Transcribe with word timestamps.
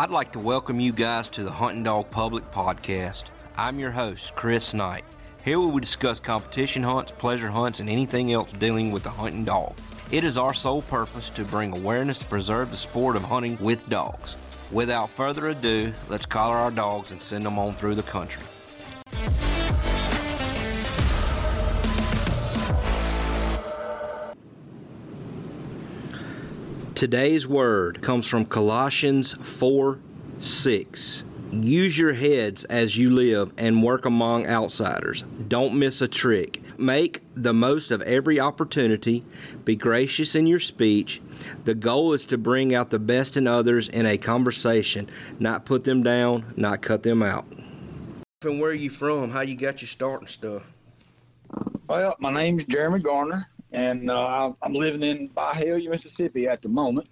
I'd 0.00 0.08
like 0.08 0.32
to 0.32 0.38
welcome 0.38 0.80
you 0.80 0.92
guys 0.92 1.28
to 1.28 1.44
the 1.44 1.50
Hunting 1.50 1.82
Dog 1.82 2.08
Public 2.08 2.50
Podcast. 2.50 3.24
I'm 3.58 3.78
your 3.78 3.90
host, 3.90 4.34
Chris 4.34 4.72
Knight. 4.72 5.04
Here 5.44 5.60
we 5.60 5.66
will 5.66 5.78
discuss 5.78 6.18
competition 6.18 6.82
hunts, 6.82 7.12
pleasure 7.12 7.50
hunts, 7.50 7.80
and 7.80 7.90
anything 7.90 8.32
else 8.32 8.50
dealing 8.54 8.92
with 8.92 9.02
the 9.02 9.10
hunting 9.10 9.44
dog. 9.44 9.76
It 10.10 10.24
is 10.24 10.38
our 10.38 10.54
sole 10.54 10.80
purpose 10.80 11.28
to 11.28 11.44
bring 11.44 11.74
awareness 11.74 12.20
to 12.20 12.24
preserve 12.24 12.70
the 12.70 12.78
sport 12.78 13.14
of 13.14 13.24
hunting 13.24 13.58
with 13.60 13.86
dogs. 13.90 14.36
Without 14.72 15.10
further 15.10 15.48
ado, 15.48 15.92
let's 16.08 16.24
collar 16.24 16.56
our 16.56 16.70
dogs 16.70 17.12
and 17.12 17.20
send 17.20 17.44
them 17.44 17.58
on 17.58 17.74
through 17.74 17.96
the 17.96 18.02
country. 18.02 18.42
Today's 27.00 27.48
word 27.48 28.02
comes 28.02 28.26
from 28.26 28.44
Colossians 28.44 29.32
4 29.32 29.98
6. 30.38 31.24
Use 31.50 31.96
your 31.96 32.12
heads 32.12 32.64
as 32.64 32.94
you 32.94 33.08
live 33.08 33.54
and 33.56 33.82
work 33.82 34.04
among 34.04 34.46
outsiders. 34.46 35.24
Don't 35.48 35.78
miss 35.78 36.02
a 36.02 36.08
trick. 36.08 36.60
Make 36.78 37.22
the 37.34 37.54
most 37.54 37.90
of 37.90 38.02
every 38.02 38.38
opportunity. 38.38 39.24
Be 39.64 39.76
gracious 39.76 40.34
in 40.34 40.46
your 40.46 40.60
speech. 40.60 41.22
The 41.64 41.74
goal 41.74 42.12
is 42.12 42.26
to 42.26 42.36
bring 42.36 42.74
out 42.74 42.90
the 42.90 42.98
best 42.98 43.38
in 43.38 43.46
others 43.46 43.88
in 43.88 44.04
a 44.04 44.18
conversation, 44.18 45.08
not 45.38 45.64
put 45.64 45.84
them 45.84 46.02
down, 46.02 46.52
not 46.54 46.82
cut 46.82 47.02
them 47.02 47.22
out. 47.22 47.46
And 48.42 48.60
where 48.60 48.72
are 48.72 48.74
you 48.74 48.90
from? 48.90 49.30
How 49.30 49.40
you 49.40 49.56
got 49.56 49.80
your 49.80 49.88
start 49.88 50.20
and 50.20 50.28
stuff? 50.28 50.64
Well, 51.88 52.16
my 52.18 52.30
name's 52.30 52.64
Jeremy 52.66 53.00
Garner, 53.00 53.48
and 53.72 54.10
uh, 54.10 54.52
I'm 54.62 54.74
living 54.74 55.02
in 55.02 55.28
Byhalia, 55.28 55.90
Mississippi 55.90 56.48
at 56.48 56.62
the 56.62 56.68
moment. 56.68 57.08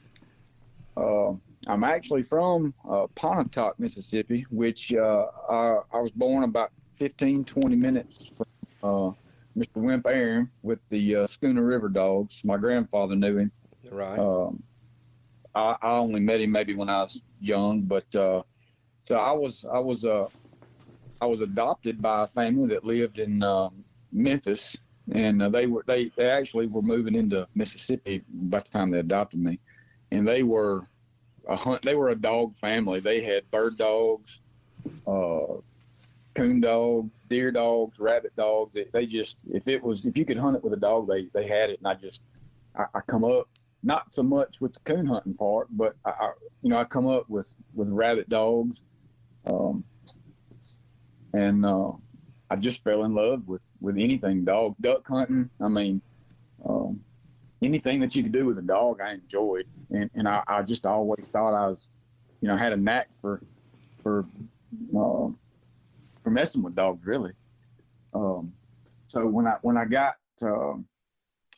Uh, 0.96 1.32
I'm 1.66 1.84
actually 1.84 2.22
from 2.22 2.74
uh, 2.88 3.06
Pontotoc, 3.14 3.78
Mississippi, 3.78 4.46
which 4.50 4.92
uh, 4.94 5.26
I, 5.48 5.78
I, 5.92 6.00
was 6.00 6.10
born 6.10 6.44
about 6.44 6.72
15, 6.98 7.44
20 7.44 7.76
minutes 7.76 8.30
from 8.36 8.46
uh, 8.82 9.12
Mr. 9.56 9.76
Wimp 9.76 10.06
Aaron 10.06 10.50
with 10.62 10.80
the 10.88 11.16
uh, 11.16 11.26
Schooner 11.26 11.64
River 11.64 11.88
Dogs. 11.88 12.40
My 12.44 12.56
grandfather 12.56 13.14
knew 13.14 13.36
him. 13.38 13.52
Right. 13.90 14.18
Um, 14.18 14.62
I, 15.54 15.76
I, 15.80 15.98
only 15.98 16.20
met 16.20 16.40
him 16.40 16.52
maybe 16.52 16.74
when 16.74 16.88
I 16.88 17.02
was 17.02 17.20
young, 17.40 17.82
but 17.82 18.06
so 18.12 18.44
I 19.10 19.32
was 19.32 19.64
I 19.72 19.78
was 19.78 20.04
I 20.04 21.26
was 21.26 21.40
adopted 21.40 22.02
by 22.02 22.24
a 22.24 22.26
family 22.28 22.68
that 22.68 22.84
lived 22.84 23.18
in 23.18 23.42
Memphis, 24.12 24.76
and 25.12 25.42
uh, 25.42 25.48
they 25.48 25.66
were 25.66 25.84
they, 25.86 26.10
they 26.16 26.28
actually 26.28 26.66
were 26.66 26.82
moving 26.82 27.14
into 27.14 27.46
Mississippi 27.54 28.22
by 28.28 28.60
the 28.60 28.68
time 28.68 28.90
they 28.90 28.98
adopted 28.98 29.40
me, 29.40 29.58
and 30.10 30.26
they 30.26 30.42
were 30.42 30.86
a 31.48 31.56
hunt. 31.56 31.82
They 31.82 31.94
were 31.94 32.10
a 32.10 32.14
dog 32.14 32.56
family. 32.56 33.00
They 33.00 33.22
had 33.22 33.50
bird 33.50 33.78
dogs, 33.78 34.40
uh, 35.06 35.60
coon 36.34 36.60
dogs, 36.60 37.18
deer 37.28 37.50
dogs, 37.50 37.98
rabbit 37.98 38.36
dogs. 38.36 38.74
They, 38.74 38.86
they, 38.92 39.06
just 39.06 39.38
if 39.50 39.66
it 39.66 39.82
was 39.82 40.04
if 40.04 40.16
you 40.16 40.24
could 40.24 40.38
hunt 40.38 40.56
it 40.56 40.64
with 40.64 40.72
a 40.72 40.78
dog, 40.78 41.08
they 41.08 41.28
they 41.32 41.46
had 41.46 41.70
it, 41.70 41.78
and 41.78 41.88
I 41.88 41.94
just 41.94 42.20
I, 42.76 42.84
I 42.94 43.00
come 43.00 43.24
up 43.24 43.48
not 43.82 44.12
so 44.12 44.22
much 44.22 44.60
with 44.60 44.74
the 44.74 44.80
coon 44.80 45.06
hunting 45.06 45.34
part, 45.34 45.68
but 45.70 45.96
I, 46.04 46.10
I 46.10 46.32
you 46.62 46.70
know 46.70 46.76
I 46.76 46.84
come 46.84 47.06
up 47.06 47.28
with 47.28 47.52
with 47.74 47.88
rabbit 47.88 48.28
dogs, 48.28 48.82
um, 49.46 49.84
and 51.32 51.64
uh, 51.64 51.92
I 52.50 52.56
just 52.56 52.82
fell 52.82 53.04
in 53.04 53.14
love 53.14 53.46
with 53.46 53.62
with 53.80 53.96
anything 53.96 54.44
dog 54.44 54.74
duck 54.80 55.06
hunting. 55.06 55.50
I 55.60 55.68
mean, 55.68 56.00
um, 56.66 57.00
anything 57.62 58.00
that 58.00 58.14
you 58.16 58.22
could 58.22 58.32
do 58.32 58.46
with 58.46 58.58
a 58.58 58.62
dog, 58.62 59.00
I 59.00 59.12
enjoyed, 59.12 59.66
and 59.90 60.10
and 60.14 60.28
I, 60.28 60.42
I 60.46 60.62
just 60.62 60.86
always 60.86 61.28
thought 61.28 61.54
I 61.54 61.68
was, 61.68 61.90
you 62.40 62.48
know, 62.48 62.56
had 62.56 62.72
a 62.72 62.76
knack 62.76 63.08
for 63.20 63.42
for 64.02 64.24
uh, 64.96 65.28
for 66.22 66.30
messing 66.30 66.62
with 66.62 66.74
dogs 66.74 67.04
really. 67.06 67.32
Um, 68.14 68.52
so 69.08 69.26
when 69.26 69.46
I 69.46 69.56
when 69.62 69.76
I 69.76 69.84
got 69.84 70.16
uh, 70.42 70.74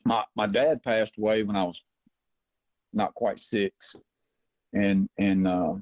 my 0.04 0.25
my 0.34 0.47
dad 0.47 0.82
passed 0.82 1.19
away 1.19 1.42
when 1.42 1.56
I 1.56 1.65
was 1.65 1.84
not 2.92 3.15
quite 3.15 3.38
six, 3.38 3.94
and 4.72 5.09
and 5.19 5.47
uh, 5.47 5.75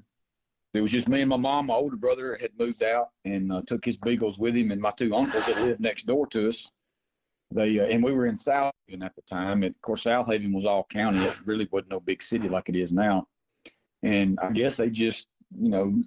it 0.79 0.81
was 0.81 0.93
just 0.93 1.09
me 1.09 1.21
and 1.21 1.29
my 1.29 1.37
mom. 1.37 1.67
My 1.67 1.75
older 1.75 1.97
brother 1.97 2.39
had 2.41 2.53
moved 2.57 2.85
out 2.85 3.09
and 3.25 3.53
uh, 3.53 3.63
took 3.67 3.85
his 3.85 3.97
beagles 3.97 4.39
with 4.39 4.55
him, 4.55 4.71
and 4.71 4.81
my 4.81 4.93
two 4.93 5.13
uncles 5.15 5.45
that 5.47 5.61
lived 5.61 5.81
next 5.81 6.07
door 6.07 6.27
to 6.29 6.49
us. 6.49 6.71
They 7.51 7.81
uh, 7.81 7.87
and 7.87 8.03
we 8.03 8.13
were 8.13 8.27
in 8.27 8.37
Southaven 8.37 9.03
at 9.03 9.17
the 9.17 9.23
time. 9.23 9.65
And 9.65 9.75
of 9.75 9.83
course, 9.83 10.05
Southaven 10.05 10.55
was 10.55 10.65
all 10.65 10.87
county. 10.89 11.25
It 11.25 11.35
really 11.45 11.69
wasn't 11.73 11.91
no 11.91 11.99
big 11.99 12.23
city 12.23 12.49
like 12.49 12.69
it 12.69 12.77
is 12.77 12.93
now. 12.93 13.27
And 14.05 14.39
I 14.41 14.53
guess 14.53 14.77
they 14.77 14.89
just, 14.89 15.27
you 15.61 15.69
know, 15.69 16.01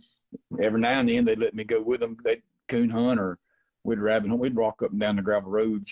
every 0.62 0.80
now 0.80 1.00
and 1.00 1.10
then 1.10 1.26
they 1.26 1.36
let 1.36 1.54
me 1.54 1.66
go 1.66 1.82
with 1.82 2.00
them. 2.00 2.16
They'd 2.24 2.42
coon 2.70 2.90
hunt 2.90 3.20
or 3.20 3.40
we'd 3.84 4.00
rabbit 4.00 4.30
hunt. 4.30 4.40
We'd 4.40 4.56
walk 4.56 4.82
up 4.84 4.92
and 4.92 5.02
down 5.02 5.18
the 5.18 5.22
gravel 5.22 5.52
roads. 5.52 5.92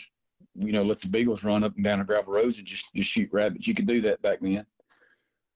You 0.56 0.72
know, 0.72 0.84
let 0.84 1.02
the 1.02 1.10
beagles 1.10 1.44
run 1.44 1.66
up 1.66 1.76
and 1.76 1.84
down 1.84 2.00
the 2.00 2.06
gravel 2.06 2.32
roads 2.32 2.60
and 2.60 2.68
just 2.68 2.86
just 2.96 3.10
shoot 3.10 3.30
rabbits. 3.34 3.68
You 3.68 3.76
could 3.76 3.88
do 3.88 4.00
that 4.02 4.22
back 4.22 4.40
then. 4.40 4.66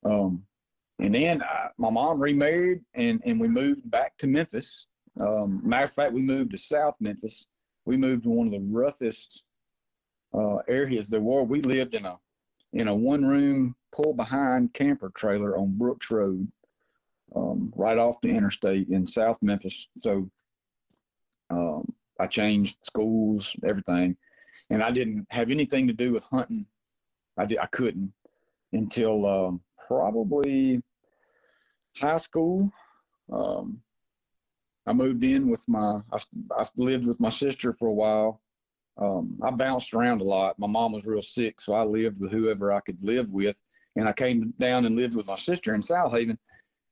Um, 0.03 0.43
and 0.99 1.15
then 1.15 1.41
uh, 1.41 1.69
my 1.77 1.89
mom 1.89 2.21
remarried 2.21 2.81
and, 2.93 3.21
and 3.25 3.39
we 3.39 3.47
moved 3.47 3.89
back 3.89 4.17
to 4.17 4.27
Memphis. 4.27 4.85
Um, 5.19 5.61
matter 5.63 5.85
of 5.85 5.93
fact, 5.93 6.13
we 6.13 6.21
moved 6.21 6.51
to 6.51 6.57
South 6.57 6.95
Memphis. 6.99 7.47
We 7.85 7.97
moved 7.97 8.23
to 8.23 8.29
one 8.29 8.47
of 8.47 8.53
the 8.53 8.59
roughest 8.59 9.43
uh, 10.33 10.57
areas 10.67 11.09
there 11.09 11.21
were. 11.21 11.43
We 11.43 11.61
lived 11.61 11.93
in 11.93 12.05
a 12.05 12.17
in 12.73 12.87
a 12.87 12.95
one 12.95 13.23
room 13.23 13.75
pull 13.91 14.13
behind 14.13 14.73
camper 14.73 15.11
trailer 15.15 15.57
on 15.57 15.77
Brooks 15.77 16.09
Road, 16.09 16.47
um, 17.35 17.71
right 17.75 17.97
off 17.97 18.19
the 18.21 18.29
interstate 18.29 18.89
in 18.89 19.05
South 19.05 19.37
Memphis. 19.43 19.87
So 19.97 20.27
um, 21.51 21.93
I 22.19 22.25
changed 22.25 22.77
schools, 22.83 23.55
everything, 23.63 24.17
and 24.71 24.81
I 24.81 24.89
didn't 24.89 25.27
have 25.29 25.51
anything 25.51 25.85
to 25.87 25.93
do 25.93 26.13
with 26.13 26.23
hunting. 26.23 26.65
I 27.37 27.45
did 27.45 27.59
I 27.59 27.67
couldn't 27.67 28.11
until 28.73 29.25
um, 29.25 29.61
probably 29.87 30.81
high 31.97 32.17
school. 32.17 32.71
Um, 33.31 33.79
I 34.85 34.93
moved 34.93 35.23
in 35.23 35.49
with 35.49 35.63
my, 35.67 36.01
I, 36.11 36.19
I, 36.57 36.65
lived 36.75 37.07
with 37.07 37.19
my 37.19 37.29
sister 37.29 37.73
for 37.73 37.87
a 37.87 37.93
while. 37.93 38.41
Um, 38.97 39.37
I 39.41 39.51
bounced 39.51 39.93
around 39.93 40.21
a 40.21 40.25
lot. 40.25 40.59
My 40.59 40.67
mom 40.67 40.91
was 40.91 41.05
real 41.05 41.21
sick, 41.21 41.61
so 41.61 41.73
I 41.73 41.83
lived 41.83 42.19
with 42.19 42.31
whoever 42.31 42.71
I 42.71 42.81
could 42.81 42.97
live 43.01 43.29
with. 43.29 43.55
And 43.95 44.07
I 44.07 44.13
came 44.13 44.53
down 44.59 44.85
and 44.85 44.95
lived 44.95 45.15
with 45.15 45.27
my 45.27 45.37
sister 45.37 45.73
in 45.73 45.81
Southaven 45.81 46.37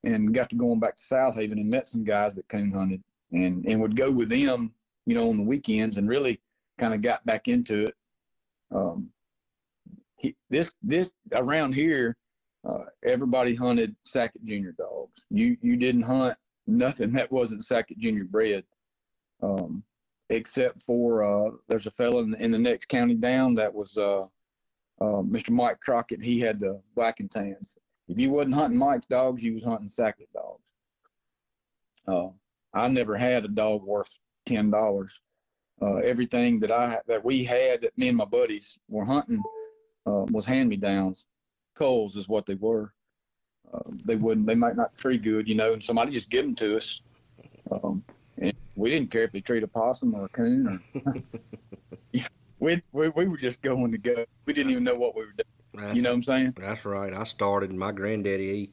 and 0.04 0.34
got 0.34 0.50
to 0.52 0.56
going 0.56 0.80
back 0.80 0.98
to 0.98 1.04
Southaven 1.04 1.54
and 1.54 1.70
met 1.70 1.88
some 1.88 2.04
guys 2.04 2.36
that 2.36 2.48
coon 2.48 2.72
hunted 2.72 3.04
and, 3.32 3.66
and 3.66 3.82
would 3.82 3.96
go 3.96 4.10
with 4.10 4.30
them, 4.30 4.74
you 5.06 5.16
know, 5.16 5.30
on 5.30 5.38
the 5.38 5.44
weekends 5.44 5.98
and 5.98 6.08
really 6.08 6.40
kind 6.78 6.94
of 6.94 7.02
got 7.02 7.26
back 7.26 7.48
into 7.48 7.88
it. 7.88 7.96
Um, 8.74 9.10
he, 10.22 10.36
this, 10.50 10.72
this 10.84 11.12
around 11.34 11.74
here, 11.74 12.16
uh, 12.68 12.84
everybody 13.04 13.56
hunted 13.56 13.96
Sackett 14.06 14.46
Junior 14.46 14.74
dogs. 14.74 15.26
You 15.30 15.58
you 15.62 15.76
didn't 15.78 16.04
hunt 16.04 16.38
nothing 16.68 17.12
that 17.14 17.32
wasn't 17.32 17.66
Sackett 17.66 17.98
Junior 17.98 18.26
bred, 18.26 18.64
um, 19.42 19.84
except 20.30 20.82
for 20.84 21.24
uh, 21.24 21.52
there's 21.68 21.88
a 21.88 21.92
fellow 21.92 22.20
in, 22.20 22.36
in, 22.36 22.52
the 22.52 22.60
next 22.60 22.88
county 22.88 23.16
down 23.16 23.56
that 23.56 23.74
was 23.74 23.98
uh, 23.98 24.22
uh 25.02 25.22
Mr. 25.24 25.50
Mike 25.50 25.80
Crockett. 25.80 26.22
He 26.22 26.40
had 26.40 26.60
the 26.60 26.80
black 26.96 27.20
and 27.20 27.32
tans. 27.32 27.76
If 28.08 28.20
you 28.20 28.30
wasn't 28.30 28.54
hunting 28.54 28.78
Mike's 28.78 29.08
dogs, 29.08 29.42
you 29.42 29.56
was 29.56 29.64
hunting 29.64 29.90
Sackett 29.90 30.30
dogs. 30.32 30.64
Uh, 32.08 32.30
I 32.74 32.88
never 32.90 33.18
had 33.18 33.44
a 33.44 33.48
dog 33.48 33.84
worth 33.84 34.16
ten 34.46 34.70
dollars. 34.70 35.20
Uh, 35.82 35.96
everything 35.96 36.60
that 36.60 36.72
I 36.72 37.00
that 37.08 37.26
we 37.26 37.44
had 37.44 37.82
that 37.82 37.98
me 37.98 38.10
and 38.10 38.18
my 38.18 38.26
buddies 38.26 38.78
were 38.88 39.04
hunting 39.04 39.42
was 40.06 40.46
hand 40.46 40.70
me 40.70 40.78
downs 40.78 41.26
culls 41.82 42.16
is 42.16 42.28
what 42.28 42.46
they 42.46 42.56
were. 42.56 42.94
Uh, 43.74 43.80
they 44.06 44.16
wouldn't. 44.16 44.46
They 44.46 44.56
might 44.56 44.76
not 44.76 44.96
treat 44.98 45.24
good, 45.24 45.48
you 45.48 45.56
know, 45.56 45.74
and 45.74 45.84
somebody 45.84 46.12
just 46.12 46.30
give 46.30 46.46
them 46.46 46.56
to 46.56 46.78
us. 46.78 47.02
Um, 47.72 48.04
and 48.38 48.54
we 48.76 48.90
didn't 48.90 49.12
care 49.12 49.24
if 49.24 49.32
they 49.32 49.42
treat 49.42 49.64
a 49.64 49.68
possum 49.68 50.14
or 50.14 50.26
a 50.26 50.30
coon. 50.30 50.82
Or, 51.06 51.14
we, 52.60 52.82
we 52.92 53.10
we 53.10 53.28
were 53.28 53.38
just 53.38 53.62
going 53.62 53.92
to 53.92 53.98
go. 53.98 54.26
We 54.46 54.54
didn't 54.54 54.72
even 54.72 54.84
know 54.84 54.96
what 54.96 55.16
we 55.16 55.22
were 55.22 55.32
doing. 55.32 55.48
That's, 55.74 55.96
you 55.96 56.02
know 56.02 56.10
what 56.10 56.16
I'm 56.16 56.24
saying? 56.24 56.54
That's 56.58 56.86
right. 56.86 57.14
I 57.14 57.24
started. 57.24 57.74
My 57.74 57.92
granddaddy, 57.94 58.50
he, 58.52 58.70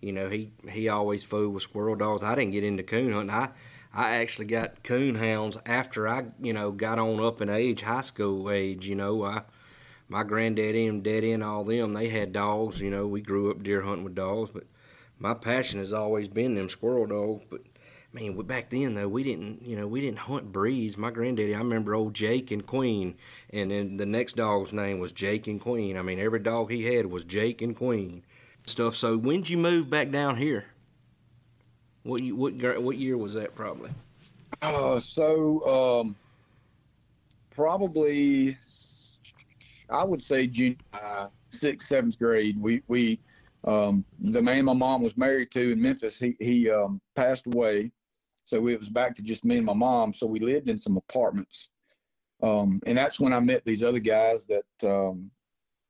you 0.00 0.12
know, 0.12 0.28
he 0.28 0.50
he 0.68 0.88
always 0.88 1.22
fooled 1.22 1.54
with 1.54 1.62
squirrel 1.62 1.94
dogs. 1.94 2.24
I 2.24 2.34
didn't 2.34 2.52
get 2.52 2.64
into 2.64 2.82
coon 2.82 3.12
hunting. 3.12 3.30
I 3.30 3.50
I 3.94 4.16
actually 4.16 4.46
got 4.46 4.82
coon 4.82 5.14
hounds 5.14 5.56
after 5.64 6.08
I, 6.08 6.24
you 6.40 6.52
know, 6.52 6.72
got 6.72 6.98
on 6.98 7.20
up 7.20 7.40
in 7.40 7.48
age, 7.48 7.82
high 7.82 8.00
school 8.00 8.50
age. 8.50 8.88
You 8.88 8.96
know, 8.96 9.24
I 9.24 9.42
my 10.08 10.22
granddaddy 10.22 10.86
and 10.86 11.02
daddy 11.02 11.32
and 11.32 11.42
all 11.42 11.64
them, 11.64 11.92
they 11.92 12.08
had 12.08 12.32
dogs. 12.32 12.80
You 12.80 12.90
know, 12.90 13.06
we 13.06 13.20
grew 13.20 13.50
up 13.50 13.62
deer 13.62 13.82
hunting 13.82 14.04
with 14.04 14.14
dogs, 14.14 14.50
but 14.52 14.64
my 15.18 15.34
passion 15.34 15.80
has 15.80 15.92
always 15.92 16.28
been 16.28 16.54
them 16.54 16.68
squirrel 16.68 17.06
dogs. 17.06 17.44
But 17.50 17.62
man, 18.12 18.36
back 18.42 18.70
then 18.70 18.94
though, 18.94 19.08
we 19.08 19.22
didn't, 19.22 19.62
you 19.62 19.76
know, 19.76 19.86
we 19.86 20.00
didn't 20.00 20.18
hunt 20.18 20.52
breeds. 20.52 20.96
My 20.96 21.10
granddaddy, 21.10 21.54
I 21.54 21.58
remember 21.58 21.94
old 21.94 22.14
Jake 22.14 22.50
and 22.50 22.66
Queen, 22.66 23.16
and 23.50 23.70
then 23.70 23.96
the 23.96 24.06
next 24.06 24.36
dog's 24.36 24.72
name 24.72 24.98
was 24.98 25.12
Jake 25.12 25.46
and 25.46 25.60
Queen. 25.60 25.96
I 25.96 26.02
mean, 26.02 26.20
every 26.20 26.40
dog 26.40 26.70
he 26.70 26.84
had 26.84 27.06
was 27.06 27.24
Jake 27.24 27.62
and 27.62 27.76
Queen 27.76 28.22
stuff. 28.64 28.96
So 28.96 29.16
when'd 29.16 29.48
you 29.48 29.58
move 29.58 29.90
back 29.90 30.10
down 30.10 30.36
here? 30.36 30.64
What 32.02 32.22
you 32.22 32.36
what 32.36 32.54
what 32.80 32.96
year 32.96 33.18
was 33.18 33.34
that 33.34 33.54
probably? 33.54 33.90
Uh, 34.62 35.00
so 35.00 36.00
um, 36.00 36.16
probably 37.50 38.56
I 39.90 40.04
would 40.04 40.22
say 40.22 40.46
junior 40.46 40.76
sixth, 41.50 41.88
seventh 41.88 42.18
grade. 42.18 42.60
We 42.60 42.82
we 42.88 43.20
um, 43.64 44.04
the 44.20 44.42
man 44.42 44.64
my 44.64 44.72
mom 44.72 45.02
was 45.02 45.16
married 45.16 45.50
to 45.52 45.72
in 45.72 45.80
Memphis. 45.80 46.18
He 46.18 46.36
he 46.40 46.70
um, 46.70 47.00
passed 47.14 47.46
away, 47.46 47.90
so 48.44 48.66
it 48.68 48.78
was 48.78 48.88
back 48.88 49.14
to 49.16 49.22
just 49.22 49.44
me 49.44 49.58
and 49.58 49.66
my 49.66 49.72
mom. 49.72 50.12
So 50.12 50.26
we 50.26 50.40
lived 50.40 50.68
in 50.68 50.78
some 50.78 50.96
apartments, 50.96 51.70
um, 52.42 52.80
and 52.86 52.98
that's 52.98 53.20
when 53.20 53.32
I 53.32 53.40
met 53.40 53.64
these 53.64 53.82
other 53.82 53.98
guys 53.98 54.46
that 54.46 54.88
um, 54.88 55.30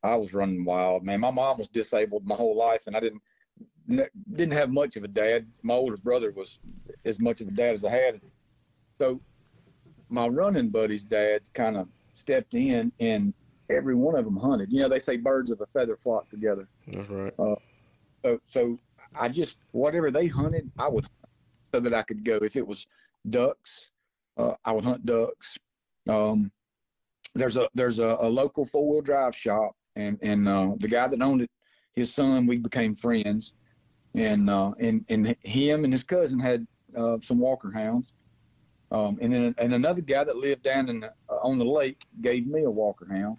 I 0.03 0.15
was 0.15 0.35
running 0.35 0.65
wild. 0.65 1.03
Man, 1.03 1.21
my 1.21 1.31
mom 1.31 1.59
was 1.59 1.69
disabled 1.69 2.27
my 2.27 2.37
whole 2.37 2.57
life, 2.57 2.83
and 2.87 2.97
I 2.97 3.01
didn't 3.01 3.23
didn't 4.33 4.53
have 4.53 4.71
much 4.71 4.97
of 4.97 5.05
a 5.05 5.09
dad. 5.09 5.47
My 5.63 5.75
older 5.75 5.97
brother 5.97 6.33
was 6.33 6.59
as 7.05 7.21
much 7.21 7.41
of 7.41 7.49
a 7.49 7.53
dad 7.53 7.75
as 7.75 7.85
I 7.85 7.91
had. 7.91 8.21
So 8.95 9.21
my 10.09 10.29
running 10.29 10.71
buddies' 10.71 11.05
dads 11.05 11.51
kind 11.53 11.77
of 11.77 11.89
stepped 12.15 12.55
in, 12.55 12.93
and 13.01 13.35
every 13.71 13.95
one 13.95 14.17
of 14.17 14.25
them 14.25 14.37
hunted. 14.37 14.73
You 14.73 14.81
know, 14.81 14.89
they 14.89 14.99
say 14.99 15.17
birds 15.17 15.51
of 15.51 15.61
a 15.61 15.67
feather 15.67 15.97
flock 15.97 16.29
together. 16.31 16.69
That's 16.87 17.09
right. 17.09 17.35
Uh, 17.39 17.55
so, 18.23 18.41
so 18.49 18.79
I 19.15 19.29
just 19.29 19.59
whatever 19.73 20.11
they 20.11 20.27
hunted, 20.27 20.71
I 20.79 20.89
would 20.89 21.05
hunt 21.05 21.33
so 21.75 21.81
that 21.81 21.95
I 21.95 22.03
could 22.03 22.25
go. 22.25 22.37
If 22.37 22.57
it 22.57 22.67
was 22.67 22.87
ducks, 23.31 23.91
uh, 24.37 24.55
I 24.65 24.73
would 24.73 24.85
hunt 24.85 25.07
ducks. 25.07 25.57
Um, 26.09 26.51
there's 27.35 27.57
a 27.57 27.69
there's 27.75 27.99
a, 27.99 28.17
a 28.21 28.29
local 28.29 28.65
four 28.65 28.89
wheel 28.89 29.03
drive 29.03 29.35
shop, 29.35 29.77
and 29.97 30.19
and 30.23 30.49
uh, 30.49 30.71
the 30.79 30.89
guy 30.89 31.07
that 31.09 31.21
owned 31.21 31.43
it, 31.43 31.51
his 31.95 32.13
son, 32.13 32.47
we 32.47 32.57
became 32.57 32.95
friends, 32.95 33.53
and 34.15 34.49
uh, 34.49 34.73
and 34.79 35.05
and 35.09 35.37
him 35.43 35.85
and 35.85 35.93
his 35.93 36.05
cousin 36.05 36.39
had 36.39 36.67
uh, 36.97 37.17
some 37.23 37.39
Walker 37.39 37.71
hounds. 37.71 38.13
Um, 38.93 39.19
and 39.21 39.33
then 39.33 39.55
and 39.59 39.75
another 39.75 40.01
guy 40.01 40.23
that 40.23 40.37
lived 40.37 40.63
down 40.63 40.89
in 40.89 41.01
the, 41.01 41.13
uh, 41.29 41.39
on 41.43 41.59
the 41.59 41.65
lake 41.65 42.03
gave 42.23 42.47
me 42.47 42.63
a 42.63 42.71
Walker 42.71 43.07
hound. 43.11 43.37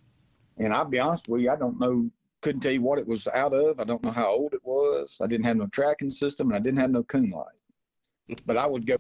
And 0.57 0.74
I'll 0.74 0.86
be 0.86 1.00
honest 1.00 1.27
with 1.27 1.42
you, 1.42 1.51
I 1.51 1.56
don't 1.56 1.80
know, 1.80 2.09
couldn't 2.42 2.62
tell 2.62 2.71
you 2.71 2.81
what 2.81 3.00
it 3.00 3.07
was 3.07 3.27
out 3.27 3.54
of. 3.54 3.80
I 3.80 3.83
don't 3.83 4.04
know 4.04 4.12
how 4.12 4.27
old 4.27 4.54
it 4.54 4.63
was. 4.63 5.18
I 5.21 5.27
didn't 5.27 5.45
have 5.45 5.57
no 5.57 5.68
tracking 5.68 6.12
system, 6.12 6.48
and 6.48 6.56
I 6.56 6.59
didn't 6.59 6.80
have 6.80 6.92
no 6.92 7.04
coon 7.04 7.30
light. 7.30 8.39
But 8.45 8.57
I 8.57 8.65
would 8.65 8.86
go, 8.86 8.98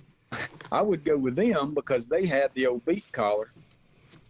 I 0.71 0.81
would 0.81 1.03
go 1.03 1.17
with 1.17 1.35
them 1.35 1.73
because 1.73 2.05
they 2.05 2.25
had 2.25 2.51
the 2.53 2.67
old 2.67 2.85
beat 2.85 3.11
collar, 3.11 3.49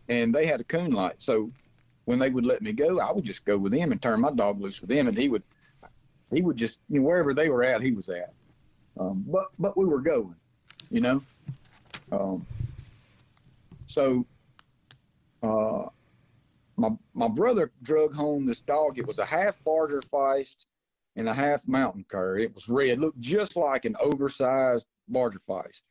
and 0.09 0.33
they 0.33 0.45
had 0.45 0.61
a 0.61 0.65
coon 0.65 0.91
light. 0.91 1.21
So 1.21 1.51
when 2.05 2.19
they 2.19 2.29
would 2.29 2.45
let 2.45 2.61
me 2.61 2.71
go, 2.71 2.99
I 2.99 3.11
would 3.11 3.25
just 3.25 3.45
go 3.45 3.57
with 3.57 3.73
them 3.73 3.91
and 3.91 4.01
turn 4.01 4.21
my 4.21 4.31
dog 4.31 4.61
loose 4.61 4.79
with 4.81 4.89
them, 4.89 5.07
and 5.07 5.17
he 5.17 5.29
would, 5.29 5.43
he 6.31 6.41
would 6.41 6.57
just 6.57 6.79
you 6.89 6.99
know, 6.99 7.07
wherever 7.07 7.33
they 7.33 7.49
were 7.49 7.63
at, 7.63 7.81
he 7.81 7.91
was 7.91 8.09
at. 8.09 8.33
Um, 8.99 9.23
but 9.27 9.47
but 9.59 9.77
we 9.77 9.85
were 9.85 10.01
going, 10.01 10.35
you 10.89 11.01
know. 11.01 11.21
Um, 12.11 12.45
so 13.87 14.25
uh, 15.43 15.85
my 16.77 16.89
my 17.13 17.27
brother 17.27 17.71
drug 17.83 18.13
home 18.13 18.45
this 18.45 18.61
dog. 18.61 18.97
It 18.97 19.07
was 19.07 19.19
a 19.19 19.25
half 19.25 19.61
Barger 19.63 20.01
Feist 20.13 20.65
and 21.15 21.27
a 21.27 21.33
half 21.33 21.67
Mountain 21.67 22.05
Cur. 22.07 22.37
It 22.37 22.53
was 22.53 22.69
red, 22.69 22.99
looked 22.99 23.19
just 23.19 23.55
like 23.55 23.85
an 23.85 23.95
oversized 23.99 24.85
Barger 25.07 25.41
Feist. 25.49 25.81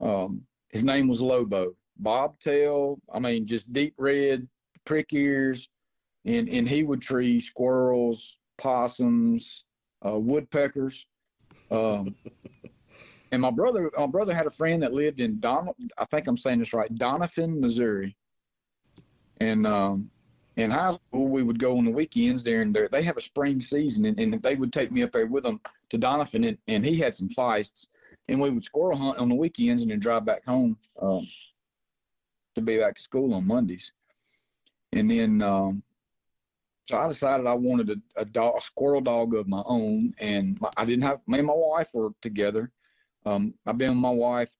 Um, 0.00 0.42
his 0.68 0.84
name 0.84 1.08
was 1.08 1.20
Lobo. 1.20 1.74
Bobtail, 1.96 2.98
I 3.12 3.20
mean, 3.20 3.46
just 3.46 3.72
deep 3.72 3.94
red, 3.96 4.48
prick 4.84 5.12
ears, 5.12 5.68
and 6.24 6.48
and 6.48 6.68
he 6.68 6.82
would 6.82 7.00
tree 7.00 7.38
squirrels, 7.38 8.36
possums, 8.58 9.64
uh, 10.04 10.18
woodpeckers. 10.18 11.06
Um, 11.70 12.16
and 13.32 13.40
my 13.40 13.52
brother, 13.52 13.92
my 13.96 14.08
brother 14.08 14.34
had 14.34 14.46
a 14.46 14.50
friend 14.50 14.82
that 14.82 14.92
lived 14.92 15.20
in 15.20 15.38
Don. 15.38 15.70
I 15.96 16.04
think 16.06 16.26
I'm 16.26 16.36
saying 16.36 16.58
this 16.58 16.72
right, 16.72 16.92
Doniphan, 16.92 17.60
Missouri. 17.60 18.16
And 19.40 19.66
um, 19.66 20.10
in 20.56 20.70
high 20.70 20.96
school, 21.08 21.28
we 21.28 21.42
would 21.42 21.58
go 21.58 21.78
on 21.78 21.84
the 21.84 21.90
weekends 21.90 22.42
there, 22.42 22.62
and 22.62 22.74
there 22.74 22.88
they 22.88 23.02
have 23.02 23.16
a 23.16 23.22
spring 23.22 23.60
season, 23.60 24.04
and, 24.04 24.18
and 24.18 24.42
they 24.42 24.54
would 24.54 24.72
take 24.72 24.92
me 24.92 25.02
up 25.02 25.12
there 25.12 25.26
with 25.26 25.44
them 25.44 25.60
to 25.90 25.98
Doniphan, 25.98 26.48
and, 26.48 26.58
and 26.68 26.84
he 26.84 26.96
had 26.96 27.14
some 27.14 27.28
feists, 27.28 27.86
and 28.28 28.40
we 28.40 28.50
would 28.50 28.64
squirrel 28.64 28.96
hunt 28.96 29.18
on 29.18 29.28
the 29.28 29.34
weekends, 29.34 29.82
and 29.82 29.90
then 29.90 29.98
drive 29.98 30.24
back 30.24 30.44
home 30.44 30.76
um, 31.00 31.26
to 32.54 32.60
be 32.60 32.78
back 32.78 32.96
to 32.96 33.02
school 33.02 33.34
on 33.34 33.46
Mondays. 33.46 33.92
And 34.92 35.10
then, 35.10 35.42
um, 35.42 35.82
so 36.88 36.98
I 36.98 37.08
decided 37.08 37.46
I 37.46 37.54
wanted 37.54 37.90
a, 37.90 38.20
a, 38.20 38.24
dog, 38.24 38.54
a 38.58 38.60
squirrel 38.60 39.00
dog 39.00 39.34
of 39.34 39.48
my 39.48 39.62
own, 39.66 40.14
and 40.18 40.58
I 40.76 40.84
didn't 40.84 41.02
have. 41.02 41.20
Me 41.26 41.38
and 41.38 41.46
my 41.46 41.54
wife 41.54 41.88
were 41.92 42.10
together. 42.22 42.70
Um, 43.26 43.54
I've 43.66 43.78
been 43.78 43.90
with 43.90 43.98
my 43.98 44.10
wife 44.10 44.50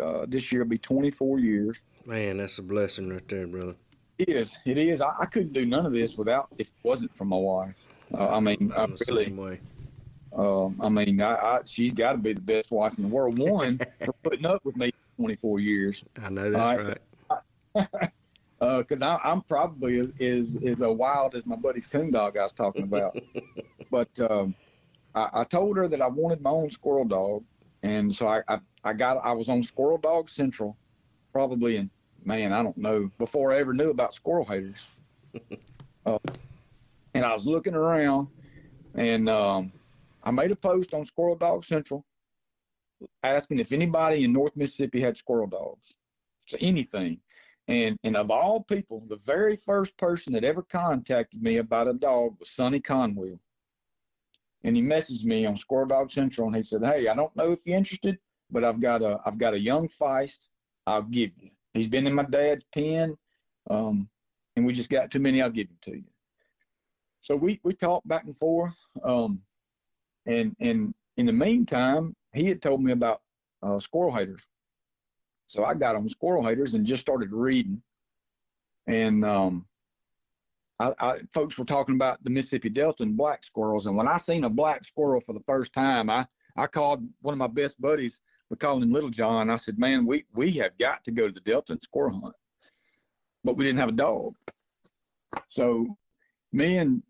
uh, 0.00 0.24
this 0.26 0.50
year. 0.50 0.62
Will 0.62 0.70
be 0.70 0.78
24 0.78 1.40
years. 1.40 1.76
Man, 2.06 2.38
that's 2.38 2.58
a 2.58 2.62
blessing 2.62 3.10
right 3.10 3.28
there, 3.28 3.46
brother. 3.46 3.76
It 4.22 4.28
is. 4.28 4.56
It 4.64 4.78
is. 4.78 5.00
I, 5.00 5.12
I 5.18 5.26
couldn't 5.26 5.52
do 5.52 5.66
none 5.66 5.84
of 5.84 5.92
this 5.92 6.16
without 6.16 6.46
if 6.56 6.68
it 6.68 6.72
wasn't 6.84 7.12
for 7.16 7.24
my 7.24 7.36
wife. 7.36 7.74
Uh, 8.14 8.28
I 8.28 8.40
mean, 8.40 8.72
I 8.76 8.86
really. 9.08 9.60
Um, 10.34 10.80
I 10.80 10.88
mean, 10.88 11.20
I, 11.20 11.34
I 11.34 11.60
she's 11.64 11.92
got 11.92 12.12
to 12.12 12.18
be 12.18 12.32
the 12.32 12.40
best 12.40 12.70
wife 12.70 12.96
in 12.98 13.02
the 13.02 13.08
world. 13.08 13.38
One 13.38 13.80
for 14.04 14.12
putting 14.22 14.46
up 14.46 14.64
with 14.64 14.76
me 14.76 14.92
24 15.16 15.58
years. 15.58 16.04
I 16.22 16.30
know 16.30 16.50
that's 16.52 17.00
right. 17.74 17.88
Because 18.60 19.02
uh, 19.02 19.18
I'm 19.24 19.42
probably 19.42 19.98
as, 19.98 20.12
as 20.20 20.56
as 20.64 20.82
a 20.82 20.90
wild 20.90 21.34
as 21.34 21.44
my 21.44 21.56
buddy's 21.56 21.88
coon 21.88 22.12
dog 22.12 22.36
I 22.36 22.44
was 22.44 22.52
talking 22.52 22.84
about. 22.84 23.20
but 23.90 24.08
um, 24.30 24.54
I, 25.16 25.28
I 25.34 25.44
told 25.44 25.76
her 25.78 25.88
that 25.88 26.00
I 26.00 26.06
wanted 26.06 26.40
my 26.40 26.50
own 26.50 26.70
squirrel 26.70 27.06
dog, 27.06 27.42
and 27.82 28.14
so 28.14 28.28
I, 28.28 28.42
I 28.46 28.60
I 28.84 28.92
got 28.92 29.16
I 29.24 29.32
was 29.32 29.48
on 29.48 29.64
Squirrel 29.64 29.98
Dog 29.98 30.30
Central, 30.30 30.76
probably 31.32 31.76
in 31.76 31.90
man, 32.24 32.52
I 32.52 32.62
don't 32.62 32.76
know, 32.76 33.10
before 33.18 33.52
I 33.52 33.58
ever 33.58 33.72
knew 33.72 33.90
about 33.90 34.14
squirrel 34.14 34.44
haters. 34.44 34.80
uh, 36.06 36.18
and 37.14 37.24
I 37.24 37.32
was 37.32 37.46
looking 37.46 37.74
around 37.74 38.28
and 38.94 39.28
um, 39.28 39.72
I 40.22 40.30
made 40.30 40.50
a 40.50 40.56
post 40.56 40.94
on 40.94 41.06
Squirrel 41.06 41.36
Dog 41.36 41.64
Central 41.64 42.04
asking 43.22 43.58
if 43.58 43.72
anybody 43.72 44.24
in 44.24 44.32
North 44.32 44.56
Mississippi 44.56 45.00
had 45.00 45.16
squirrel 45.16 45.46
dogs. 45.46 45.94
So 46.46 46.56
anything. 46.60 47.18
And 47.68 47.96
and 48.02 48.16
of 48.16 48.30
all 48.30 48.64
people, 48.64 49.04
the 49.08 49.20
very 49.24 49.56
first 49.56 49.96
person 49.96 50.32
that 50.32 50.44
ever 50.44 50.62
contacted 50.62 51.42
me 51.42 51.58
about 51.58 51.88
a 51.88 51.94
dog 51.94 52.36
was 52.38 52.50
Sonny 52.50 52.80
Conwell. 52.80 53.38
And 54.64 54.76
he 54.76 54.82
messaged 54.82 55.24
me 55.24 55.46
on 55.46 55.56
Squirrel 55.56 55.86
Dog 55.86 56.10
Central 56.10 56.48
and 56.48 56.56
he 56.56 56.62
said, 56.62 56.82
Hey, 56.82 57.08
I 57.08 57.14
don't 57.14 57.34
know 57.36 57.52
if 57.52 57.60
you're 57.64 57.76
interested, 57.76 58.18
but 58.50 58.64
I've 58.64 58.80
got 58.80 59.02
a 59.02 59.20
I've 59.24 59.38
got 59.38 59.54
a 59.54 59.58
young 59.58 59.88
feist 59.88 60.48
I'll 60.86 61.02
give 61.02 61.30
you. 61.38 61.50
He's 61.74 61.88
been 61.88 62.06
in 62.06 62.14
my 62.14 62.24
dad's 62.24 62.64
pen, 62.74 63.16
um, 63.70 64.08
and 64.56 64.66
we 64.66 64.72
just 64.72 64.90
got 64.90 65.10
too 65.10 65.20
many. 65.20 65.40
I'll 65.40 65.50
give 65.50 65.68
him 65.68 65.78
to 65.82 65.90
you. 65.92 66.04
So 67.20 67.36
we 67.36 67.60
we 67.62 67.72
talked 67.72 68.06
back 68.08 68.24
and 68.24 68.36
forth, 68.36 68.76
um, 69.02 69.40
and 70.26 70.54
and 70.60 70.94
in 71.16 71.26
the 71.26 71.32
meantime, 71.32 72.14
he 72.34 72.46
had 72.46 72.60
told 72.60 72.82
me 72.82 72.92
about 72.92 73.22
uh, 73.62 73.78
squirrel 73.78 74.14
haters. 74.14 74.42
So 75.46 75.64
I 75.64 75.74
got 75.74 75.96
on 75.96 76.08
squirrel 76.08 76.46
haters 76.46 76.74
and 76.74 76.84
just 76.84 77.00
started 77.00 77.32
reading, 77.32 77.82
and 78.86 79.24
um, 79.24 79.66
I, 80.80 80.94
I, 80.98 81.20
folks 81.32 81.56
were 81.56 81.64
talking 81.64 81.94
about 81.94 82.22
the 82.24 82.30
Mississippi 82.30 82.70
Delta 82.70 83.04
and 83.04 83.16
black 83.16 83.44
squirrels. 83.44 83.86
And 83.86 83.96
when 83.96 84.08
I 84.08 84.18
seen 84.18 84.44
a 84.44 84.50
black 84.50 84.84
squirrel 84.84 85.22
for 85.24 85.32
the 85.32 85.44
first 85.46 85.72
time, 85.72 86.10
I 86.10 86.26
I 86.56 86.66
called 86.66 87.06
one 87.22 87.32
of 87.32 87.38
my 87.38 87.46
best 87.46 87.80
buddies 87.80 88.20
we 88.52 88.56
called 88.58 88.82
him 88.82 88.92
Little 88.92 89.08
John. 89.08 89.48
I 89.48 89.56
said, 89.56 89.78
man, 89.78 90.04
we, 90.04 90.26
we 90.34 90.52
have 90.52 90.76
got 90.78 91.02
to 91.04 91.10
go 91.10 91.26
to 91.26 91.32
the 91.32 91.40
Delta 91.40 91.72
and 91.72 91.82
squirrel 91.82 92.20
hunt. 92.20 92.34
But 93.42 93.56
we 93.56 93.64
didn't 93.64 93.78
have 93.78 93.88
a 93.88 93.92
dog. 93.92 94.34
So 95.48 95.96
me 96.52 96.76
and 96.76 97.02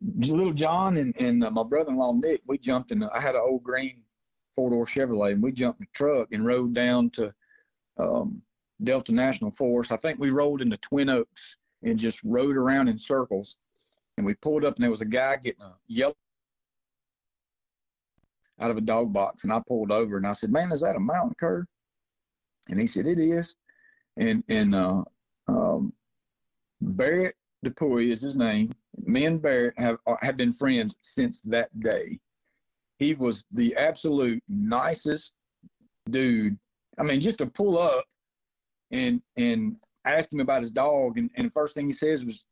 Little 0.00 0.52
John 0.52 0.96
and, 0.98 1.12
and 1.18 1.42
uh, 1.42 1.50
my 1.50 1.64
brother-in-law 1.64 2.12
Nick, 2.12 2.42
we 2.46 2.56
jumped 2.56 2.92
in. 2.92 3.02
I 3.02 3.18
had 3.18 3.34
an 3.34 3.40
old 3.44 3.64
green 3.64 4.02
four-door 4.54 4.86
Chevrolet, 4.86 5.32
and 5.32 5.42
we 5.42 5.50
jumped 5.50 5.80
in 5.80 5.88
the 5.92 5.98
truck 5.98 6.28
and 6.30 6.46
rode 6.46 6.72
down 6.72 7.10
to 7.10 7.34
um, 7.98 8.40
Delta 8.84 9.10
National 9.10 9.50
Forest. 9.50 9.90
I 9.90 9.96
think 9.96 10.20
we 10.20 10.30
rolled 10.30 10.62
into 10.62 10.76
Twin 10.76 11.08
Oaks 11.08 11.56
and 11.82 11.98
just 11.98 12.20
rode 12.22 12.56
around 12.56 12.86
in 12.86 12.96
circles. 12.96 13.56
And 14.18 14.24
we 14.24 14.34
pulled 14.34 14.64
up, 14.64 14.76
and 14.76 14.84
there 14.84 14.90
was 14.92 15.00
a 15.00 15.04
guy 15.04 15.34
getting 15.34 15.62
a 15.62 15.72
yellow 15.88 16.14
out 18.60 18.70
of 18.70 18.76
a 18.76 18.82
dog 18.82 19.12
box 19.12 19.44
and 19.44 19.52
I 19.52 19.60
pulled 19.66 19.90
over 19.90 20.16
and 20.16 20.26
I 20.26 20.32
said, 20.32 20.52
man, 20.52 20.72
is 20.72 20.80
that 20.82 20.96
a 20.96 21.00
mountain 21.00 21.34
cur? 21.38 21.66
And 22.68 22.80
he 22.80 22.86
said, 22.86 23.06
it 23.06 23.18
is. 23.18 23.56
And, 24.16 24.44
and, 24.48 24.74
uh, 24.74 25.02
um, 25.48 25.92
Barrett 26.80 27.36
Dupuy 27.62 28.10
is 28.10 28.22
his 28.22 28.36
name. 28.36 28.72
Me 29.04 29.26
and 29.26 29.42
Barrett 29.42 29.74
have, 29.78 29.98
uh, 30.06 30.16
have 30.22 30.36
been 30.36 30.52
friends 30.52 30.96
since 31.02 31.40
that 31.42 31.68
day. 31.80 32.18
He 32.98 33.14
was 33.14 33.44
the 33.52 33.74
absolute 33.76 34.42
nicest 34.48 35.32
dude. 36.10 36.56
I 36.98 37.02
mean, 37.02 37.20
just 37.20 37.38
to 37.38 37.46
pull 37.46 37.78
up 37.78 38.04
and, 38.92 39.20
and 39.36 39.76
ask 40.04 40.32
him 40.32 40.40
about 40.40 40.62
his 40.62 40.70
dog. 40.70 41.18
And, 41.18 41.28
and 41.34 41.46
the 41.46 41.52
first 41.52 41.74
thing 41.74 41.86
he 41.86 41.92
says 41.92 42.24
was, 42.24 42.44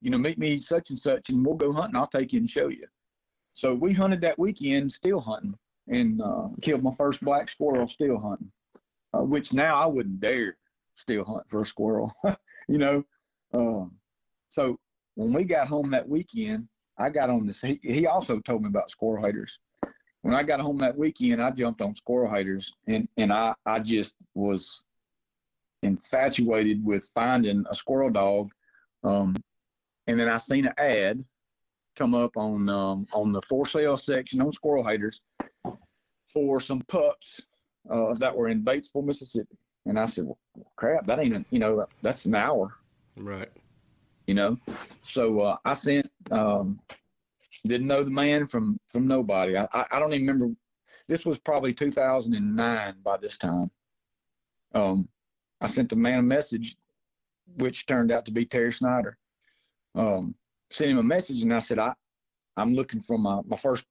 you 0.00 0.10
know, 0.10 0.18
meet 0.18 0.38
me 0.38 0.58
such 0.58 0.90
and 0.90 0.98
such 0.98 1.30
and 1.30 1.44
we'll 1.44 1.54
go 1.54 1.72
hunting. 1.72 1.96
I'll 1.96 2.06
take 2.08 2.32
you 2.32 2.40
and 2.40 2.50
show 2.50 2.68
you. 2.68 2.86
So 3.54 3.74
we 3.74 3.92
hunted 3.92 4.20
that 4.20 4.38
weekend, 4.38 4.92
still 4.92 5.20
hunting, 5.20 5.54
and 5.88 6.20
uh, 6.22 6.48
killed 6.62 6.82
my 6.82 6.94
first 6.96 7.20
black 7.20 7.48
squirrel 7.48 7.88
still 7.88 8.18
hunting, 8.18 8.52
uh, 9.14 9.22
which 9.22 9.52
now 9.52 9.76
I 9.76 9.86
wouldn't 9.86 10.20
dare 10.20 10.56
still 10.96 11.24
hunt 11.24 11.44
for 11.48 11.62
a 11.62 11.66
squirrel, 11.66 12.12
you 12.68 12.78
know. 12.78 13.04
Um, 13.52 13.96
so 14.50 14.78
when 15.14 15.32
we 15.32 15.44
got 15.44 15.68
home 15.68 15.90
that 15.90 16.08
weekend, 16.08 16.68
I 16.98 17.10
got 17.10 17.30
on 17.30 17.46
this. 17.46 17.60
He, 17.60 17.80
he 17.82 18.06
also 18.06 18.40
told 18.40 18.62
me 18.62 18.68
about 18.68 18.90
squirrel 18.90 19.24
haters. 19.24 19.58
When 20.22 20.34
I 20.34 20.42
got 20.42 20.60
home 20.60 20.78
that 20.78 20.96
weekend, 20.96 21.40
I 21.40 21.50
jumped 21.50 21.80
on 21.80 21.94
squirrel 21.94 22.32
haters, 22.32 22.72
and 22.86 23.08
and 23.16 23.32
I 23.32 23.54
I 23.64 23.78
just 23.78 24.14
was 24.34 24.82
infatuated 25.82 26.84
with 26.84 27.08
finding 27.14 27.64
a 27.70 27.74
squirrel 27.74 28.10
dog. 28.10 28.50
Um, 29.04 29.36
and 30.06 30.18
then 30.18 30.28
I 30.28 30.38
seen 30.38 30.66
an 30.66 30.74
ad 30.76 31.24
come 31.98 32.14
up 32.14 32.36
on 32.36 32.68
um, 32.68 33.06
on 33.12 33.32
the 33.32 33.42
for 33.42 33.66
sale 33.66 33.96
section 33.96 34.40
on 34.40 34.52
Squirrel 34.52 34.86
Haters 34.86 35.20
for 36.32 36.60
some 36.60 36.80
pups 36.82 37.40
uh, 37.90 38.14
that 38.14 38.34
were 38.34 38.48
in 38.48 38.62
Batesville, 38.62 39.04
Mississippi. 39.04 39.56
And 39.86 39.98
I 39.98 40.06
said, 40.06 40.24
well, 40.24 40.38
crap, 40.76 41.06
that 41.06 41.18
ain't, 41.18 41.34
a, 41.34 41.44
you 41.50 41.58
know, 41.58 41.86
that's 42.02 42.26
an 42.26 42.34
hour. 42.34 42.74
Right. 43.16 43.48
You 44.26 44.34
know, 44.34 44.58
so 45.04 45.38
uh, 45.38 45.56
I 45.64 45.74
sent, 45.74 46.10
um, 46.30 46.78
didn't 47.66 47.86
know 47.86 48.04
the 48.04 48.10
man 48.10 48.46
from 48.46 48.78
from 48.88 49.08
nobody. 49.08 49.56
I, 49.56 49.66
I, 49.72 49.86
I 49.92 49.98
don't 49.98 50.12
even 50.12 50.26
remember. 50.26 50.54
This 51.08 51.24
was 51.24 51.38
probably 51.38 51.72
2009 51.72 52.94
by 53.02 53.16
this 53.16 53.38
time. 53.38 53.70
Um, 54.74 55.08
I 55.62 55.66
sent 55.66 55.88
the 55.88 55.96
man 55.96 56.18
a 56.18 56.22
message, 56.22 56.76
which 57.56 57.86
turned 57.86 58.12
out 58.12 58.26
to 58.26 58.32
be 58.32 58.44
Terry 58.44 58.72
Snyder. 58.72 59.16
Um, 59.94 60.34
sent 60.70 60.90
him 60.90 60.98
a 60.98 61.02
message 61.02 61.42
and 61.42 61.54
I 61.54 61.58
said, 61.58 61.78
I, 61.78 61.94
I'm 62.56 62.74
looking 62.74 63.00
for 63.00 63.18
my, 63.18 63.40
my 63.46 63.56
first 63.56 63.84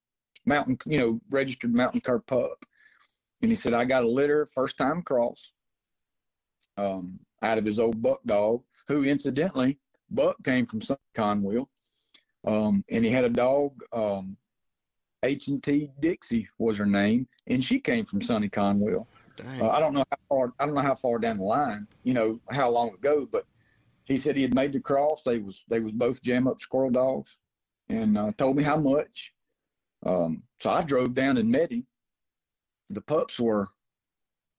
mountain, 0.46 0.78
you 0.86 0.98
know, 0.98 1.22
registered 1.30 1.74
mountain 1.76 2.02
cur 2.02 2.20
pup. 2.20 2.64
And 3.42 3.52
he 3.52 3.56
said, 3.56 3.74
I 3.74 3.86
got 3.86 4.04
a 4.04 4.10
litter, 4.10 4.50
first 4.54 4.78
time 4.78 5.02
cross, 5.02 5.54
um, 6.78 7.20
out 7.42 7.58
of 7.58 7.66
his 7.66 7.80
old 7.80 8.02
buck 8.02 8.20
dog, 8.26 8.64
who 8.88 9.04
incidentally, 9.04 9.78
Buck 10.10 10.38
came 10.44 10.66
from 10.66 10.82
Conwell. 11.14 11.70
Um, 12.46 12.84
and 12.90 13.04
he 13.04 13.12
had 13.12 13.26
a 13.26 13.30
dog, 13.30 13.74
um, 13.92 14.38
H&T 15.24 15.92
Dixie 16.00 16.48
was 16.58 16.78
her 16.78 16.86
name, 16.86 17.28
and 17.48 17.64
she 17.64 17.80
came 17.80 18.06
from 18.06 18.22
Sonny 18.22 18.48
Conwell. 18.48 19.08
Uh, 19.60 19.70
I 19.70 19.80
don't 19.80 19.94
know 19.94 20.04
how 20.10 20.18
far, 20.30 20.54
I 20.60 20.66
don't 20.66 20.76
know 20.76 20.82
how 20.82 20.96
far 20.96 21.20
down 21.20 21.38
the 21.38 21.44
line, 21.44 21.88
you 22.04 22.14
know, 22.14 22.40
how 22.50 22.70
long 22.70 22.94
ago, 22.94 23.28
but 23.30 23.46
he 24.08 24.18
said 24.18 24.36
he 24.36 24.42
had 24.42 24.56
made 24.56 24.74
the 24.74 24.80
cross. 24.80 25.22
They 25.26 25.40
was 25.40 25.64
they 25.68 25.80
was 25.80 25.92
both 25.92 26.22
jam 26.22 26.48
up 26.48 26.62
squirrel 26.62 26.90
dogs, 26.90 27.38
and 27.90 28.18
uh, 28.18 28.32
told 28.38 28.56
me 28.56 28.64
how 28.64 28.78
much. 28.78 29.34
Um, 30.06 30.44
so 30.60 30.70
I 30.70 30.84
drove 30.84 31.14
down 31.14 31.38
and 31.38 31.50
met 31.50 31.72
him. 31.72 31.86
The 32.90 33.02
pups 33.02 33.40
were 33.40 33.68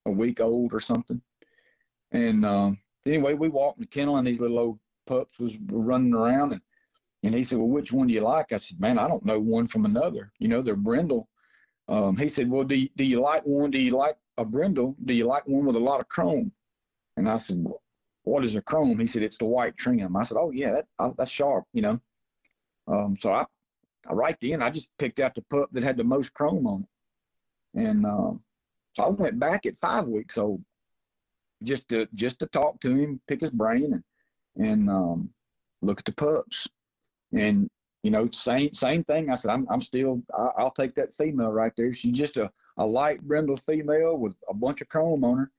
a 0.04 0.10
week 0.10 0.40
old 0.40 0.74
or 0.74 0.80
something, 0.80 1.20
and 2.12 2.44
um, 2.44 2.78
anyway, 3.06 3.34
we 3.34 3.48
walked 3.48 3.78
in 3.78 3.82
the 3.82 3.88
kennel, 3.88 4.16
and 4.16 4.26
these 4.26 4.40
little 4.40 4.58
old 4.58 4.78
pups 5.06 5.38
was 5.38 5.54
running 5.70 6.14
around, 6.14 6.52
and 6.52 6.62
and 7.22 7.34
he 7.34 7.42
said, 7.42 7.58
"Well, 7.58 7.68
which 7.68 7.90
one 7.90 8.08
do 8.08 8.14
you 8.14 8.20
like?" 8.20 8.52
I 8.52 8.58
said, 8.58 8.80
"Man, 8.80 8.98
I 8.98 9.08
don't 9.08 9.24
know 9.24 9.40
one 9.40 9.66
from 9.66 9.86
another. 9.86 10.30
You 10.38 10.48
know, 10.48 10.60
they're 10.60 10.76
brindle." 10.76 11.28
Um, 11.88 12.18
he 12.18 12.28
said, 12.28 12.50
"Well, 12.50 12.64
do 12.64 12.74
you, 12.74 12.90
do 12.96 13.04
you 13.04 13.20
like 13.20 13.44
one? 13.44 13.70
Do 13.70 13.80
you 13.80 13.92
like 13.92 14.16
a 14.36 14.44
brindle? 14.44 14.94
Do 15.06 15.14
you 15.14 15.24
like 15.24 15.46
one 15.48 15.64
with 15.64 15.76
a 15.76 15.80
lot 15.80 16.00
of 16.00 16.08
chrome?" 16.08 16.52
And 17.16 17.28
I 17.28 17.36
said, 17.38 17.64
well, 17.64 17.82
what 18.28 18.44
is 18.44 18.56
a 18.56 18.62
chrome? 18.62 18.98
He 18.98 19.06
said, 19.06 19.22
it's 19.22 19.38
the 19.38 19.44
white 19.44 19.76
trim. 19.76 20.16
I 20.16 20.22
said, 20.22 20.36
oh 20.38 20.50
yeah, 20.50 20.72
that, 20.72 21.16
that's 21.16 21.30
sharp, 21.30 21.64
you 21.72 21.82
know. 21.82 22.00
Um, 22.86 23.16
so 23.18 23.32
I, 23.32 23.46
I 24.08 24.12
right 24.12 24.36
then 24.40 24.62
I 24.62 24.70
just 24.70 24.88
picked 24.98 25.20
out 25.20 25.34
the 25.34 25.42
pup 25.50 25.68
that 25.72 25.82
had 25.82 25.96
the 25.96 26.04
most 26.04 26.32
chrome 26.34 26.66
on 26.66 26.86
it, 27.74 27.80
and 27.80 28.06
um, 28.06 28.42
so 28.94 29.04
I 29.04 29.08
went 29.08 29.38
back 29.38 29.66
at 29.66 29.78
five 29.78 30.06
weeks 30.06 30.38
old, 30.38 30.62
just 31.62 31.88
to 31.90 32.06
just 32.14 32.38
to 32.38 32.46
talk 32.46 32.80
to 32.80 32.94
him, 32.94 33.20
pick 33.28 33.40
his 33.40 33.50
brain, 33.50 33.92
and 34.56 34.68
and 34.68 34.90
um, 34.90 35.30
look 35.82 36.00
at 36.00 36.04
the 36.06 36.12
pups, 36.12 36.66
and 37.32 37.68
you 38.02 38.10
know 38.10 38.30
same 38.30 38.72
same 38.72 39.04
thing. 39.04 39.30
I 39.30 39.34
said 39.34 39.50
I'm 39.50 39.66
I'm 39.70 39.82
still 39.82 40.22
I, 40.36 40.62
will 40.62 40.70
take 40.70 40.94
that 40.94 41.14
female 41.14 41.50
right 41.50 41.72
there. 41.76 41.92
She's 41.92 42.16
just 42.16 42.38
a 42.38 42.50
a 42.78 42.86
light 42.86 43.20
brindle 43.22 43.58
female 43.58 44.16
with 44.16 44.36
a 44.48 44.54
bunch 44.54 44.80
of 44.80 44.88
chrome 44.88 45.24
on 45.24 45.38
her, 45.38 45.50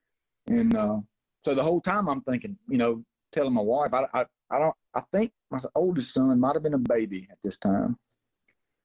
and 0.47 0.75
uh, 0.75 0.97
so 1.43 1.55
the 1.55 1.63
whole 1.63 1.81
time 1.81 2.07
I'm 2.07 2.21
thinking, 2.21 2.57
you 2.67 2.77
know, 2.77 3.03
telling 3.31 3.53
my 3.53 3.61
wife, 3.61 3.93
I, 3.93 4.05
I, 4.13 4.25
I 4.51 4.59
don't, 4.59 4.75
I 4.93 5.01
think 5.13 5.31
my 5.51 5.59
oldest 5.75 6.13
son 6.13 6.39
might 6.39 6.55
have 6.55 6.63
been 6.63 6.73
a 6.73 6.79
baby 6.79 7.27
at 7.31 7.37
this 7.43 7.57
time, 7.57 7.97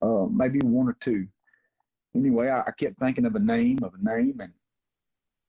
uh, 0.03 0.27
maybe 0.31 0.61
one 0.61 0.89
or 0.89 0.97
two. 1.01 1.27
Anyway, 2.15 2.49
I, 2.49 2.61
I 2.61 2.71
kept 2.73 2.99
thinking 2.99 3.27
of 3.27 3.35
a 3.35 3.41
name, 3.41 3.79
of 3.83 3.95
a 3.95 4.05
name, 4.05 4.41
and 4.41 4.53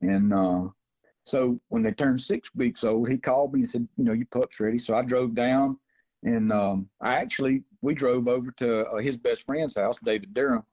and 0.01 0.33
uh, 0.33 0.69
so 1.23 1.59
when 1.69 1.83
they 1.83 1.91
turned 1.91 2.21
six 2.21 2.53
weeks 2.55 2.83
old, 2.83 3.09
he 3.09 3.17
called 3.17 3.53
me 3.53 3.61
and 3.61 3.69
said, 3.69 3.87
you 3.97 4.03
know, 4.03 4.13
your 4.13 4.27
pup's 4.27 4.59
ready. 4.59 4.77
So 4.77 4.95
I 4.95 5.03
drove 5.03 5.35
down, 5.35 5.77
and 6.23 6.51
um, 6.51 6.89
I 7.01 7.15
actually 7.15 7.63
we 7.81 7.93
drove 7.93 8.27
over 8.27 8.51
to 8.57 8.85
uh, 8.87 8.97
his 8.97 9.17
best 9.17 9.43
friend's 9.43 9.75
house, 9.75 9.97
David 10.03 10.33
Durham. 10.33 10.63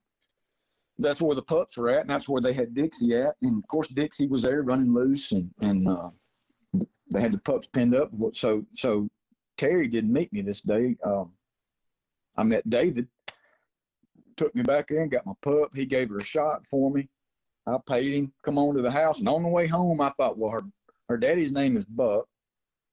That's 0.98 1.20
where 1.20 1.34
the 1.34 1.42
pups 1.42 1.76
were 1.76 1.90
at, 1.90 2.02
and 2.02 2.10
that's 2.10 2.28
where 2.28 2.40
they 2.40 2.52
had 2.52 2.74
Dixie 2.74 3.16
at. 3.16 3.34
And 3.42 3.62
of 3.62 3.68
course, 3.68 3.88
Dixie 3.88 4.28
was 4.28 4.42
there 4.42 4.62
running 4.62 4.94
loose, 4.94 5.32
and 5.32 5.50
and 5.60 5.88
uh, 5.88 6.08
they 6.72 7.20
had 7.20 7.32
the 7.32 7.38
pups 7.38 7.66
pinned 7.68 7.94
up. 7.94 8.10
So 8.34 8.64
so 8.74 9.08
Terry 9.56 9.88
didn't 9.88 10.12
meet 10.12 10.32
me 10.32 10.42
this 10.42 10.60
day. 10.60 10.96
Um, 11.04 11.32
I 12.36 12.42
met 12.42 12.68
David, 12.68 13.08
took 14.36 14.54
me 14.54 14.62
back 14.62 14.90
in, 14.90 15.08
got 15.08 15.26
my 15.26 15.34
pup. 15.42 15.74
He 15.74 15.84
gave 15.84 16.08
her 16.10 16.18
a 16.18 16.24
shot 16.24 16.64
for 16.66 16.90
me. 16.90 17.08
I 17.66 17.76
paid 17.86 18.12
him, 18.12 18.32
come 18.42 18.58
on 18.58 18.74
to 18.74 18.82
the 18.82 18.90
house, 18.90 19.20
and 19.20 19.28
on 19.28 19.42
the 19.42 19.48
way 19.48 19.66
home, 19.66 20.00
I 20.00 20.10
thought, 20.16 20.38
well, 20.38 20.50
her 20.50 20.62
her 21.08 21.16
daddy's 21.16 21.52
name 21.52 21.76
is 21.76 21.84
Buck, 21.84 22.26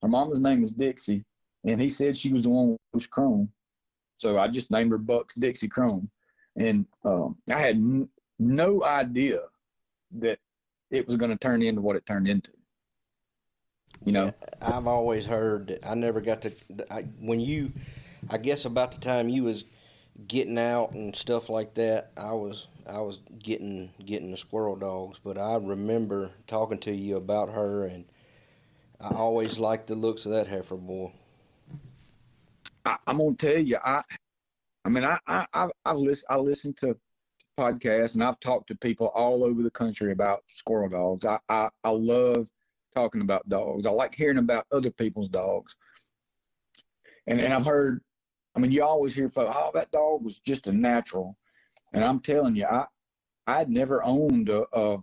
her 0.01 0.07
mama's 0.07 0.41
name 0.41 0.63
is 0.63 0.71
Dixie, 0.71 1.25
and 1.63 1.81
he 1.81 1.89
said 1.89 2.15
she 2.17 2.33
was 2.33 2.43
the 2.43 2.49
one 2.49 2.77
with 2.93 3.09
Chrome, 3.09 3.51
so 4.17 4.37
I 4.37 4.47
just 4.47 4.69
named 4.69 4.91
her 4.91 4.97
Buck's 4.97 5.35
Dixie 5.35 5.69
Chrome, 5.69 6.09
and 6.55 6.85
um, 7.03 7.37
I 7.49 7.59
had 7.59 7.77
n- 7.77 8.09
no 8.37 8.83
idea 8.83 9.41
that 10.19 10.37
it 10.91 11.07
was 11.07 11.15
going 11.15 11.31
to 11.31 11.37
turn 11.37 11.61
into 11.63 11.81
what 11.81 11.95
it 11.95 12.05
turned 12.05 12.27
into. 12.27 12.51
You 14.05 14.13
know, 14.13 14.33
I've 14.61 14.87
always 14.87 15.25
heard 15.25 15.67
that 15.67 15.85
I 15.85 15.93
never 15.93 16.21
got 16.21 16.41
to 16.43 16.51
I, 16.89 17.01
when 17.19 17.39
you, 17.39 17.71
I 18.29 18.37
guess 18.37 18.65
about 18.65 18.91
the 18.91 18.99
time 18.99 19.29
you 19.29 19.43
was 19.43 19.65
getting 20.27 20.57
out 20.57 20.91
and 20.91 21.15
stuff 21.15 21.49
like 21.49 21.73
that, 21.75 22.11
I 22.17 22.31
was 22.31 22.67
I 22.87 22.99
was 23.01 23.19
getting 23.39 23.91
getting 24.03 24.31
the 24.31 24.37
squirrel 24.37 24.75
dogs. 24.75 25.19
But 25.23 25.37
I 25.37 25.55
remember 25.55 26.31
talking 26.47 26.79
to 26.79 26.93
you 26.93 27.17
about 27.17 27.49
her, 27.49 27.85
and 27.85 28.05
I 28.99 29.09
always 29.09 29.59
liked 29.59 29.87
the 29.87 29.95
looks 29.95 30.25
of 30.25 30.31
that 30.31 30.47
heifer 30.47 30.75
boy. 30.75 31.11
I, 32.85 32.97
am 33.07 33.17
gonna 33.17 33.35
tell 33.35 33.59
you, 33.59 33.77
I, 33.83 34.01
I 34.85 34.89
mean, 34.89 35.03
I 35.03 35.19
I 35.27 35.45
I, 35.53 35.69
I 35.85 35.93
listen 35.93 36.25
I 36.29 36.37
listen 36.37 36.73
to 36.75 36.97
podcasts 37.59 38.13
and 38.13 38.23
I've 38.23 38.39
talked 38.39 38.67
to 38.69 38.75
people 38.75 39.07
all 39.07 39.43
over 39.43 39.61
the 39.61 39.69
country 39.69 40.13
about 40.13 40.43
squirrel 40.53 40.89
dogs. 40.89 41.25
I 41.25 41.39
I, 41.49 41.69
I 41.83 41.89
love 41.89 42.47
talking 42.95 43.21
about 43.21 43.47
dogs. 43.49 43.85
I 43.85 43.91
like 43.91 44.15
hearing 44.15 44.37
about 44.37 44.65
other 44.71 44.91
people's 44.91 45.29
dogs. 45.29 45.75
And 47.27 47.39
and 47.39 47.53
I've 47.53 47.65
heard, 47.65 48.01
I 48.55 48.59
mean, 48.59 48.71
you 48.71 48.83
always 48.83 49.13
hear 49.13 49.29
oh, 49.35 49.71
that 49.73 49.91
dog 49.91 50.23
was 50.23 50.39
just 50.39 50.67
a 50.67 50.71
natural. 50.71 51.37
And 51.93 52.03
I'm 52.03 52.19
telling 52.19 52.55
you, 52.55 52.65
I 52.65 52.85
I'd 53.47 53.69
never 53.69 54.03
owned 54.03 54.49
a 54.49 54.63
a, 54.73 54.97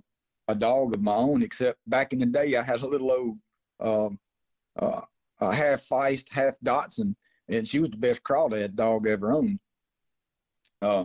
a 0.48 0.54
dog 0.54 0.94
of 0.94 1.02
my 1.02 1.14
own 1.14 1.42
except 1.42 1.78
back 1.86 2.12
in 2.12 2.20
the 2.20 2.26
day 2.26 2.56
I 2.56 2.62
had 2.62 2.82
a 2.82 2.86
little 2.86 3.10
old 3.10 3.38
um, 3.80 4.18
uh, 4.80 5.00
uh, 5.40 5.50
half 5.50 5.86
feist, 5.86 6.28
half 6.30 6.58
Dotson, 6.64 7.14
and 7.48 7.66
she 7.66 7.78
was 7.78 7.90
the 7.90 7.96
best 7.96 8.22
crawdad 8.22 8.74
dog 8.74 9.06
I 9.06 9.12
ever 9.12 9.32
owned. 9.32 9.58
Uh, 10.82 11.04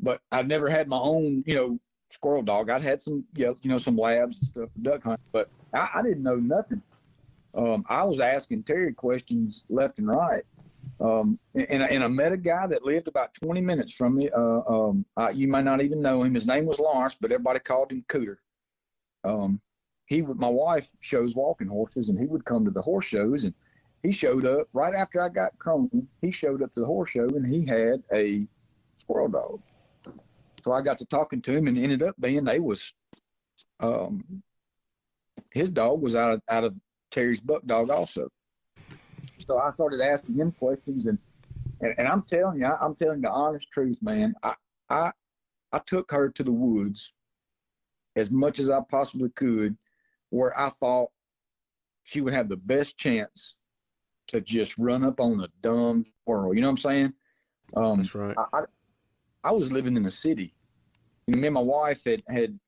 but 0.00 0.20
I've 0.30 0.46
never 0.46 0.68
had 0.68 0.88
my 0.88 0.98
own, 0.98 1.44
you 1.46 1.54
know, 1.54 1.78
squirrel 2.10 2.42
dog. 2.42 2.70
I'd 2.70 2.82
had 2.82 3.00
some, 3.00 3.24
you 3.34 3.56
know, 3.64 3.78
some 3.78 3.96
labs 3.96 4.40
and 4.40 4.48
stuff 4.48 4.68
for 4.72 4.80
duck 4.82 5.02
hunting, 5.04 5.24
but 5.32 5.50
I, 5.74 5.88
I 5.96 6.02
didn't 6.02 6.22
know 6.22 6.36
nothing. 6.36 6.82
Um, 7.54 7.84
I 7.88 8.04
was 8.04 8.20
asking 8.20 8.62
Terry 8.62 8.92
questions 8.92 9.64
left 9.68 9.98
and 9.98 10.08
right. 10.08 10.44
Um, 11.00 11.38
and, 11.54 11.82
and 11.82 12.04
I 12.04 12.08
met 12.08 12.32
a 12.32 12.36
guy 12.36 12.66
that 12.66 12.84
lived 12.84 13.08
about 13.08 13.34
20 13.34 13.60
minutes 13.60 13.92
from 13.92 14.16
me. 14.16 14.30
Uh, 14.30 14.60
um, 14.68 15.04
I, 15.16 15.30
you 15.30 15.48
might 15.48 15.64
not 15.64 15.82
even 15.82 16.00
know 16.00 16.22
him. 16.22 16.34
His 16.34 16.46
name 16.46 16.66
was 16.66 16.78
Lawrence, 16.78 17.16
but 17.20 17.32
everybody 17.32 17.58
called 17.58 17.92
him 17.92 18.04
Cooter. 18.08 18.36
Um, 19.24 19.60
he 20.06 20.22
my 20.22 20.48
wife 20.48 20.90
shows 21.00 21.34
walking 21.34 21.68
horses, 21.68 22.08
and 22.08 22.18
he 22.18 22.26
would 22.26 22.44
come 22.44 22.64
to 22.64 22.70
the 22.70 22.82
horse 22.82 23.04
shows, 23.04 23.44
and 23.44 23.54
he 24.02 24.12
showed 24.12 24.44
up 24.44 24.68
right 24.72 24.94
after 24.94 25.20
I 25.20 25.28
got 25.28 25.58
Chrome. 25.58 26.08
He 26.20 26.30
showed 26.30 26.62
up 26.62 26.74
to 26.74 26.80
the 26.80 26.86
horse 26.86 27.10
show, 27.10 27.28
and 27.28 27.46
he 27.46 27.64
had 27.64 28.02
a 28.12 28.46
squirrel 28.96 29.28
dog. 29.28 29.60
So 30.64 30.72
I 30.72 30.82
got 30.82 30.98
to 30.98 31.04
talking 31.04 31.40
to 31.42 31.52
him, 31.52 31.66
and 31.66 31.78
ended 31.78 32.02
up 32.02 32.14
being 32.20 32.44
they 32.44 32.60
was 32.60 32.92
um, 33.80 34.42
his 35.54 35.70
dog 35.70 36.00
was 36.00 36.14
out 36.14 36.32
of 36.32 36.42
out 36.48 36.64
of 36.64 36.76
Terry's 37.10 37.40
buck 37.40 37.64
dog 37.66 37.90
also. 37.90 38.28
So 39.38 39.58
I 39.58 39.72
started 39.72 40.00
asking 40.00 40.36
him 40.36 40.52
questions, 40.52 41.06
and 41.06 41.18
and, 41.80 41.94
and 41.98 42.08
I'm 42.08 42.22
telling 42.22 42.60
you, 42.60 42.66
I, 42.66 42.84
am 42.84 42.94
telling 42.94 43.20
the 43.20 43.30
honest 43.30 43.70
truth, 43.70 43.98
man. 44.02 44.34
I 44.42 44.54
I 44.88 45.12
I 45.72 45.78
took 45.86 46.10
her 46.10 46.28
to 46.30 46.42
the 46.42 46.52
woods 46.52 47.12
as 48.16 48.30
much 48.30 48.58
as 48.58 48.70
I 48.70 48.80
possibly 48.90 49.30
could, 49.30 49.76
where 50.30 50.58
I 50.58 50.68
thought 50.68 51.10
she 52.02 52.20
would 52.20 52.34
have 52.34 52.48
the 52.48 52.56
best 52.56 52.98
chance 52.98 53.56
to 54.28 54.40
just 54.40 54.76
run 54.78 55.04
up 55.04 55.20
on 55.20 55.40
a 55.40 55.48
dumb 55.60 56.04
squirrel. 56.22 56.54
You 56.54 56.60
know 56.60 56.68
what 56.68 56.72
I'm 56.72 56.76
saying? 56.78 57.12
Um, 57.76 57.98
That's 57.98 58.14
right. 58.14 58.36
I, 58.36 58.58
I, 58.58 58.62
I, 59.44 59.52
was 59.52 59.72
living 59.72 59.96
in 59.96 60.02
the 60.02 60.10
city. 60.10 60.54
And 61.28 61.40
me 61.40 61.46
and 61.46 61.54
my 61.54 61.60
wife 61.60 62.02
had 62.04 62.22
had 62.28 62.58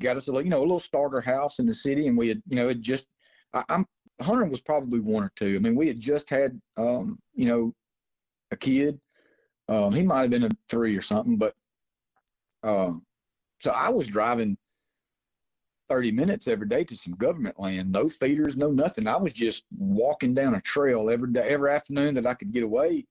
got 0.00 0.16
us 0.16 0.28
a 0.28 0.32
you 0.32 0.50
know 0.50 0.60
a 0.60 0.62
little 0.62 0.80
starter 0.80 1.20
house 1.20 1.58
in 1.58 1.66
the 1.66 1.74
city, 1.74 2.08
and 2.08 2.16
we 2.16 2.28
had 2.28 2.42
you 2.48 2.56
know 2.56 2.68
it 2.68 2.80
just 2.80 3.06
I, 3.54 3.64
I'm 3.68 3.86
Hunter 4.20 4.44
was 4.44 4.60
probably 4.60 5.00
one 5.00 5.22
or 5.22 5.32
two. 5.34 5.56
I 5.56 5.58
mean, 5.58 5.74
we 5.74 5.88
had 5.88 6.00
just 6.00 6.28
had 6.28 6.60
um, 6.76 7.18
you 7.34 7.46
know 7.46 7.74
a 8.50 8.56
kid. 8.56 9.00
Um, 9.68 9.92
he 9.92 10.02
might 10.02 10.22
have 10.22 10.30
been 10.30 10.44
a 10.44 10.50
three 10.68 10.96
or 10.96 11.02
something, 11.02 11.36
but 11.36 11.54
um, 12.62 13.02
so 13.60 13.70
I 13.70 13.88
was 13.88 14.08
driving 14.08 14.56
30 15.88 16.12
minutes 16.12 16.48
every 16.48 16.68
day 16.68 16.84
to 16.84 16.96
some 16.96 17.14
government 17.14 17.58
land. 17.58 17.92
No 17.92 18.08
feeders, 18.08 18.56
no 18.56 18.70
nothing. 18.70 19.06
I 19.06 19.16
was 19.16 19.32
just 19.32 19.64
walking 19.76 20.34
down 20.34 20.54
a 20.54 20.60
trail 20.60 21.10
every 21.10 21.32
day, 21.32 21.42
every 21.48 21.70
afternoon 21.70 22.14
that 22.14 22.26
I 22.26 22.34
could 22.34 22.52
get 22.52 22.62
away. 22.62 23.06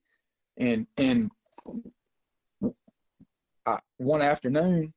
And 0.58 0.86
and 0.96 1.30
I, 3.66 3.78
one 3.98 4.22
afternoon, 4.22 4.92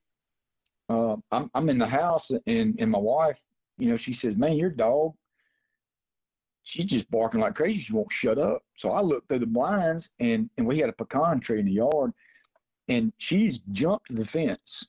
uh, 0.88 1.16
I'm 1.32 1.50
I'm 1.54 1.68
in 1.68 1.78
the 1.78 1.86
house 1.86 2.30
and 2.46 2.74
and 2.78 2.90
my 2.90 2.98
wife, 2.98 3.42
you 3.78 3.88
know, 3.88 3.96
she 3.96 4.12
says, 4.12 4.36
"Man, 4.36 4.56
your 4.56 4.70
dog, 4.70 5.14
she's 6.62 6.86
just 6.86 7.10
barking 7.10 7.40
like 7.40 7.54
crazy. 7.54 7.80
She 7.80 7.92
won't 7.92 8.12
shut 8.12 8.38
up." 8.38 8.62
So 8.76 8.90
I 8.90 9.00
looked 9.00 9.28
through 9.28 9.40
the 9.40 9.46
blinds 9.46 10.10
and 10.20 10.50
and 10.58 10.66
we 10.66 10.78
had 10.78 10.88
a 10.88 10.92
pecan 10.92 11.40
tree 11.40 11.60
in 11.60 11.66
the 11.66 11.72
yard, 11.72 12.12
and 12.88 13.12
she's 13.18 13.60
jumped 13.72 14.14
the 14.14 14.24
fence 14.24 14.84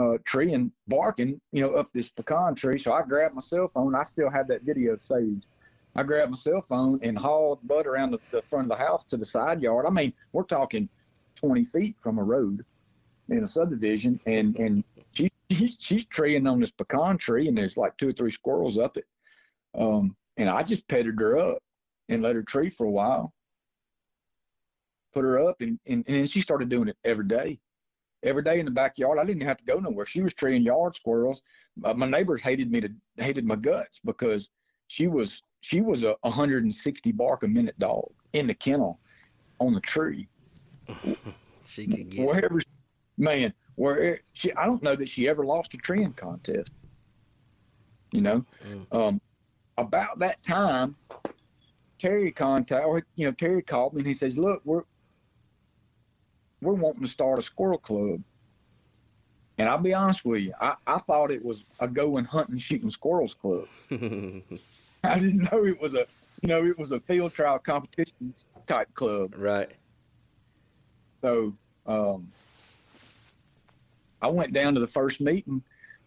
uh, 0.00 0.18
tree 0.24 0.54
and 0.54 0.72
barking, 0.88 1.40
you 1.52 1.62
know, 1.62 1.74
up 1.74 1.88
this 1.92 2.08
pecan 2.08 2.54
tree. 2.54 2.78
So 2.78 2.92
I 2.92 3.02
grabbed 3.02 3.34
my 3.34 3.40
cell 3.40 3.70
phone. 3.72 3.94
I 3.94 4.04
still 4.04 4.30
have 4.30 4.48
that 4.48 4.62
video 4.62 4.96
saved. 5.08 5.46
I 5.96 6.02
grabbed 6.04 6.30
my 6.30 6.36
cell 6.36 6.62
phone 6.62 7.00
and 7.02 7.18
hauled 7.18 7.66
Bud 7.66 7.86
around 7.86 8.12
the, 8.12 8.18
the 8.30 8.42
front 8.42 8.70
of 8.70 8.78
the 8.78 8.84
house 8.84 9.04
to 9.06 9.16
the 9.16 9.24
side 9.24 9.60
yard. 9.60 9.86
I 9.86 9.90
mean, 9.90 10.12
we're 10.32 10.44
talking 10.44 10.88
20 11.34 11.64
feet 11.64 11.96
from 12.00 12.18
a 12.18 12.22
road 12.22 12.64
in 13.28 13.44
a 13.44 13.48
subdivision, 13.48 14.20
and 14.26 14.56
and 14.56 14.84
she's 15.50 15.76
she's 15.80 16.06
treeing 16.06 16.46
on 16.46 16.60
this 16.60 16.70
pecan 16.70 17.18
tree, 17.18 17.48
and 17.48 17.56
there's 17.56 17.76
like 17.76 17.96
two 17.96 18.08
or 18.08 18.12
three 18.12 18.30
squirrels 18.30 18.78
up 18.78 18.96
it. 18.96 19.04
Um, 19.78 20.16
and 20.36 20.48
I 20.48 20.62
just 20.62 20.88
petted 20.88 21.20
her 21.20 21.38
up 21.38 21.58
and 22.08 22.22
let 22.22 22.36
her 22.36 22.42
tree 22.42 22.70
for 22.70 22.86
a 22.86 22.90
while. 22.90 23.32
Put 25.12 25.24
her 25.24 25.38
up, 25.48 25.56
and 25.60 25.78
and, 25.86 26.04
and 26.08 26.30
she 26.30 26.40
started 26.40 26.68
doing 26.68 26.88
it 26.88 26.96
every 27.04 27.26
day 27.26 27.60
every 28.22 28.42
day 28.42 28.58
in 28.58 28.66
the 28.66 28.70
backyard. 28.70 29.18
I 29.18 29.24
didn't 29.24 29.46
have 29.46 29.56
to 29.58 29.64
go 29.64 29.78
nowhere. 29.78 30.06
She 30.06 30.22
was 30.22 30.34
treeing 30.34 30.62
yard 30.62 30.94
squirrels. 30.94 31.42
Uh, 31.84 31.94
my 31.94 32.06
neighbors 32.06 32.42
hated 32.42 32.70
me 32.70 32.80
to 32.80 32.90
hated 33.16 33.46
my 33.46 33.56
guts 33.56 34.00
because 34.04 34.48
she 34.88 35.06
was 35.06 35.42
she 35.60 35.80
was 35.80 36.04
a 36.04 36.16
160 36.22 37.12
bark 37.12 37.42
a 37.42 37.48
minute 37.48 37.78
dog 37.78 38.10
in 38.32 38.46
the 38.46 38.54
kennel 38.54 39.00
on 39.58 39.74
the 39.74 39.80
tree. 39.80 40.28
she 41.64 41.86
could 41.86 42.10
get 42.10 42.26
wherever, 42.26 42.60
man. 43.18 43.52
Where 43.76 44.20
she, 44.32 44.52
I 44.54 44.66
don't 44.66 44.82
know 44.82 44.96
that 44.96 45.08
she 45.08 45.28
ever 45.28 45.44
lost 45.44 45.74
a 45.74 45.78
treeing 45.78 46.12
contest. 46.12 46.72
You 48.12 48.20
know, 48.20 48.44
mm. 48.66 48.86
um, 48.92 49.20
about 49.78 50.18
that 50.18 50.42
time, 50.42 50.96
Terry 51.98 52.32
contact, 52.32 52.84
or 52.84 53.02
you 53.16 53.26
know, 53.26 53.32
Terry 53.32 53.62
called 53.62 53.94
me 53.94 54.00
and 54.00 54.06
he 54.06 54.14
says, 54.14 54.36
"Look, 54.36 54.60
we're 54.64 54.82
we're 56.60 56.74
wanting 56.74 57.02
to 57.02 57.08
start 57.08 57.38
a 57.38 57.42
squirrel 57.42 57.78
club. 57.78 58.22
And 59.58 59.68
I'll 59.68 59.78
be 59.78 59.92
honest 59.92 60.24
with 60.24 60.42
you, 60.42 60.54
I, 60.60 60.74
I 60.86 60.98
thought 61.00 61.30
it 61.30 61.44
was 61.44 61.66
a 61.80 61.88
going 61.88 62.24
hunting 62.24 62.58
shooting 62.58 62.90
squirrels 62.90 63.34
club. 63.34 63.66
I 65.04 65.18
didn't 65.18 65.50
know 65.52 65.64
it 65.64 65.80
was 65.80 65.94
a 65.94 66.06
you 66.42 66.48
know, 66.48 66.64
it 66.64 66.78
was 66.78 66.92
a 66.92 67.00
field 67.00 67.34
trial 67.34 67.58
competition 67.58 68.34
type 68.66 68.92
club. 68.94 69.34
Right. 69.36 69.74
So 71.20 71.54
um, 71.86 72.32
I 74.22 74.28
went 74.28 74.52
down 74.52 74.74
to 74.74 74.80
the 74.80 74.86
first 74.86 75.20
meeting 75.20 75.62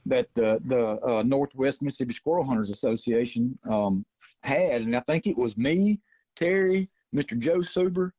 that 0.06 0.28
uh, 0.38 0.60
the 0.66 1.00
uh, 1.06 1.24
Northwest 1.24 1.82
Mississippi 1.82 2.14
Squirrel 2.14 2.44
Hunters 2.44 2.70
Association 2.70 3.58
um, 3.70 4.06
had, 4.42 4.82
and 4.82 4.96
I 4.96 5.00
think 5.02 5.28
it 5.28 5.38
was 5.38 5.58
me, 5.58 6.00
Terry, 6.36 6.90
Mr. 7.16 7.38
Joe 7.38 7.60
Suber, 7.60 8.12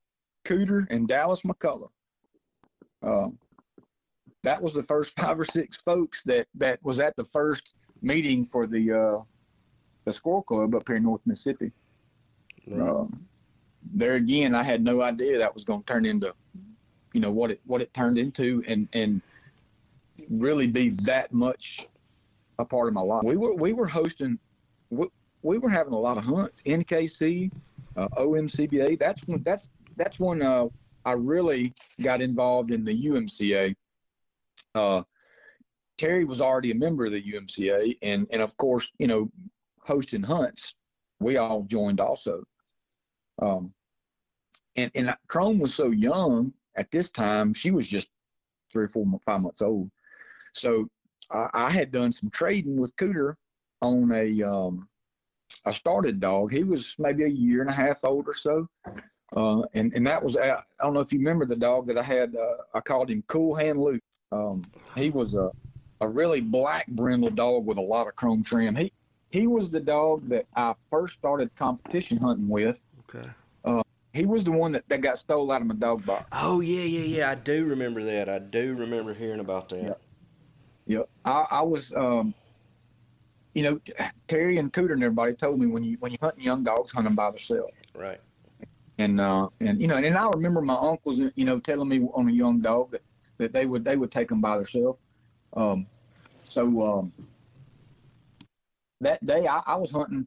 Cooter, 0.44 0.86
and 0.90 1.06
Dallas 1.06 1.42
McCullough. 1.42 1.90
Um, 3.02 3.38
that 4.42 4.60
was 4.62 4.74
the 4.74 4.82
first 4.82 5.14
five 5.20 5.38
or 5.38 5.44
six 5.44 5.76
folks 5.76 6.22
that 6.24 6.46
that 6.54 6.82
was 6.82 7.00
at 7.00 7.16
the 7.16 7.24
first 7.24 7.74
meeting 8.02 8.46
for 8.46 8.66
the 8.66 8.92
uh, 8.92 9.22
the 10.04 10.12
squirrel 10.12 10.42
club 10.42 10.74
up 10.74 10.86
here 10.86 10.96
in 10.96 11.02
North 11.02 11.22
Mississippi. 11.26 11.72
Um, 12.72 13.26
there 13.92 14.14
again, 14.14 14.54
I 14.54 14.62
had 14.62 14.82
no 14.82 15.02
idea 15.02 15.38
that 15.38 15.52
was 15.52 15.64
going 15.64 15.82
to 15.82 15.86
turn 15.86 16.06
into, 16.06 16.34
you 17.12 17.20
know, 17.20 17.30
what 17.30 17.50
it 17.50 17.60
what 17.66 17.82
it 17.82 17.92
turned 17.92 18.18
into, 18.18 18.62
and 18.66 18.88
and 18.92 19.20
really 20.28 20.66
be 20.66 20.90
that 20.90 21.32
much 21.32 21.86
a 22.58 22.64
part 22.64 22.88
of 22.88 22.94
my 22.94 23.00
life. 23.00 23.22
We 23.24 23.36
were 23.36 23.54
we 23.54 23.72
were 23.72 23.86
hosting, 23.86 24.38
we, 24.90 25.06
we 25.42 25.58
were 25.58 25.68
having 25.68 25.92
a 25.92 25.98
lot 25.98 26.18
of 26.18 26.24
hunts. 26.24 26.62
NKC, 26.62 27.50
uh, 27.96 28.08
OMCBA. 28.16 28.98
That's 28.98 29.22
when 29.26 29.42
that's 29.42 29.68
that's 29.96 30.18
when 30.18 30.42
uh, 30.42 30.68
I 31.04 31.12
really 31.12 31.72
got 32.02 32.20
involved 32.20 32.70
in 32.70 32.84
the 32.84 33.06
UMCA. 33.06 33.74
Uh, 34.74 35.02
Terry 35.96 36.24
was 36.24 36.40
already 36.40 36.70
a 36.72 36.74
member 36.74 37.06
of 37.06 37.12
the 37.12 37.22
UMCA, 37.22 37.98
and 38.02 38.26
and 38.30 38.42
of 38.42 38.56
course, 38.56 38.90
you 38.98 39.06
know, 39.06 39.30
hosting 39.80 40.22
hunts, 40.22 40.74
we 41.20 41.36
all 41.36 41.62
joined 41.62 42.00
also. 42.00 42.44
Um, 43.40 43.72
and 44.76 44.90
and 44.94 45.14
Chrome 45.28 45.58
was 45.58 45.74
so 45.74 45.90
young 45.90 46.52
at 46.76 46.90
this 46.90 47.10
time; 47.10 47.54
she 47.54 47.70
was 47.70 47.86
just 47.86 48.08
three 48.72 48.84
or 48.84 48.88
four, 48.88 49.06
five 49.24 49.40
months 49.40 49.62
old. 49.62 49.90
So 50.54 50.88
I, 51.30 51.50
I 51.52 51.70
had 51.70 51.90
done 51.90 52.12
some 52.12 52.30
trading 52.30 52.76
with 52.76 52.96
Cooter 52.96 53.34
on 53.82 54.10
a 54.12 54.42
um, 54.42 54.88
a 55.66 55.72
started 55.72 56.20
dog. 56.20 56.52
He 56.52 56.64
was 56.64 56.94
maybe 56.98 57.24
a 57.24 57.28
year 57.28 57.60
and 57.60 57.70
a 57.70 57.74
half 57.74 58.04
old 58.04 58.28
or 58.28 58.34
so, 58.34 58.68
uh, 59.36 59.62
and 59.74 59.92
and 59.94 60.06
that 60.06 60.22
was 60.22 60.36
I 60.36 60.62
don't 60.80 60.94
know 60.94 61.00
if 61.00 61.12
you 61.12 61.18
remember 61.18 61.46
the 61.46 61.56
dog 61.56 61.86
that 61.86 61.98
I 61.98 62.02
had. 62.02 62.34
Uh, 62.36 62.56
I 62.74 62.80
called 62.80 63.10
him 63.10 63.22
Cool 63.26 63.54
Hand 63.54 63.78
Luke. 63.78 64.02
Um, 64.32 64.64
he 64.96 65.10
was 65.10 65.34
a 65.34 65.50
a 66.00 66.08
really 66.08 66.40
black 66.40 66.86
brindle 66.88 67.30
dog 67.30 67.66
with 67.66 67.78
a 67.78 67.82
lot 67.82 68.06
of 68.06 68.16
chrome 68.16 68.42
trim. 68.42 68.76
He 68.76 68.92
he 69.30 69.46
was 69.46 69.70
the 69.70 69.80
dog 69.80 70.28
that 70.28 70.46
I 70.54 70.74
first 70.90 71.14
started 71.14 71.54
competition 71.56 72.18
hunting 72.18 72.48
with. 72.48 72.80
Okay. 73.08 73.28
Uh, 73.64 73.82
he 74.12 74.26
was 74.26 74.44
the 74.44 74.52
one 74.52 74.72
that, 74.72 74.88
that 74.88 75.00
got 75.00 75.18
stole 75.18 75.50
out 75.50 75.60
of 75.60 75.66
my 75.66 75.74
dog 75.74 76.06
box. 76.06 76.26
Oh 76.32 76.60
yeah, 76.60 76.84
yeah, 76.84 77.18
yeah. 77.18 77.30
I 77.30 77.34
do 77.34 77.64
remember 77.64 78.04
that. 78.04 78.28
I 78.28 78.38
do 78.38 78.74
remember 78.74 79.12
hearing 79.12 79.40
about 79.40 79.68
that. 79.70 79.82
Yep. 79.82 80.00
Yep. 80.86 81.08
I, 81.24 81.46
I 81.50 81.62
was 81.62 81.92
um, 81.94 82.34
you 83.54 83.62
know, 83.62 83.80
Terry 84.28 84.58
and 84.58 84.72
Cooter 84.72 84.92
and 84.92 85.02
everybody 85.02 85.34
told 85.34 85.60
me 85.60 85.66
when 85.66 85.84
you 85.84 85.96
when 86.00 86.12
you 86.12 86.18
hunt 86.20 86.38
young 86.40 86.64
dogs, 86.64 86.92
hunt 86.92 87.04
them 87.04 87.14
by 87.14 87.30
themselves. 87.30 87.72
Right 87.94 88.20
and 88.98 89.20
uh, 89.20 89.48
and 89.60 89.80
you 89.80 89.88
know, 89.88 89.96
and 89.96 90.16
I 90.16 90.28
remember 90.28 90.60
my 90.60 90.74
uncles, 90.74 91.18
you 91.18 91.44
know, 91.44 91.58
telling 91.58 91.88
me 91.88 92.06
on 92.14 92.28
a 92.28 92.32
young 92.32 92.60
dog 92.60 92.92
that, 92.92 93.02
that 93.38 93.52
they 93.52 93.66
would 93.66 93.84
they 93.84 93.96
would 93.96 94.10
take 94.10 94.28
them 94.28 94.40
by 94.40 94.56
themselves. 94.56 94.98
Um, 95.54 95.86
so 96.48 96.82
um, 96.82 97.12
that 99.00 99.24
day 99.26 99.46
I, 99.46 99.62
I 99.66 99.76
was 99.76 99.90
hunting 99.90 100.26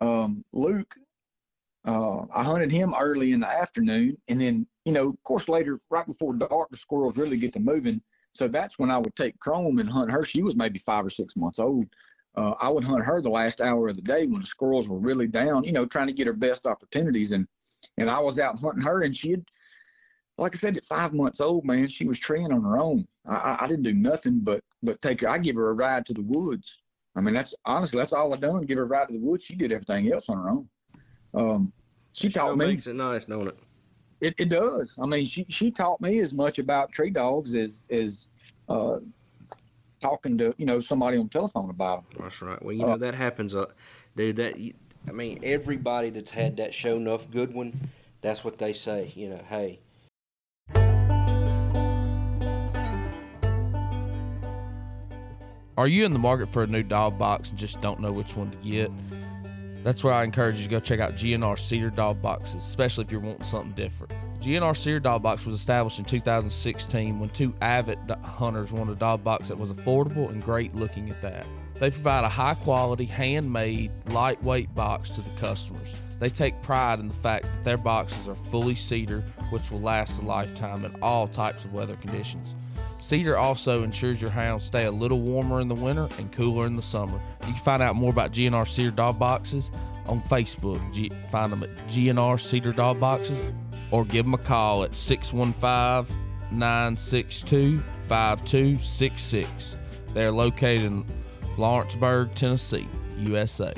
um, 0.00 0.44
Luke. 0.52 0.94
Uh, 1.84 2.26
I 2.34 2.42
hunted 2.42 2.70
him 2.70 2.94
early 2.98 3.32
in 3.32 3.40
the 3.40 3.48
afternoon, 3.48 4.16
and 4.28 4.40
then 4.40 4.66
you 4.84 4.92
know, 4.92 5.10
of 5.10 5.22
course, 5.24 5.48
later 5.48 5.80
right 5.90 6.06
before 6.06 6.34
dark, 6.34 6.70
the 6.70 6.76
squirrels 6.76 7.16
really 7.16 7.36
get 7.36 7.52
to 7.54 7.60
moving. 7.60 8.00
So 8.38 8.46
that's 8.46 8.78
when 8.78 8.88
I 8.88 8.98
would 8.98 9.16
take 9.16 9.36
Chrome 9.40 9.80
and 9.80 9.90
hunt 9.90 10.12
her. 10.12 10.24
She 10.24 10.42
was 10.42 10.54
maybe 10.54 10.78
five 10.78 11.04
or 11.04 11.10
six 11.10 11.34
months 11.34 11.58
old. 11.58 11.86
Uh, 12.36 12.54
I 12.60 12.68
would 12.68 12.84
hunt 12.84 13.04
her 13.04 13.20
the 13.20 13.28
last 13.28 13.60
hour 13.60 13.88
of 13.88 13.96
the 13.96 14.02
day 14.02 14.26
when 14.26 14.40
the 14.40 14.46
squirrels 14.46 14.86
were 14.86 15.00
really 15.00 15.26
down, 15.26 15.64
you 15.64 15.72
know, 15.72 15.84
trying 15.84 16.06
to 16.06 16.12
get 16.12 16.28
her 16.28 16.32
best 16.32 16.64
opportunities. 16.64 17.32
And 17.32 17.48
and 17.96 18.08
I 18.08 18.20
was 18.20 18.38
out 18.38 18.60
hunting 18.60 18.82
her, 18.82 19.02
and 19.02 19.16
she 19.16 19.32
had, 19.32 19.44
like 20.36 20.54
I 20.54 20.58
said, 20.58 20.76
at 20.76 20.84
five 20.84 21.12
months 21.12 21.40
old, 21.40 21.64
man, 21.64 21.88
she 21.88 22.06
was 22.06 22.20
treeing 22.20 22.52
on 22.52 22.62
her 22.62 22.78
own. 22.78 23.08
I, 23.26 23.58
I 23.60 23.66
didn't 23.66 23.82
do 23.82 23.92
nothing 23.92 24.38
but 24.38 24.62
but 24.84 25.02
take 25.02 25.22
her. 25.22 25.28
I 25.28 25.38
give 25.38 25.56
her 25.56 25.70
a 25.70 25.74
ride 25.74 26.06
to 26.06 26.14
the 26.14 26.22
woods. 26.22 26.78
I 27.16 27.20
mean, 27.20 27.34
that's 27.34 27.56
honestly 27.64 27.98
that's 27.98 28.12
all 28.12 28.32
I 28.32 28.36
done. 28.36 28.66
Give 28.66 28.78
her 28.78 28.84
a 28.84 28.86
ride 28.86 29.08
to 29.08 29.14
the 29.14 29.18
woods. 29.18 29.42
She 29.42 29.56
did 29.56 29.72
everything 29.72 30.12
else 30.12 30.28
on 30.28 30.36
her 30.38 30.48
own. 30.48 30.68
Um, 31.34 31.72
she 32.12 32.28
taught 32.28 32.56
me. 32.56 32.66
Makes 32.66 32.86
it 32.86 32.94
nice, 32.94 33.24
don't 33.24 33.48
it? 33.48 33.58
It, 34.20 34.34
it 34.36 34.48
does. 34.48 34.98
I 35.00 35.06
mean, 35.06 35.24
she 35.26 35.46
she 35.48 35.70
taught 35.70 36.00
me 36.00 36.18
as 36.20 36.34
much 36.34 36.58
about 36.58 36.92
tree 36.92 37.10
dogs 37.10 37.54
as 37.54 37.82
as 37.90 38.28
uh, 38.68 38.98
talking 40.00 40.36
to 40.38 40.54
you 40.58 40.66
know 40.66 40.80
somebody 40.80 41.18
on 41.18 41.24
the 41.24 41.30
telephone 41.30 41.70
about 41.70 42.10
them. 42.10 42.22
That's 42.22 42.42
right. 42.42 42.60
Well, 42.62 42.74
you 42.74 42.84
know 42.84 42.92
uh, 42.92 42.96
that 42.96 43.14
happens, 43.14 43.54
uh, 43.54 43.66
dude. 44.16 44.36
That 44.36 44.56
I 45.08 45.12
mean, 45.12 45.38
everybody 45.42 46.10
that's 46.10 46.30
had 46.30 46.56
that 46.56 46.74
show 46.74 46.96
enough 46.96 47.30
good 47.30 47.54
one, 47.54 47.90
that's 48.20 48.42
what 48.42 48.58
they 48.58 48.72
say. 48.72 49.12
You 49.14 49.30
know, 49.30 49.40
hey. 49.48 49.78
Are 55.76 55.86
you 55.86 56.04
in 56.04 56.12
the 56.12 56.18
market 56.18 56.48
for 56.48 56.64
a 56.64 56.66
new 56.66 56.82
dog 56.82 57.16
box 57.20 57.50
and 57.50 57.58
just 57.58 57.80
don't 57.80 58.00
know 58.00 58.10
which 58.10 58.34
one 58.34 58.50
to 58.50 58.58
get? 58.58 58.90
That's 59.88 60.04
where 60.04 60.12
I 60.12 60.22
encourage 60.22 60.58
you 60.58 60.64
to 60.64 60.68
go 60.68 60.80
check 60.80 61.00
out 61.00 61.14
GNR 61.14 61.58
Cedar 61.58 61.88
Dog 61.88 62.20
Boxes, 62.20 62.56
especially 62.56 63.04
if 63.04 63.10
you're 63.10 63.22
wanting 63.22 63.44
something 63.44 63.72
different. 63.72 64.12
GNR 64.38 64.76
Cedar 64.76 65.00
Dog 65.00 65.22
Box 65.22 65.46
was 65.46 65.54
established 65.54 65.98
in 65.98 66.04
2016 66.04 67.18
when 67.18 67.30
two 67.30 67.54
avid 67.62 67.98
hunters 68.22 68.70
wanted 68.70 68.92
a 68.92 68.96
dog 68.96 69.24
box 69.24 69.48
that 69.48 69.56
was 69.56 69.72
affordable 69.72 70.28
and 70.28 70.42
great 70.42 70.74
looking 70.74 71.08
at 71.08 71.22
that. 71.22 71.46
They 71.76 71.90
provide 71.90 72.24
a 72.24 72.28
high 72.28 72.52
quality, 72.52 73.06
handmade, 73.06 73.90
lightweight 74.08 74.74
box 74.74 75.08
to 75.12 75.22
the 75.22 75.40
customers. 75.40 75.94
They 76.20 76.28
take 76.28 76.60
pride 76.60 77.00
in 77.00 77.08
the 77.08 77.14
fact 77.14 77.44
that 77.44 77.64
their 77.64 77.78
boxes 77.78 78.28
are 78.28 78.34
fully 78.34 78.74
cedar, 78.74 79.22
which 79.48 79.70
will 79.70 79.80
last 79.80 80.20
a 80.20 80.22
lifetime 80.22 80.84
in 80.84 80.94
all 81.00 81.26
types 81.26 81.64
of 81.64 81.72
weather 81.72 81.96
conditions. 81.96 82.54
Cedar 83.00 83.36
also 83.36 83.82
ensures 83.82 84.20
your 84.20 84.30
hounds 84.30 84.64
stay 84.64 84.84
a 84.84 84.90
little 84.90 85.20
warmer 85.20 85.60
in 85.60 85.68
the 85.68 85.74
winter 85.74 86.08
and 86.18 86.30
cooler 86.32 86.66
in 86.66 86.76
the 86.76 86.82
summer. 86.82 87.20
You 87.46 87.52
can 87.54 87.62
find 87.64 87.82
out 87.82 87.94
more 87.96 88.10
about 88.10 88.32
GNR 88.32 88.66
Cedar 88.68 88.90
Dog 88.90 89.18
Boxes 89.18 89.70
on 90.06 90.20
Facebook. 90.22 90.80
G- 90.92 91.10
find 91.30 91.52
them 91.52 91.62
at 91.62 91.70
GNR 91.88 92.40
Cedar 92.40 92.72
Dog 92.72 92.98
Boxes 93.00 93.40
or 93.90 94.04
give 94.04 94.24
them 94.24 94.34
a 94.34 94.38
call 94.38 94.82
at 94.84 94.94
615 94.94 96.16
962 96.50 97.78
5266. 98.08 99.76
They're 100.14 100.32
located 100.32 100.84
in 100.84 101.04
Lawrenceburg, 101.56 102.34
Tennessee, 102.34 102.88
USA. 103.18 103.74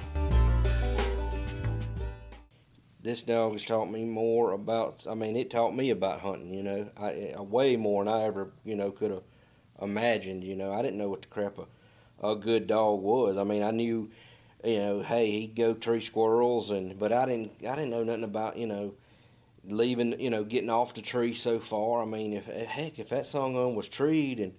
This 3.03 3.23
dog 3.23 3.53
has 3.53 3.65
taught 3.65 3.91
me 3.91 4.05
more 4.05 4.53
about. 4.53 5.07
I 5.09 5.15
mean, 5.15 5.37
it 5.37 5.51
taught 5.51 5.75
me 5.75 5.91
about 5.91 6.21
hunting. 6.21 6.53
You 6.53 6.63
know, 6.63 6.91
I, 6.99 7.33
I 7.37 7.41
way 7.41 7.77
more 7.77 8.05
than 8.05 8.13
I 8.13 8.25
ever 8.25 8.51
you 8.65 8.77
know 8.77 8.91
could 8.91 9.11
have 9.11 9.23
imagined. 9.81 10.45
You 10.45 10.55
know, 10.55 10.73
I 10.73 10.83
didn't 10.83 10.99
know 10.99 11.09
what 11.09 11.23
the 11.23 11.29
crap 11.29 11.59
a, 11.59 12.27
a 12.27 12.37
good 12.37 12.67
dog 12.67 13.01
was. 13.01 13.39
I 13.39 13.45
mean, 13.45 13.63
I 13.63 13.71
knew, 13.71 14.11
you 14.63 14.79
know, 14.79 15.01
hey, 15.01 15.31
he'd 15.31 15.57
go 15.57 15.73
tree 15.73 16.03
squirrels, 16.03 16.71
and 16.71 16.99
but 16.99 17.13
I 17.13 17.25
didn't. 17.27 17.53
I 17.67 17.75
didn't 17.75 17.91
know 17.91 18.05
nothing 18.05 18.25
about 18.25 18.59
you 18.59 18.67
know 18.67 18.95
leaving. 19.65 20.21
You 20.21 20.31
know, 20.31 20.45
getting 20.45 20.71
off 20.71 20.95
the 20.95 21.03
tree 21.03 21.35
so 21.35 21.59
far. 21.59 22.03
I 22.03 22.05
mean, 22.05 22.35
if 22.35 22.49
eh, 22.49 22.65
heck, 22.65 22.99
if 22.99 23.09
that 23.09 23.25
songhorn 23.25 23.75
was 23.75 23.89
treed 23.89 24.41
and 24.41 24.53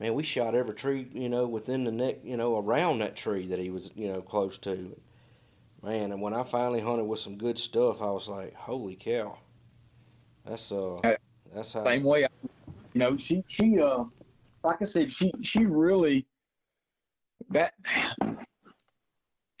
man, 0.00 0.14
we 0.14 0.24
shot 0.24 0.54
every 0.54 0.74
tree, 0.74 1.06
you 1.12 1.28
know, 1.28 1.46
within 1.46 1.84
the 1.84 1.92
neck, 1.92 2.16
you 2.24 2.36
know, 2.36 2.58
around 2.58 2.98
that 2.98 3.16
tree 3.16 3.46
that 3.46 3.58
he 3.58 3.70
was, 3.70 3.90
you 3.94 4.12
know, 4.12 4.20
close 4.20 4.58
to 4.58 4.94
man, 5.86 6.10
and 6.10 6.20
when 6.20 6.34
I 6.34 6.42
finally 6.42 6.80
hunted 6.80 7.04
with 7.04 7.20
some 7.20 7.38
good 7.38 7.56
stuff, 7.56 8.02
I 8.02 8.10
was 8.10 8.26
like, 8.26 8.54
holy 8.54 8.96
cow, 8.96 9.38
that's 10.44 10.72
uh, 10.72 10.98
that's 11.54 11.72
how. 11.72 11.84
Same 11.84 12.02
way, 12.02 12.26
you 12.92 12.98
know, 12.98 13.16
she 13.16 13.44
she 13.46 13.78
uh, 13.78 14.04
like 14.64 14.82
I 14.82 14.84
said, 14.84 15.12
she 15.12 15.32
she 15.42 15.64
really 15.64 16.26
that 17.50 17.74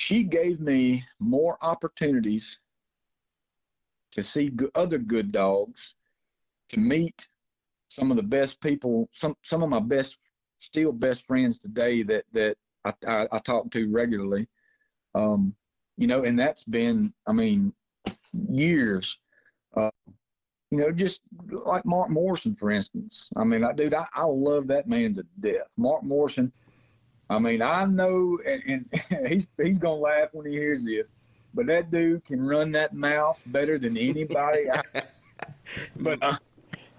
she 0.00 0.24
gave 0.24 0.60
me 0.60 1.04
more 1.20 1.58
opportunities 1.62 2.58
to 4.10 4.22
see 4.22 4.50
other 4.74 4.98
good 4.98 5.30
dogs, 5.30 5.94
to 6.70 6.80
meet 6.80 7.28
some 7.88 8.10
of 8.10 8.16
the 8.16 8.22
best 8.24 8.60
people, 8.60 9.08
some 9.12 9.36
some 9.42 9.62
of 9.62 9.68
my 9.68 9.78
best, 9.78 10.18
still 10.58 10.90
best 10.90 11.24
friends 11.24 11.56
today 11.56 12.02
that 12.02 12.24
that 12.32 12.56
I, 12.84 12.92
I, 13.06 13.28
I 13.30 13.38
talk 13.38 13.70
to 13.70 13.88
regularly. 13.92 14.48
Um, 15.14 15.54
you 15.96 16.06
know, 16.06 16.24
and 16.24 16.38
that's 16.38 16.64
been, 16.64 17.12
I 17.26 17.32
mean, 17.32 17.72
years. 18.48 19.18
Uh, 19.76 19.90
you 20.70 20.78
know, 20.78 20.90
just 20.90 21.20
like 21.48 21.84
Mark 21.84 22.10
Morrison, 22.10 22.54
for 22.54 22.70
instance. 22.70 23.30
I 23.36 23.44
mean, 23.44 23.62
I, 23.62 23.72
dude, 23.72 23.94
I, 23.94 24.06
I 24.14 24.24
love 24.24 24.66
that 24.68 24.88
man 24.88 25.14
to 25.14 25.24
death. 25.40 25.72
Mark 25.76 26.02
Morrison. 26.02 26.52
I 27.30 27.38
mean, 27.38 27.62
I 27.62 27.84
know, 27.84 28.38
and, 28.46 28.86
and 29.10 29.28
he's 29.28 29.46
he's 29.62 29.78
gonna 29.78 29.94
laugh 29.94 30.28
when 30.32 30.46
he 30.46 30.52
hears 30.52 30.84
this, 30.84 31.08
but 31.54 31.66
that 31.66 31.90
dude 31.90 32.24
can 32.24 32.44
run 32.44 32.72
that 32.72 32.94
mouth 32.94 33.40
better 33.46 33.78
than 33.78 33.96
anybody. 33.96 34.66
I, 34.70 35.02
but 35.96 36.18
uh, 36.22 36.36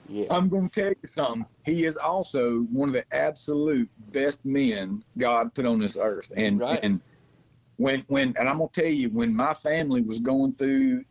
yeah. 0.08 0.28
I'm 0.30 0.50
gonna 0.50 0.70
tell 0.70 0.90
you 0.90 1.10
something. 1.10 1.46
He 1.66 1.86
is 1.86 1.98
also 1.98 2.62
one 2.72 2.90
of 2.90 2.94
the 2.94 3.06
absolute 3.14 3.90
best 4.12 4.44
men 4.46 5.04
God 5.18 5.54
put 5.54 5.66
on 5.66 5.80
this 5.80 5.98
earth, 5.98 6.32
and 6.36 6.60
right. 6.60 6.80
and 6.84 7.02
when 7.78 8.04
when 8.08 8.36
and 8.38 8.50
I'm 8.50 8.58
gonna 8.58 8.70
tell 8.74 8.86
you 8.86 9.10
when 9.10 9.34
my 9.34 9.54
family 9.54 10.02
was 10.02 10.20
going 10.20 10.54
through 10.54 11.04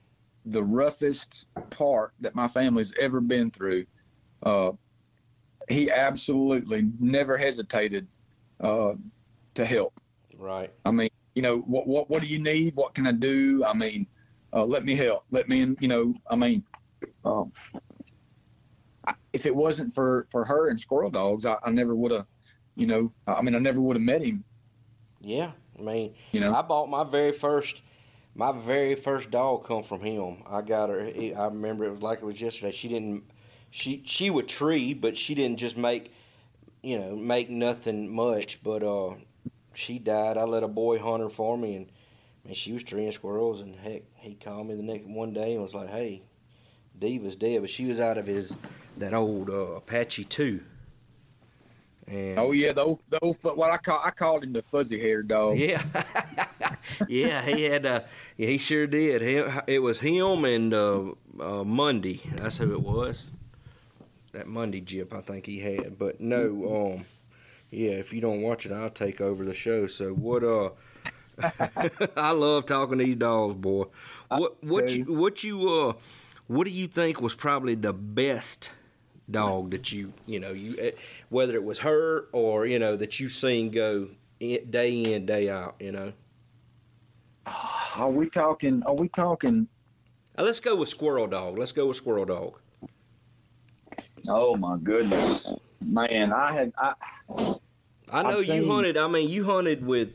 the 0.44 0.62
roughest 0.62 1.46
part 1.70 2.12
that 2.20 2.34
my 2.34 2.46
family's 2.46 2.92
ever 3.00 3.20
been 3.20 3.50
through, 3.50 3.84
uh, 4.44 4.72
he 5.68 5.90
absolutely 5.90 6.88
never 7.00 7.36
hesitated 7.36 8.06
uh, 8.60 8.94
to 9.54 9.64
help. 9.64 10.00
Right. 10.38 10.72
I 10.84 10.90
mean, 10.90 11.10
you 11.34 11.42
know, 11.42 11.58
what 11.58 11.86
what 11.86 12.10
what 12.10 12.22
do 12.22 12.28
you 12.28 12.38
need? 12.38 12.74
What 12.76 12.94
can 12.94 13.06
I 13.06 13.12
do? 13.12 13.64
I 13.64 13.72
mean, 13.72 14.06
uh, 14.52 14.64
let 14.64 14.84
me 14.84 14.94
help. 14.94 15.24
Let 15.30 15.48
me, 15.48 15.74
you 15.80 15.88
know, 15.88 16.14
I 16.30 16.36
mean, 16.36 16.64
um, 17.24 17.52
if 19.32 19.46
it 19.46 19.54
wasn't 19.54 19.94
for 19.94 20.26
for 20.30 20.44
her 20.44 20.68
and 20.68 20.80
Squirrel 20.80 21.10
Dogs, 21.10 21.46
I, 21.46 21.56
I 21.64 21.70
never 21.70 21.94
would 21.94 22.12
have, 22.12 22.26
you 22.74 22.86
know, 22.86 23.12
I 23.26 23.42
mean, 23.42 23.54
I 23.54 23.58
never 23.58 23.80
would 23.80 23.96
have 23.96 24.02
met 24.02 24.22
him. 24.22 24.44
Yeah, 25.20 25.52
I 25.78 25.82
mean, 25.82 26.14
you 26.32 26.40
know, 26.40 26.54
I 26.54 26.62
bought 26.62 26.88
my 26.88 27.04
very 27.04 27.32
first, 27.32 27.82
my 28.34 28.52
very 28.52 28.94
first 28.94 29.30
dog 29.30 29.66
come 29.66 29.82
from 29.82 30.00
him. 30.00 30.42
I 30.48 30.62
got 30.62 30.88
her. 30.88 31.00
I 31.00 31.44
remember 31.46 31.84
it 31.84 31.90
was 31.90 32.02
like 32.02 32.18
it 32.18 32.24
was 32.24 32.40
yesterday. 32.40 32.72
She 32.72 32.88
didn't, 32.88 33.24
she 33.70 34.02
she 34.06 34.30
would 34.30 34.48
tree, 34.48 34.94
but 34.94 35.16
she 35.16 35.34
didn't 35.34 35.58
just 35.58 35.76
make, 35.76 36.12
you 36.82 36.98
know, 36.98 37.14
make 37.16 37.50
nothing 37.50 38.14
much. 38.14 38.62
But 38.62 38.82
uh, 38.82 39.14
she 39.74 39.98
died. 39.98 40.38
I 40.38 40.44
let 40.44 40.62
a 40.62 40.68
boy 40.68 40.98
hunt 40.98 41.22
her 41.22 41.28
for 41.28 41.58
me, 41.58 41.76
and 41.76 41.86
man, 42.44 42.54
she 42.54 42.72
was 42.72 42.82
treeing 42.82 43.12
squirrels. 43.12 43.60
And 43.60 43.76
heck, 43.76 44.02
he 44.14 44.34
called 44.34 44.68
me 44.68 44.74
the 44.74 44.82
next 44.82 45.06
one 45.06 45.32
day 45.32 45.54
and 45.54 45.62
was 45.62 45.74
like, 45.74 45.90
"Hey, 45.90 46.22
Diva's 46.98 47.36
dead," 47.36 47.60
but 47.60 47.70
she 47.70 47.84
was 47.84 48.00
out 48.00 48.16
of 48.18 48.26
his 48.26 48.56
that 48.96 49.12
old 49.12 49.50
uh, 49.50 49.76
Apache 49.76 50.24
two. 50.24 50.62
And 52.08 52.38
oh 52.38 52.52
yeah, 52.52 52.72
the 52.72 52.82
old, 52.82 53.00
the 53.10 53.18
old 53.20 53.36
what 53.42 53.70
I 53.70 53.78
call 53.78 54.00
I 54.04 54.10
called 54.10 54.44
him 54.44 54.52
the 54.52 54.62
fuzzy 54.62 55.00
haired 55.00 55.28
dog. 55.28 55.58
Yeah, 55.58 55.82
yeah, 57.08 57.42
he 57.42 57.64
had 57.64 57.84
uh, 57.84 58.00
yeah, 58.36 58.46
he 58.46 58.58
sure 58.58 58.86
did. 58.86 59.22
He, 59.22 59.42
it 59.66 59.80
was 59.80 60.00
him 60.00 60.44
and 60.44 60.72
uh, 60.72 61.12
uh, 61.40 61.64
Monday. 61.64 62.20
That's 62.36 62.58
who 62.58 62.72
it 62.72 62.82
was. 62.82 63.24
That 64.32 64.46
Monday 64.46 64.80
jip, 64.80 65.12
I 65.12 65.20
think 65.20 65.46
he 65.46 65.58
had. 65.58 65.98
But 65.98 66.20
no, 66.20 66.94
um, 66.94 67.06
yeah, 67.70 67.92
if 67.92 68.12
you 68.12 68.20
don't 68.20 68.42
watch 68.42 68.66
it, 68.66 68.72
I'll 68.72 68.90
take 68.90 69.20
over 69.20 69.44
the 69.44 69.54
show. 69.54 69.88
So 69.88 70.10
what? 70.12 70.44
Uh, 70.44 70.70
I 72.16 72.30
love 72.30 72.66
talking 72.66 72.98
to 72.98 73.04
these 73.04 73.16
dogs, 73.16 73.54
boy. 73.54 73.86
What 74.28 74.62
what 74.62 74.94
you 74.94 75.04
what 75.04 75.42
you 75.42 75.68
uh 75.68 75.92
what 76.46 76.64
do 76.64 76.70
you 76.70 76.86
think 76.86 77.20
was 77.20 77.34
probably 77.34 77.74
the 77.74 77.92
best? 77.92 78.70
Dog 79.30 79.70
that 79.70 79.92
you 79.92 80.12
you 80.26 80.38
know 80.38 80.52
you 80.52 80.76
eh, 80.78 80.92
whether 81.30 81.54
it 81.54 81.64
was 81.64 81.80
her 81.80 82.26
or 82.32 82.66
you 82.66 82.78
know 82.78 82.96
that 82.96 83.18
you 83.18 83.28
seen 83.28 83.70
go 83.70 84.08
in, 84.40 84.70
day 84.70 85.14
in 85.14 85.26
day 85.26 85.48
out 85.48 85.74
you 85.80 85.92
know? 85.92 86.12
Are 87.96 88.10
we 88.10 88.28
talking 88.28 88.82
are 88.84 88.94
we 88.94 89.08
talking? 89.08 89.68
Uh, 90.38 90.42
let's 90.42 90.60
go 90.60 90.76
with 90.76 90.88
squirrel 90.88 91.26
dog. 91.26 91.56
Let's 91.58 91.72
go 91.72 91.86
with 91.86 91.96
squirrel 91.96 92.26
dog. 92.26 92.58
Oh 94.28 94.56
my 94.56 94.76
goodness. 94.82 95.46
Man 95.80 96.32
i 96.32 96.52
had 96.52 96.72
i 96.78 96.94
i 98.12 98.22
know 98.22 98.38
I've 98.38 98.38
you 98.38 98.44
seen... 98.44 98.70
hunted 98.70 98.96
i 98.96 99.06
mean 99.06 99.28
you 99.28 99.44
hunted 99.44 99.84
with 99.84 100.14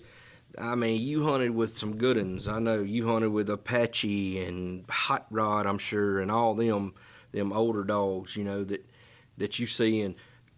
I 0.59 0.75
mean, 0.75 0.99
you 0.99 1.23
hunted 1.23 1.51
with 1.51 1.77
some 1.77 1.95
good 1.97 2.17
ones. 2.17 2.45
I 2.45 2.59
know 2.59 2.81
you 2.81 3.07
hunted 3.07 3.29
with 3.29 3.49
Apache 3.49 4.43
and 4.43 4.83
Hot 4.89 5.25
Rod, 5.29 5.65
I'm 5.65 5.77
sure, 5.77 6.19
and 6.19 6.29
all 6.29 6.55
them 6.55 6.93
them 7.31 7.53
older 7.53 7.85
dogs, 7.85 8.35
you 8.35 8.43
know, 8.43 8.63
that 8.65 8.85
that 9.41 9.59
you 9.59 9.67
see 9.67 10.01
in 10.01 10.15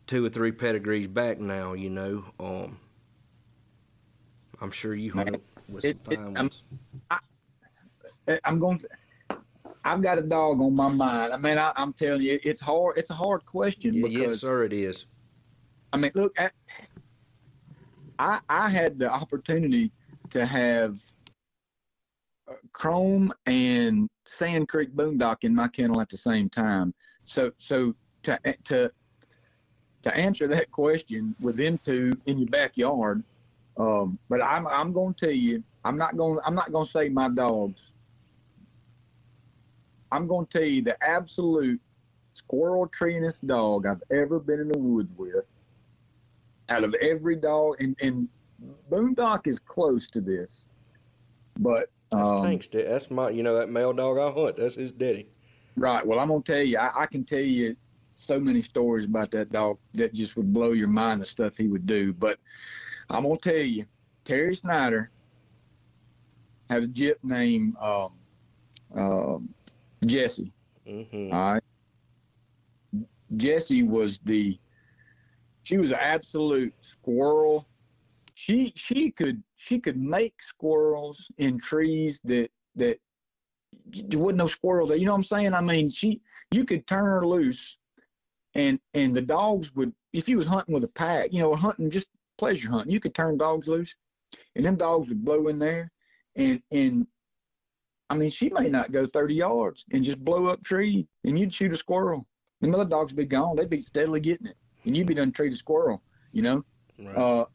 two 0.08 0.26
or 0.26 0.30
three 0.30 0.52
pedigrees 0.52 1.08
back 1.08 1.40
now, 1.40 1.74
you 1.74 1.90
know. 1.90 2.26
Um, 2.40 2.78
I'm 4.62 4.72
sure 4.72 4.94
you 4.94 5.14
with 5.68 5.86
it, 5.86 5.98
some 6.06 6.16
fine 6.16 6.28
it, 6.28 6.40
ones. 6.40 6.64
I'm, 7.10 7.20
I, 8.28 8.40
am 8.46 8.60
going. 8.60 8.80
To, 8.80 8.88
I've 9.86 10.02
got 10.02 10.18
a 10.18 10.22
dog 10.22 10.62
on 10.62 10.76
my 10.76 10.88
mind. 10.88 11.34
I 11.34 11.38
mean, 11.38 11.58
I, 11.58 11.74
am 11.76 11.94
telling 11.94 12.22
you, 12.22 12.40
it's 12.44 12.62
hard. 12.62 12.98
It's 12.98 13.10
a 13.10 13.16
hard 13.16 13.46
question. 13.46 13.94
Yeah, 13.94 14.08
because, 14.08 14.28
yes, 14.28 14.40
sir, 14.40 14.64
it 14.64 14.74
is. 14.74 15.06
I 15.92 15.98
mean, 15.98 16.12
look, 16.16 16.34
I, 16.40 16.52
I, 18.20 18.40
I 18.50 18.70
had 18.70 19.00
the 19.00 19.10
opportunity 19.10 19.92
to 20.30 20.46
have 20.46 21.00
uh, 22.50 22.54
Chrome 22.72 23.34
and 23.46 24.10
Sand 24.26 24.70
Creek 24.70 24.96
Boondock 24.96 25.44
in 25.44 25.54
my 25.54 25.68
kennel 25.68 26.02
at 26.02 26.10
the 26.10 26.18
same 26.18 26.50
time. 26.50 26.94
So, 27.26 27.52
so 27.58 27.94
to 28.24 28.40
to 28.66 28.92
to 30.04 30.16
answer 30.16 30.48
that 30.48 30.72
question 30.72 31.36
with 31.40 31.58
them 31.58 31.78
two 31.84 32.14
in 32.26 32.38
your 32.38 32.50
backyard. 32.50 33.24
Um, 33.78 34.20
but 34.30 34.44
I'm 34.44 34.68
I'm 34.68 34.92
going 34.94 35.14
to 35.14 35.20
tell 35.28 35.36
you, 35.36 35.64
I'm 35.84 35.98
not 35.98 36.18
going 36.18 36.40
I'm 36.46 36.56
not 36.56 36.72
going 36.72 36.86
to 36.86 36.92
say 36.92 37.10
my 37.10 37.30
dogs. 37.30 37.92
I'm 40.12 40.28
going 40.28 40.46
to 40.46 40.60
tell 40.60 40.68
you 40.68 40.84
the 40.84 41.02
absolute 41.04 41.82
squirrel 42.34 42.88
treeingest 42.88 43.48
dog 43.48 43.88
I've 43.88 44.04
ever 44.12 44.40
been 44.40 44.60
in 44.60 44.68
the 44.68 44.78
woods 44.78 45.10
with 45.18 45.46
out 46.70 46.84
of 46.84 46.94
every 46.96 47.36
dog, 47.36 47.76
and, 47.80 47.96
and 48.02 48.28
Boondock 48.92 49.48
is 49.48 49.60
close 49.60 50.08
to 50.12 50.22
this, 50.22 50.66
but 51.60 51.90
That's 52.12 52.30
um, 52.30 52.44
Tank's. 52.44 52.68
That's 52.72 53.12
my, 53.12 53.30
you 53.30 53.44
know, 53.44 53.56
that 53.56 53.70
male 53.70 53.94
dog 53.94 54.18
I 54.18 54.32
hunt. 54.32 54.56
That's 54.56 54.76
his 54.76 54.92
daddy. 54.92 55.28
Right. 55.76 56.06
Well, 56.06 56.20
I'm 56.20 56.30
gonna 56.30 56.42
tell 56.42 56.62
you, 56.62 56.78
I, 56.78 57.04
I 57.04 57.06
can 57.08 57.24
tell 57.24 57.40
you 57.40 57.76
so 58.24 58.40
many 58.40 58.62
stories 58.62 59.06
about 59.06 59.32
that 59.32 59.52
dog 59.52 59.78
that 59.94 60.14
just 60.14 60.36
would 60.38 60.54
blow 60.54 60.72
your 60.72 60.88
mind. 60.88 61.22
The 61.22 61.26
stuff 61.26 61.58
he 61.58 61.68
would 61.68 61.86
do. 61.86 62.14
But 62.14 62.40
I'm 63.10 63.24
gonna 63.24 63.38
tell 63.38 63.56
you, 63.56 63.86
Terry 64.26 64.56
Snyder 64.56 65.12
had 66.70 66.84
a 66.84 66.88
jip 66.88 67.20
named 67.24 67.76
um, 67.82 68.12
um, 68.96 69.54
Jesse. 70.06 70.52
Mm-hmm. 70.88 71.34
All 71.34 71.54
right. 71.54 71.64
Jessie 73.38 73.84
was 73.84 74.20
the 74.26 74.58
she 75.64 75.78
was 75.78 75.92
an 75.92 75.98
absolute 76.00 76.74
squirrel. 76.82 77.68
She 78.36 78.74
she 78.76 79.12
could 79.12 79.42
she 79.56 79.80
could 79.80 79.98
make 79.98 80.42
squirrels 80.42 81.32
in 81.38 81.60
trees 81.60 82.20
that 82.26 82.50
that 82.76 83.00
there 83.88 84.20
wasn't 84.20 84.38
no 84.38 84.48
squirrel 84.48 84.88
there. 84.88 84.98
You 84.98 85.06
know 85.06 85.14
what 85.14 85.20
I'm 85.20 85.24
saying? 85.24 85.54
I 85.54 85.62
mean, 85.62 85.90
she 85.90 86.22
you 86.52 86.66
could 86.66 86.86
turn 86.86 87.06
her 87.06 87.26
loose 87.26 87.78
and 88.56 88.80
and 88.94 89.16
the 89.16 89.22
dogs 89.22 89.74
would 89.76 89.94
if 90.14 90.30
you 90.30 90.38
was 90.38 90.48
hunting 90.48 90.74
with 90.74 90.84
a 90.84 90.90
pack, 90.90 91.34
you 91.34 91.42
know, 91.42 91.56
hunting 91.56 91.90
just 91.90 92.08
pleasure 92.38 92.70
hunting, 92.70 92.92
you 92.92 93.00
could 93.00 93.16
turn 93.16 93.38
dogs 93.38 93.68
loose 93.68 93.96
and 94.56 94.66
them 94.66 94.76
dogs 94.76 95.10
would 95.10 95.24
blow 95.24 95.48
in 95.48 95.60
there 95.60 95.92
and 96.36 96.62
and 96.72 97.08
I 98.10 98.16
mean, 98.16 98.30
she 98.30 98.50
may 98.50 98.70
not 98.70 98.92
go 98.92 99.08
30 99.08 99.34
yards 99.34 99.86
and 99.92 100.04
just 100.04 100.24
blow 100.24 100.46
up 100.46 100.64
tree, 100.64 101.08
and 101.24 101.40
you'd 101.40 101.54
shoot 101.54 101.72
a 101.72 101.76
squirrel. 101.76 102.28
The 102.62 102.72
other 102.72 102.86
dogs 102.86 103.12
would 103.12 103.18
be 103.18 103.26
gone. 103.26 103.56
They'd 103.56 103.70
be 103.70 103.82
steadily 103.82 104.20
getting 104.20 104.46
it, 104.48 104.56
and 104.86 104.96
you'd 104.96 105.08
be 105.08 105.16
done 105.16 105.32
treat 105.32 105.52
a 105.54 105.56
squirrel. 105.56 106.04
You 106.32 106.44
know, 106.44 106.66
Right. 107.00 107.18
uh, 107.18 107.46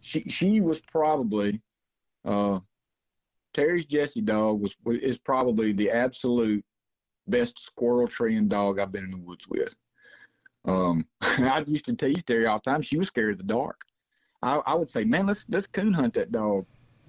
she 0.00 0.22
she 0.28 0.60
was 0.60 0.80
probably 0.82 1.62
uh, 2.26 2.58
Terry's 3.54 3.86
Jesse 3.86 4.20
dog 4.20 4.60
was 4.60 4.76
is 4.86 5.18
probably 5.18 5.72
the 5.72 5.90
absolute 5.90 6.64
best 7.26 7.58
squirrel 7.58 8.06
treeing 8.06 8.48
dog 8.48 8.78
I've 8.78 8.92
been 8.92 9.04
in 9.04 9.10
the 9.12 9.16
woods 9.18 9.48
with. 9.48 9.74
Um, 10.64 11.06
I 11.22 11.64
used 11.66 11.86
to 11.86 11.94
tease 11.94 12.22
Terry 12.22 12.46
all 12.46 12.60
the 12.62 12.70
time. 12.70 12.82
She 12.82 12.98
was 12.98 13.08
scared 13.08 13.32
of 13.32 13.38
the 13.38 13.44
dark. 13.44 13.82
I, 14.42 14.56
I 14.66 14.74
would 14.74 14.90
say, 14.90 15.04
man, 15.04 15.26
let's 15.26 15.44
let's 15.48 15.66
coon 15.66 15.92
hunt 15.92 16.14
that 16.14 16.32
dog 16.32 16.66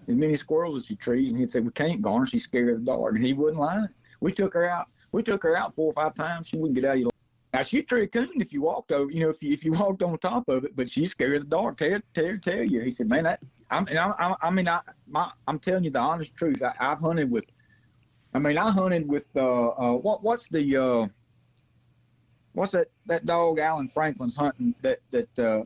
as 0.08 0.16
many 0.16 0.36
squirrels 0.36 0.78
as 0.78 0.86
she 0.86 0.96
trees, 0.96 1.32
and 1.32 1.40
he'd 1.40 1.52
say, 1.52 1.60
"We 1.60 1.72
can't, 1.72 2.02
Garner. 2.02 2.26
She's 2.26 2.44
scared 2.44 2.74
of 2.74 2.86
the 2.86 2.92
dark." 2.92 3.16
And 3.16 3.26
he 3.26 3.34
wouldn't 3.34 3.60
lie. 3.60 3.86
We 4.20 4.32
took 4.32 4.54
her 4.54 4.70
out. 4.70 4.88
We 5.12 5.24
took 5.24 5.44
her 5.44 5.56
out 5.56 5.76
four 5.76 5.88
or 5.88 5.94
five 5.94 6.16
times. 6.16 6.48
She 6.48 6.58
wouldn't 6.58 6.76
get 6.76 6.86
out 6.86 6.96
of 6.96 7.02
your. 7.02 7.12
Now 7.54 7.64
she'd 7.64 7.88
tree 7.88 8.04
a 8.04 8.08
coon 8.08 8.30
if 8.36 8.54
you 8.54 8.62
walked 8.62 8.94
over, 8.94 9.12
you 9.12 9.20
know, 9.20 9.30
if 9.30 9.44
you 9.44 9.52
if 9.52 9.66
you 9.66 9.74
walked 9.74 10.04
on 10.04 10.18
top 10.20 10.48
of 10.48 10.64
it, 10.64 10.76
but 10.76 10.90
she's 10.90 11.12
scared 11.12 11.36
of 11.36 11.42
the 11.42 11.50
dark. 11.50 11.78
Tell 11.78 12.00
tell 12.14 12.38
tell 12.38 12.64
you. 12.64 12.82
He 12.82 12.92
said, 12.92 13.10
"Man, 13.10 13.24
that 13.24 13.42
I'm 13.70 13.88
and 13.88 14.00
I, 14.00 14.14
I, 14.18 14.36
I 14.42 14.52
mean 14.52 14.68
I 14.68 14.82
my 15.08 15.32
I'm 15.48 15.60
telling 15.60 15.84
you 15.84 15.92
the 15.92 16.00
honest 16.00 16.34
truth. 16.36 16.62
I, 16.64 16.74
I've 16.80 17.00
hunted 17.00 17.30
with. 17.30 17.46
I 18.34 18.40
mean, 18.40 18.58
I 18.58 18.72
hunted 18.72 19.08
with 19.08 19.26
uh, 19.36 19.70
uh 19.70 19.94
what 19.94 20.24
what's 20.24 20.48
the 20.48 20.78
uh 20.82 21.08
what's 22.54 22.72
that 22.74 22.88
that 23.06 23.26
dog 23.26 23.60
Alan 23.60 23.88
Franklin's 23.90 24.36
hunting 24.36 24.74
that 24.82 25.00
that 25.12 25.40
uh 25.40 25.64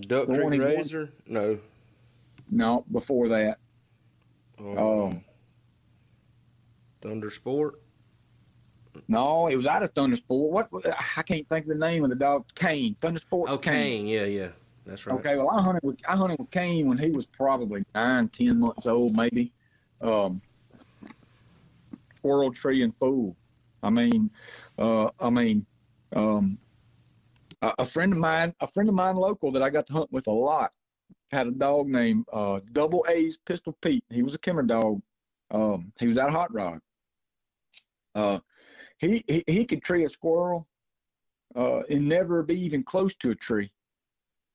Duck 0.00 0.26
Creek 0.26 0.42
one 0.42 0.52
he 0.52 0.60
won- 0.60 0.68
Razor? 0.68 1.10
No. 1.26 1.58
no 2.50 2.84
before 2.92 3.28
that 3.28 3.58
Um, 4.58 4.78
Oh. 4.78 5.12
Thunder 7.00 7.30
Sport. 7.30 7.80
No, 9.08 9.48
it 9.48 9.56
was 9.56 9.66
out 9.66 9.82
of 9.82 9.92
Thundersport. 9.94 10.50
What 10.50 10.86
I 11.16 11.22
can't 11.22 11.48
think 11.48 11.64
of 11.64 11.68
the 11.68 11.74
name 11.74 12.04
of 12.04 12.10
the 12.10 12.16
dog. 12.16 12.44
Kane. 12.54 12.94
Thunder 13.00 13.18
Sport. 13.18 13.50
Oh, 13.50 13.56
Kane. 13.58 14.06
Yeah, 14.06 14.24
yeah. 14.26 14.48
That's 14.84 15.06
right. 15.06 15.14
Okay, 15.18 15.36
well 15.36 15.50
I 15.50 15.62
hunted 15.62 15.82
with 15.82 15.98
I 16.06 16.16
hunted 16.16 16.38
with 16.38 16.50
Kane 16.50 16.88
when 16.88 16.98
he 16.98 17.10
was 17.10 17.24
probably 17.26 17.84
nine, 17.94 18.28
ten 18.28 18.60
months 18.60 18.86
old, 18.86 19.16
maybe. 19.16 19.50
Um, 20.00 20.40
squirrel 22.18 22.52
tree 22.52 22.82
and 22.82 22.94
fool. 22.96 23.34
I 23.82 23.90
mean, 23.90 24.30
uh, 24.78 25.10
I 25.18 25.30
mean, 25.30 25.66
um, 26.14 26.58
a, 27.62 27.74
a 27.80 27.86
friend 27.86 28.12
of 28.12 28.18
mine, 28.18 28.54
a 28.60 28.66
friend 28.66 28.88
of 28.88 28.94
mine 28.94 29.16
local 29.16 29.50
that 29.52 29.62
I 29.62 29.70
got 29.70 29.86
to 29.88 29.92
hunt 29.92 30.12
with 30.12 30.26
a 30.26 30.32
lot, 30.32 30.72
had 31.30 31.46
a 31.46 31.50
dog 31.50 31.88
named 31.88 32.26
uh, 32.32 32.60
Double 32.72 33.04
A's 33.08 33.38
Pistol 33.46 33.76
Pete. 33.80 34.04
He 34.10 34.22
was 34.22 34.34
a 34.34 34.38
Kemmer 34.38 34.66
dog. 34.66 35.00
Um, 35.50 35.92
he 35.98 36.06
was 36.06 36.18
out 36.18 36.28
of 36.28 36.34
Hot 36.34 36.52
Rod. 36.52 36.80
Uh, 38.14 38.38
he, 38.98 39.24
he 39.26 39.42
he 39.46 39.64
could 39.64 39.82
tree 39.82 40.04
a 40.04 40.08
squirrel, 40.08 40.68
uh, 41.56 41.80
and 41.90 42.08
never 42.08 42.42
be 42.42 42.58
even 42.60 42.82
close 42.82 43.14
to 43.16 43.30
a 43.30 43.34
tree 43.34 43.70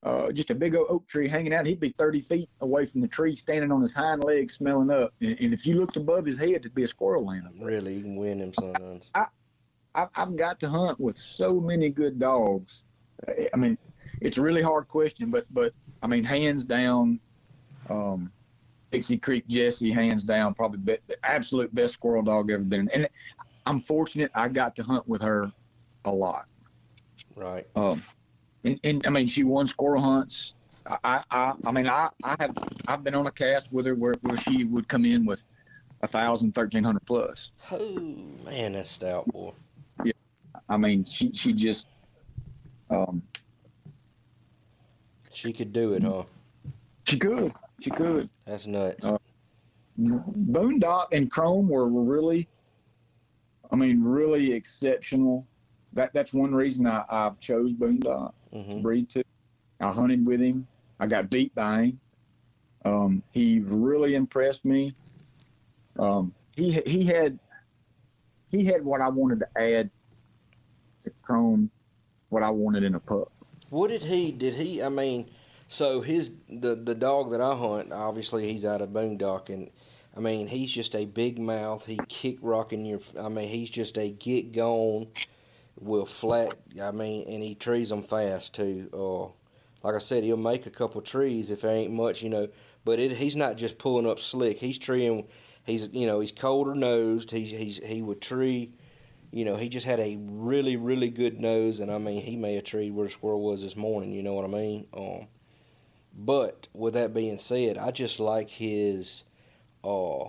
uh, 0.02 0.30
just 0.32 0.50
a 0.50 0.54
big 0.54 0.74
old 0.74 0.86
oak 0.88 1.06
tree 1.08 1.28
hanging 1.28 1.52
out. 1.52 1.66
He'd 1.66 1.80
be 1.80 1.94
30 1.98 2.20
feet 2.20 2.48
away 2.60 2.86
from 2.86 3.00
the 3.00 3.08
tree, 3.08 3.34
standing 3.34 3.72
on 3.72 3.82
his 3.82 3.94
hind 3.94 4.22
legs, 4.22 4.54
smelling 4.54 4.90
up. 4.90 5.12
And, 5.20 5.36
and 5.40 5.52
if 5.52 5.66
you 5.66 5.80
looked 5.80 5.96
above 5.96 6.24
his 6.24 6.38
head, 6.38 6.50
it'd 6.50 6.74
be 6.74 6.84
a 6.84 6.88
squirrel 6.88 7.26
laying. 7.26 7.48
Really, 7.60 7.94
you 7.94 8.02
can 8.02 8.16
win 8.16 8.38
them 8.38 8.54
sometimes. 8.54 9.10
I've, 9.14 10.08
I've 10.14 10.36
got 10.36 10.60
to 10.60 10.68
hunt 10.68 11.00
with 11.00 11.18
so 11.18 11.60
many 11.60 11.88
good 11.88 12.18
dogs. 12.18 12.82
I 13.52 13.56
mean, 13.56 13.76
it's 14.20 14.38
a 14.38 14.42
really 14.42 14.62
hard 14.62 14.86
question, 14.88 15.30
but 15.30 15.46
but 15.50 15.72
I 16.02 16.06
mean, 16.06 16.22
hands 16.22 16.64
down, 16.64 17.18
um, 17.90 18.30
Dixie 18.92 19.18
Creek 19.18 19.46
Jesse, 19.48 19.90
hands 19.90 20.22
down, 20.22 20.54
probably 20.54 20.78
be, 20.78 20.98
the 21.08 21.16
absolute 21.24 21.74
best 21.74 21.94
squirrel 21.94 22.22
dog 22.22 22.50
ever 22.50 22.62
been. 22.62 22.88
And 22.94 23.08
I'm 23.66 23.80
fortunate 23.80 24.30
I 24.34 24.48
got 24.48 24.76
to 24.76 24.82
hunt 24.82 25.06
with 25.08 25.20
her 25.22 25.50
a 26.04 26.12
lot. 26.12 26.46
Right. 27.34 27.66
Um, 27.74 28.02
and, 28.70 28.80
and 28.84 29.06
I 29.06 29.10
mean, 29.10 29.26
she 29.26 29.44
won 29.44 29.66
squirrel 29.66 30.02
hunts. 30.02 30.54
I, 30.86 31.22
I, 31.30 31.54
I 31.64 31.72
mean, 31.72 31.86
I, 31.86 32.08
I 32.24 32.36
have, 32.40 32.56
I've 32.86 33.04
been 33.04 33.14
on 33.14 33.26
a 33.26 33.30
cast 33.30 33.72
with 33.72 33.86
her 33.86 33.94
where, 33.94 34.14
where 34.22 34.38
she 34.38 34.64
would 34.64 34.88
come 34.88 35.04
in 35.04 35.26
with 35.26 35.44
a 36.02 36.06
thousand, 36.06 36.54
thirteen 36.54 36.84
hundred 36.84 37.04
plus. 37.04 37.50
Oh 37.70 38.16
man, 38.44 38.72
that's 38.72 38.90
stout 38.90 39.26
boy. 39.26 39.52
Yeah, 40.04 40.12
I 40.68 40.76
mean, 40.76 41.04
she, 41.04 41.30
she 41.34 41.52
just, 41.52 41.88
um, 42.88 43.22
She 45.30 45.52
could 45.52 45.72
do 45.72 45.92
it, 45.92 46.02
huh? 46.02 46.22
she 47.04 47.18
could, 47.18 47.52
she 47.80 47.90
could. 47.90 48.28
That's 48.46 48.66
nuts. 48.66 49.04
Uh, 49.04 49.18
Boondock 50.00 51.08
and 51.12 51.30
Chrome 51.30 51.68
were, 51.68 51.88
really, 51.88 52.48
I 53.70 53.76
mean, 53.76 54.02
really 54.02 54.52
exceptional. 54.52 55.46
That, 55.92 56.12
that's 56.12 56.32
one 56.32 56.54
reason 56.54 56.86
I, 56.86 57.04
I 57.10 57.30
chose 57.40 57.72
Boondock. 57.72 58.32
Hmm 58.52 58.80
breed 58.80 59.08
to. 59.10 59.22
I 59.80 59.92
hunted 59.92 60.26
with 60.26 60.40
him. 60.40 60.66
I 61.00 61.06
got 61.06 61.30
beat 61.30 61.54
by 61.54 61.82
him. 61.82 62.00
Um, 62.84 63.22
he 63.32 63.60
really 63.60 64.14
impressed 64.14 64.64
me. 64.64 64.94
Um, 65.98 66.32
he 66.56 66.72
he 66.86 67.04
had 67.04 67.38
he 68.50 68.64
had 68.64 68.84
what 68.84 69.00
I 69.00 69.08
wanted 69.08 69.40
to 69.40 69.48
add 69.56 69.90
to 71.04 71.10
Chrome, 71.22 71.70
what 72.30 72.42
I 72.42 72.50
wanted 72.50 72.84
in 72.84 72.94
a 72.94 73.00
pup. 73.00 73.30
What 73.70 73.88
did 73.88 74.02
he? 74.02 74.32
Did 74.32 74.54
he? 74.54 74.82
I 74.82 74.88
mean, 74.88 75.28
so 75.68 76.00
his 76.00 76.30
the 76.48 76.74
the 76.74 76.94
dog 76.94 77.30
that 77.32 77.40
I 77.40 77.54
hunt, 77.54 77.92
obviously 77.92 78.50
he's 78.50 78.64
out 78.64 78.80
of 78.80 78.90
Boondock, 78.90 79.50
and 79.50 79.70
I 80.16 80.20
mean 80.20 80.46
he's 80.46 80.72
just 80.72 80.94
a 80.94 81.04
big 81.04 81.38
mouth. 81.38 81.84
He 81.84 81.98
kick 82.08 82.38
rocking 82.40 82.86
your. 82.86 83.00
I 83.18 83.28
mean 83.28 83.48
he's 83.48 83.70
just 83.70 83.98
a 83.98 84.10
get 84.10 84.52
gone, 84.52 85.08
will 85.80 86.06
flat. 86.06 86.54
I 86.80 86.90
mean, 86.90 87.26
and 87.28 87.42
he 87.42 87.54
trees 87.54 87.90
them 87.90 88.02
fast 88.02 88.54
too. 88.54 88.88
Uh, 88.92 89.86
like 89.86 89.94
I 89.94 89.98
said, 89.98 90.24
he'll 90.24 90.36
make 90.36 90.66
a 90.66 90.70
couple 90.70 91.00
trees 91.00 91.50
if 91.50 91.60
there 91.60 91.74
ain't 91.74 91.92
much, 91.92 92.22
you 92.22 92.28
know. 92.28 92.48
But 92.84 92.98
it, 92.98 93.12
he's 93.12 93.36
not 93.36 93.56
just 93.56 93.78
pulling 93.78 94.06
up 94.06 94.18
slick. 94.18 94.58
He's 94.58 94.78
treeing. 94.78 95.26
He's 95.64 95.88
you 95.92 96.06
know 96.06 96.20
he's 96.20 96.32
colder 96.32 96.74
nosed. 96.74 97.30
He's 97.30 97.50
he's 97.50 97.84
he 97.84 98.02
would 98.02 98.20
tree. 98.20 98.72
You 99.30 99.44
know, 99.44 99.56
he 99.56 99.68
just 99.68 99.84
had 99.84 100.00
a 100.00 100.16
really, 100.18 100.76
really 100.76 101.10
good 101.10 101.38
nose, 101.38 101.80
and 101.80 101.90
I 101.90 101.98
mean, 101.98 102.22
he 102.22 102.34
may 102.36 102.54
have 102.54 102.64
treed 102.64 102.94
where 102.94 103.06
the 103.06 103.12
squirrel 103.12 103.42
was 103.42 103.62
this 103.62 103.76
morning. 103.76 104.12
You 104.12 104.22
know 104.22 104.32
what 104.32 104.46
I 104.46 104.48
mean? 104.48 104.86
Um, 104.96 105.28
but 106.16 106.66
with 106.72 106.94
that 106.94 107.12
being 107.12 107.36
said, 107.36 107.76
I 107.76 107.90
just 107.90 108.20
like 108.20 108.48
his, 108.48 109.24
uh, 109.84 110.24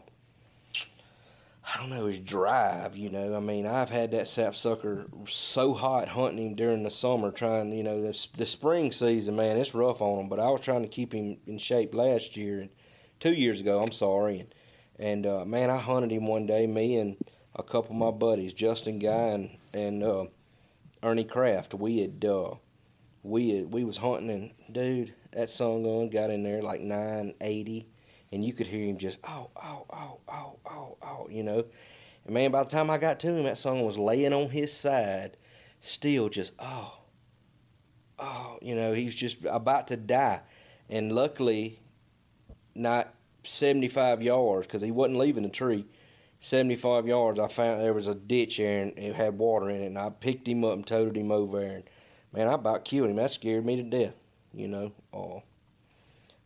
I 1.71 1.77
don't 1.77 1.89
know, 1.91 2.05
his 2.05 2.19
drive. 2.19 2.97
You 2.97 3.09
know, 3.09 3.35
I 3.35 3.39
mean, 3.39 3.67
I've 3.67 3.91
had 3.91 4.11
that 4.11 4.27
sapsucker 4.27 5.05
so 5.27 5.73
hot 5.73 6.07
hunting 6.07 6.47
him 6.47 6.55
during 6.55 6.81
the 6.83 6.89
summer, 6.89 7.31
trying, 7.31 7.71
you 7.71 7.83
know, 7.83 8.01
the 8.01 8.27
the 8.37 8.45
spring 8.45 8.91
season, 8.91 9.35
man, 9.35 9.57
it's 9.57 9.75
rough 9.75 10.01
on 10.01 10.19
him. 10.19 10.29
But 10.29 10.39
I 10.39 10.49
was 10.49 10.61
trying 10.61 10.81
to 10.81 10.87
keep 10.87 11.13
him 11.13 11.37
in 11.45 11.59
shape 11.59 11.93
last 11.93 12.35
year 12.35 12.61
and 12.61 12.69
two 13.19 13.33
years 13.33 13.59
ago. 13.59 13.83
I'm 13.83 13.91
sorry, 13.91 14.39
and 14.39 14.55
and 14.97 15.25
uh, 15.25 15.45
man, 15.45 15.69
I 15.69 15.77
hunted 15.77 16.11
him 16.11 16.25
one 16.25 16.47
day, 16.47 16.65
me 16.65 16.97
and 16.97 17.17
a 17.55 17.61
couple 17.61 17.91
of 17.91 17.97
my 17.97 18.11
buddies, 18.11 18.53
Justin 18.53 18.97
Guy 18.97 19.11
and 19.11 19.57
and 19.73 20.03
uh, 20.03 20.25
Ernie 21.03 21.23
Kraft. 21.23 21.75
We 21.75 21.99
had 21.99 22.25
uh, 22.25 22.55
we 23.21 23.49
had, 23.51 23.71
we 23.71 23.83
was 23.83 23.97
hunting, 23.97 24.29
and 24.31 24.51
dude, 24.71 25.13
that 25.33 25.51
sun 25.51 25.83
gun 25.83 26.09
got 26.09 26.31
in 26.31 26.41
there 26.41 26.63
like 26.63 26.81
nine 26.81 27.35
eighty, 27.41 27.88
and 28.31 28.43
you 28.43 28.53
could 28.53 28.67
hear 28.67 28.85
him 28.85 28.97
just 28.97 29.19
oh 29.23 29.49
oh 29.55 29.85
oh 29.91 30.17
oh 30.27 30.55
oh 30.65 30.97
oh, 31.01 31.27
you 31.29 31.43
know. 31.43 31.65
And 32.25 32.33
man, 32.33 32.51
by 32.51 32.63
the 32.63 32.69
time 32.69 32.89
I 32.89 32.97
got 32.97 33.19
to 33.21 33.27
him, 33.27 33.43
that 33.43 33.57
song 33.57 33.85
was 33.85 33.97
laying 33.97 34.33
on 34.33 34.49
his 34.49 34.73
side, 34.73 35.37
still 35.81 36.29
just 36.29 36.53
oh 36.59 36.99
oh, 38.19 38.57
you 38.61 38.75
know, 38.75 38.93
he 38.93 39.05
was 39.05 39.15
just 39.15 39.37
about 39.45 39.87
to 39.87 39.97
die, 39.97 40.41
and 40.89 41.11
luckily, 41.11 41.79
not 42.75 43.13
75 43.43 44.21
yards 44.21 44.67
because 44.67 44.83
he 44.83 44.91
wasn't 44.91 45.17
leaving 45.17 45.43
the 45.43 45.49
tree. 45.49 45.85
75 46.41 47.07
yards, 47.07 47.39
I 47.39 47.47
found 47.49 47.81
there 47.81 47.93
was 47.93 48.07
a 48.07 48.15
ditch 48.15 48.57
there 48.57 48.83
and 48.83 48.97
it 48.97 49.13
had 49.13 49.37
water 49.37 49.69
in 49.69 49.81
it, 49.81 49.87
and 49.87 49.97
I 49.97 50.09
picked 50.09 50.47
him 50.47 50.63
up 50.63 50.73
and 50.73 50.87
toted 50.87 51.17
him 51.17 51.31
over 51.31 51.59
there. 51.59 51.75
And 51.75 51.83
man, 52.33 52.47
I 52.47 52.53
about 52.53 52.85
killed 52.85 53.09
him. 53.09 53.17
That 53.17 53.31
scared 53.31 53.65
me 53.65 53.75
to 53.75 53.83
death, 53.83 54.13
you 54.53 54.67
know. 54.67 54.91
Uh, 55.13 55.39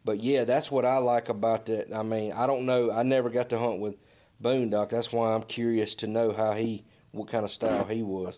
but 0.06 0.22
yeah, 0.22 0.44
that's 0.44 0.70
what 0.70 0.86
I 0.86 0.98
like 0.98 1.30
about 1.30 1.66
that. 1.68 1.94
I 1.94 2.04
mean, 2.04 2.32
I 2.34 2.48
don't 2.48 2.66
know. 2.66 2.92
I 2.92 3.04
never 3.04 3.30
got 3.30 3.50
to 3.50 3.58
hunt 3.58 3.80
with 3.80 3.96
Boondock. 4.42 4.90
That's 4.90 5.12
why 5.12 5.34
I'm 5.34 5.44
curious 5.44 5.96
to 5.96 6.08
know 6.08 6.32
how 6.32 6.54
he, 6.54 6.86
what 7.12 7.30
kind 7.30 7.46
of 7.46 7.52
style 7.52 7.86
he 7.86 8.04
was. 8.04 8.38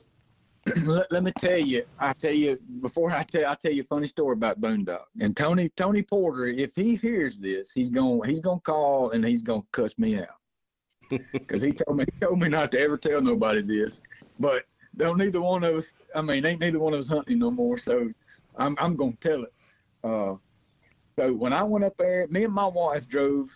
let, 0.83 1.11
let, 1.11 1.23
me 1.23 1.31
tell 1.37 1.59
you, 1.59 1.83
I 1.99 2.13
tell 2.13 2.33
you 2.33 2.57
before 2.81 3.11
I 3.11 3.21
tell, 3.23 3.45
I 3.45 3.55
tell 3.55 3.71
you 3.71 3.83
a 3.83 3.85
funny 3.85 4.07
story 4.07 4.33
about 4.33 4.59
Boondock 4.59 5.05
and 5.19 5.37
Tony 5.37 5.69
Tony 5.69 6.01
Porter. 6.01 6.47
If 6.47 6.75
he 6.75 6.95
hears 6.95 7.37
this, 7.37 7.71
he's 7.71 7.91
gonna 7.91 8.25
he's 8.25 8.39
going 8.39 8.59
to 8.59 8.63
call 8.63 9.11
and 9.11 9.23
he's 9.23 9.43
going 9.43 9.61
to 9.61 9.67
cuss 9.71 9.95
me 9.99 10.19
out 10.19 10.39
because 11.31 11.61
he 11.61 11.71
told 11.71 11.97
me 11.97 12.05
he 12.11 12.19
told 12.19 12.39
me 12.39 12.49
not 12.49 12.71
to 12.71 12.79
ever 12.79 12.97
tell 12.97 13.21
nobody 13.21 13.61
this. 13.61 14.01
But 14.39 14.63
don't 14.97 15.19
neither 15.19 15.41
one 15.41 15.63
of 15.63 15.75
us. 15.75 15.91
I 16.15 16.21
mean, 16.23 16.45
ain't 16.45 16.61
neither 16.61 16.79
one 16.79 16.93
of 16.93 16.99
us 16.99 17.09
hunting 17.09 17.39
no 17.39 17.51
more. 17.51 17.77
So 17.77 18.11
I'm 18.55 18.75
I'm 18.79 18.95
going 18.95 19.17
to 19.17 19.29
tell 19.29 19.43
it. 19.43 19.53
Uh, 20.03 20.35
so 21.17 21.33
when 21.33 21.53
I 21.53 21.63
went 21.63 21.85
up 21.85 21.97
there, 21.97 22.27
me 22.27 22.43
and 22.43 22.53
my 22.53 22.67
wife 22.67 23.07
drove 23.07 23.49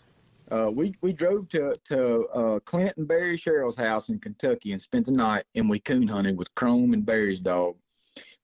uh, 0.51 0.69
we 0.71 0.95
we 1.01 1.13
drove 1.13 1.47
to 1.49 1.73
to 1.85 2.27
uh, 2.29 2.59
Clint 2.61 2.97
and 2.97 3.07
Barry 3.07 3.37
Sherrill's 3.37 3.75
house 3.75 4.09
in 4.09 4.19
Kentucky 4.19 4.71
and 4.71 4.81
spent 4.81 5.05
the 5.05 5.11
night, 5.11 5.45
and 5.55 5.69
we 5.69 5.79
coon 5.79 6.07
hunted 6.07 6.37
with 6.37 6.53
Chrome 6.55 6.93
and 6.93 7.05
Barry's 7.05 7.39
dog. 7.39 7.75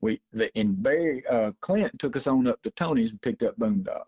We 0.02 0.22
the 0.32 0.56
and 0.58 0.82
Barry 0.82 1.26
uh, 1.28 1.52
Clint 1.62 1.98
took 1.98 2.16
us 2.16 2.28
on 2.28 2.48
up 2.48 2.62
to 2.64 2.70
Tony's 2.72 3.12
and 3.12 3.22
picked 3.22 3.42
up 3.42 3.58
Boondock, 3.58 4.06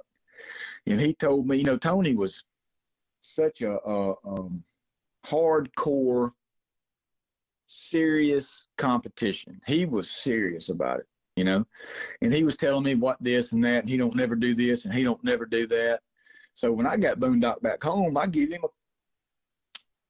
and 0.86 1.02
he 1.02 1.14
told 1.14 1.48
me, 1.48 1.58
you 1.58 1.64
know, 1.64 1.78
Tony 1.78 2.14
was 2.14 2.44
such 3.22 3.62
a, 3.62 3.80
a 3.84 4.14
um, 4.26 4.64
hardcore, 5.26 6.34
serious 7.66 8.68
competition. 8.78 9.60
He 9.66 9.86
was 9.86 10.12
serious 10.12 10.70
about 10.70 11.00
it, 11.00 11.08
you 11.38 11.46
know, 11.46 11.66
and 12.22 12.34
he 12.34 12.44
was 12.44 12.58
telling 12.58 12.84
me 12.84 12.96
what 12.96 13.18
this 13.22 13.54
and 13.54 13.64
that, 13.64 13.84
and 13.84 13.90
he 13.90 13.96
don't 13.96 14.16
never 14.16 14.36
do 14.36 14.54
this 14.54 14.84
and 14.84 14.94
he 14.94 15.04
don't 15.04 15.24
never 15.24 15.46
do 15.46 15.66
that 15.68 16.02
so 16.58 16.72
when 16.72 16.88
I 16.88 16.98
got 16.98 17.20
Boondock 17.20 17.62
back 17.62 17.84
home, 17.84 18.18
I 18.18 18.26
give 18.26 18.50
him 18.50 18.64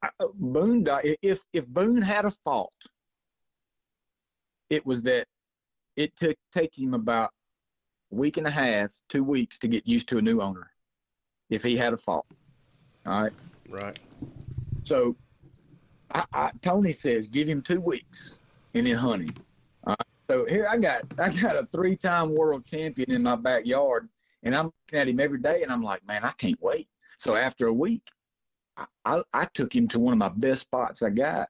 a 0.02 0.26
Boondock. 0.42 1.18
If 1.22 1.42
if 1.52 1.68
Boone 1.68 2.02
had 2.02 2.24
a 2.24 2.32
fault, 2.32 2.72
it 4.70 4.86
was 4.86 5.04
that 5.04 5.28
it 5.98 6.16
took 6.16 6.38
take 6.54 6.80
him 6.80 6.94
about 6.94 7.32
a 8.14 8.16
week 8.16 8.38
and 8.38 8.48
a 8.48 8.50
half, 8.50 8.94
two 9.10 9.26
weeks 9.26 9.60
to 9.60 9.68
get 9.68 9.86
used 9.86 10.08
to 10.08 10.20
a 10.20 10.22
new 10.22 10.40
owner. 10.40 10.72
If 11.50 11.64
he 11.64 11.76
had 11.76 11.92
a 11.92 11.98
fault, 11.98 12.26
all 13.06 13.24
right. 13.24 13.34
Right. 13.68 14.00
So, 14.86 15.18
I, 16.16 16.24
I, 16.32 16.52
Tony 16.62 16.94
says 16.94 17.28
give 17.28 17.50
him 17.50 17.62
two 17.62 17.82
weeks 17.82 18.36
and 18.74 18.88
then 18.88 18.96
hunt 18.96 19.24
him. 19.24 19.36
All 19.86 19.96
right? 20.00 20.08
So 20.30 20.46
here 20.46 20.68
I 20.70 20.78
got 20.78 21.04
I 21.20 21.30
got 21.30 21.56
a 21.56 21.68
three-time 21.72 22.36
world 22.36 22.66
champion 22.66 23.12
in 23.12 23.24
my 23.24 23.36
backyard 23.36 24.10
and 24.44 24.56
I'm 24.56 24.66
looking 24.66 25.00
at 25.00 25.08
him 25.08 25.20
every 25.20 25.40
day, 25.40 25.64
and 25.64 25.72
I'm 25.72 25.84
like, 25.84 26.06
man, 26.08 26.24
I 26.24 26.32
can't 26.32 26.62
wait. 26.62 26.88
So 27.18 27.36
after 27.36 27.68
a 27.68 27.74
week, 27.74 28.04
I, 28.78 28.86
I, 29.06 29.22
I 29.34 29.46
took 29.46 29.76
him 29.76 29.88
to 29.90 30.00
one 30.00 30.14
of 30.14 30.20
my 30.20 30.30
best 30.30 30.62
spots 30.62 31.02
I 31.02 31.10
got. 31.10 31.50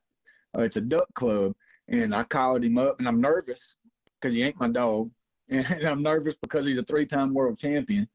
Uh, 0.58 0.62
it's 0.62 0.78
a 0.78 0.82
duck 0.82 1.14
club, 1.14 1.54
and 1.88 2.16
I 2.16 2.24
called 2.24 2.64
him 2.64 2.78
up, 2.78 2.98
and 3.00 3.08
I'm 3.08 3.22
nervous 3.22 3.78
because 4.20 4.34
he 4.34 4.44
ain't 4.44 4.60
my 4.60 4.70
dog, 4.70 5.12
and 5.50 5.88
I'm 5.88 6.02
nervous 6.02 6.36
because 6.42 6.66
he's 6.66 6.78
a 6.78 6.84
three-time 6.84 7.34
world 7.34 7.60
champion, 7.60 8.08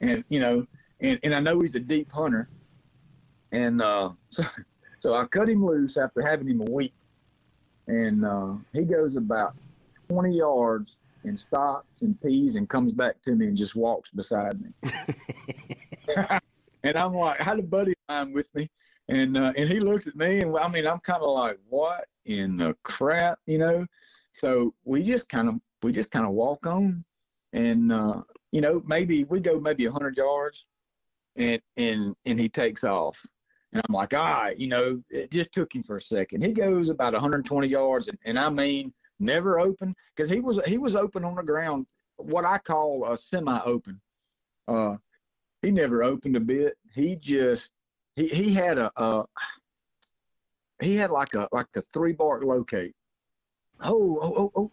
and 0.00 0.24
you 0.28 0.40
know, 0.40 0.66
and, 1.00 1.18
and 1.22 1.34
I 1.34 1.40
know 1.40 1.60
he's 1.60 1.74
a 1.74 1.80
deep 1.80 2.10
hunter, 2.10 2.48
and 3.52 3.82
uh, 3.82 4.10
so 4.30 4.44
so 4.98 5.14
I 5.14 5.26
cut 5.26 5.48
him 5.48 5.64
loose 5.64 5.96
after 5.96 6.22
having 6.22 6.48
him 6.48 6.62
a 6.66 6.70
week, 6.70 6.94
and 7.88 8.24
uh, 8.24 8.54
he 8.72 8.84
goes 8.84 9.16
about 9.16 9.54
20 10.10 10.36
yards 10.36 10.96
and 11.24 11.38
stops 11.38 12.02
and 12.02 12.20
pees 12.20 12.56
and 12.56 12.68
comes 12.68 12.92
back 12.92 13.22
to 13.22 13.34
me 13.34 13.46
and 13.46 13.56
just 13.56 13.76
walks 13.76 14.10
beside 14.10 14.60
me. 14.60 14.70
and 16.82 16.96
I'm 16.96 17.14
like, 17.14 17.40
I 17.40 17.44
had 17.44 17.58
a 17.58 17.62
buddy 17.62 17.92
of 17.92 17.98
mine 18.08 18.32
with 18.32 18.52
me, 18.54 18.68
and 19.08 19.36
uh, 19.36 19.52
and 19.56 19.68
he 19.68 19.80
looks 19.80 20.06
at 20.06 20.16
me, 20.16 20.40
and 20.40 20.56
I 20.56 20.68
mean, 20.68 20.86
I'm 20.86 21.00
kind 21.00 21.22
of 21.22 21.30
like, 21.30 21.58
what 21.68 22.06
in 22.26 22.56
the 22.56 22.76
crap, 22.82 23.38
you 23.46 23.58
know? 23.58 23.86
So 24.32 24.74
we 24.84 25.02
just 25.02 25.28
kind 25.28 25.48
of 25.48 25.54
we 25.82 25.92
just 25.92 26.10
kind 26.10 26.26
of 26.26 26.32
walk 26.32 26.66
on, 26.66 27.04
and 27.52 27.92
uh, 27.92 28.22
you 28.50 28.60
know, 28.60 28.82
maybe 28.86 29.24
we 29.24 29.40
go 29.40 29.60
maybe 29.60 29.86
a 29.86 29.92
hundred 29.92 30.16
yards, 30.16 30.64
and 31.36 31.60
and 31.76 32.16
and 32.26 32.40
he 32.40 32.48
takes 32.48 32.84
off. 32.84 33.24
And 33.72 33.80
I'm 33.88 33.94
like, 33.94 34.14
all 34.14 34.24
right, 34.24 34.58
you 34.58 34.66
know, 34.66 35.00
it 35.10 35.30
just 35.30 35.52
took 35.52 35.72
him 35.72 35.84
for 35.84 35.98
a 35.98 36.02
second. 36.02 36.44
He 36.44 36.52
goes 36.52 36.88
about 36.88 37.12
120 37.12 37.68
yards, 37.68 38.08
and, 38.08 38.18
and 38.24 38.36
I 38.36 38.50
mean, 38.50 38.92
never 39.20 39.60
open 39.60 39.94
because 40.14 40.30
he 40.30 40.40
was 40.40 40.58
he 40.66 40.78
was 40.78 40.96
open 40.96 41.24
on 41.24 41.36
the 41.36 41.42
ground, 41.42 41.86
what 42.16 42.44
I 42.44 42.58
call 42.58 43.10
a 43.10 43.16
semi-open. 43.16 44.00
Uh, 44.66 44.96
he 45.62 45.70
never 45.70 46.02
opened 46.02 46.36
a 46.36 46.40
bit. 46.40 46.76
He 46.94 47.16
just 47.16 47.72
he 48.16 48.28
he 48.28 48.52
had 48.52 48.78
a, 48.78 48.90
a 48.96 49.24
he 50.80 50.96
had 50.96 51.10
like 51.10 51.34
a 51.34 51.48
like 51.52 51.66
a 51.76 51.82
three 51.82 52.12
bark 52.12 52.42
locate. 52.42 52.94
Oh 53.80 54.18
oh 54.22 54.34
oh 54.36 54.52
oh. 54.56 54.70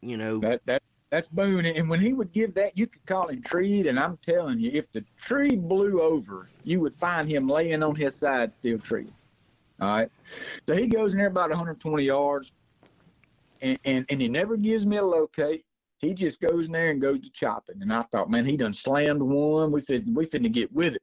You 0.00 0.16
know 0.16 0.38
that 0.38 0.62
that 0.66 0.82
that's 1.10 1.28
Boone, 1.28 1.66
and 1.66 1.90
when 1.90 2.00
he 2.00 2.14
would 2.14 2.32
give 2.32 2.54
that, 2.54 2.76
you 2.76 2.86
could 2.86 3.04
call 3.04 3.28
him 3.28 3.42
treed. 3.42 3.86
And 3.86 4.00
I'm 4.00 4.16
telling 4.16 4.58
you, 4.58 4.70
if 4.72 4.90
the 4.92 5.04
tree 5.20 5.56
blew 5.56 6.00
over, 6.00 6.48
you 6.64 6.80
would 6.80 6.96
find 6.96 7.30
him 7.30 7.46
laying 7.46 7.82
on 7.82 7.94
his 7.94 8.14
side, 8.14 8.50
still 8.50 8.78
treed. 8.78 9.12
All 9.78 9.88
right. 9.88 10.08
So 10.66 10.74
he 10.74 10.86
goes 10.86 11.12
in 11.12 11.18
there 11.18 11.26
about 11.26 11.50
120 11.50 12.02
yards 12.02 12.52
and, 13.62 13.78
and, 13.84 14.04
and 14.10 14.20
he 14.20 14.28
never 14.28 14.56
gives 14.56 14.86
me 14.86 14.96
a 14.96 15.04
locate. 15.04 15.64
He 15.98 16.12
just 16.12 16.40
goes 16.40 16.66
in 16.66 16.72
there 16.72 16.90
and 16.90 17.00
goes 17.00 17.20
to 17.20 17.30
chopping. 17.30 17.80
And 17.80 17.92
I 17.92 18.02
thought, 18.02 18.28
man, 18.28 18.44
he 18.44 18.56
done 18.56 18.74
slammed 18.74 19.22
one. 19.22 19.70
We 19.70 19.80
fit 19.80 20.04
we 20.12 20.26
finna 20.26 20.50
get 20.50 20.72
with 20.72 20.94
it. 20.94 21.02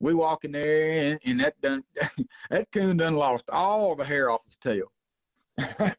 We 0.00 0.14
walk 0.14 0.44
in 0.44 0.52
there 0.52 0.90
and, 0.90 1.20
and 1.24 1.40
that 1.40 1.60
done 1.60 1.84
that 2.50 2.72
coon 2.72 2.96
done 2.96 3.14
lost 3.14 3.50
all 3.50 3.94
the 3.94 4.04
hair 4.04 4.30
off 4.30 4.44
his 4.46 4.56
tail. 4.56 4.90
all 5.60 5.90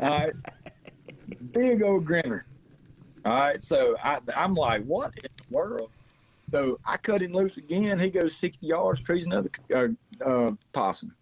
right. 0.00 0.32
Big 1.52 1.82
old 1.82 2.06
grinner. 2.06 2.46
All 3.26 3.32
right. 3.32 3.62
So 3.62 3.96
I 4.02 4.20
I'm 4.34 4.54
like, 4.54 4.84
what 4.84 5.12
in 5.22 5.30
the 5.36 5.54
world? 5.54 5.90
So 6.50 6.78
I 6.86 6.96
cut 6.96 7.20
him 7.20 7.34
loose 7.34 7.58
again. 7.58 7.98
He 7.98 8.08
goes 8.08 8.34
60 8.36 8.66
yards, 8.66 9.02
trees 9.02 9.26
another 9.26 9.50
uh, 9.74 9.88
uh, 10.24 10.52
possum. 10.72 11.14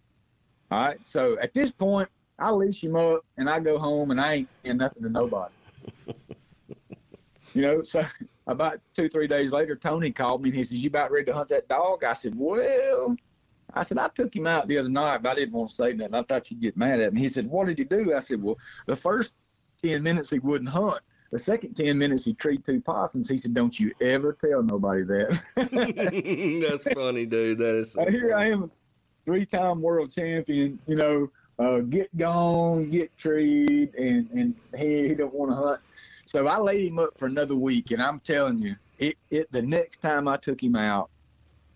All 0.71 0.85
right. 0.85 0.99
So 1.03 1.37
at 1.41 1.53
this 1.53 1.69
point, 1.69 2.07
I 2.39 2.51
leash 2.51 2.83
him 2.83 2.95
up 2.95 3.25
and 3.37 3.49
I 3.49 3.59
go 3.59 3.79
home 3.79 4.11
and 4.11 4.21
I 4.21 4.33
ain't 4.35 4.49
saying 4.63 4.77
nothing 4.77 5.03
to 5.03 5.09
nobody. 5.09 5.53
you 7.53 7.61
know, 7.61 7.83
so 7.83 8.03
about 8.47 8.79
two, 8.95 9.09
three 9.09 9.27
days 9.27 9.51
later, 9.51 9.75
Tony 9.75 10.11
called 10.11 10.43
me 10.43 10.49
and 10.49 10.57
he 10.57 10.63
says, 10.63 10.83
You 10.83 10.89
about 10.89 11.11
ready 11.11 11.25
to 11.25 11.33
hunt 11.33 11.49
that 11.49 11.67
dog? 11.67 12.03
I 12.03 12.13
said, 12.13 12.33
Well, 12.35 13.15
I 13.73 13.83
said, 13.83 13.97
I 13.97 14.07
took 14.09 14.35
him 14.35 14.47
out 14.47 14.67
the 14.67 14.77
other 14.77 14.89
night, 14.89 15.23
but 15.23 15.31
I 15.31 15.35
didn't 15.35 15.53
want 15.53 15.69
to 15.71 15.75
say 15.75 15.93
nothing. 15.93 16.15
I 16.15 16.23
thought 16.23 16.49
you'd 16.49 16.61
get 16.61 16.77
mad 16.77 16.99
at 16.99 17.13
me. 17.13 17.21
He 17.21 17.29
said, 17.29 17.47
What 17.47 17.67
did 17.67 17.79
you 17.79 17.85
do? 17.85 18.13
I 18.13 18.19
said, 18.19 18.41
Well, 18.41 18.57
the 18.85 18.95
first 18.95 19.33
10 19.83 20.01
minutes 20.01 20.29
he 20.29 20.39
wouldn't 20.39 20.69
hunt. 20.69 21.01
The 21.31 21.39
second 21.39 21.75
10 21.75 21.97
minutes 21.97 22.23
he 22.23 22.33
treed 22.33 22.65
two 22.65 22.79
possums. 22.79 23.29
He 23.29 23.37
said, 23.37 23.53
Don't 23.53 23.77
you 23.79 23.91
ever 23.99 24.37
tell 24.39 24.61
nobody 24.61 25.03
that. 25.03 25.41
That's 26.69 26.83
funny, 26.95 27.25
dude. 27.25 27.57
That 27.57 27.75
is. 27.75 27.93
So 27.93 28.05
here 28.05 28.35
I 28.35 28.51
am, 28.51 28.71
three 29.25 29.45
time 29.45 29.81
world 29.81 30.13
champion, 30.13 30.79
you 30.87 30.95
know, 30.95 31.29
uh, 31.59 31.79
get 31.79 32.15
gone, 32.17 32.89
get 32.89 33.15
treed, 33.17 33.93
and 33.95 34.29
and 34.31 34.55
he, 34.77 35.09
he 35.09 35.15
don't 35.15 35.33
want 35.33 35.51
to 35.51 35.55
hunt. 35.55 35.81
So 36.25 36.47
I 36.47 36.57
laid 36.57 36.87
him 36.87 36.99
up 36.99 37.17
for 37.17 37.25
another 37.25 37.55
week, 37.55 37.91
and 37.91 38.01
I'm 38.01 38.19
telling 38.19 38.59
you, 38.59 38.75
it, 38.99 39.17
it 39.31 39.51
the 39.51 39.61
next 39.61 40.01
time 40.01 40.27
I 40.27 40.37
took 40.37 40.61
him 40.61 40.75
out 40.75 41.09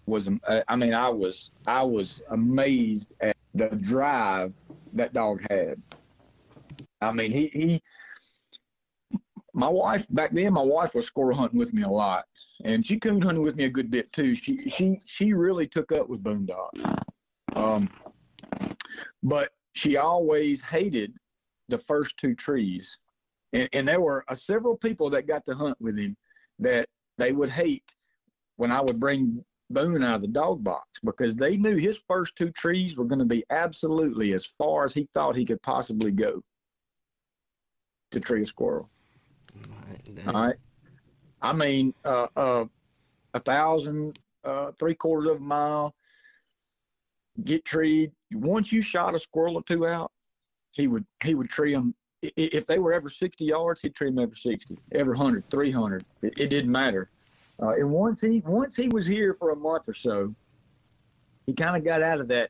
was 0.06 0.28
uh, 0.28 0.62
I 0.68 0.76
mean 0.76 0.94
I 0.94 1.10
was 1.10 1.52
I 1.68 1.84
was 1.84 2.22
amazed 2.30 3.14
at 3.22 3.38
the 3.56 3.68
drive 3.70 4.54
that 4.94 5.14
dog 5.14 5.42
had. 5.50 5.82
I 7.02 7.12
mean 7.12 7.32
he 7.32 7.48
he 7.48 7.84
my 9.54 9.70
wife 9.70 10.06
back 10.10 10.32
then 10.32 10.54
my 10.54 10.62
wife 10.62 10.96
was 10.96 11.06
squirrel 11.06 11.36
hunting 11.36 11.60
with 11.60 11.74
me 11.74 11.84
a 11.84 11.90
lot 11.90 12.26
and 12.64 12.86
she 12.86 13.00
coon 13.00 13.22
hunting 13.22 13.44
with 13.44 13.56
me 13.56 13.66
a 13.66 13.70
good 13.70 13.90
bit 13.90 14.12
too. 14.12 14.36
She 14.36 14.70
she 14.70 15.00
she 15.06 15.34
really 15.34 15.68
took 15.68 15.92
up 15.92 16.10
with 16.10 16.24
Boondock. 16.24 16.70
Um, 17.56 17.90
but 19.24 19.52
she 19.74 19.98
always 19.98 20.62
hated 20.62 21.14
the 21.70 21.78
first 21.78 22.18
two 22.18 22.36
trees. 22.36 23.00
And, 23.54 23.70
and 23.74 23.88
there 23.88 24.02
were 24.02 24.24
uh, 24.28 24.36
several 24.36 24.76
people 24.76 25.10
that 25.12 25.28
got 25.28 25.46
to 25.46 25.56
hunt 25.56 25.78
with 25.80 25.98
him 25.98 26.16
that 26.60 26.88
they 27.18 27.32
would 27.32 27.50
hate 27.50 27.96
when 28.58 28.72
I 28.72 28.82
would 28.82 29.00
bring 29.00 29.44
Boone 29.70 30.04
out 30.04 30.16
of 30.16 30.22
the 30.22 30.28
dog 30.28 30.64
box 30.64 31.00
because 31.04 31.36
they 31.36 31.58
knew 31.58 31.78
his 31.78 32.00
first 32.08 32.36
two 32.36 32.52
trees 32.52 32.98
were 32.98 33.06
going 33.06 33.20
to 33.20 33.26
be 33.26 33.44
absolutely 33.50 34.34
as 34.34 34.46
far 34.46 34.86
as 34.86 34.94
he 34.94 35.08
thought 35.14 35.36
he 35.36 35.46
could 35.46 35.62
possibly 35.62 36.12
go 36.12 36.44
to 38.12 38.20
tree 38.20 38.44
a 38.44 38.48
squirrel. 38.48 38.90
All 40.28 40.34
right. 40.34 40.56
I 41.42 41.54
mean, 41.54 41.94
uh, 42.06 42.28
uh, 42.36 42.66
a 43.34 43.40
thousand, 43.40 44.20
uh, 44.44 44.72
three 44.78 44.96
quarters 44.96 45.30
of 45.30 45.38
a 45.38 45.40
mile, 45.40 45.96
get 47.46 47.66
treed. 47.66 48.12
Once 48.34 48.72
you 48.72 48.82
shot 48.82 49.16
a 49.16 49.20
squirrel 49.20 49.56
or 49.56 49.64
two 49.64 49.88
out, 49.88 50.12
he 50.72 50.88
would 50.88 51.06
he 51.24 51.36
would 51.36 51.50
tree 51.50 51.74
them. 51.74 51.94
If 52.22 52.68
they 52.68 52.78
were 52.78 52.94
ever 52.94 53.10
60 53.10 53.44
yards, 53.44 53.82
he'd 53.82 53.96
tree 53.96 54.10
them 54.10 54.20
every 54.20 54.36
60, 54.36 54.78
every 54.92 55.16
100, 55.16 55.50
300. 55.50 56.06
It, 56.22 56.34
it 56.38 56.48
didn't 56.50 56.72
matter. 56.72 57.10
Uh, 57.62 57.72
and 57.72 57.90
once 57.90 58.22
he 58.22 58.42
once 58.46 58.76
he 58.76 58.88
was 58.90 59.06
here 59.06 59.34
for 59.34 59.52
a 59.52 59.56
month 59.56 59.84
or 59.88 59.94
so, 59.94 60.34
he 61.46 61.54
kind 61.54 61.76
of 61.76 61.84
got 61.84 62.02
out 62.02 62.20
of 62.20 62.28
that 62.28 62.50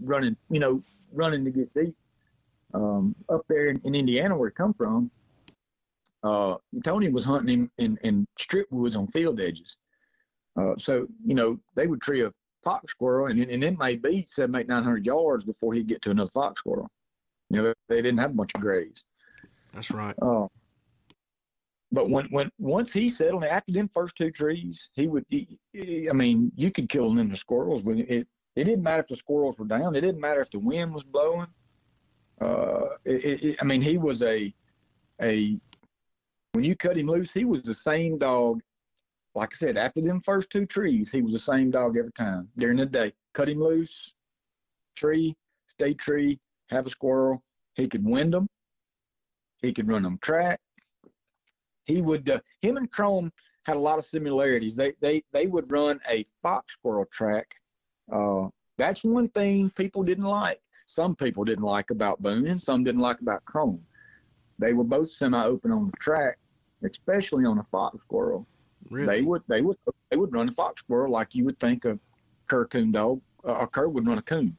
running, 0.00 0.36
you 0.50 0.60
know, 0.60 0.82
running 1.12 1.44
to 1.44 1.50
get 1.50 1.72
deep. 1.74 1.94
Um, 2.74 3.14
up 3.28 3.42
there 3.48 3.68
in, 3.68 3.80
in, 3.84 3.94
Indiana, 3.94 4.36
where 4.36 4.50
he 4.50 4.52
come 4.52 4.74
from, 4.74 5.10
uh, 6.22 6.56
Tony 6.84 7.08
was 7.08 7.24
hunting 7.24 7.48
him 7.48 7.70
in, 7.78 7.98
in 8.02 8.26
strip 8.38 8.66
woods 8.70 8.96
on 8.96 9.06
field 9.08 9.40
edges. 9.40 9.76
Uh, 10.56 10.74
so 10.76 11.06
you 11.24 11.34
know 11.34 11.58
they 11.74 11.86
would 11.86 12.00
tree 12.00 12.22
a 12.22 12.32
fox 12.66 12.90
squirrel, 12.90 13.28
and, 13.28 13.40
and 13.40 13.62
it 13.62 13.78
may 13.78 13.94
be 13.94 14.26
seven, 14.28 14.56
eight, 14.56 14.66
nine 14.66 14.82
hundred 14.82 15.06
yards 15.06 15.44
before 15.44 15.72
he'd 15.72 15.86
get 15.86 16.02
to 16.02 16.10
another 16.10 16.30
fox 16.34 16.60
squirrel. 16.60 16.90
You 17.48 17.62
know 17.62 17.62
they, 17.62 17.74
they 17.88 18.02
didn't 18.02 18.18
have 18.18 18.32
a 18.32 18.34
bunch 18.34 18.50
of 18.56 18.60
grays. 18.60 19.04
That's 19.72 19.92
right. 19.92 20.16
Uh, 20.20 20.48
but 21.92 22.10
when 22.10 22.26
when 22.30 22.50
once 22.58 22.92
he 22.92 23.08
settled 23.08 23.44
after 23.44 23.72
them 23.72 23.88
first 23.94 24.16
two 24.16 24.32
trees, 24.32 24.90
he 24.94 25.06
would. 25.06 25.24
He, 25.28 25.58
he, 25.72 26.10
I 26.10 26.12
mean, 26.12 26.50
you 26.56 26.72
could 26.72 26.88
kill 26.88 27.08
them 27.08 27.18
in 27.18 27.28
the 27.28 27.36
squirrels. 27.36 27.84
When 27.84 28.00
it 28.00 28.26
it 28.56 28.64
didn't 28.64 28.82
matter 28.82 29.02
if 29.02 29.08
the 29.08 29.16
squirrels 29.16 29.58
were 29.58 29.66
down. 29.66 29.94
It 29.94 30.00
didn't 30.00 30.20
matter 30.20 30.40
if 30.40 30.50
the 30.50 30.58
wind 30.58 30.92
was 30.92 31.04
blowing. 31.04 31.46
Uh, 32.40 32.96
it, 33.04 33.42
it, 33.44 33.56
I 33.60 33.64
mean, 33.64 33.80
he 33.80 33.96
was 33.96 34.22
a 34.22 34.52
a 35.22 35.56
when 36.52 36.64
you 36.64 36.74
cut 36.74 36.96
him 36.96 37.06
loose, 37.06 37.32
he 37.32 37.44
was 37.44 37.62
the 37.62 37.74
same 37.74 38.18
dog. 38.18 38.60
Like 39.36 39.50
I 39.52 39.56
said, 39.56 39.76
after 39.76 40.00
them 40.00 40.22
first 40.22 40.48
two 40.48 40.64
trees, 40.64 41.10
he 41.10 41.20
was 41.20 41.34
the 41.34 41.38
same 41.38 41.70
dog 41.70 41.98
every 41.98 42.12
time 42.12 42.48
during 42.56 42.78
the 42.78 42.86
day. 42.86 43.12
Cut 43.34 43.50
him 43.50 43.60
loose, 43.60 44.14
tree, 44.96 45.36
stay 45.66 45.92
tree, 45.92 46.40
have 46.70 46.86
a 46.86 46.90
squirrel. 46.90 47.42
He 47.74 47.86
could 47.86 48.02
wind 48.02 48.32
them. 48.32 48.48
He 49.60 49.74
could 49.74 49.88
run 49.88 50.04
them 50.04 50.18
track. 50.22 50.58
He 51.84 52.00
would. 52.00 52.30
Uh, 52.30 52.40
him 52.62 52.78
and 52.78 52.90
Chrome 52.90 53.30
had 53.64 53.76
a 53.76 53.78
lot 53.78 53.98
of 53.98 54.06
similarities. 54.06 54.74
They 54.74 54.94
they 55.02 55.22
they 55.32 55.46
would 55.46 55.70
run 55.70 56.00
a 56.10 56.24
fox 56.42 56.72
squirrel 56.72 57.04
track. 57.12 57.54
Uh, 58.10 58.48
that's 58.78 59.04
one 59.04 59.28
thing 59.28 59.68
people 59.68 60.02
didn't 60.02 60.24
like. 60.24 60.62
Some 60.86 61.14
people 61.14 61.44
didn't 61.44 61.64
like 61.64 61.90
about 61.90 62.22
Boone, 62.22 62.46
and 62.46 62.60
some 62.60 62.84
didn't 62.84 63.02
like 63.02 63.20
about 63.20 63.44
Chrome. 63.44 63.84
They 64.58 64.72
were 64.72 64.84
both 64.84 65.10
semi-open 65.10 65.72
on 65.72 65.90
the 65.90 65.96
track, 65.98 66.38
especially 66.82 67.44
on 67.44 67.58
a 67.58 67.66
fox 67.70 67.98
squirrel. 68.00 68.46
Really? 68.90 69.06
They 69.06 69.22
would 69.22 69.42
they 69.48 69.62
would 69.62 69.76
they 70.10 70.16
would 70.16 70.32
run 70.32 70.48
a 70.48 70.52
fox 70.52 70.80
squirrel 70.80 71.10
like 71.10 71.34
you 71.34 71.44
would 71.44 71.58
think 71.58 71.84
a 71.84 71.98
cur 72.48 72.66
coon 72.66 72.92
dog 72.92 73.20
uh, 73.46 73.58
a 73.60 73.66
cur 73.66 73.88
would 73.88 74.06
run 74.06 74.18
a 74.18 74.22
coon. 74.22 74.56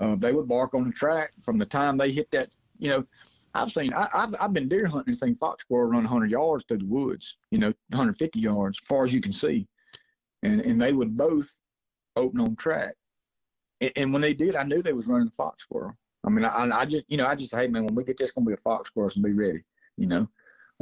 Uh, 0.00 0.14
they 0.16 0.32
would 0.32 0.48
bark 0.48 0.74
on 0.74 0.84
the 0.84 0.92
track 0.92 1.32
from 1.42 1.58
the 1.58 1.64
time 1.64 1.96
they 1.96 2.10
hit 2.10 2.30
that. 2.30 2.54
You 2.78 2.90
know, 2.90 3.06
I've 3.54 3.72
seen 3.72 3.92
I, 3.92 4.08
have 4.12 4.34
I've 4.38 4.52
been 4.52 4.68
deer 4.68 4.86
hunting 4.86 5.08
and 5.08 5.16
seen 5.16 5.36
fox 5.36 5.62
squirrel 5.64 5.90
run 5.90 6.04
100 6.04 6.30
yards 6.30 6.64
through 6.68 6.78
the 6.78 6.86
woods. 6.86 7.36
You 7.50 7.58
know, 7.58 7.72
150 7.88 8.38
yards, 8.40 8.78
as 8.82 8.86
far 8.86 9.04
as 9.04 9.14
you 9.14 9.20
can 9.20 9.32
see, 9.32 9.66
and 10.42 10.60
and 10.60 10.80
they 10.80 10.92
would 10.92 11.16
both 11.16 11.50
open 12.16 12.40
on 12.40 12.56
track. 12.56 12.94
And, 13.80 13.92
and 13.96 14.12
when 14.12 14.22
they 14.22 14.34
did, 14.34 14.56
I 14.56 14.64
knew 14.64 14.82
they 14.82 14.92
was 14.92 15.06
running 15.06 15.28
a 15.28 15.36
fox 15.36 15.62
squirrel. 15.62 15.94
I 16.26 16.30
mean, 16.30 16.44
I, 16.44 16.68
I 16.72 16.84
just, 16.84 17.04
you 17.08 17.16
know, 17.16 17.26
I 17.26 17.36
just, 17.36 17.54
hey, 17.54 17.68
man, 17.68 17.84
when 17.84 17.94
we 17.94 18.02
get 18.02 18.18
this, 18.18 18.32
going 18.32 18.44
to 18.44 18.48
be 18.48 18.54
a 18.54 18.56
fox 18.56 18.88
squirrel, 18.88 19.10
so 19.10 19.20
be 19.20 19.32
ready, 19.32 19.62
you 19.96 20.06
know. 20.06 20.28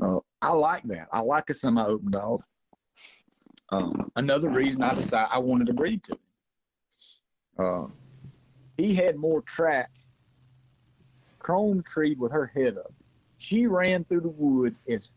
Uh, 0.01 0.19
I 0.41 0.53
like 0.53 0.83
that. 0.85 1.09
I 1.13 1.21
like 1.21 1.51
a 1.51 1.55
semi-open 1.55 2.11
dog. 2.11 2.43
Um, 3.71 4.11
another 4.17 4.51
reason 4.51 4.83
I 4.83 4.95
decided 4.95 5.29
I 5.33 5.39
wanted 5.39 5.67
to 5.69 5.73
breed 5.73 6.03
to 6.05 6.13
him. 6.13 6.19
Uh, 7.59 7.87
he 8.77 8.95
had 8.95 9.17
more 9.17 9.43
track. 9.43 9.91
Chrome 11.39 11.83
treed 11.83 12.19
with 12.19 12.33
her 12.33 12.47
head 12.47 12.79
up. 12.79 12.93
She 13.39 13.67
ran 13.67 14.05
through 14.05 14.23
the 14.23 14.29
woods 14.29 14.81
as 14.89 15.13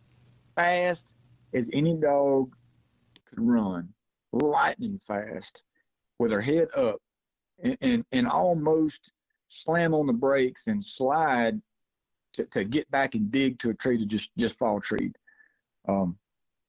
fast 0.55 1.15
as 1.53 1.69
any 1.71 1.93
dog 1.93 2.55
could 3.25 3.39
run, 3.39 3.89
lightning 4.33 4.99
fast, 5.05 5.63
with 6.19 6.31
her 6.31 6.41
head 6.41 6.67
up, 6.75 7.01
and, 7.63 7.77
and, 7.81 8.05
and 8.11 8.27
almost 8.27 9.11
slam 9.49 9.93
on 9.93 10.07
the 10.07 10.13
brakes 10.13 10.67
and 10.67 10.83
slide 10.83 11.61
to, 12.33 12.45
to 12.45 12.63
get 12.63 12.89
back 12.91 13.15
and 13.15 13.31
dig 13.31 13.57
to 13.59 13.69
a 13.69 13.73
tree 13.73 13.97
to 13.97 14.05
just 14.05 14.29
just 14.37 14.57
fall 14.57 14.79
treed. 14.79 15.15
Um, 15.87 16.17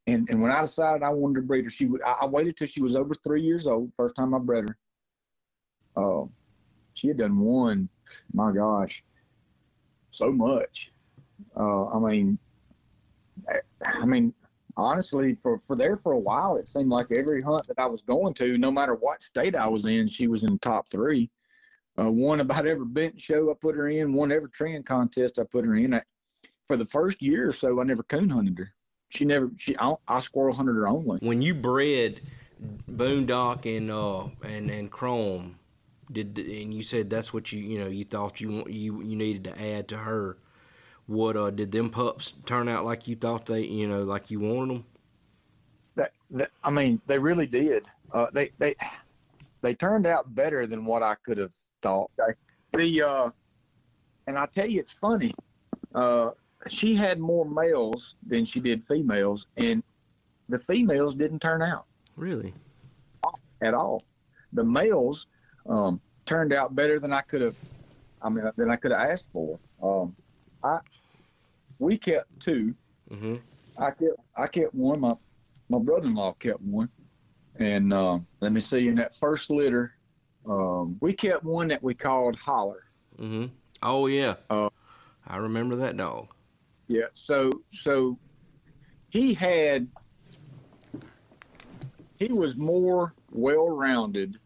and 0.08 0.28
and 0.28 0.40
when 0.40 0.50
I 0.50 0.62
decided 0.62 1.02
I 1.02 1.10
wanted 1.10 1.40
to 1.40 1.46
breed 1.46 1.64
her, 1.64 1.70
she 1.70 1.86
would. 1.86 2.02
I, 2.02 2.16
I 2.22 2.26
waited 2.26 2.56
till 2.56 2.66
she 2.66 2.82
was 2.82 2.96
over 2.96 3.14
three 3.14 3.42
years 3.42 3.66
old. 3.66 3.92
First 3.96 4.16
time 4.16 4.34
I 4.34 4.38
bred 4.38 4.68
her. 4.68 4.76
Uh, 5.96 6.26
she 6.94 7.08
had 7.08 7.18
done 7.18 7.38
one. 7.38 7.88
My 8.32 8.52
gosh, 8.52 9.04
so 10.10 10.32
much. 10.32 10.92
Uh, 11.56 11.86
I 11.88 11.98
mean, 11.98 12.38
I, 13.48 13.60
I 13.84 14.04
mean, 14.04 14.34
honestly, 14.76 15.34
for 15.34 15.58
for 15.58 15.76
there 15.76 15.96
for 15.96 16.12
a 16.12 16.18
while, 16.18 16.56
it 16.56 16.68
seemed 16.68 16.90
like 16.90 17.06
every 17.12 17.42
hunt 17.42 17.66
that 17.68 17.78
I 17.78 17.86
was 17.86 18.02
going 18.02 18.34
to, 18.34 18.58
no 18.58 18.70
matter 18.70 18.94
what 18.94 19.22
state 19.22 19.54
I 19.54 19.66
was 19.68 19.86
in, 19.86 20.08
she 20.08 20.26
was 20.26 20.44
in 20.44 20.58
top 20.58 20.88
three 20.90 21.30
uh, 21.98 22.10
won 22.10 22.40
about 22.40 22.66
every 22.66 22.86
bench 22.86 23.20
show 23.20 23.50
I 23.50 23.54
put 23.54 23.74
her 23.74 23.88
in, 23.88 24.12
one 24.12 24.32
every 24.32 24.50
training 24.50 24.84
contest 24.84 25.38
I 25.38 25.44
put 25.44 25.64
her 25.64 25.74
in. 25.74 25.94
I, 25.94 26.02
for 26.66 26.76
the 26.76 26.86
first 26.86 27.20
year 27.22 27.48
or 27.48 27.52
so, 27.52 27.80
I 27.80 27.84
never 27.84 28.02
coon 28.02 28.28
hunted 28.28 28.58
her. 28.58 28.74
She 29.08 29.24
never, 29.24 29.50
she, 29.56 29.76
I, 29.78 29.94
I 30.06 30.20
squirrel 30.20 30.54
hunted 30.54 30.74
her 30.74 30.86
only. 30.86 31.18
When 31.20 31.40
you 31.40 31.54
bred 31.54 32.20
Boondock 32.90 33.64
and 33.76 33.90
uh 33.90 34.24
and 34.46 34.70
and 34.70 34.90
Chrome, 34.90 35.58
did 36.10 36.38
and 36.38 36.74
you 36.74 36.82
said 36.82 37.08
that's 37.08 37.32
what 37.32 37.52
you 37.52 37.60
you 37.60 37.78
know 37.78 37.86
you 37.86 38.04
thought 38.04 38.40
you 38.40 38.64
you 38.68 39.02
you 39.02 39.16
needed 39.16 39.44
to 39.44 39.74
add 39.74 39.88
to 39.88 39.96
her. 39.96 40.38
What 41.06 41.36
uh 41.36 41.50
did 41.50 41.72
them 41.72 41.90
pups 41.90 42.34
turn 42.44 42.68
out 42.68 42.84
like 42.84 43.08
you 43.08 43.16
thought 43.16 43.46
they 43.46 43.62
you 43.62 43.88
know 43.88 44.02
like 44.02 44.30
you 44.30 44.40
wanted 44.40 44.74
them? 44.74 44.84
That, 45.94 46.12
that 46.30 46.50
I 46.62 46.70
mean, 46.70 47.00
they 47.06 47.18
really 47.18 47.46
did. 47.46 47.88
Uh, 48.12 48.26
they 48.32 48.50
they 48.58 48.74
they 49.62 49.74
turned 49.74 50.06
out 50.06 50.34
better 50.34 50.66
than 50.66 50.84
what 50.84 51.02
I 51.02 51.14
could 51.16 51.38
have 51.38 51.54
thought. 51.80 52.10
The 52.72 53.02
uh, 53.02 53.30
and 54.26 54.38
I 54.38 54.46
tell 54.46 54.66
you, 54.66 54.80
it's 54.80 54.92
funny. 54.92 55.34
Uh, 55.94 56.30
she 56.66 56.94
had 56.94 57.20
more 57.20 57.44
males 57.44 58.16
than 58.26 58.44
she 58.44 58.60
did 58.60 58.84
females, 58.84 59.46
and 59.56 59.82
the 60.48 60.58
females 60.58 61.14
didn't 61.14 61.40
turn 61.40 61.62
out 61.62 61.86
really 62.16 62.52
at 63.62 63.74
all. 63.74 64.02
The 64.52 64.64
males 64.64 65.26
um, 65.68 66.00
turned 66.26 66.52
out 66.52 66.74
better 66.74 66.98
than 66.98 67.12
I 67.12 67.20
could 67.22 67.42
have. 67.42 67.56
I 68.20 68.28
mean, 68.28 68.50
than 68.56 68.70
I 68.70 68.76
could 68.76 68.90
have 68.90 69.08
asked 69.08 69.26
for. 69.32 69.58
Um, 69.82 70.14
I 70.64 70.78
we 71.78 71.96
kept 71.96 72.40
2 72.40 72.74
mm-hmm. 73.12 73.36
I 73.78 73.90
kept 73.90 74.20
I 74.36 74.46
kept 74.48 74.74
one. 74.74 75.00
My 75.00 75.12
my 75.68 75.78
brother-in-law 75.78 76.32
kept 76.34 76.60
one, 76.62 76.88
and 77.58 77.92
uh, 77.92 78.18
let 78.40 78.52
me 78.52 78.60
see. 78.60 78.88
In 78.88 78.96
that 78.96 79.14
first 79.14 79.50
litter, 79.50 79.92
um, 80.48 80.96
we 81.00 81.12
kept 81.12 81.44
one 81.44 81.68
that 81.68 81.82
we 81.82 81.94
called 81.94 82.36
Holler. 82.38 82.84
Mm-hmm. 83.20 83.46
Oh 83.82 84.06
yeah, 84.06 84.34
uh, 84.50 84.70
I 85.26 85.36
remember 85.36 85.76
that 85.76 85.96
dog. 85.96 86.28
Yeah. 86.88 87.06
So 87.12 87.50
so 87.72 88.18
he 89.10 89.34
had 89.34 89.88
he 92.16 92.32
was 92.32 92.56
more 92.56 93.14
well-rounded. 93.30 94.38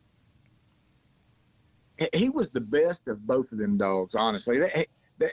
He 2.12 2.28
was 2.28 2.50
the 2.50 2.60
best 2.60 3.08
of 3.08 3.26
both 3.26 3.52
of 3.52 3.58
them 3.58 3.78
dogs, 3.78 4.14
honestly. 4.14 4.58
That, 4.58 4.86
they, 5.18 5.30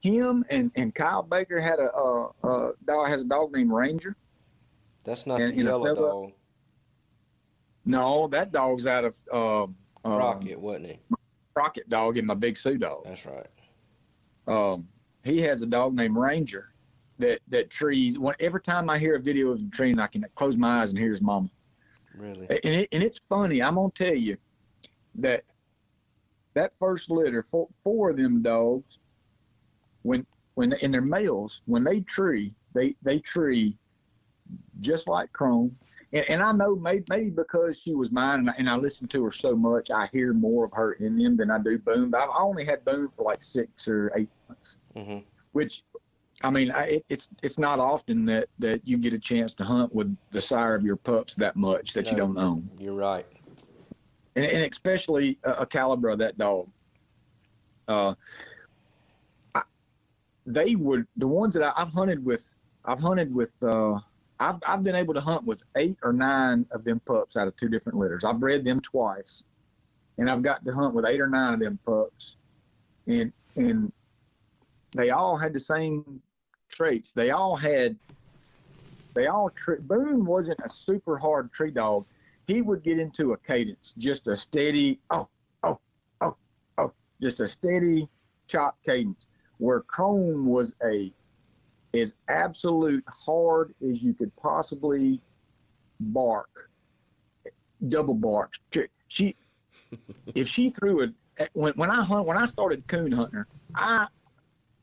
him 0.00 0.44
and, 0.50 0.70
and 0.74 0.94
Kyle 0.94 1.22
Baker 1.22 1.60
had 1.60 1.78
a, 1.78 1.90
a, 1.92 2.30
a 2.44 2.72
dog 2.84 3.08
has 3.08 3.22
a 3.22 3.24
dog 3.24 3.52
named 3.52 3.72
Ranger. 3.72 4.16
That's 5.04 5.26
not 5.26 5.40
and, 5.40 5.56
the 5.56 5.62
yellow 5.62 5.94
dog. 5.94 6.32
No, 7.84 8.26
that 8.28 8.50
dog's 8.52 8.86
out 8.86 9.04
of 9.04 9.14
uh, 9.32 9.66
Crockett, 10.02 10.56
um, 10.56 10.62
wasn't 10.62 10.86
he? 10.86 10.98
Rocket 11.54 11.88
dog 11.88 12.18
and 12.18 12.26
my 12.26 12.34
Big 12.34 12.58
Sioux 12.58 12.76
dog. 12.76 13.04
That's 13.04 13.24
right. 13.24 13.46
Um, 14.48 14.88
he 15.26 15.40
has 15.42 15.62
a 15.62 15.66
dog 15.66 15.94
named 15.94 16.16
Ranger 16.16 16.72
that 17.18 17.40
that 17.48 17.70
trees. 17.70 18.18
When, 18.18 18.34
every 18.40 18.60
time 18.60 18.88
I 18.88 18.98
hear 18.98 19.16
a 19.16 19.20
video 19.20 19.50
of 19.50 19.60
him 19.60 19.70
treeing, 19.70 19.98
I 19.98 20.06
can 20.06 20.24
close 20.34 20.56
my 20.56 20.82
eyes 20.82 20.90
and 20.90 20.98
hear 20.98 21.10
his 21.10 21.20
mama. 21.20 21.50
Really? 22.14 22.46
And 22.48 22.74
it, 22.74 22.88
and 22.92 23.02
it's 23.02 23.20
funny. 23.28 23.62
I'm 23.62 23.74
gonna 23.74 23.90
tell 23.90 24.14
you 24.14 24.36
that 25.16 25.44
that 26.54 26.72
first 26.78 27.10
litter, 27.10 27.42
four, 27.42 27.68
four 27.82 28.10
of 28.10 28.16
them 28.16 28.42
dogs, 28.42 28.98
when 30.02 30.26
when 30.54 30.72
in 30.74 30.90
their 30.90 31.02
males, 31.02 31.62
when 31.66 31.84
they 31.84 32.00
tree, 32.00 32.54
they 32.72 32.94
they 33.02 33.18
tree 33.18 33.76
just 34.80 35.08
like 35.08 35.32
Chrome, 35.32 35.76
and, 36.16 36.30
and 36.30 36.42
I 36.42 36.52
know 36.52 36.76
maybe, 36.76 37.04
maybe 37.10 37.30
because 37.30 37.78
she 37.78 37.94
was 37.94 38.10
mine 38.10 38.40
and 38.40 38.50
I, 38.50 38.54
and 38.58 38.70
I 38.70 38.76
listen 38.76 39.06
to 39.08 39.24
her 39.24 39.32
so 39.32 39.54
much, 39.54 39.90
I 39.90 40.08
hear 40.12 40.32
more 40.32 40.64
of 40.64 40.72
her 40.72 40.92
in 40.94 41.18
them 41.18 41.36
than 41.36 41.50
I 41.50 41.58
do 41.58 41.78
Boone. 41.78 42.10
But 42.10 42.22
I've 42.22 42.30
only 42.38 42.64
had 42.64 42.84
Boone 42.84 43.10
for 43.16 43.24
like 43.24 43.42
six 43.42 43.86
or 43.86 44.12
eight 44.16 44.30
months, 44.48 44.78
mm-hmm. 44.96 45.18
which 45.52 45.82
I 46.42 46.50
mean, 46.50 46.70
I, 46.70 46.84
it, 46.84 47.04
it's 47.08 47.28
it's 47.42 47.58
not 47.58 47.78
often 47.78 48.24
that 48.26 48.48
that 48.58 48.86
you 48.86 48.98
get 48.98 49.12
a 49.12 49.18
chance 49.18 49.54
to 49.54 49.64
hunt 49.64 49.94
with 49.94 50.16
the 50.32 50.40
sire 50.40 50.74
of 50.74 50.84
your 50.84 50.96
pups 50.96 51.34
that 51.36 51.56
much 51.56 51.92
that 51.94 52.10
you 52.10 52.16
don't 52.16 52.38
own, 52.38 52.68
You're 52.78 52.94
right. 52.94 53.26
and, 54.36 54.44
and 54.44 54.70
especially 54.70 55.38
a, 55.44 55.52
a 55.52 55.66
caliber 55.66 56.10
of 56.10 56.18
that 56.18 56.36
dog. 56.38 56.68
Uh, 57.88 58.14
I, 59.54 59.62
they 60.46 60.74
would 60.74 61.06
the 61.16 61.28
ones 61.28 61.54
that 61.54 61.62
I, 61.62 61.72
I've 61.76 61.92
hunted 61.92 62.24
with. 62.24 62.44
I've 62.84 63.00
hunted 63.00 63.34
with. 63.34 63.52
Uh, 63.62 63.98
I've 64.38 64.56
I've 64.66 64.82
been 64.82 64.94
able 64.94 65.14
to 65.14 65.20
hunt 65.20 65.44
with 65.44 65.62
eight 65.76 65.98
or 66.02 66.12
nine 66.12 66.66
of 66.70 66.84
them 66.84 67.00
pups 67.00 67.36
out 67.36 67.48
of 67.48 67.56
two 67.56 67.68
different 67.68 67.98
litters. 67.98 68.24
I've 68.24 68.38
bred 68.38 68.64
them 68.64 68.80
twice, 68.80 69.44
and 70.18 70.30
I've 70.30 70.42
got 70.42 70.64
to 70.64 70.74
hunt 70.74 70.94
with 70.94 71.06
eight 71.06 71.20
or 71.20 71.28
nine 71.28 71.54
of 71.54 71.60
them 71.60 71.78
pups, 71.84 72.36
and 73.06 73.32
and 73.56 73.92
they 74.92 75.10
all 75.10 75.36
had 75.36 75.52
the 75.52 75.60
same 75.60 76.20
traits. 76.68 77.12
They 77.12 77.30
all 77.30 77.56
had. 77.56 77.96
They 79.14 79.26
all. 79.26 79.50
Tre- 79.50 79.80
Boone 79.80 80.26
wasn't 80.26 80.60
a 80.64 80.68
super 80.68 81.16
hard 81.16 81.50
tree 81.52 81.70
dog. 81.70 82.04
He 82.46 82.62
would 82.62 82.82
get 82.82 82.98
into 82.98 83.32
a 83.32 83.36
cadence, 83.38 83.94
just 83.96 84.28
a 84.28 84.36
steady 84.36 85.00
oh 85.10 85.28
oh 85.62 85.80
oh 86.20 86.36
oh, 86.78 86.92
just 87.22 87.40
a 87.40 87.48
steady 87.48 88.08
chop 88.46 88.76
cadence. 88.84 89.28
Where 89.58 89.80
Chrome 89.80 90.46
was 90.46 90.74
a 90.84 91.10
as 92.00 92.14
absolute 92.28 93.04
hard 93.08 93.74
as 93.88 94.02
you 94.02 94.14
could 94.14 94.34
possibly 94.36 95.20
bark, 96.00 96.70
double 97.88 98.14
bark. 98.14 98.52
She, 99.08 99.36
if 100.34 100.48
she 100.48 100.70
threw 100.70 101.00
it 101.00 101.14
when 101.52 101.72
when 101.74 101.90
I 101.90 102.02
hunt 102.02 102.26
when 102.26 102.36
I 102.36 102.46
started 102.46 102.86
coon 102.86 103.12
hunting 103.12 103.38
her, 103.38 103.46
I 103.74 104.06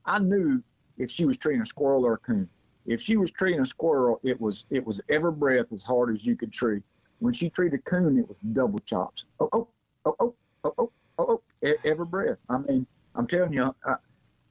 I 0.05 0.19
knew 0.19 0.61
if 0.97 1.09
she 1.09 1.25
was 1.25 1.37
treating 1.37 1.61
a 1.61 1.65
squirrel 1.65 2.05
or 2.05 2.13
a 2.13 2.17
coon. 2.17 2.49
If 2.85 3.01
she 3.01 3.17
was 3.17 3.31
treating 3.31 3.61
a 3.61 3.65
squirrel, 3.65 4.19
it 4.23 4.39
was 4.39 4.65
it 4.69 4.85
was 4.85 5.01
ever 5.09 5.31
breath 5.31 5.71
as 5.71 5.83
hard 5.83 6.13
as 6.13 6.25
you 6.25 6.35
could 6.35 6.51
treat. 6.51 6.83
When 7.19 7.33
she 7.33 7.49
treated 7.49 7.79
a 7.79 7.83
coon, 7.83 8.17
it 8.19 8.27
was 8.27 8.39
double 8.39 8.79
chops. 8.79 9.25
Oh 9.39 9.49
oh 9.53 9.67
oh 10.05 10.15
oh 10.19 10.35
oh 10.63 10.71
oh 10.77 10.91
oh, 11.17 11.41
oh 11.63 11.67
e- 11.67 11.75
every 11.85 12.05
breath. 12.05 12.37
I 12.49 12.57
mean, 12.57 12.85
I'm 13.15 13.27
telling 13.27 13.53
you, 13.53 13.73
I, 13.85 13.95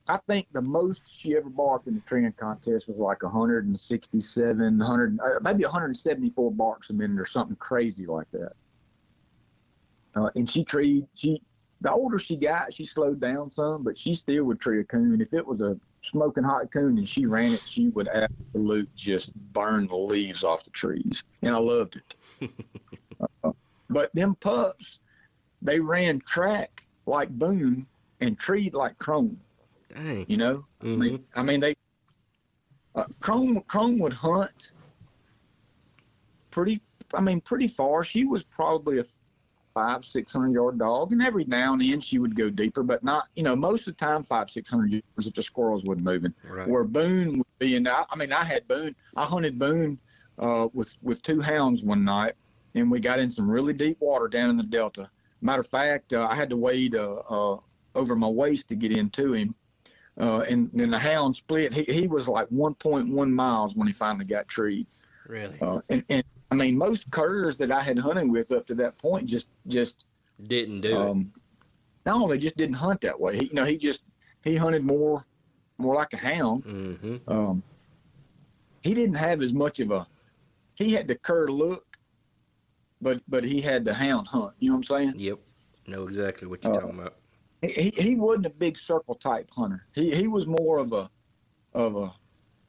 I 0.08 0.18
think 0.28 0.48
the 0.52 0.62
most 0.62 1.02
she 1.08 1.36
ever 1.36 1.48
barked 1.48 1.86
in 1.86 1.94
the 1.94 2.00
treeing 2.00 2.32
contest 2.32 2.88
was 2.88 2.98
like 2.98 3.22
167, 3.22 4.78
100, 4.78 5.20
uh, 5.20 5.38
maybe 5.42 5.64
174 5.64 6.52
barks 6.52 6.90
a 6.90 6.92
minute 6.92 7.20
or 7.20 7.24
something 7.24 7.56
crazy 7.56 8.06
like 8.06 8.26
that. 8.32 8.52
Uh, 10.14 10.30
and 10.34 10.50
she 10.50 10.64
treed, 10.64 11.06
she, 11.14 11.40
the 11.80 11.90
older 11.90 12.18
she 12.18 12.36
got, 12.36 12.74
she 12.74 12.84
slowed 12.84 13.20
down 13.20 13.50
some, 13.50 13.84
but 13.84 13.96
she 13.96 14.14
still 14.14 14.44
would 14.44 14.60
tree 14.60 14.80
a 14.80 14.84
coon. 14.84 15.20
If 15.20 15.32
it 15.32 15.46
was 15.46 15.60
a 15.60 15.76
smoking 16.02 16.44
hot 16.44 16.72
coon 16.72 16.98
and 16.98 17.08
she 17.08 17.26
ran 17.26 17.54
it, 17.54 17.62
she 17.64 17.88
would 17.88 18.08
absolute 18.08 18.92
just 18.96 19.32
burn 19.52 19.86
the 19.86 19.96
leaves 19.96 20.42
off 20.42 20.64
the 20.64 20.70
trees. 20.70 21.22
And 21.42 21.54
I 21.54 21.58
loved 21.58 21.96
it. 22.40 22.50
uh, 23.44 23.52
but 23.88 24.12
them 24.14 24.34
pups, 24.34 24.98
they 25.62 25.78
ran 25.78 26.20
track 26.20 26.84
like 27.06 27.30
Boone 27.30 27.86
and 28.20 28.38
treed 28.38 28.74
like 28.74 28.98
Chrome. 28.98 29.38
Dang. 29.94 30.26
You 30.28 30.36
know, 30.36 30.66
I 30.80 30.84
Mhm. 30.84 30.98
mean, 30.98 31.24
I 31.34 31.42
mean 31.42 31.60
they. 31.60 31.74
Uh, 32.94 33.04
Chrome 33.20 33.62
Chrome 33.68 33.98
would 33.98 34.12
hunt 34.12 34.72
pretty. 36.50 36.80
I 37.14 37.20
mean, 37.20 37.40
pretty 37.40 37.68
far. 37.68 38.04
She 38.04 38.24
was 38.24 38.42
probably 38.42 38.98
a 38.98 39.04
five 39.74 40.04
six 40.04 40.32
hundred 40.32 40.52
yard 40.52 40.78
dog, 40.78 41.12
and 41.12 41.22
every 41.22 41.44
now 41.44 41.72
and 41.72 41.82
then 41.82 42.00
she 42.00 42.18
would 42.18 42.36
go 42.36 42.50
deeper, 42.50 42.82
but 42.82 43.02
not. 43.02 43.28
You 43.34 43.42
know, 43.42 43.56
most 43.56 43.88
of 43.88 43.96
the 43.96 44.04
time 44.04 44.22
five 44.24 44.50
six 44.50 44.70
hundred 44.70 44.92
yards 44.92 45.26
if 45.26 45.34
the 45.34 45.42
squirrels 45.42 45.84
wasn't 45.84 46.04
moving. 46.04 46.34
Right. 46.44 46.68
Where 46.68 46.84
Boone 46.84 47.38
would 47.38 47.58
be, 47.58 47.76
and 47.76 47.88
I, 47.88 48.04
I 48.10 48.16
mean, 48.16 48.32
I 48.32 48.44
had 48.44 48.68
Boone. 48.68 48.94
I 49.16 49.24
hunted 49.24 49.58
Boone 49.58 49.98
uh, 50.38 50.68
with 50.72 50.94
with 51.02 51.22
two 51.22 51.40
hounds 51.40 51.82
one 51.82 52.04
night, 52.04 52.34
and 52.74 52.90
we 52.90 53.00
got 53.00 53.18
in 53.18 53.30
some 53.30 53.50
really 53.50 53.72
deep 53.72 53.98
water 54.00 54.28
down 54.28 54.50
in 54.50 54.56
the 54.56 54.62
delta. 54.62 55.10
Matter 55.40 55.60
of 55.60 55.68
fact, 55.68 56.12
uh, 56.12 56.26
I 56.30 56.34
had 56.34 56.50
to 56.50 56.56
wade 56.56 56.94
uh, 56.94 57.14
uh, 57.28 57.58
over 57.94 58.14
my 58.14 58.28
waist 58.28 58.68
to 58.68 58.74
get 58.74 58.96
into 58.96 59.32
him. 59.34 59.54
Uh, 60.20 60.40
and 60.40 60.70
then 60.74 60.90
the 60.90 60.98
hound 60.98 61.34
split. 61.34 61.72
He, 61.72 61.84
he 61.84 62.06
was 62.06 62.28
like 62.28 62.48
1.1 62.50 63.30
miles 63.30 63.74
when 63.74 63.86
he 63.86 63.92
finally 63.92 64.26
got 64.26 64.46
treed. 64.46 64.86
Really? 65.26 65.58
Uh, 65.60 65.80
and, 65.88 66.04
and 66.10 66.24
I 66.50 66.54
mean, 66.54 66.76
most 66.76 67.10
curs 67.10 67.56
that 67.58 67.70
I 67.72 67.80
had 67.80 67.98
hunted 67.98 68.30
with 68.30 68.52
up 68.52 68.66
to 68.66 68.74
that 68.74 68.98
point 68.98 69.26
just 69.26 69.48
just 69.68 70.04
Didn't 70.46 70.82
do 70.82 70.96
um, 70.96 71.32
no, 72.04 72.28
they 72.28 72.36
just 72.38 72.56
didn't 72.56 72.74
hunt 72.74 73.00
that 73.02 73.18
way. 73.18 73.38
He, 73.38 73.46
you 73.46 73.54
know, 73.54 73.64
he 73.64 73.76
just 73.76 74.02
he 74.44 74.54
hunted 74.56 74.84
more 74.84 75.24
more 75.78 75.94
like 75.94 76.12
a 76.12 76.18
hound. 76.18 76.64
Mm-hmm. 76.64 77.16
Um, 77.32 77.62
he 78.82 78.92
didn't 78.92 79.14
have 79.14 79.40
as 79.40 79.52
much 79.54 79.80
of 79.80 79.90
a 79.92 80.06
he 80.74 80.92
had 80.92 81.08
the 81.08 81.14
cur 81.14 81.46
look, 81.48 81.96
but 83.00 83.22
but 83.28 83.44
he 83.44 83.60
had 83.62 83.84
the 83.84 83.94
hound 83.94 84.26
hunt. 84.26 84.52
You 84.58 84.70
know 84.70 84.76
what 84.76 84.90
I'm 84.90 84.98
saying? 84.98 85.14
Yep. 85.16 85.38
Know 85.86 86.06
exactly 86.06 86.48
what 86.48 86.62
you're 86.62 86.76
Uh, 86.76 86.80
talking 86.80 86.98
about. 87.00 87.14
He, 87.62 87.92
he 87.96 88.14
wasn't 88.16 88.46
a 88.46 88.50
big 88.50 88.76
circle 88.76 89.14
type 89.14 89.48
hunter. 89.50 89.86
He 89.94 90.14
he 90.14 90.26
was 90.26 90.46
more 90.46 90.78
of 90.78 90.92
a 90.92 91.08
of 91.72 91.96
a 91.96 92.12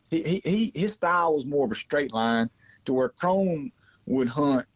he, 0.10 0.41
he, 0.46 0.72
his 0.76 0.94
style 0.94 1.34
was 1.34 1.46
more 1.46 1.66
of 1.66 1.72
a 1.72 1.76
straight 1.76 2.14
line 2.14 2.50
to 2.86 2.94
where 2.94 3.10
Chrome 3.10 3.72
would 4.06 4.28
hunt. 4.28 4.68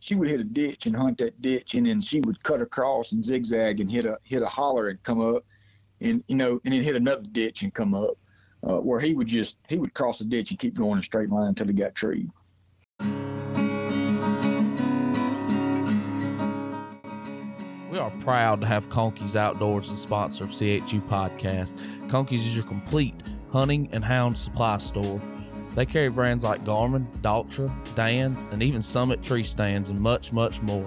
She 0.00 0.14
would 0.14 0.28
hit 0.28 0.40
a 0.40 0.44
ditch 0.44 0.84
and 0.84 0.94
hunt 0.94 1.16
that 1.18 1.40
ditch, 1.40 1.74
and 1.74 1.86
then 1.86 2.02
she 2.02 2.20
would 2.20 2.42
cut 2.42 2.60
across 2.60 3.12
and 3.12 3.24
zigzag 3.24 3.80
and 3.80 3.90
hit 3.90 4.04
a 4.04 4.18
hit 4.24 4.42
a 4.42 4.46
holler 4.46 4.88
and 4.88 5.02
come 5.02 5.20
up, 5.20 5.44
and 6.00 6.22
you 6.28 6.36
know, 6.36 6.60
and 6.64 6.74
then 6.74 6.82
hit 6.82 6.96
another 6.96 7.24
ditch 7.32 7.62
and 7.62 7.72
come 7.72 7.94
up. 7.94 8.18
Uh, 8.64 8.78
where 8.78 9.00
he 9.00 9.12
would 9.14 9.26
just 9.26 9.56
he 9.68 9.76
would 9.76 9.94
cross 9.94 10.18
the 10.18 10.24
ditch 10.24 10.50
and 10.50 10.58
keep 10.58 10.74
going 10.74 10.92
in 10.92 10.98
a 10.98 11.02
straight 11.02 11.30
line 11.30 11.48
until 11.48 11.66
he 11.66 11.72
got 11.72 11.94
treed. 11.94 12.30
We 17.92 17.98
are 17.98 18.10
proud 18.20 18.62
to 18.62 18.66
have 18.66 18.88
Conkeys 18.88 19.36
Outdoors 19.36 19.90
as 19.90 20.00
sponsor 20.00 20.44
of 20.44 20.50
CHU 20.50 21.02
Podcast. 21.02 21.76
Conkeys 22.08 22.46
is 22.46 22.56
your 22.56 22.64
complete 22.64 23.14
hunting 23.50 23.90
and 23.92 24.02
hound 24.02 24.38
supply 24.38 24.78
store. 24.78 25.20
They 25.74 25.84
carry 25.84 26.08
brands 26.08 26.42
like 26.42 26.64
Garmin, 26.64 27.06
Dogtra, 27.18 27.70
Dan's, 27.94 28.48
and 28.50 28.62
even 28.62 28.80
Summit 28.80 29.22
tree 29.22 29.42
stands 29.42 29.90
and 29.90 30.00
much, 30.00 30.32
much 30.32 30.62
more. 30.62 30.86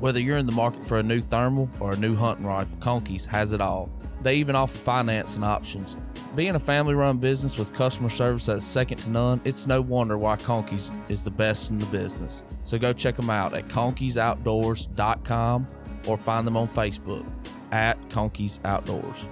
Whether 0.00 0.18
you're 0.18 0.38
in 0.38 0.46
the 0.46 0.50
market 0.50 0.84
for 0.88 0.98
a 0.98 1.04
new 1.04 1.20
thermal 1.20 1.70
or 1.78 1.92
a 1.92 1.96
new 1.96 2.16
hunting 2.16 2.46
rifle, 2.46 2.78
Conkeys 2.80 3.24
has 3.26 3.52
it 3.52 3.60
all. 3.60 3.88
They 4.20 4.34
even 4.34 4.56
offer 4.56 4.76
financing 4.76 5.44
options. 5.44 5.96
Being 6.34 6.56
a 6.56 6.60
family 6.60 6.94
run 6.94 7.18
business 7.18 7.56
with 7.56 7.72
customer 7.72 8.08
service 8.08 8.46
that's 8.46 8.66
second 8.66 8.98
to 9.02 9.10
none, 9.10 9.40
it's 9.44 9.68
no 9.68 9.80
wonder 9.80 10.18
why 10.18 10.34
Conkeys 10.34 10.90
is 11.08 11.22
the 11.22 11.30
best 11.30 11.70
in 11.70 11.78
the 11.78 11.86
business. 11.86 12.42
So 12.64 12.76
go 12.76 12.92
check 12.92 13.14
them 13.14 13.30
out 13.30 13.54
at 13.54 13.68
conkeysoutdoors.com 13.68 15.68
or 16.06 16.16
find 16.16 16.46
them 16.46 16.56
on 16.56 16.68
Facebook 16.68 17.26
at 17.72 17.98
Conkeys 18.10 18.60
Outdoors. 18.64 19.28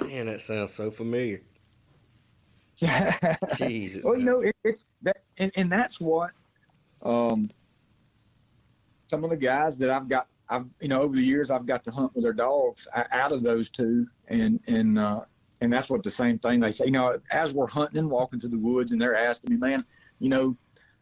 Man, 0.00 0.26
that 0.26 0.40
sounds 0.40 0.72
so 0.72 0.90
familiar. 0.90 1.42
Jesus. 3.56 4.04
well, 4.04 4.16
you 4.16 4.24
know, 4.24 4.40
it, 4.40 4.54
it's 4.64 4.84
that, 5.02 5.22
and, 5.38 5.50
and 5.56 5.72
that's 5.72 5.98
what 6.00 6.30
um, 7.02 7.50
some 9.08 9.24
of 9.24 9.30
the 9.30 9.36
guys 9.36 9.78
that 9.78 9.90
I've 9.90 10.08
got, 10.08 10.26
I've 10.48 10.66
you 10.80 10.88
know, 10.88 11.00
over 11.00 11.16
the 11.16 11.22
years 11.22 11.50
I've 11.50 11.66
got 11.66 11.84
to 11.84 11.90
hunt 11.90 12.14
with 12.14 12.24
their 12.24 12.32
dogs 12.34 12.86
o- 12.94 13.04
out 13.12 13.32
of 13.32 13.42
those 13.42 13.70
two, 13.70 14.06
and 14.28 14.60
and 14.66 14.98
uh, 14.98 15.22
and 15.62 15.72
that's 15.72 15.88
what 15.88 16.02
the 16.02 16.10
same 16.10 16.38
thing 16.38 16.60
they 16.60 16.72
say. 16.72 16.84
You 16.84 16.90
know, 16.90 17.18
as 17.30 17.52
we're 17.52 17.66
hunting 17.66 17.98
and 17.98 18.10
walking 18.10 18.40
through 18.40 18.50
the 18.50 18.58
woods, 18.58 18.92
and 18.92 19.00
they're 19.00 19.16
asking 19.16 19.52
me, 19.52 19.56
man, 19.56 19.84
you 20.18 20.28
know, 20.28 20.56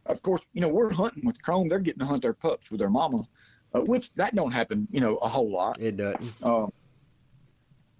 of 0.06 0.22
course, 0.22 0.42
you 0.52 0.60
know, 0.60 0.68
we're 0.68 0.92
hunting 0.92 1.24
with 1.24 1.40
Chrome. 1.42 1.68
They're 1.68 1.78
getting 1.80 2.00
to 2.00 2.06
hunt 2.06 2.22
their 2.22 2.34
pups 2.34 2.70
with 2.70 2.78
their 2.78 2.90
mama, 2.90 3.26
uh, 3.74 3.80
which 3.80 4.12
that 4.14 4.34
don't 4.34 4.52
happen, 4.52 4.86
you 4.90 5.00
know, 5.00 5.16
a 5.16 5.28
whole 5.28 5.50
lot. 5.50 5.78
it 5.80 5.96
doesn't. 5.96 6.34
Um, 6.42 6.72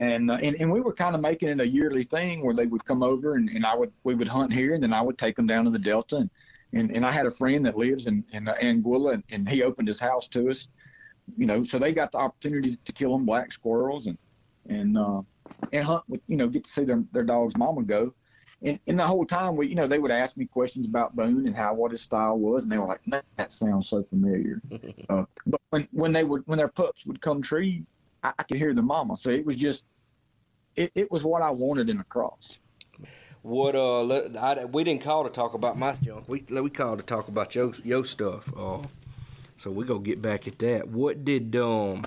and, 0.01 0.31
uh, 0.31 0.35
and 0.35 0.57
and 0.61 0.71
we 0.71 0.81
were 0.81 0.93
kind 0.93 1.15
of 1.15 1.21
making 1.21 1.49
it 1.49 1.61
a 1.61 1.67
yearly 1.67 2.05
thing 2.05 2.45
where 2.45 2.55
they 2.55 2.67
would 2.67 2.85
come 2.85 3.03
over 3.03 3.37
and, 3.37 3.49
and 3.49 3.65
I 3.65 3.75
would 3.75 3.93
we 4.03 4.15
would 4.15 4.29
hunt 4.29 4.53
here 4.53 4.75
and 4.75 4.83
then 4.83 4.93
I 4.93 5.01
would 5.01 5.19
take 5.19 5.37
them 5.37 5.47
down 5.47 5.65
to 5.65 5.71
the 5.71 5.79
Delta 5.79 6.17
and 6.17 6.31
and, 6.73 6.91
and 6.91 7.07
I 7.07 7.13
had 7.13 7.27
a 7.27 7.31
friend 7.31 7.65
that 7.67 7.77
lives 7.77 8.07
in 8.07 8.25
in 8.33 8.49
uh, 8.49 8.55
Anguilla 8.61 9.15
and, 9.15 9.25
and 9.31 9.49
he 9.49 9.63
opened 9.63 9.89
his 9.89 10.01
house 10.01 10.27
to 10.29 10.51
us, 10.51 10.67
you 11.37 11.47
know, 11.47 11.63
so 11.65 11.79
they 11.79 11.93
got 11.93 12.11
the 12.13 12.19
opportunity 12.19 12.77
to 12.85 12.93
kill 12.93 13.13
them 13.13 13.25
black 13.25 13.53
squirrels 13.53 14.07
and 14.07 14.19
and 14.69 14.99
uh, 14.99 15.23
and 15.73 15.85
hunt 15.85 16.03
with 16.09 16.21
you 16.29 16.37
know 16.37 16.49
get 16.49 16.65
to 16.65 16.71
see 16.71 16.85
their 16.85 17.03
their 17.13 17.25
dog's 17.25 17.57
mama 17.57 17.83
go. 17.83 18.13
And, 18.65 18.79
and 18.87 18.99
the 18.99 19.07
whole 19.07 19.27
time 19.27 19.57
we, 19.57 19.67
you 19.69 19.75
know, 19.75 19.87
they 19.87 19.99
would 19.99 20.11
ask 20.11 20.37
me 20.39 20.47
questions 20.47 20.87
about 20.87 21.15
Boone 21.15 21.47
and 21.47 21.55
how 21.55 21.75
what 21.75 21.93
his 21.93 22.01
style 22.01 22.39
was, 22.39 22.63
and 22.63 22.73
they 22.73 22.79
were 22.79 22.87
like, 22.87 23.07
"Man, 23.07 23.23
that 23.37 23.53
sounds 23.53 23.89
so 23.89 24.03
familiar." 24.03 24.63
uh, 25.11 25.25
but 25.47 25.61
when 25.71 25.87
when 25.93 26.13
they 26.13 26.25
would 26.25 26.43
when 26.47 26.57
their 26.57 26.69
pups 26.69 27.05
would 27.05 27.21
come 27.21 27.43
tree, 27.43 27.85
I, 28.23 28.33
I 28.39 28.43
could 28.43 28.57
hear 28.57 28.73
the 28.73 28.83
mama. 28.83 29.19
So 29.19 29.29
it 29.29 29.45
was 29.45 29.57
just, 29.57 29.85
it, 30.77 30.91
it 30.95 31.13
was 31.13 31.23
what 31.25 31.43
I 31.43 31.51
wanted 31.51 31.91
in 31.91 32.01
a 32.01 32.05
cross. 32.05 32.59
What 33.43 33.75
uh, 33.75 34.07
I, 34.39 34.65
we 34.65 34.83
didn't 34.83 35.03
call 35.03 35.25
to 35.25 35.31
talk 35.31 35.53
about 35.53 35.79
my 35.79 35.93
junk. 36.03 36.27
We 36.27 36.45
we 36.49 36.71
called 36.71 37.01
to 37.01 37.05
talk 37.05 37.29
about 37.29 37.55
your 37.55 37.75
your 37.85 38.07
stuff. 38.07 38.51
Uh, 38.57 38.79
so 39.59 39.71
we 39.71 39.85
gonna 39.85 40.01
get 40.01 40.23
back 40.23 40.49
at 40.49 40.59
that. 40.61 40.89
What 40.89 41.27
did 41.27 41.55
um, 41.57 42.07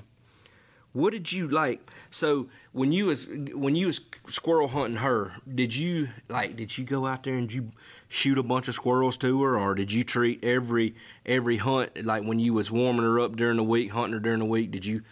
What 0.98 1.12
did 1.12 1.30
you 1.30 1.46
like? 1.46 1.88
So 2.10 2.48
when 2.72 2.90
you 2.90 3.06
was 3.06 3.28
when 3.54 3.76
you 3.76 3.86
was 3.86 4.00
squirrel 4.28 4.66
hunting 4.66 4.96
her, 4.96 5.32
did 5.54 5.72
you 5.72 6.08
like? 6.28 6.56
Did 6.56 6.76
you 6.76 6.84
go 6.84 7.06
out 7.06 7.22
there 7.22 7.36
and 7.36 7.52
you 7.52 7.70
shoot 8.08 8.36
a 8.36 8.42
bunch 8.42 8.66
of 8.66 8.74
squirrels 8.74 9.16
to 9.18 9.40
her, 9.44 9.56
or 9.56 9.76
did 9.76 9.92
you 9.92 10.02
treat 10.02 10.42
every 10.44 10.96
every 11.24 11.58
hunt 11.58 12.04
like 12.04 12.24
when 12.24 12.40
you 12.40 12.52
was 12.52 12.72
warming 12.72 13.04
her 13.04 13.20
up 13.20 13.36
during 13.36 13.58
the 13.58 13.62
week, 13.62 13.92
hunting 13.92 14.14
her 14.14 14.18
during 14.18 14.40
the 14.40 14.44
week? 14.44 14.72
Did 14.72 14.84
you? 14.84 15.02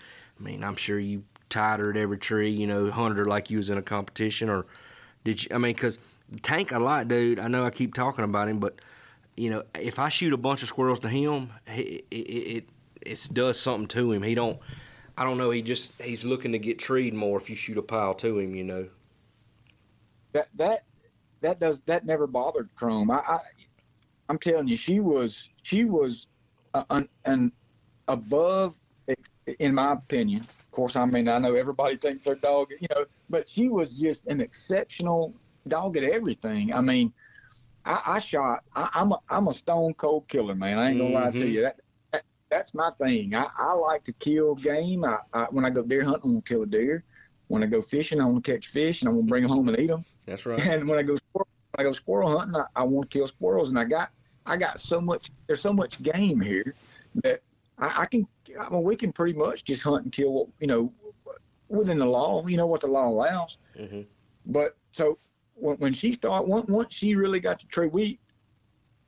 I 0.41 0.43
mean, 0.43 0.65
I'm 0.65 0.75
sure 0.75 0.99
you 0.99 1.23
tied 1.51 1.79
her 1.79 1.91
at 1.91 1.97
every 1.97 2.19
tree, 2.19 2.51
you 2.51 2.67
know, 2.67 2.91
hunted 2.91 3.19
her 3.19 3.25
like 3.25 3.49
you 3.49 3.59
was 3.59 3.71
in 3.71 3.79
a 3.79 3.83
competition, 3.83 4.49
or 4.49 4.67
did 5.23 5.45
you? 5.45 5.51
I 5.55 5.59
mean, 5.59 5.73
because 5.73 6.01
Tank 6.43 6.73
a 6.73 6.81
lot, 6.81 7.07
dude. 7.07 7.39
I 7.39 7.47
know 7.47 7.65
I 7.65 7.71
keep 7.71 7.95
talking 7.95 8.25
about 8.25 8.49
him, 8.49 8.59
but 8.59 8.81
you 9.37 9.51
know, 9.51 9.63
if 9.79 10.01
I 10.01 10.09
shoot 10.09 10.33
a 10.33 10.37
bunch 10.37 10.65
of 10.65 10.69
squirrels 10.69 10.99
to 11.01 11.09
him, 11.09 11.53
it 11.69 12.05
it, 12.11 12.17
it, 12.17 12.65
it 13.03 13.29
does 13.33 13.61
something 13.61 13.87
to 13.87 14.11
him. 14.11 14.25
He 14.25 14.35
don't 14.35 14.59
I 15.17 15.25
don't 15.25 15.39
know. 15.39 15.51
He 15.51 15.63
just 15.63 16.01
he's 16.01 16.25
looking 16.25 16.53
to 16.53 16.59
get 16.59 16.79
treed 16.79 17.15
more 17.15 17.39
if 17.39 17.49
you 17.49 17.57
shoot 17.57 17.79
a 17.79 17.83
pile 17.83 18.15
to 18.15 18.39
him. 18.39 18.55
You 18.55 18.65
know. 18.65 18.89
That 20.33 20.49
that 20.57 20.85
that 21.41 21.61
does 21.61 21.81
that 21.87 22.05
never 22.05 22.27
bothered 22.27 22.69
Chrome. 22.77 23.11
I, 23.11 23.17
I 23.17 23.39
I'm 24.29 24.39
telling 24.39 24.69
you, 24.69 24.77
she 24.77 25.01
was 25.01 25.49
she 25.63 25.85
was 25.85 26.27
an, 26.91 27.09
an 27.25 27.53
above, 28.09 28.75
in 29.59 29.75
my 29.75 29.93
opinion. 29.93 30.41
Of 30.41 30.71
course, 30.71 30.97
I 30.97 31.05
mean 31.07 31.29
I 31.29 31.39
know 31.39 31.55
everybody 31.55 31.97
thinks 31.97 32.25
their 32.25 32.35
dog, 32.35 32.69
you 32.81 32.89
know, 32.95 33.05
but 33.31 33.49
she 33.49 33.69
was 33.69 33.95
just 33.95 34.27
an 34.27 34.41
exceptional 34.41 35.33
dog 35.69 35.97
at 35.97 36.05
everything. 36.05 36.73
I 36.75 36.81
mean, 36.81 37.13
I, 37.85 38.03
I 38.07 38.19
shot. 38.19 38.65
I, 38.75 38.91
am 38.95 39.13
a 39.13 39.21
I'm 39.31 39.49
a 39.49 39.55
stone 39.55 39.95
cold 39.95 40.29
killer, 40.29 40.55
man. 40.55 40.79
I 40.79 40.91
ain't 40.91 40.99
gonna 40.99 41.11
mm-hmm. 41.11 41.25
lie 41.25 41.31
to 41.31 41.39
mm-hmm. 41.39 41.49
you. 41.49 41.63
That 41.63 41.81
that's 42.51 42.75
my 42.75 42.91
thing. 42.91 43.35
I, 43.35 43.49
I 43.59 43.73
like 43.73 44.05
to 44.05 44.13
kill 44.15 44.55
game. 44.55 45.05
I, 45.05 45.19
I, 45.33 45.45
when 45.45 45.65
I 45.65 45.71
go 45.71 45.83
deer 45.83 46.05
hunting, 46.05 46.23
I'm 46.25 46.31
gonna 46.33 46.43
kill 46.43 46.63
a 46.63 46.67
deer. 46.67 47.05
When 47.49 47.63
I 47.63 47.67
go 47.67 47.83
fishing, 47.83 48.21
I'm 48.21 48.29
gonna 48.29 48.41
catch 48.41 48.69
fish 48.69 49.03
and 49.03 49.09
I'm 49.09 49.17
gonna 49.17 49.27
bring 49.27 49.43
them 49.43 49.53
home 49.53 49.69
and 49.69 49.79
eat 49.79 49.89
them. 49.89 50.05
That's 50.27 50.47
right. 50.47 50.61
And 50.67 50.89
when 50.89 50.99
I 50.99 51.03
go 51.03 51.17
squirrel, 51.17 51.49
when 51.73 51.87
I 51.87 51.89
go 51.89 51.93
squirrel 51.93 52.39
hunting, 52.39 52.57
I, 52.57 52.67
I 52.77 52.83
want 52.83 53.11
to 53.11 53.19
kill 53.19 53.29
squirrels. 53.29 53.71
And 53.71 53.79
I 53.79 53.85
got 53.85 54.11
I 54.45 54.57
got 54.57 54.81
so 54.81 55.01
much. 55.01 55.31
There's 55.47 55.61
so 55.61 55.73
much 55.73 56.03
game 56.03 56.41
here 56.41 56.75
that 57.23 57.43
I, 57.79 58.03
I 58.03 58.07
can. 58.07 58.27
I 58.61 58.69
mean, 58.69 58.83
we 58.83 58.97
can 58.97 59.13
pretty 59.13 59.37
much 59.39 59.65
just 59.65 59.83
hunt 59.83 60.05
and 60.05 60.13
kill. 60.13 60.51
You 60.61 60.67
know, 60.67 60.93
within 61.69 61.99
the 61.99 62.07
law. 62.07 62.47
You 62.47 62.57
know 62.57 62.67
what 62.67 62.81
the 62.81 62.87
law 62.87 63.09
allows. 63.09 63.59
Mm-hmm. 63.79 64.03
But 64.47 64.77
so 64.93 65.19
when, 65.55 65.77
when 65.79 65.93
she 65.93 66.13
started, 66.13 66.49
once, 66.49 66.69
once 66.69 66.95
she 66.95 67.17
really 67.17 67.41
got 67.41 67.59
to 67.61 67.67
tree, 67.67 67.89
we 67.89 68.21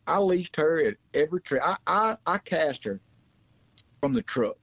I 0.06 0.18
leashed 0.18 0.56
her 0.56 0.84
at 0.84 0.94
every 1.14 1.40
tree. 1.42 1.60
I, 1.62 1.76
I, 1.86 2.16
I 2.26 2.38
cast 2.38 2.82
her 2.84 3.00
from 4.00 4.14
the 4.14 4.22
truck. 4.22 4.56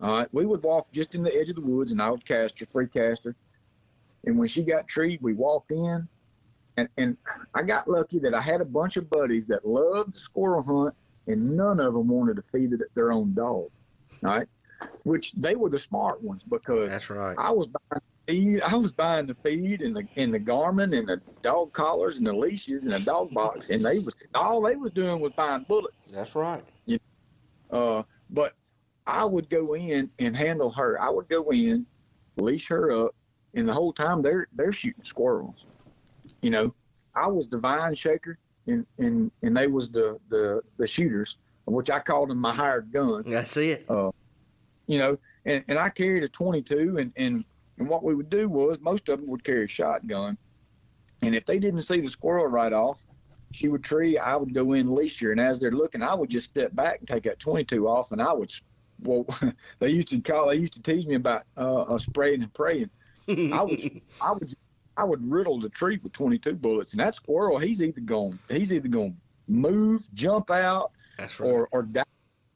All 0.00 0.18
right, 0.18 0.28
we 0.32 0.46
would 0.46 0.62
walk 0.62 0.92
just 0.92 1.14
in 1.14 1.22
the 1.22 1.34
edge 1.34 1.50
of 1.50 1.56
the 1.56 1.62
woods, 1.62 1.90
and 1.90 2.00
I 2.00 2.10
would 2.10 2.24
cast 2.24 2.58
her, 2.60 2.66
free 2.66 2.86
cast 2.86 3.24
her. 3.24 3.34
And 4.24 4.38
when 4.38 4.48
she 4.48 4.62
got 4.62 4.86
treed, 4.86 5.20
we 5.20 5.32
walked 5.32 5.72
in, 5.72 6.06
and 6.76 6.88
and 6.96 7.16
I 7.54 7.62
got 7.62 7.88
lucky 7.88 8.18
that 8.20 8.34
I 8.34 8.40
had 8.40 8.60
a 8.60 8.64
bunch 8.64 8.96
of 8.96 9.10
buddies 9.10 9.46
that 9.46 9.66
loved 9.66 10.14
the 10.14 10.18
squirrel 10.18 10.62
hunt, 10.62 10.94
and 11.26 11.56
none 11.56 11.80
of 11.80 11.94
them 11.94 12.08
wanted 12.08 12.36
to 12.36 12.42
feed 12.42 12.72
it 12.72 12.80
at 12.80 12.94
their 12.94 13.10
own 13.10 13.34
dog. 13.34 13.70
All 14.24 14.30
right, 14.30 14.48
which 15.02 15.32
they 15.32 15.56
were 15.56 15.70
the 15.70 15.78
smart 15.78 16.22
ones 16.22 16.42
because 16.48 16.90
that's 16.90 17.10
right. 17.10 17.36
I 17.36 17.50
was 17.50 17.66
buying 17.66 18.02
feed, 18.28 18.60
I 18.62 18.76
was 18.76 18.92
buying 18.92 19.26
the 19.26 19.34
feed 19.34 19.82
and 19.82 19.96
the 19.96 20.06
and 20.16 20.32
the 20.32 20.40
Garmin 20.40 20.96
and 20.96 21.08
the 21.08 21.20
dog 21.42 21.72
collars 21.72 22.18
and 22.18 22.26
the 22.26 22.32
leashes 22.32 22.84
and 22.84 22.94
the 22.94 23.00
dog 23.00 23.32
box, 23.32 23.70
and 23.70 23.84
they 23.84 23.98
was 23.98 24.14
all 24.34 24.62
they 24.62 24.76
was 24.76 24.92
doing 24.92 25.20
was 25.20 25.32
buying 25.32 25.64
bullets. 25.66 26.10
That's 26.12 26.34
right. 26.34 26.62
You 26.86 26.98
know? 27.72 27.98
uh, 27.98 28.02
but 28.30 28.54
I 29.08 29.24
would 29.24 29.48
go 29.48 29.74
in 29.74 30.10
and 30.18 30.36
handle 30.36 30.70
her. 30.72 31.00
I 31.00 31.08
would 31.08 31.28
go 31.28 31.50
in, 31.50 31.86
leash 32.36 32.68
her 32.68 32.92
up, 33.06 33.14
and 33.54 33.66
the 33.66 33.72
whole 33.72 33.92
time 33.92 34.20
they're 34.20 34.46
they're 34.54 34.72
shooting 34.72 35.02
squirrels. 35.02 35.64
You 36.42 36.50
know, 36.50 36.74
I 37.16 37.26
was 37.26 37.48
the 37.48 37.56
vine 37.56 37.94
shaker, 37.94 38.38
and 38.66 38.86
and 38.98 39.32
and 39.42 39.56
they 39.56 39.66
was 39.66 39.88
the 39.88 40.20
the 40.28 40.62
the 40.76 40.86
shooters, 40.86 41.38
which 41.64 41.90
I 41.90 42.00
called 42.00 42.28
them 42.28 42.38
my 42.38 42.54
hired 42.54 42.92
gun. 42.92 43.24
see 43.44 43.70
it. 43.70 43.86
Uh, 43.88 44.12
you 44.86 44.98
know, 44.98 45.18
and 45.46 45.64
and 45.68 45.78
I 45.78 45.88
carried 45.88 46.22
a 46.22 46.28
22, 46.28 46.98
and 46.98 47.10
and 47.16 47.44
and 47.78 47.88
what 47.88 48.04
we 48.04 48.14
would 48.14 48.28
do 48.28 48.46
was 48.50 48.78
most 48.80 49.08
of 49.08 49.20
them 49.20 49.28
would 49.30 49.42
carry 49.42 49.64
a 49.64 49.68
shotgun, 49.68 50.36
and 51.22 51.34
if 51.34 51.46
they 51.46 51.58
didn't 51.58 51.82
see 51.82 52.00
the 52.02 52.10
squirrel 52.10 52.46
right 52.46 52.74
off, 52.74 53.02
she 53.52 53.68
would 53.68 53.82
tree. 53.82 54.18
I 54.18 54.36
would 54.36 54.52
go 54.52 54.74
in 54.74 54.94
leash 54.94 55.18
her, 55.20 55.32
and 55.32 55.40
as 55.40 55.58
they're 55.58 55.72
looking, 55.72 56.02
I 56.02 56.14
would 56.14 56.28
just 56.28 56.50
step 56.50 56.74
back 56.74 56.98
and 56.98 57.08
take 57.08 57.22
that 57.22 57.38
22 57.38 57.88
off, 57.88 58.12
and 58.12 58.20
I 58.20 58.34
would 58.34 58.52
well, 59.02 59.26
they 59.78 59.90
used 59.90 60.08
to 60.08 60.20
call, 60.20 60.48
they 60.48 60.56
used 60.56 60.74
to 60.74 60.82
tease 60.82 61.06
me 61.06 61.14
about 61.14 61.44
uh, 61.56 61.82
uh 61.82 61.98
spraying 61.98 62.42
and 62.42 62.52
praying. 62.54 62.90
I 63.28 63.62
would, 63.62 64.00
I 64.20 64.32
would, 64.32 64.54
I 64.96 65.04
would 65.04 65.30
riddle 65.30 65.60
the 65.60 65.68
tree 65.68 66.00
with 66.02 66.12
22 66.12 66.54
bullets, 66.54 66.92
and 66.92 67.00
that 67.00 67.14
squirrel, 67.14 67.58
he's 67.58 67.82
either 67.82 68.00
going, 68.00 68.38
he's 68.48 68.72
either 68.72 68.88
going 68.88 69.12
to 69.12 69.18
move, 69.52 70.02
jump 70.14 70.50
out, 70.50 70.92
right. 71.18 71.40
or 71.40 71.68
or 71.72 71.82
die 71.82 72.04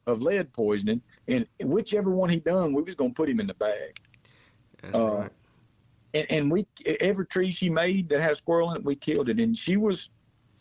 of 0.07 0.21
lead 0.21 0.51
poisoning, 0.51 1.01
and 1.27 1.47
whichever 1.61 2.11
one 2.11 2.29
he 2.29 2.39
done, 2.39 2.73
we 2.73 2.81
was 2.81 2.95
going 2.95 3.11
to 3.11 3.15
put 3.15 3.29
him 3.29 3.39
in 3.39 3.47
the 3.47 3.53
bag. 3.53 3.99
That's 4.81 4.95
uh, 4.95 5.13
right. 5.13 5.31
And, 6.13 6.27
and 6.29 6.51
we 6.51 6.67
every 6.99 7.25
tree 7.25 7.51
she 7.51 7.69
made 7.69 8.09
that 8.09 8.21
had 8.21 8.31
a 8.33 8.35
squirrel 8.35 8.71
in 8.71 8.77
it, 8.77 8.85
we 8.85 8.95
killed 8.95 9.29
it, 9.29 9.39
and 9.39 9.57
she 9.57 9.77
was 9.77 10.09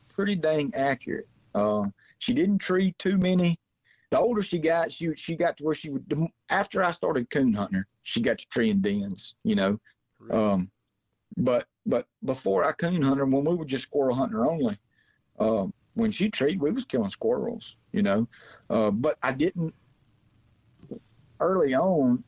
pretty 0.08 0.36
dang 0.36 0.72
accurate. 0.74 1.28
Uh, 1.54 1.84
she 2.18 2.32
didn't 2.32 2.58
tree 2.58 2.94
too 2.98 3.18
many 3.18 3.58
the 4.12 4.20
older 4.20 4.42
she 4.42 4.58
got, 4.58 4.92
she 4.92 5.14
she 5.16 5.34
got 5.34 5.56
to 5.56 5.64
where 5.64 5.74
she 5.74 5.88
would. 5.88 6.04
After 6.50 6.84
I 6.84 6.92
started 6.92 7.30
coon 7.30 7.54
hunting 7.54 7.78
her, 7.78 7.86
she 8.02 8.20
got 8.20 8.38
to 8.38 8.48
treeing 8.50 8.82
dens, 8.82 9.34
you 9.42 9.54
know. 9.54 9.80
Um, 10.30 10.70
but 11.38 11.66
but 11.86 12.06
before 12.22 12.62
I 12.62 12.72
coon 12.72 13.00
hunted 13.00 13.20
her, 13.20 13.24
when 13.24 13.42
we 13.42 13.54
were 13.54 13.64
just 13.64 13.84
squirrel 13.84 14.14
hunting 14.14 14.36
her 14.36 14.50
only, 14.50 14.78
um, 15.40 15.72
when 15.94 16.10
she 16.10 16.28
treed, 16.28 16.60
we 16.60 16.72
was 16.72 16.84
killing 16.84 17.08
squirrels, 17.08 17.76
you 17.92 18.02
know. 18.02 18.28
Uh, 18.68 18.90
but 18.90 19.16
I 19.22 19.32
didn't 19.32 19.74
early 21.40 21.74
on. 21.74 22.22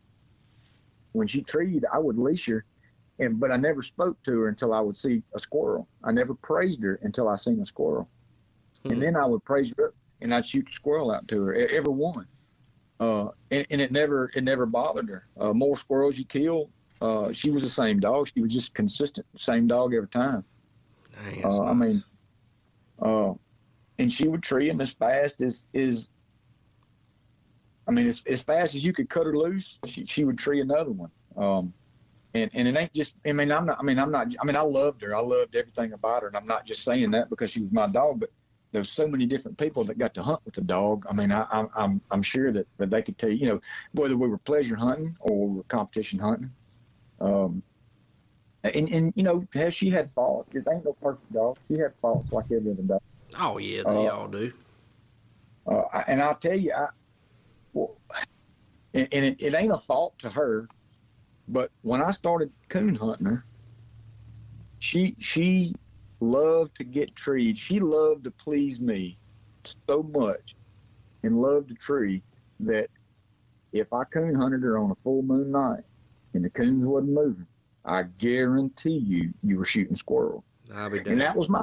When 1.12 1.28
she 1.28 1.43
treed, 1.43 1.85
I 1.93 1.99
would 1.99 2.16
leash 2.16 2.47
her, 2.47 2.64
and 3.18 3.39
but 3.39 3.53
I 3.53 3.57
never 3.57 3.82
spoke 3.82 4.20
to 4.22 4.41
her 4.41 4.49
until 4.49 4.72
I 4.72 4.80
would 4.80 4.97
see 4.97 5.22
a 5.35 5.39
squirrel. 5.39 5.87
I 6.03 6.12
never 6.12 6.32
praised 6.32 6.82
her 6.82 6.99
until 7.03 7.28
I 7.28 7.37
seen 7.37 7.61
a 7.61 7.66
squirrel, 7.66 8.09
hmm. 8.85 8.93
and 8.93 9.03
then 9.03 9.16
I 9.16 9.26
would 9.26 9.45
praise 9.45 9.70
her 9.76 9.93
and 10.25 10.35
I'd 10.35 10.45
shoot 10.45 10.66
squirrel 10.72 11.12
out 11.12 11.29
to 11.29 11.43
her, 11.43 11.55
every 11.55 11.93
one. 11.93 12.27
Uh, 12.99 13.29
and, 13.51 13.66
and, 13.70 13.81
it 13.81 13.93
never 13.93 14.31
it 14.35 14.43
never 14.43 14.66
bothered 14.66 15.09
her. 15.09 15.27
Uh, 15.39 15.53
more 15.53 15.77
squirrels 15.77 16.16
you 16.16 16.25
kill, 16.25 16.70
uh, 17.03 17.33
she 17.33 17.51
was 17.51 17.62
the 17.62 17.68
same 17.68 18.01
dog. 18.01 18.29
She 18.35 18.41
was 18.41 18.53
just 18.53 18.72
consistent, 18.72 19.27
same 19.37 19.66
dog 19.66 19.95
every 19.95 20.09
time. 20.09 20.43
Nice, 21.25 21.45
uh, 21.45 21.49
nice. 21.49 21.59
I 21.59 21.72
mean, 21.75 22.05
uh, 23.03 23.35
and 23.99 24.11
she 24.11 24.27
would 24.27 24.43
tree 24.43 24.68
him 24.68 24.81
as 24.81 24.93
fast 24.93 25.43
as 25.43 25.66
is. 25.75 26.09
I 27.87 27.91
mean, 27.91 28.07
as, 28.07 28.22
as 28.27 28.43
fast 28.43 28.75
as 28.75 28.85
you 28.85 28.95
could 28.95 29.11
cut 29.11 29.27
her 29.27 29.37
loose, 29.37 29.79
she, 29.85 30.07
she 30.07 30.25
would 30.25 30.39
tree 30.39 30.62
another 30.62 30.93
one. 30.93 31.11
Um, 31.37 31.75
and 32.33 32.51
and 32.55 32.66
it 32.66 32.77
ain't 32.77 32.95
just. 32.95 33.14
I 33.27 33.33
mean, 33.33 33.53
I'm 33.53 33.66
not. 33.66 33.79
I 33.79 33.83
mean, 33.83 33.99
I'm 33.99 34.11
not. 34.11 34.29
I 34.41 34.45
mean, 34.47 34.57
I 34.57 34.62
loved 34.62 35.03
her. 35.03 35.14
I 35.14 35.20
loved 35.20 35.55
everything 35.55 35.93
about 35.93 36.22
her, 36.22 36.29
and 36.29 36.37
I'm 36.37 36.47
not 36.47 36.64
just 36.64 36.83
saying 36.83 37.11
that 37.11 37.29
because 37.29 37.51
she 37.51 37.61
was 37.61 37.72
my 37.72 37.89
dog, 37.89 38.20
but 38.20 38.31
there's 38.75 38.91
so 38.91 39.07
many 39.07 39.25
different 39.25 39.57
people 39.57 39.85
that 39.85 39.99
got 39.99 40.12
to 40.14 40.22
hunt 40.22 40.41
with 40.45 40.55
the 40.55 40.61
dog. 40.61 41.07
I 41.09 41.14
mean, 41.14 41.31
I, 41.31 41.47
am 41.53 41.70
I'm 41.77 42.01
I'm 42.11 42.22
sure 42.22 42.51
that, 42.53 42.66
that 42.79 42.91
they 42.91 43.03
could 43.03 43.16
tell 43.16 43.31
you, 43.31 43.37
you 43.37 43.47
know, 43.47 43.61
whether 43.93 44.16
we 44.16 44.27
were 44.27 44.37
pleasure 44.37 44.75
hunting 44.75 45.16
or 45.20 45.47
we 45.47 45.57
were 45.59 45.62
competition 45.64 46.18
hunting. 46.18 46.51
Um, 47.20 47.62
and 48.64 48.89
and 48.89 49.12
you 49.14 49.22
know, 49.22 49.47
has 49.55 49.75
she 49.75 49.91
had 49.91 50.11
faults? 50.12 50.51
It 50.55 50.64
ain't 50.70 50.85
no 50.85 50.93
perfect 51.01 51.33
dog. 51.33 51.57
She 51.68 51.79
had 51.79 51.93
faults 52.03 52.33
like 52.33 52.47
every 52.47 52.72
other 52.72 52.83
dog. 52.83 53.01
Oh 53.39 53.59
yeah, 53.59 53.85
they 53.87 54.09
uh, 54.09 54.16
all 54.16 54.27
do. 54.27 54.53
Uh, 55.68 56.03
and 56.09 56.20
I'll 56.20 56.35
tell 56.35 56.59
you, 56.59 56.72
I, 56.72 56.89
well, 57.75 57.97
and, 58.93 59.09
and 59.12 59.25
it, 59.25 59.37
it 59.41 59.55
ain't 59.55 59.72
a 59.72 59.79
fault 59.79 60.18
to 60.18 60.31
her, 60.31 60.68
but 61.47 61.70
when 61.83 62.03
I 62.03 62.11
started 62.11 62.51
coon 62.68 62.97
hunting 62.97 63.27
her, 63.27 63.45
she 64.81 65.14
she 65.20 65.77
loved 66.25 66.77
to 66.77 66.85
get 66.85 67.14
trees. 67.14 67.59
She 67.59 67.81
loved 67.81 68.25
to 68.25 68.31
please 68.31 68.81
me 68.81 69.18
so 69.89 70.03
much 70.03 70.57
and 71.22 71.41
loved 71.41 71.70
the 71.70 71.75
tree 71.75 72.22
that 72.61 72.89
if 73.72 73.93
I 73.93 74.05
coon 74.05 74.35
hunted 74.35 74.62
her 74.62 74.79
on 74.79 74.91
a 74.91 74.95
full 74.97 75.22
moon 75.22 75.51
night 75.51 75.85
and 76.33 76.45
the 76.45 76.51
coons 76.51 76.85
wasn't 76.85 77.12
moving, 77.12 77.47
I 77.85 78.05
guarantee 78.18 78.99
you, 78.99 79.33
you 79.43 79.59
were 79.59 79.64
shooting 79.64 79.97
squirrel. 79.97 80.45
And 81.12 81.20
that 81.20 81.37
was 81.37 81.49
my 81.49 81.61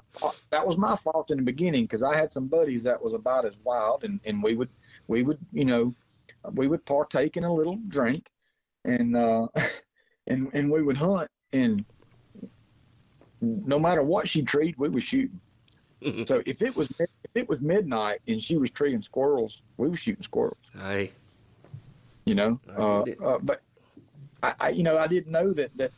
that 0.52 0.66
was 0.66 0.78
my 0.78 0.96
fault 0.96 1.32
in 1.32 1.38
the 1.38 1.44
beginning 1.44 1.86
because 1.86 2.04
I 2.04 2.16
had 2.16 2.32
some 2.32 2.48
buddies 2.48 2.84
that 2.84 3.02
was 3.02 3.16
about 3.16 3.46
as 3.46 3.54
wild, 3.64 4.04
and, 4.04 4.20
and 4.26 4.44
we 4.44 4.56
would 4.56 4.70
we 5.08 5.24
would 5.24 5.40
you 5.52 5.66
know 5.66 5.96
we 6.54 6.68
would 6.68 6.86
partake 6.86 7.36
in 7.36 7.44
a 7.44 7.52
little 7.52 7.80
drink, 7.88 8.30
and 8.86 9.18
uh, 9.18 9.48
and 10.28 10.50
and 10.54 10.72
we 10.72 10.84
would 10.84 10.98
hunt, 10.98 11.30
and 11.52 11.84
no 13.42 13.80
matter 13.80 14.04
what 14.04 14.30
she 14.30 14.42
treed, 14.42 14.76
we 14.78 14.90
was 14.90 15.04
shooting. 15.04 15.40
so 16.26 16.42
if 16.46 16.62
it 16.62 16.76
was 16.76 16.90
if 17.00 17.10
it 17.36 17.48
was 17.50 17.62
midnight 17.62 18.22
and 18.28 18.42
she 18.42 18.58
was 18.58 18.70
treeing 18.70 19.02
squirrels, 19.02 19.62
we 19.78 19.90
was 19.90 20.00
shooting 20.00 20.24
squirrels. 20.24 20.58
Hey, 20.74 21.12
you 22.26 22.36
know, 22.36 22.60
uh, 22.78 23.02
uh, 23.02 23.38
but 23.40 23.62
I, 24.42 24.54
I 24.60 24.70
you 24.70 24.84
know 24.84 24.98
I 24.98 25.08
didn't 25.08 25.32
know 25.32 25.54
that 25.54 25.76
that 25.78 25.92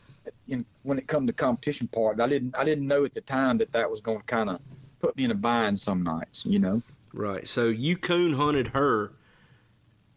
in, 0.47 0.65
when 0.83 0.97
it 0.97 1.07
come 1.07 1.27
to 1.27 1.33
competition 1.33 1.87
part, 1.87 2.19
I 2.19 2.27
didn't 2.27 2.55
I 2.57 2.63
didn't 2.63 2.87
know 2.87 3.05
at 3.05 3.13
the 3.13 3.21
time 3.21 3.57
that 3.59 3.71
that 3.71 3.89
was 3.89 4.01
going 4.01 4.19
to 4.19 4.25
kind 4.25 4.49
of 4.49 4.59
put 4.99 5.15
me 5.15 5.25
in 5.25 5.31
a 5.31 5.35
bind 5.35 5.79
some 5.79 6.03
nights. 6.03 6.45
You 6.45 6.59
know. 6.59 6.81
Right. 7.13 7.47
So 7.47 7.67
you 7.67 7.95
coon 7.97 8.33
hunted 8.33 8.69
her. 8.69 9.13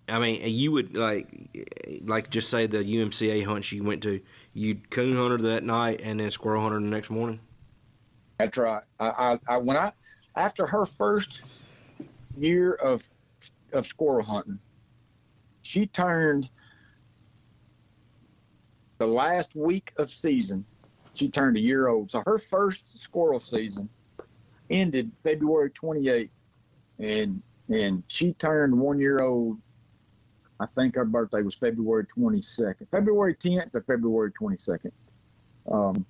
I 0.08 0.20
mean, 0.20 0.40
you 0.44 0.70
would 0.70 0.96
like, 0.96 1.28
like 2.04 2.30
just 2.30 2.48
say 2.48 2.66
the 2.66 2.78
UMCA 2.78 3.44
hunts 3.44 3.72
you 3.72 3.82
went 3.82 4.02
to. 4.04 4.20
You'd 4.56 4.88
coon 4.88 5.18
hunt 5.18 5.42
that 5.42 5.64
night 5.64 6.00
and 6.02 6.18
then 6.18 6.30
squirrel 6.30 6.62
hunt 6.62 6.72
the 6.72 6.80
next 6.80 7.10
morning. 7.10 7.40
That's 8.38 8.56
right. 8.56 8.82
I, 8.98 9.08
I, 9.08 9.38
I 9.46 9.56
when 9.58 9.76
I 9.76 9.92
after 10.34 10.64
her 10.66 10.86
first 10.86 11.42
year 12.38 12.72
of 12.72 13.06
of 13.74 13.86
squirrel 13.86 14.24
hunting, 14.24 14.58
she 15.60 15.84
turned 15.84 16.48
the 18.96 19.06
last 19.06 19.54
week 19.54 19.92
of 19.98 20.10
season. 20.10 20.64
She 21.12 21.28
turned 21.28 21.58
a 21.58 21.60
year 21.60 21.88
old. 21.88 22.10
So 22.10 22.22
her 22.24 22.38
first 22.38 22.98
squirrel 22.98 23.40
season 23.40 23.90
ended 24.70 25.12
February 25.22 25.70
28th, 25.70 26.30
and 26.98 27.42
and 27.68 28.02
she 28.06 28.32
turned 28.32 28.78
one 28.78 28.98
year 28.98 29.18
old. 29.18 29.58
I 30.58 30.66
think 30.74 30.94
her 30.94 31.04
birthday 31.04 31.42
was 31.42 31.54
February 31.54 32.06
22nd, 32.16 32.88
February 32.90 33.34
10th 33.34 33.74
or 33.74 33.82
February 33.82 34.32
22nd. 34.32 34.90
Um, 35.70 36.06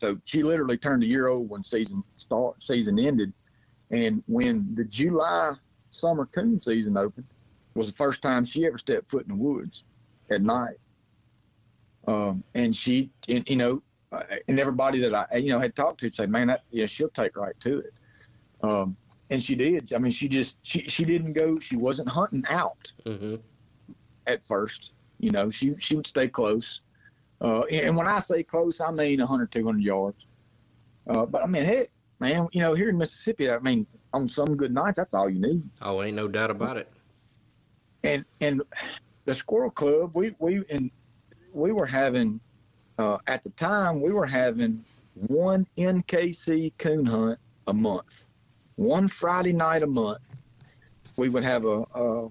so 0.00 0.18
she 0.24 0.42
literally 0.42 0.76
turned 0.76 1.02
a 1.02 1.06
year 1.06 1.28
old 1.28 1.48
when 1.48 1.64
season 1.64 2.02
start 2.16 2.62
season 2.62 2.98
ended, 2.98 3.32
and 3.90 4.22
when 4.26 4.74
the 4.74 4.84
July 4.84 5.54
summer 5.90 6.26
coon 6.26 6.58
season 6.58 6.96
opened, 6.96 7.26
was 7.74 7.86
the 7.86 7.92
first 7.92 8.22
time 8.22 8.44
she 8.44 8.66
ever 8.66 8.78
stepped 8.78 9.10
foot 9.10 9.22
in 9.22 9.28
the 9.28 9.42
woods 9.42 9.84
at 10.30 10.42
night. 10.42 10.76
Um, 12.06 12.42
and 12.54 12.74
she, 12.74 13.10
and, 13.28 13.48
you 13.48 13.56
know, 13.56 13.82
uh, 14.10 14.24
and 14.48 14.58
everybody 14.58 14.98
that 15.00 15.14
I, 15.14 15.36
you 15.36 15.50
know, 15.50 15.58
had 15.58 15.74
talked 15.74 16.00
to 16.00 16.12
say, 16.12 16.26
man, 16.26 16.48
that, 16.48 16.64
yeah, 16.70 16.86
she'll 16.86 17.08
take 17.08 17.36
right 17.36 17.58
to 17.60 17.78
it. 17.78 17.94
Um, 18.62 18.96
and 19.32 19.42
she 19.42 19.54
did. 19.56 19.92
I 19.92 19.98
mean, 19.98 20.12
she 20.12 20.28
just, 20.28 20.58
she, 20.62 20.80
she 20.88 21.04
didn't 21.04 21.32
go, 21.32 21.58
she 21.58 21.76
wasn't 21.76 22.08
hunting 22.08 22.44
out 22.48 22.92
Mm-hmm. 23.06 23.36
at 24.26 24.42
first. 24.44 24.92
You 25.18 25.30
know, 25.30 25.50
she, 25.50 25.74
she 25.78 25.96
would 25.96 26.06
stay 26.06 26.28
close. 26.28 26.82
Uh, 27.40 27.62
and 27.64 27.96
when 27.96 28.06
I 28.06 28.20
say 28.20 28.42
close, 28.42 28.80
I 28.80 28.90
mean 28.92 29.18
100, 29.18 29.50
200 29.50 29.82
yards. 29.82 30.26
Uh, 31.10 31.26
but 31.26 31.42
I 31.42 31.46
mean, 31.46 31.64
heck, 31.64 31.90
man, 32.20 32.46
you 32.52 32.60
know, 32.60 32.74
here 32.74 32.88
in 32.90 32.98
Mississippi, 32.98 33.50
I 33.50 33.58
mean, 33.58 33.86
on 34.12 34.28
some 34.28 34.56
good 34.56 34.72
nights, 34.72 34.96
that's 34.96 35.14
all 35.14 35.28
you 35.28 35.40
need. 35.40 35.62
Oh, 35.80 36.02
ain't 36.02 36.14
no 36.16 36.28
doubt 36.28 36.50
about 36.50 36.76
it. 36.76 36.88
and 38.04 38.24
and 38.40 38.62
the 39.24 39.34
squirrel 39.34 39.70
club 39.70 40.10
we 40.14 40.34
we 40.38 40.62
and 40.70 40.90
we 41.52 41.72
were 41.72 41.86
having 41.86 42.40
uh, 42.98 43.18
at 43.28 43.42
the 43.44 43.50
time 43.50 44.00
we 44.00 44.12
were 44.12 44.26
having 44.26 44.84
one 45.28 45.66
nkc 45.78 46.72
coon 46.78 47.06
hunt 47.06 47.38
a 47.68 47.72
month 47.72 48.24
one 48.76 49.08
friday 49.08 49.52
night 49.52 49.82
a 49.82 49.86
month 49.86 50.20
we 51.16 51.28
would 51.28 51.44
have 51.44 51.64
a 51.64 51.84
a, 51.94 52.28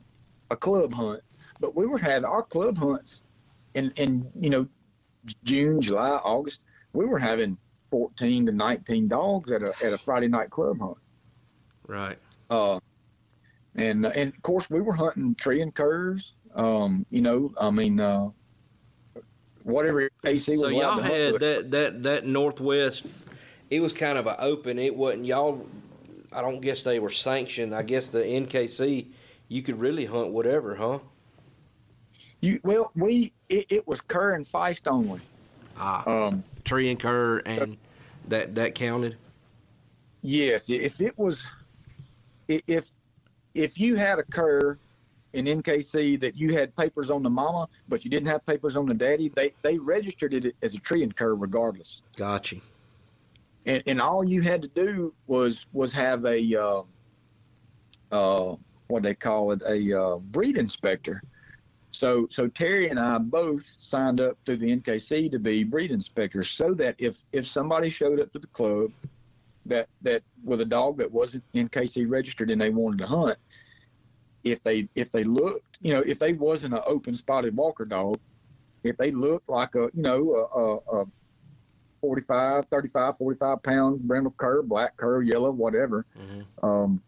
a 0.51 0.55
club 0.55 0.93
hunt 0.93 1.21
but 1.59 1.75
we 1.75 1.85
were 1.85 1.97
having 1.97 2.25
our 2.25 2.43
club 2.43 2.77
hunts 2.77 3.21
in 3.75 3.91
in 3.97 4.29
you 4.39 4.49
know 4.49 4.67
june 5.43 5.81
july 5.81 6.09
august 6.09 6.61
we 6.93 7.05
were 7.05 7.19
having 7.19 7.57
14 7.91 8.45
to 8.45 8.51
19 8.51 9.07
dogs 9.07 9.51
at 9.51 9.61
a 9.61 9.73
at 9.83 9.93
a 9.93 9.97
friday 9.97 10.27
night 10.27 10.49
club 10.49 10.79
hunt 10.79 10.97
Right. 11.87 12.17
uh, 12.49 12.79
and 13.75 14.05
and 14.05 14.33
of 14.33 14.41
course 14.41 14.69
we 14.69 14.81
were 14.81 14.93
hunting 14.93 15.35
tree 15.35 15.61
and 15.61 15.73
curs. 15.73 16.33
Um, 16.55 17.05
you 17.09 17.21
know, 17.21 17.53
I 17.59 17.69
mean, 17.69 17.99
uh, 17.99 18.29
whatever 19.63 20.09
AC 20.23 20.51
was. 20.51 20.61
So 20.61 20.67
y'all 20.67 20.99
had 20.99 21.39
that 21.39 21.71
that 21.71 22.03
that 22.03 22.25
northwest. 22.25 23.05
It 23.69 23.79
was 23.79 23.93
kind 23.93 24.17
of 24.17 24.27
an 24.27 24.35
open. 24.39 24.77
It 24.79 24.95
wasn't 24.95 25.25
y'all. 25.25 25.65
I 26.33 26.41
don't 26.41 26.61
guess 26.61 26.83
they 26.83 26.99
were 26.99 27.09
sanctioned. 27.09 27.75
I 27.75 27.83
guess 27.83 28.07
the 28.07 28.19
NKC. 28.19 29.07
You 29.49 29.61
could 29.61 29.79
really 29.79 30.05
hunt 30.05 30.31
whatever, 30.31 30.75
huh? 30.75 30.99
You 32.39 32.59
well, 32.63 32.91
we 32.95 33.33
it, 33.49 33.65
it 33.69 33.87
was 33.87 33.99
cur 34.01 34.33
and 34.35 34.47
feist 34.47 34.87
only. 34.87 35.19
Ah, 35.77 36.03
Um, 36.09 36.43
tree 36.63 36.89
and 36.89 36.99
cur, 36.99 37.39
and 37.45 37.77
that 38.29 38.55
that 38.55 38.75
counted. 38.75 39.17
yes, 40.21 40.69
if 40.69 41.01
it 41.01 41.17
was, 41.17 41.45
if 42.47 42.89
if 43.53 43.77
you 43.79 43.95
had 43.95 44.19
a 44.19 44.23
cur 44.23 44.77
in 45.33 45.45
NKC 45.45 46.19
that 46.21 46.35
you 46.35 46.53
had 46.53 46.75
papers 46.75 47.11
on 47.11 47.21
the 47.23 47.29
mama, 47.29 47.67
but 47.89 48.03
you 48.03 48.09
didn't 48.09 48.27
have 48.27 48.45
papers 48.45 48.75
on 48.75 48.85
the 48.85 48.93
daddy, 48.93 49.29
they 49.35 49.53
they 49.61 49.77
registered 49.77 50.33
it 50.33 50.55
as 50.61 50.73
a 50.73 50.79
tree 50.79 51.03
and 51.03 51.15
cur 51.15 51.35
regardless. 51.35 52.01
Got 52.15 52.51
you. 52.53 52.61
And, 53.65 53.83
and 53.85 54.01
all 54.01 54.23
you 54.23 54.41
had 54.41 54.61
to 54.61 54.67
do 54.67 55.13
was 55.27 55.65
was 55.73 55.93
have 55.93 56.25
a 56.25 56.55
uh, 56.55 56.83
uh, 58.11 58.55
what 58.87 59.03
they 59.03 59.13
call 59.13 59.51
it 59.51 59.61
a 59.67 59.99
uh, 59.99 60.15
breed 60.17 60.57
inspector. 60.57 61.21
So 61.91 62.27
so 62.31 62.47
Terry 62.47 62.89
and 62.89 62.99
I 62.99 63.17
both 63.17 63.63
signed 63.79 64.21
up 64.21 64.37
through 64.45 64.57
the 64.57 64.75
NKC 64.75 65.31
to 65.31 65.39
be 65.39 65.63
breed 65.63 65.91
inspectors, 65.91 66.49
so 66.49 66.73
that 66.75 66.95
if 66.97 67.19
if 67.33 67.45
somebody 67.45 67.89
showed 67.89 68.19
up 68.19 68.31
to 68.33 68.39
the 68.39 68.47
club 68.47 68.91
that 69.65 69.87
that 70.01 70.23
with 70.43 70.61
a 70.61 70.65
dog 70.65 70.97
that 70.97 71.11
wasn't 71.11 71.43
NKC 71.53 72.09
registered 72.09 72.49
and 72.49 72.59
they 72.59 72.69
wanted 72.69 72.99
to 72.99 73.07
hunt, 73.07 73.37
if 74.43 74.63
they 74.63 74.87
if 74.95 75.11
they 75.11 75.23
looked, 75.23 75.77
you 75.81 75.93
know, 75.93 76.01
if 76.01 76.17
they 76.17 76.33
wasn't 76.33 76.73
an 76.73 76.81
open 76.87 77.15
spotted 77.15 77.55
walker 77.55 77.85
dog, 77.85 78.17
if 78.83 78.97
they 78.97 79.11
looked 79.11 79.49
like 79.49 79.75
a 79.75 79.89
you 79.93 80.01
know 80.01 80.49
a, 80.55 80.97
a, 80.97 81.01
a 81.01 81.05
45, 82.01 82.65
35, 82.65 83.17
45 83.17 83.63
pounds, 83.63 83.99
brindle 84.01 84.33
cur, 84.37 84.61
black 84.61 84.97
cur, 84.97 85.21
yellow, 85.21 85.51
whatever. 85.51 86.05
Mhm. 86.17 86.45
Um, 86.63 87.03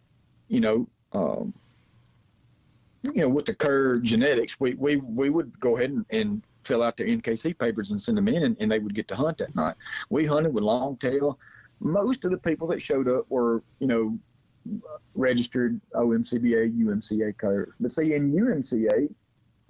you 0.48 0.62
know, 0.62 0.88
um, 1.12 1.54
you 3.02 3.14
know, 3.16 3.30
with 3.30 3.46
the 3.46 3.56
cur 3.56 4.00
genetics, 4.00 4.60
we, 4.60 4.76
we, 4.76 4.98
we 4.98 5.30
would 5.30 5.60
go 5.60 5.78
ahead 5.78 5.90
and, 5.90 6.06
and 6.12 6.44
fill 6.64 6.82
out 6.82 6.96
their 6.96 7.08
NKC 7.08 7.58
papers 7.58 7.92
and 7.92 8.02
send 8.02 8.18
them 8.18 8.28
in, 8.28 8.44
and, 8.44 8.58
and 8.60 8.72
they 8.72 8.80
would 8.80 8.94
get 8.94 9.08
to 9.10 9.16
hunt 9.16 9.38
that 9.40 9.54
night. 9.56 9.76
We 10.10 10.26
hunted 10.26 10.54
with 10.54 10.64
long 10.64 10.96
tail. 10.98 11.38
Most 11.82 12.24
of 12.24 12.32
the 12.32 12.38
people 12.38 12.68
that 12.68 12.82
showed 12.82 13.10
up 13.10 13.26
were, 13.30 13.62
you 13.80 13.88
know, 13.88 14.18
registered 15.16 15.82
OMCBA, 15.94 16.80
UMCA 16.80 17.38
curs. 17.38 17.74
But 17.80 17.92
see, 17.92 18.14
in 18.14 18.32
UMCA, 18.32 19.14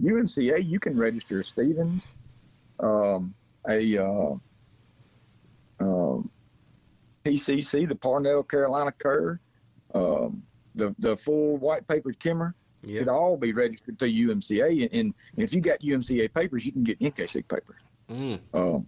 UMCA, 0.00 0.64
you 0.64 0.78
can 0.78 0.96
register 0.96 1.40
a 1.40 1.44
Stephens, 1.44 2.06
um, 2.78 3.34
a 3.68 3.98
uh, 3.98 4.34
um, 5.80 6.30
PCC, 7.24 7.88
the 7.88 7.94
Parnell 7.94 8.42
Carolina 8.42 8.92
Cur, 8.92 9.38
um, 9.94 10.42
the 10.74 10.94
the 10.98 11.16
full 11.16 11.56
white 11.56 11.86
papered 11.88 12.18
Kemmer. 12.20 12.54
It'd 12.82 13.08
all 13.08 13.38
be 13.38 13.52
registered 13.52 13.98
through 13.98 14.10
UMCA, 14.10 14.90
and, 14.92 14.92
and 14.92 15.14
if 15.36 15.54
you 15.54 15.62
got 15.62 15.80
UMCA 15.80 16.34
papers, 16.34 16.66
you 16.66 16.72
can 16.72 16.84
get 16.84 17.00
NKC 17.00 17.48
papers. 17.48 17.80
Mm. 18.10 18.40
Um, 18.52 18.86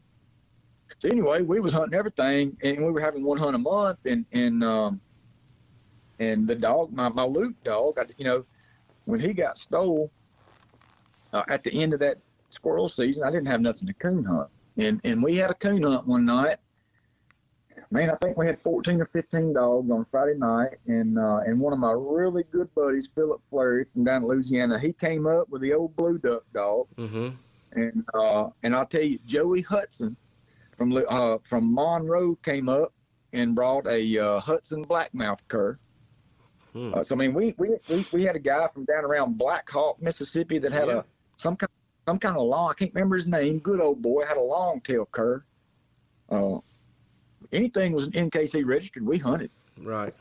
so 0.99 1.09
anyway, 1.09 1.43
we 1.43 1.61
was 1.61 1.73
hunting 1.73 1.99
everything, 1.99 2.57
and 2.63 2.85
we 2.85 2.91
were 2.91 3.01
having 3.01 3.25
one 3.25 3.39
hunt 3.39 3.55
a 3.55 3.59
month, 3.59 3.99
and 4.05 4.25
and 4.33 4.63
um, 4.63 5.01
and 6.19 6.47
the 6.47 6.55
dog, 6.55 6.93
my 6.93 7.09
my 7.09 7.25
Luke 7.25 7.55
dog, 7.65 7.99
I, 7.99 8.05
you 8.17 8.25
know, 8.25 8.45
when 9.05 9.21
he 9.21 9.33
got 9.33 9.59
stole 9.59 10.11
uh, 11.33 11.43
at 11.49 11.65
the 11.65 11.73
end 11.73 11.93
of 11.93 12.01
that 12.01 12.19
squirrel 12.51 12.89
season, 12.89 13.25
I 13.25 13.31
didn't 13.31 13.47
have 13.47 13.61
nothing 13.61 13.87
to 13.89 13.95
coon 13.95 14.25
hunt, 14.25 14.49
and 14.77 15.01
and 15.05 15.23
we 15.23 15.37
had 15.37 15.51
a 15.51 15.55
coon 15.55 15.83
hunt 15.83 16.07
one 16.07 16.25
night. 16.25 16.59
Man, 17.91 18.11
I 18.11 18.17
think 18.17 18.37
we 18.37 18.47
had 18.47 18.59
14 18.59 19.01
or 19.01 19.05
15 19.07 19.53
dogs 19.53 19.91
on 19.91 20.05
Friday 20.11 20.37
night, 20.39 20.71
and 20.87 21.19
uh, 21.19 21.39
and 21.47 21.61
one 21.61 21.73
of 21.73 21.79
my 21.79 21.93
really 21.93 22.43
good 22.51 22.73
buddies, 22.75 23.09
Philip 23.15 23.41
Flurry 23.49 23.85
from 23.85 24.05
down 24.05 24.23
in 24.23 24.29
Louisiana, 24.29 24.79
he 24.79 24.93
came 24.93 25.27
up 25.27 25.49
with 25.51 25.63
the 25.63 25.73
old 25.73 25.95
blue 25.97 26.19
duck 26.19 26.43
dog, 26.53 26.89
Mm-hmm. 26.97 27.29
and 27.81 28.05
uh, 28.15 28.49
and 28.65 28.75
I'll 28.75 28.87
tell 28.87 29.05
you, 29.05 29.19
Joey 29.25 29.61
Hudson 29.63 30.17
from 30.77 30.97
uh, 31.09 31.39
from 31.45 31.73
Monroe 31.73 32.35
came 32.43 32.69
up 32.69 32.93
and 33.33 33.55
brought 33.55 33.87
a 33.87 34.19
uh, 34.19 34.41
Hudson 34.41 34.85
blackmouth 34.85 35.41
cur. 35.49 35.79
Hmm. 36.73 36.93
Uh, 36.93 37.05
so 37.05 37.15
I 37.15 37.19
mean, 37.19 37.35
we, 37.35 37.55
we 37.57 37.77
we 37.89 38.05
we 38.13 38.23
had 38.25 38.35
a 38.35 38.41
guy 38.41 38.67
from 38.75 38.85
down 38.85 39.05
around 39.05 39.39
Black 39.39 39.71
Hawk, 39.71 40.03
Mississippi, 40.03 40.59
that 40.59 40.73
had 40.73 40.89
Yeah. 40.89 40.99
a 40.99 41.05
some 41.37 41.55
kind 41.55 41.71
some 42.09 42.19
kind 42.19 42.37
of 42.37 42.43
long. 42.47 42.71
I 42.71 42.75
can't 42.75 42.93
remember 42.95 43.15
his 43.15 43.27
name. 43.29 43.61
Good 43.61 43.81
old 43.81 44.03
boy 44.03 44.25
had 44.27 44.37
a 44.39 44.43
long 44.43 44.81
tail 44.81 45.07
cur. 45.07 45.45
Uh, 46.29 46.59
anything 47.53 47.93
was 47.93 48.09
NKC 48.09 48.65
registered, 48.67 49.07
we 49.07 49.19
hunted. 49.19 49.51
Right. 49.83 50.15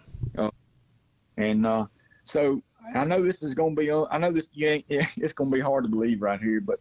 And 1.37 1.65
uh, 1.65 1.87
so 2.23 2.61
I 2.95 3.03
know 3.05 3.21
this 3.21 3.41
is 3.43 3.53
going 3.53 3.75
to 3.75 3.79
be. 3.81 3.91
un- 3.91 4.07
I 4.09 4.17
know 4.17 4.31
this. 4.31 4.47
You 4.53 4.67
ain't, 4.69 4.85
it's 4.89 5.33
going 5.33 5.51
to 5.51 5.55
be 5.55 5.61
hard 5.61 5.83
to 5.83 5.89
believe 5.89 6.21
right 6.21 6.39
here, 6.39 6.61
but 6.61 6.79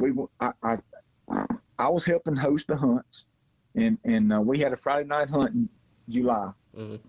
we. 0.00 0.12
I. 0.40 0.52
I, 0.62 0.78
I 1.78 1.88
was 1.88 2.04
helping 2.04 2.36
host 2.36 2.66
the 2.66 2.76
hunts, 2.76 3.24
and 3.74 3.96
and 4.04 4.32
uh, 4.32 4.40
we 4.40 4.58
had 4.58 4.72
a 4.72 4.76
Friday 4.76 5.08
night 5.08 5.30
hunt 5.30 5.54
in 5.54 5.68
July. 6.10 6.50
Mhm. 6.76 7.00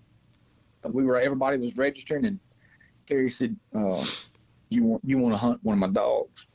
We 0.83 1.03
were 1.03 1.19
everybody 1.19 1.57
was 1.57 1.75
registering, 1.75 2.25
and 2.25 2.39
Terry 3.05 3.29
said, 3.29 3.55
uh, 3.75 4.05
"You 4.69 4.85
want 4.85 5.01
you 5.05 5.17
want 5.17 5.33
to 5.33 5.37
hunt 5.37 5.59
one 5.63 5.73
of 5.73 5.79
my 5.79 5.89
dogs?" 5.89 6.47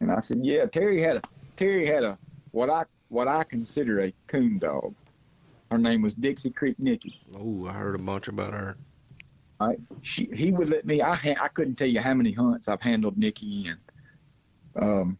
And 0.00 0.10
I 0.10 0.20
said, 0.20 0.40
yeah, 0.42 0.64
Terry 0.66 1.00
had 1.00 1.16
a 1.18 1.22
Terry 1.56 1.86
had 1.86 2.02
a 2.02 2.18
what 2.50 2.70
I 2.70 2.84
what 3.10 3.28
I 3.28 3.44
consider 3.44 4.00
a 4.00 4.14
coon 4.26 4.58
dog. 4.58 4.94
Her 5.70 5.78
name 5.78 6.02
was 6.02 6.14
Dixie 6.14 6.50
Creek 6.50 6.78
Nikki. 6.78 7.14
Oh, 7.36 7.66
I 7.68 7.72
heard 7.72 7.94
a 7.94 7.98
bunch 7.98 8.28
about 8.28 8.54
her. 8.54 8.76
I 9.60 9.76
she 10.00 10.30
he 10.32 10.52
would 10.52 10.70
let 10.70 10.86
me. 10.86 11.02
I 11.02 11.14
ha- 11.14 11.36
I 11.40 11.48
couldn't 11.48 11.74
tell 11.76 11.88
you 11.88 12.00
how 12.00 12.14
many 12.14 12.32
hunts 12.32 12.66
I've 12.66 12.80
handled 12.80 13.18
Nikki 13.18 13.68
in. 13.68 13.76
um. 14.82 15.18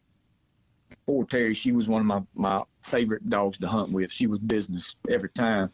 Poor 1.06 1.24
Terry, 1.24 1.54
she 1.54 1.72
was 1.72 1.88
one 1.88 2.00
of 2.00 2.06
my 2.06 2.22
my 2.34 2.62
favorite 2.82 3.28
dogs 3.28 3.58
to 3.58 3.68
hunt 3.68 3.92
with. 3.92 4.10
She 4.10 4.26
was 4.26 4.38
business 4.38 4.96
every 5.08 5.28
time. 5.30 5.70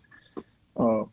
Uh, 0.77 1.05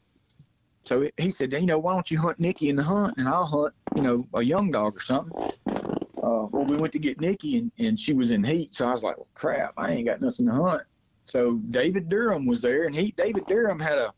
so 0.86 1.08
he 1.18 1.32
said, 1.32 1.54
you 1.54 1.62
know, 1.62 1.80
why 1.80 1.94
don't 1.94 2.10
you 2.12 2.20
hunt 2.20 2.40
Nikki 2.40 2.70
in 2.70 2.76
the 2.76 2.84
hunt, 2.84 3.18
and 3.18 3.28
I'll 3.28 3.46
hunt, 3.46 3.74
you 3.96 4.02
know, 4.02 4.28
a 4.34 4.42
young 4.42 4.72
dog 4.72 4.98
or 4.98 5.02
something. 5.02 5.34
Uh, 5.68 6.48
well, 6.52 6.66
we 6.66 6.76
went 6.76 6.92
to 6.94 7.00
get 7.00 7.22
Nikki, 7.22 7.58
and, 7.58 7.72
and 7.80 8.00
she 8.00 8.14
was 8.14 8.32
in 8.32 8.44
heat, 8.44 8.76
so 8.76 8.88
I 8.88 8.92
was 8.92 9.04
like, 9.04 9.18
well, 9.18 9.28
crap, 9.34 9.74
I 9.78 9.92
ain't 9.92 10.08
got 10.08 10.22
nothing 10.22 10.46
to 10.48 10.54
hunt. 10.54 10.84
So 11.26 11.56
David 11.72 12.10
Durham 12.10 12.46
was 12.46 12.62
there, 12.62 12.86
and 12.86 12.96
he 12.96 13.12
David 13.12 13.46
Durham 13.48 13.80
had 13.80 13.98
a, 13.98 14.14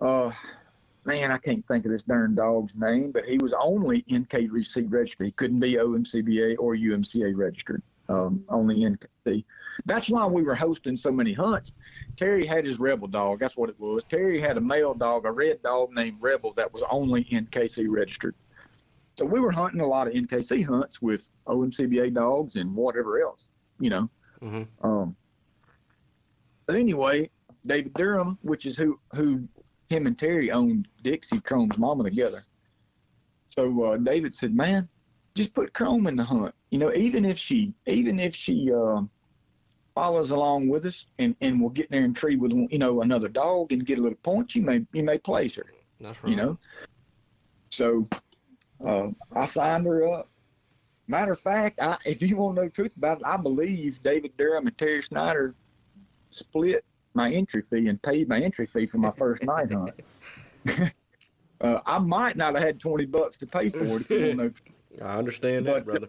uh, 0.00 0.32
man, 1.04 1.30
I 1.30 1.38
can't 1.38 1.66
think 1.66 1.84
of 1.84 1.90
this 1.90 2.02
darn 2.02 2.34
dog's 2.34 2.74
name, 2.74 3.10
but 3.10 3.24
he 3.24 3.38
was 3.38 3.54
only 3.60 4.02
NKC 4.02 4.86
registered. 4.90 5.26
He 5.26 5.32
couldn't 5.32 5.60
be 5.60 5.74
OMCBA 5.74 6.56
or 6.58 6.76
UMCA 6.76 7.36
registered, 7.36 7.82
um, 8.08 8.44
only 8.48 8.76
NKC. 8.80 9.44
That's 9.86 10.10
why 10.10 10.26
we 10.26 10.42
were 10.42 10.54
hosting 10.54 10.96
so 10.96 11.10
many 11.10 11.32
hunts. 11.32 11.72
Terry 12.16 12.44
had 12.44 12.64
his 12.64 12.78
rebel 12.78 13.08
dog. 13.08 13.40
That's 13.40 13.56
what 13.56 13.70
it 13.70 13.78
was. 13.80 14.04
Terry 14.04 14.40
had 14.40 14.56
a 14.56 14.60
male 14.60 14.94
dog, 14.94 15.24
a 15.24 15.32
red 15.32 15.62
dog 15.62 15.92
named 15.92 16.18
Rebel 16.20 16.52
that 16.54 16.72
was 16.72 16.82
only 16.90 17.24
NKC 17.24 17.86
registered. 17.88 18.34
So 19.16 19.24
we 19.24 19.40
were 19.40 19.50
hunting 19.50 19.80
a 19.80 19.86
lot 19.86 20.06
of 20.06 20.14
NKC 20.14 20.64
hunts 20.64 21.02
with 21.02 21.30
OMCBA 21.46 22.14
dogs 22.14 22.56
and 22.56 22.74
whatever 22.74 23.20
else, 23.20 23.50
you 23.78 23.90
know. 23.90 24.10
Mhm. 24.40 24.66
Um, 24.82 25.16
but 26.70 26.78
anyway, 26.78 27.28
David 27.66 27.94
Durham, 27.94 28.38
which 28.42 28.64
is 28.64 28.76
who 28.76 29.00
who 29.12 29.48
him 29.88 30.06
and 30.06 30.16
Terry 30.16 30.52
owned 30.52 30.86
Dixie 31.02 31.40
Chrome's 31.40 31.76
mama 31.76 32.04
together. 32.04 32.44
So 33.48 33.82
uh, 33.82 33.96
David 33.96 34.32
said, 34.36 34.54
"Man, 34.54 34.88
just 35.34 35.52
put 35.52 35.74
Chrome 35.74 36.06
in 36.06 36.14
the 36.14 36.22
hunt. 36.22 36.54
You 36.70 36.78
know, 36.78 36.92
even 36.94 37.24
if 37.24 37.36
she 37.36 37.74
even 37.88 38.20
if 38.20 38.36
she 38.36 38.70
uh, 38.72 39.02
follows 39.96 40.30
along 40.30 40.68
with 40.68 40.86
us 40.86 41.06
and 41.18 41.34
and 41.40 41.60
we'll 41.60 41.70
get 41.70 41.90
there 41.90 42.04
and 42.04 42.14
tree 42.14 42.36
with 42.36 42.52
you 42.52 42.78
know 42.78 43.02
another 43.02 43.28
dog 43.28 43.72
and 43.72 43.84
get 43.84 43.98
a 43.98 44.02
little 44.02 44.18
points, 44.22 44.54
you 44.54 44.62
may 44.62 44.86
you 44.92 45.02
may 45.02 45.18
place 45.18 45.56
her. 45.56 45.66
That's 46.00 46.22
right. 46.22 46.30
You 46.30 46.36
know. 46.36 46.58
So 47.70 48.04
uh, 48.86 49.08
I 49.34 49.46
signed 49.46 49.86
her 49.86 50.06
up. 50.06 50.28
Matter 51.08 51.32
of 51.32 51.40
fact, 51.40 51.80
I, 51.80 51.98
if 52.04 52.22
you 52.22 52.36
want 52.36 52.54
to 52.54 52.62
know 52.62 52.68
the 52.68 52.72
truth 52.72 52.96
about 52.96 53.18
it, 53.18 53.24
I 53.26 53.36
believe 53.38 54.00
David 54.04 54.36
Durham 54.36 54.68
and 54.68 54.78
Terry 54.78 55.02
Snyder 55.02 55.56
split 56.30 56.84
my 57.14 57.30
entry 57.30 57.62
fee 57.62 57.88
and 57.88 58.00
paid 58.02 58.28
my 58.28 58.40
entry 58.40 58.66
fee 58.66 58.86
for 58.86 58.98
my 58.98 59.10
first 59.12 59.42
night 59.42 59.72
hunt. 59.72 59.92
uh, 61.60 61.80
I 61.86 61.98
might 61.98 62.36
not 62.36 62.54
have 62.54 62.62
had 62.62 62.80
20 62.80 63.06
bucks 63.06 63.38
to 63.38 63.46
pay 63.46 63.68
for 63.68 63.84
it 63.84 64.02
if 64.02 64.10
you 64.10 64.18
want 64.18 64.30
to 64.30 64.34
know 64.34 64.52
I 65.02 65.16
understand 65.16 65.66
that, 65.66 65.84
brother. 65.84 66.08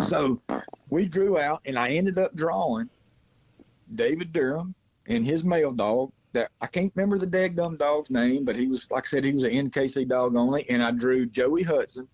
So 0.00 0.40
we 0.90 1.06
drew 1.06 1.38
out, 1.38 1.60
and 1.64 1.78
I 1.78 1.90
ended 1.90 2.18
up 2.18 2.34
drawing 2.34 2.88
David 3.94 4.32
Durham 4.32 4.74
and 5.06 5.24
his 5.24 5.44
male 5.44 5.72
dog. 5.72 6.12
That 6.32 6.50
I 6.62 6.66
can't 6.66 6.90
remember 6.94 7.18
the 7.18 7.26
daggum 7.26 7.76
dog's 7.76 8.08
name, 8.10 8.46
but 8.46 8.56
he 8.56 8.66
was 8.66 8.90
like 8.90 9.04
I 9.06 9.08
said, 9.08 9.24
he 9.24 9.32
was 9.32 9.44
an 9.44 9.50
NKC 9.50 10.08
dog 10.08 10.34
only. 10.34 10.68
And 10.70 10.82
I 10.82 10.90
drew 10.90 11.26
Joey 11.26 11.62
Hudson. 11.62 12.08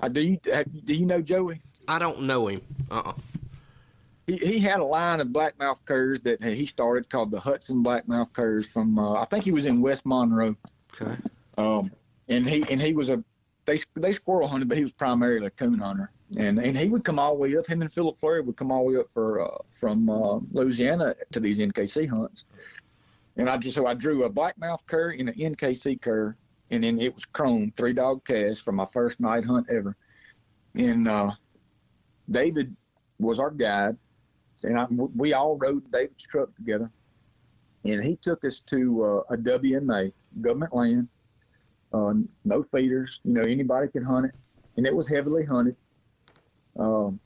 I 0.00 0.08
do. 0.08 0.20
You, 0.20 0.38
do 0.84 0.94
you 0.94 1.06
know 1.06 1.20
Joey? 1.20 1.60
I 1.88 1.98
don't 1.98 2.22
know 2.22 2.46
him. 2.46 2.62
Uh-uh. 2.90 3.14
He, 4.26 4.36
he 4.36 4.58
had 4.58 4.80
a 4.80 4.84
line 4.84 5.20
of 5.20 5.28
blackmouth 5.28 5.84
curs 5.84 6.20
that 6.22 6.42
he 6.42 6.66
started 6.66 7.10
called 7.10 7.30
the 7.30 7.40
Hudson 7.40 7.82
Blackmouth 7.82 8.32
Curs 8.32 8.66
from 8.66 8.98
uh, 8.98 9.20
I 9.20 9.26
think 9.26 9.44
he 9.44 9.52
was 9.52 9.66
in 9.66 9.80
West 9.80 10.06
Monroe. 10.06 10.56
Okay. 11.00 11.16
Um, 11.58 11.90
and 12.28 12.48
he 12.48 12.64
and 12.70 12.80
he 12.80 12.94
was 12.94 13.10
a 13.10 13.22
they 13.66 13.80
they 13.96 14.12
squirrel 14.12 14.48
hunted, 14.48 14.68
but 14.68 14.78
he 14.78 14.84
was 14.84 14.92
primarily 14.92 15.46
a 15.46 15.50
coon 15.50 15.78
hunter. 15.78 16.10
And 16.36 16.58
and 16.58 16.76
he 16.76 16.88
would 16.88 17.04
come 17.04 17.18
all 17.18 17.34
the 17.34 17.40
way 17.40 17.56
up. 17.56 17.66
Him 17.66 17.82
and 17.82 17.92
Philip 17.92 18.18
Flurry 18.18 18.40
would 18.40 18.56
come 18.56 18.72
all 18.72 18.86
the 18.86 18.94
way 18.94 19.00
up 19.00 19.08
for 19.12 19.40
uh, 19.40 19.58
from 19.78 20.08
uh, 20.08 20.40
Louisiana 20.52 21.14
to 21.32 21.40
these 21.40 21.58
NKC 21.58 22.08
hunts. 22.08 22.44
And 23.36 23.48
I 23.48 23.56
just 23.56 23.74
so 23.74 23.86
I 23.86 23.94
drew 23.94 24.24
a 24.24 24.30
blackmouth 24.30 24.86
cur 24.86 25.10
and 25.10 25.28
an 25.28 25.34
NKC 25.34 26.00
cur, 26.00 26.36
and 26.70 26.84
then 26.84 27.00
it 27.00 27.14
was 27.14 27.24
chrome 27.24 27.72
three 27.76 27.92
dog 27.92 28.24
cast 28.24 28.62
for 28.62 28.72
my 28.72 28.86
first 28.92 29.20
night 29.20 29.44
hunt 29.44 29.66
ever. 29.70 29.96
And 30.74 31.06
uh, 31.06 31.32
David 32.30 32.74
was 33.18 33.38
our 33.38 33.50
guide, 33.50 33.96
and 34.64 34.78
I, 34.78 34.86
we 35.16 35.32
all 35.32 35.56
rode 35.56 35.90
David's 35.92 36.24
truck 36.24 36.54
together. 36.56 36.90
And 37.84 38.02
he 38.02 38.16
took 38.16 38.44
us 38.44 38.60
to 38.60 39.04
uh, 39.30 39.34
a 39.34 39.36
WMA 39.36 40.12
government 40.40 40.74
land 40.74 41.08
uh, 41.94 42.14
no 42.44 42.62
feeders. 42.62 43.20
You 43.24 43.34
know, 43.34 43.42
anybody 43.42 43.88
could 43.88 44.04
hunt 44.04 44.26
it, 44.26 44.32
and 44.76 44.86
it 44.86 44.94
was 44.94 45.08
heavily 45.08 45.44
hunted. 45.44 45.76
Um, 46.78 47.20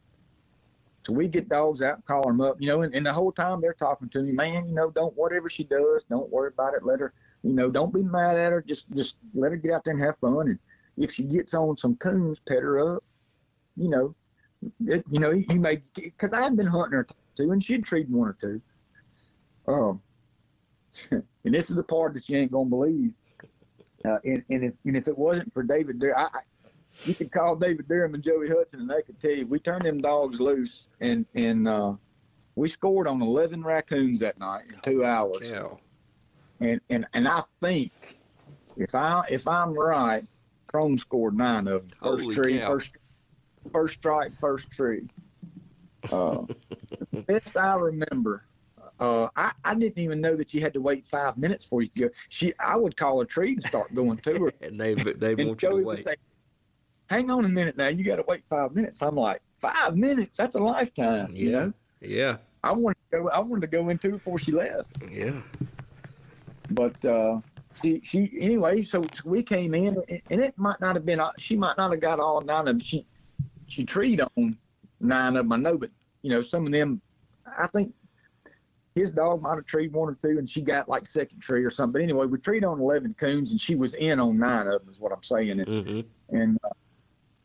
so 1.06 1.14
we 1.14 1.26
get 1.26 1.48
dogs 1.48 1.80
out, 1.80 2.04
call 2.04 2.22
them 2.24 2.42
up, 2.42 2.56
you 2.60 2.68
know, 2.68 2.82
and, 2.82 2.94
and 2.94 3.06
the 3.06 3.12
whole 3.12 3.32
time 3.32 3.62
they're 3.62 3.72
talking 3.72 4.10
to 4.10 4.22
me, 4.22 4.32
man, 4.32 4.68
you 4.68 4.74
know, 4.74 4.90
don't 4.90 5.16
whatever 5.16 5.48
she 5.48 5.64
does, 5.64 6.02
don't 6.10 6.30
worry 6.30 6.50
about 6.52 6.74
it. 6.74 6.84
Let 6.84 7.00
her, 7.00 7.14
you 7.42 7.54
know, 7.54 7.70
don't 7.70 7.94
be 7.94 8.02
mad 8.02 8.36
at 8.36 8.52
her. 8.52 8.60
Just 8.60 8.90
just 8.92 9.16
let 9.32 9.52
her 9.52 9.56
get 9.56 9.72
out 9.72 9.84
there 9.84 9.94
and 9.94 10.02
have 10.02 10.18
fun. 10.18 10.48
And 10.48 10.58
if 10.98 11.10
she 11.10 11.22
gets 11.22 11.54
on 11.54 11.78
some 11.78 11.96
coons, 11.96 12.40
pet 12.46 12.58
her 12.58 12.96
up. 12.96 13.04
You 13.76 13.88
know, 13.88 14.14
it, 14.86 15.02
you 15.10 15.18
know, 15.20 15.30
you 15.30 15.60
may 15.60 15.80
because 15.94 16.34
I've 16.34 16.56
been 16.56 16.66
hunting 16.66 16.98
her 16.98 17.06
too, 17.38 17.52
and 17.52 17.64
she'd 17.64 17.84
treated 17.84 18.12
one 18.12 18.28
or 18.28 18.36
two. 18.38 18.60
Um, 19.66 20.02
and 21.10 21.54
this 21.54 21.70
is 21.70 21.76
the 21.76 21.82
part 21.82 22.14
that 22.14 22.28
you 22.28 22.38
ain't 22.38 22.52
gonna 22.52 22.68
believe. 22.68 23.12
Uh, 24.04 24.18
and, 24.24 24.44
and 24.50 24.64
if 24.64 24.74
and 24.84 24.96
if 24.96 25.08
it 25.08 25.16
wasn't 25.16 25.52
for 25.52 25.62
David 25.62 25.98
Durham, 25.98 26.28
I, 26.32 26.40
you 27.04 27.14
could 27.14 27.32
call 27.32 27.56
David 27.56 27.88
Durham 27.88 28.14
and 28.14 28.22
Joey 28.22 28.48
Hudson, 28.48 28.80
and 28.80 28.90
they 28.90 29.02
could 29.02 29.20
tell 29.20 29.30
you 29.30 29.46
we 29.46 29.58
turned 29.58 29.84
them 29.84 29.98
dogs 29.98 30.40
loose, 30.40 30.88
and 31.00 31.24
and 31.34 31.66
uh, 31.66 31.94
we 32.54 32.68
scored 32.68 33.06
on 33.06 33.22
11 33.22 33.62
raccoons 33.62 34.20
that 34.20 34.38
night 34.38 34.64
in 34.72 34.80
two 34.80 35.04
hours. 35.04 35.48
Cow. 35.50 35.78
And 36.60 36.80
and 36.90 37.06
and 37.14 37.28
I 37.28 37.42
think 37.60 37.92
if 38.76 38.94
I 38.94 39.24
if 39.30 39.46
I'm 39.46 39.72
right, 39.72 40.24
Chrome 40.66 40.98
scored 40.98 41.36
nine 41.36 41.68
of 41.68 41.88
them. 41.88 41.98
First 42.02 42.22
Holy 42.24 42.34
tree, 42.34 42.58
cow. 42.58 42.70
first 42.70 42.92
first 43.72 43.94
strike, 43.94 44.32
first 44.38 44.70
tree. 44.70 45.08
Uh, 46.10 46.42
best 47.26 47.56
I 47.56 47.74
remember. 47.74 48.44
Uh, 49.00 49.28
I, 49.36 49.52
I 49.64 49.74
didn't 49.74 49.98
even 49.98 50.20
know 50.20 50.34
that 50.34 50.52
you 50.52 50.60
had 50.60 50.72
to 50.74 50.80
wait 50.80 51.06
five 51.06 51.38
minutes 51.38 51.64
before 51.66 51.82
you 51.82 51.88
could 51.88 52.02
go. 52.02 52.08
She, 52.30 52.52
I 52.58 52.76
would 52.76 52.96
call 52.96 53.20
a 53.20 53.26
tree 53.26 53.52
and 53.52 53.62
start 53.64 53.94
going 53.94 54.18
to 54.18 54.34
her. 54.44 54.52
And 54.62 54.80
they 54.80 54.94
they 54.94 55.32
And 55.34 55.46
want 55.48 55.62
you 55.62 55.68
to 55.68 55.76
wait. 55.76 56.04
say, 56.04 56.16
"Hang 57.06 57.30
on 57.30 57.44
a 57.44 57.48
minute 57.48 57.76
now. 57.76 57.88
You 57.88 58.02
got 58.04 58.16
to 58.16 58.24
wait 58.26 58.42
five 58.50 58.74
minutes." 58.74 59.00
I'm 59.02 59.14
like, 59.14 59.40
five 59.60 59.96
minutes? 59.96 60.32
That's 60.36 60.56
a 60.56 60.60
lifetime. 60.60 61.30
You 61.32 61.52
know, 61.52 61.72
Yeah. 62.00 62.38
I 62.64 62.72
wanted 62.72 62.96
to 63.12 63.18
go. 63.18 63.28
I 63.28 63.38
wanted 63.38 63.60
to 63.60 63.66
go 63.68 63.88
into 63.88 64.08
it 64.08 64.12
before 64.12 64.38
she 64.38 64.50
left. 64.50 64.88
Yeah. 65.08 65.40
But 66.70 67.02
uh, 67.04 67.40
she, 67.80 68.00
she 68.02 68.32
anyway. 68.40 68.82
So 68.82 69.04
we 69.24 69.44
came 69.44 69.74
in, 69.74 69.96
and 70.30 70.40
it 70.40 70.58
might 70.58 70.80
not 70.80 70.96
have 70.96 71.06
been. 71.06 71.20
She 71.38 71.56
might 71.56 71.76
not 71.76 71.92
have 71.92 72.00
got 72.00 72.18
all 72.18 72.40
nine 72.40 72.66
of. 72.66 72.82
She, 72.82 73.06
she 73.68 73.84
treed 73.84 74.20
on 74.36 74.58
nine 75.00 75.36
of 75.36 75.44
them. 75.44 75.52
I 75.52 75.56
know, 75.56 75.78
but 75.78 75.90
you 76.22 76.30
know, 76.30 76.42
some 76.42 76.66
of 76.66 76.72
them. 76.72 77.00
I 77.58 77.66
think 77.68 77.94
his 78.94 79.10
dog 79.10 79.42
might 79.42 79.54
have 79.54 79.66
treed 79.66 79.92
one 79.92 80.08
or 80.10 80.18
two, 80.22 80.38
and 80.38 80.48
she 80.48 80.60
got 80.60 80.88
like 80.88 81.06
second 81.06 81.40
tree 81.40 81.64
or 81.64 81.70
something. 81.70 81.92
But 81.92 82.02
anyway, 82.02 82.26
we 82.26 82.38
treed 82.38 82.64
on 82.64 82.80
eleven 82.80 83.14
coons, 83.18 83.52
and 83.52 83.60
she 83.60 83.74
was 83.74 83.94
in 83.94 84.20
on 84.20 84.38
nine 84.38 84.66
of 84.66 84.80
them. 84.80 84.88
Is 84.90 84.98
what 84.98 85.12
I'm 85.12 85.22
saying. 85.22 85.50
And, 85.50 85.66
Mm-hmm. 85.66 86.36
and 86.36 86.58
uh, 86.64 86.68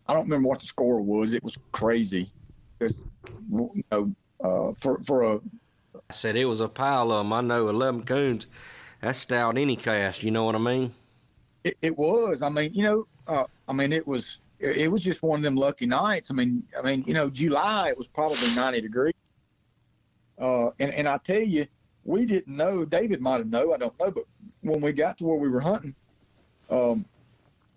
I 0.08 0.14
don't 0.14 0.24
remember 0.24 0.50
what 0.50 0.60
the 0.60 0.66
score 0.66 1.02
was. 1.02 1.34
It 1.34 1.44
was 1.44 1.58
crazy. 1.72 2.30
Just, 2.82 2.98
you 3.52 3.84
know, 3.92 4.14
uh, 4.44 4.74
for 4.80 5.00
for 5.04 5.24
a 5.24 5.40
I 5.96 6.14
said 6.14 6.36
it 6.36 6.46
was 6.46 6.60
a 6.62 6.68
pile 6.68 7.12
of 7.12 7.20
them. 7.26 7.34
I 7.34 7.42
know 7.42 7.70
11 7.70 8.04
coons. 8.04 8.48
That's 9.02 9.20
stout 9.20 9.58
any 9.58 9.76
cast. 9.76 10.24
You 10.24 10.32
know 10.32 10.46
what 10.46 10.56
I 10.56 10.60
mean? 10.60 10.94
It, 11.64 11.78
it 11.82 11.98
was. 11.98 12.42
I 12.42 12.50
mean, 12.50 12.74
you 12.74 12.84
know, 12.84 13.08
uh, 13.28 13.46
I 13.68 13.74
mean, 13.74 13.94
it 13.94 14.08
was. 14.08 14.40
It, 14.64 14.90
was 14.90 15.04
just 15.04 15.22
one 15.22 15.40
of 15.40 15.44
them 15.44 15.56
lucky 15.56 15.86
nights. 15.86 16.32
I 16.32 16.34
mean, 16.34 16.64
I 16.78 16.82
mean, 16.82 17.04
you 17.06 17.14
know, 17.14 17.30
July 17.30 17.90
it 17.90 17.98
was 17.98 18.08
probably 18.08 18.54
90 18.56 18.82
degrees. 18.82 19.14
Uh, 20.40 20.70
and 20.80 20.92
and 20.94 21.08
I 21.08 21.18
tell 21.18 21.42
you, 21.42 21.68
we 22.06 22.26
didn't 22.26 22.56
know. 22.56 22.86
David 22.86 23.22
might 23.22 23.38
have 23.38 23.50
known. 23.50 23.74
I 23.74 23.78
don't 23.78 24.00
know. 24.00 24.12
But 24.12 24.24
when 24.62 24.82
we 24.82 24.94
got 24.94 25.18
to 25.20 25.26
where 25.26 25.38
we 25.38 25.50
were 25.50 25.60
hunting, 25.60 25.96
um, 26.70 27.06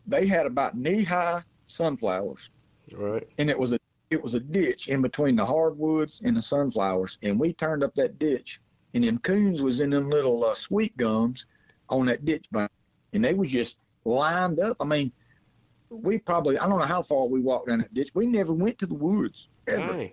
they 0.07 0.26
had 0.26 0.47
about 0.47 0.76
knee 0.76 1.03
high 1.03 1.43
sunflowers, 1.66 2.51
Right. 2.95 3.26
and 3.39 3.51
it 3.51 3.59
was 3.59 3.72
a 3.72 3.78
it 4.11 4.22
was 4.22 4.34
a 4.34 4.41
ditch 4.41 4.89
in 4.89 5.03
between 5.03 5.37
the 5.37 5.45
hardwoods 5.45 6.20
and 6.24 6.37
the 6.37 6.43
sunflowers. 6.43 7.18
And 7.22 7.39
we 7.39 7.53
turned 7.53 7.82
up 7.82 7.95
that 7.97 8.18
ditch, 8.18 8.61
and 8.95 9.05
them 9.05 9.18
coons 9.18 9.61
was 9.61 9.80
in 9.80 9.91
them 9.91 10.09
little 10.09 10.45
uh, 10.45 10.55
sweet 10.55 10.97
gums 10.97 11.47
on 11.89 12.07
that 12.07 12.24
ditch 12.24 12.47
bank, 12.53 12.70
and 13.12 13.24
they 13.24 13.34
was 13.34 13.51
just 13.51 13.76
lined 14.05 14.61
up. 14.61 14.76
I 14.80 14.84
mean, 14.84 15.12
we 15.91 16.18
probably 16.18 16.59
I 16.59 16.68
don't 16.68 16.78
know 16.78 16.84
how 16.84 17.03
far 17.03 17.26
we 17.26 17.41
walked 17.41 17.68
down 17.68 17.78
that 17.78 17.95
ditch. 17.95 18.11
We 18.14 18.26
never 18.26 18.53
went 18.53 18.78
to 18.78 18.87
the 18.87 18.95
woods. 18.95 19.49
ever. 19.68 20.09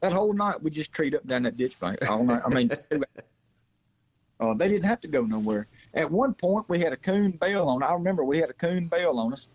That 0.00 0.12
whole 0.12 0.32
night 0.32 0.62
we 0.62 0.70
just 0.70 0.92
treed 0.92 1.14
up 1.14 1.26
down 1.26 1.42
that 1.42 1.56
ditch 1.56 1.78
bank 1.80 2.08
all 2.08 2.24
night. 2.24 2.42
I 2.44 2.48
mean, 2.48 2.70
uh, 4.40 4.54
they 4.54 4.68
didn't 4.68 4.84
have 4.84 5.00
to 5.00 5.08
go 5.08 5.22
nowhere. 5.22 5.66
At 5.94 6.10
one 6.10 6.34
point 6.34 6.68
we 6.68 6.78
had 6.78 6.92
a 6.92 6.96
coon 6.96 7.32
bail 7.32 7.68
on. 7.68 7.82
I 7.82 7.92
remember 7.94 8.24
we 8.24 8.38
had 8.38 8.50
a 8.50 8.54
coon 8.54 8.86
bail 8.86 9.18
on 9.18 9.32
us. 9.32 9.48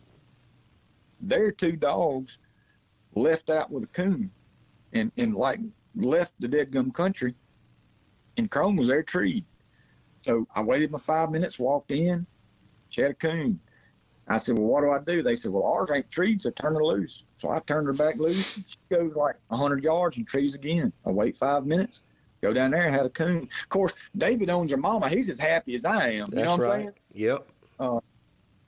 Their 1.21 1.51
two 1.51 1.73
dogs 1.73 2.39
left 3.15 3.49
out 3.49 3.71
with 3.71 3.83
a 3.83 3.87
coon, 3.87 4.29
and 4.91 5.11
and 5.17 5.33
like 5.33 5.59
left 5.95 6.33
the 6.39 6.47
dead 6.47 6.71
gum 6.71 6.91
country, 6.91 7.33
and 8.37 8.51
Chrome 8.51 8.75
was 8.75 8.87
there 8.87 9.03
treed. 9.03 9.45
So 10.25 10.47
I 10.55 10.61
waited 10.61 10.91
my 10.91 10.99
five 10.99 11.31
minutes, 11.31 11.59
walked 11.59 11.91
in, 11.91 12.25
she 12.89 13.01
had 13.01 13.11
a 13.11 13.15
coon. 13.15 13.59
I 14.27 14.37
said, 14.37 14.57
Well, 14.57 14.67
what 14.67 14.81
do 14.81 14.91
I 14.91 14.99
do? 14.99 15.21
They 15.21 15.35
said, 15.35 15.51
Well, 15.51 15.63
ours 15.63 15.89
ain't 15.93 16.09
treed, 16.09 16.41
so 16.41 16.49
turn 16.51 16.75
her 16.75 16.83
loose. 16.83 17.23
So 17.39 17.49
I 17.49 17.59
turned 17.59 17.87
her 17.87 17.93
back 17.93 18.17
loose. 18.17 18.53
She 18.55 18.77
goes 18.89 19.15
like 19.15 19.35
100 19.47 19.83
yards 19.83 20.17
and 20.17 20.27
trees 20.27 20.55
again. 20.55 20.93
I 21.05 21.09
wait 21.09 21.37
five 21.37 21.65
minutes, 21.65 22.03
go 22.41 22.53
down 22.53 22.71
there 22.71 22.83
and 22.83 22.95
had 22.95 23.05
a 23.05 23.09
coon. 23.09 23.49
Of 23.63 23.69
course, 23.69 23.93
David 24.17 24.49
owns 24.49 24.71
her 24.71 24.77
mama. 24.77 25.09
He's 25.09 25.29
as 25.29 25.39
happy 25.39 25.75
as 25.75 25.85
I 25.85 26.09
am. 26.09 26.13
You 26.13 26.25
That's 26.25 26.45
know 26.45 26.55
what 26.55 26.71
I'm 26.71 26.79
saying? 26.81 26.91
Yep. 27.13 27.47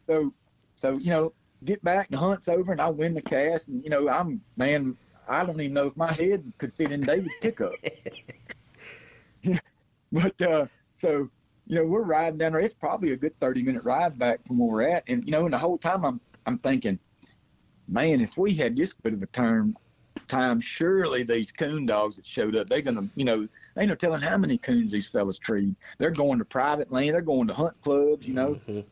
So, 0.07 0.33
so 0.79 0.91
you 0.93 1.09
know, 1.09 1.33
get 1.63 1.83
back, 1.83 2.09
the 2.09 2.17
hunt's 2.17 2.47
over, 2.47 2.71
and 2.71 2.81
I 2.81 2.89
win 2.89 3.13
the 3.13 3.21
cast. 3.21 3.67
And, 3.67 3.83
you 3.83 3.89
know, 3.89 4.07
I'm, 4.09 4.41
man, 4.57 4.97
I 5.27 5.45
don't 5.45 5.59
even 5.59 5.73
know 5.73 5.87
if 5.87 5.97
my 5.97 6.11
head 6.11 6.51
could 6.57 6.73
fit 6.73 6.91
in 6.91 7.01
David's 7.01 7.33
pickup. 7.41 7.73
but, 10.11 10.41
uh, 10.41 10.65
so, 10.99 11.29
you 11.67 11.75
know, 11.75 11.85
we're 11.85 12.03
riding 12.03 12.37
down 12.37 12.53
there. 12.53 12.61
It's 12.61 12.73
probably 12.73 13.11
a 13.11 13.17
good 13.17 13.37
30 13.39 13.63
minute 13.63 13.83
ride 13.83 14.17
back 14.19 14.45
from 14.45 14.57
where 14.59 14.69
we're 14.69 14.95
at. 14.95 15.03
And, 15.07 15.23
you 15.25 15.31
know, 15.31 15.45
and 15.45 15.53
the 15.53 15.57
whole 15.57 15.77
time 15.77 16.05
I'm, 16.05 16.21
I'm 16.45 16.59
thinking, 16.59 16.99
man, 17.87 18.21
if 18.21 18.37
we 18.37 18.53
had 18.53 18.75
this 18.75 18.93
good 18.93 19.13
of 19.13 19.23
a 19.23 19.27
term 19.27 19.75
time, 20.27 20.59
surely 20.59 21.23
these 21.23 21.51
coon 21.51 21.85
dogs 21.85 22.15
that 22.17 22.25
showed 22.25 22.55
up, 22.55 22.69
they're 22.69 22.81
going 22.81 22.95
to, 22.95 23.09
you 23.15 23.25
know, 23.25 23.47
they 23.75 23.81
ain't 23.81 23.89
no 23.89 23.95
telling 23.95 24.21
how 24.21 24.37
many 24.37 24.57
coons 24.57 24.91
these 24.91 25.09
fellas 25.09 25.39
treat. 25.39 25.75
They're 25.97 26.11
going 26.11 26.39
to 26.39 26.45
private 26.45 26.91
land. 26.91 27.13
They're 27.13 27.21
going 27.21 27.47
to 27.47 27.53
hunt 27.53 27.79
clubs, 27.81 28.27
you 28.27 28.33
know. 28.33 28.59
Mhm. 28.67 28.85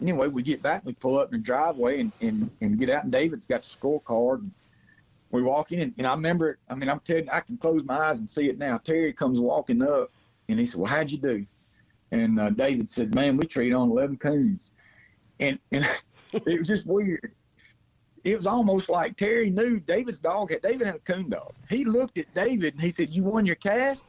Anyway, 0.00 0.28
we 0.28 0.42
get 0.42 0.62
back, 0.62 0.84
we 0.84 0.92
pull 0.92 1.18
up 1.18 1.32
in 1.32 1.40
the 1.40 1.44
driveway 1.44 2.00
and, 2.00 2.12
and, 2.20 2.50
and 2.60 2.78
get 2.78 2.90
out, 2.90 3.04
and 3.04 3.12
David's 3.12 3.46
got 3.46 3.62
the 3.62 3.68
scorecard. 3.68 4.40
And 4.40 4.50
we 5.30 5.42
walk 5.42 5.72
in, 5.72 5.80
and, 5.80 5.94
and 5.96 6.06
I 6.06 6.12
remember, 6.12 6.50
it, 6.50 6.58
I 6.68 6.74
mean, 6.74 6.90
I'm 6.90 7.00
telling 7.00 7.24
you, 7.24 7.30
I 7.32 7.40
can 7.40 7.56
close 7.56 7.82
my 7.82 7.96
eyes 7.96 8.18
and 8.18 8.28
see 8.28 8.48
it 8.48 8.58
now. 8.58 8.76
Terry 8.76 9.14
comes 9.14 9.40
walking 9.40 9.82
up, 9.82 10.10
and 10.48 10.58
he 10.58 10.66
said, 10.66 10.80
Well, 10.80 10.90
how'd 10.90 11.10
you 11.10 11.18
do? 11.18 11.46
And 12.12 12.38
uh, 12.38 12.50
David 12.50 12.88
said, 12.88 13.14
Man, 13.14 13.36
we 13.36 13.46
treat 13.46 13.72
on 13.72 13.90
11 13.90 14.18
coons. 14.18 14.70
And, 15.40 15.58
and 15.72 15.88
it 16.32 16.58
was 16.58 16.68
just 16.68 16.86
weird. 16.86 17.32
It 18.24 18.36
was 18.36 18.46
almost 18.46 18.88
like 18.88 19.16
Terry 19.16 19.50
knew 19.50 19.78
David's 19.78 20.18
dog 20.18 20.50
had, 20.50 20.62
David 20.62 20.86
had 20.86 20.96
a 20.96 21.00
coon 21.00 21.30
dog. 21.30 21.54
He 21.68 21.84
looked 21.84 22.18
at 22.18 22.32
David 22.34 22.74
and 22.74 22.82
he 22.82 22.90
said, 22.90 23.10
You 23.10 23.22
won 23.22 23.46
your 23.46 23.56
cast? 23.56 24.04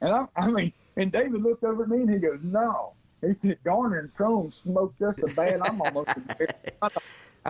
And 0.00 0.12
I, 0.12 0.26
I 0.36 0.50
mean, 0.50 0.72
and 0.96 1.10
David 1.10 1.42
looked 1.42 1.64
over 1.64 1.84
at 1.84 1.88
me 1.88 1.98
and 1.98 2.10
he 2.10 2.18
goes, 2.18 2.40
No. 2.42 2.92
He 3.20 3.32
said, 3.34 3.58
Garner 3.64 3.98
and 3.98 4.14
Chrome 4.14 4.50
smoked 4.50 5.02
us 5.02 5.16
so 5.16 5.26
bad, 5.34 5.60
I'm 5.60 5.80
almost 5.80 6.16
embarrassed. 6.16 6.54
I 6.82 6.88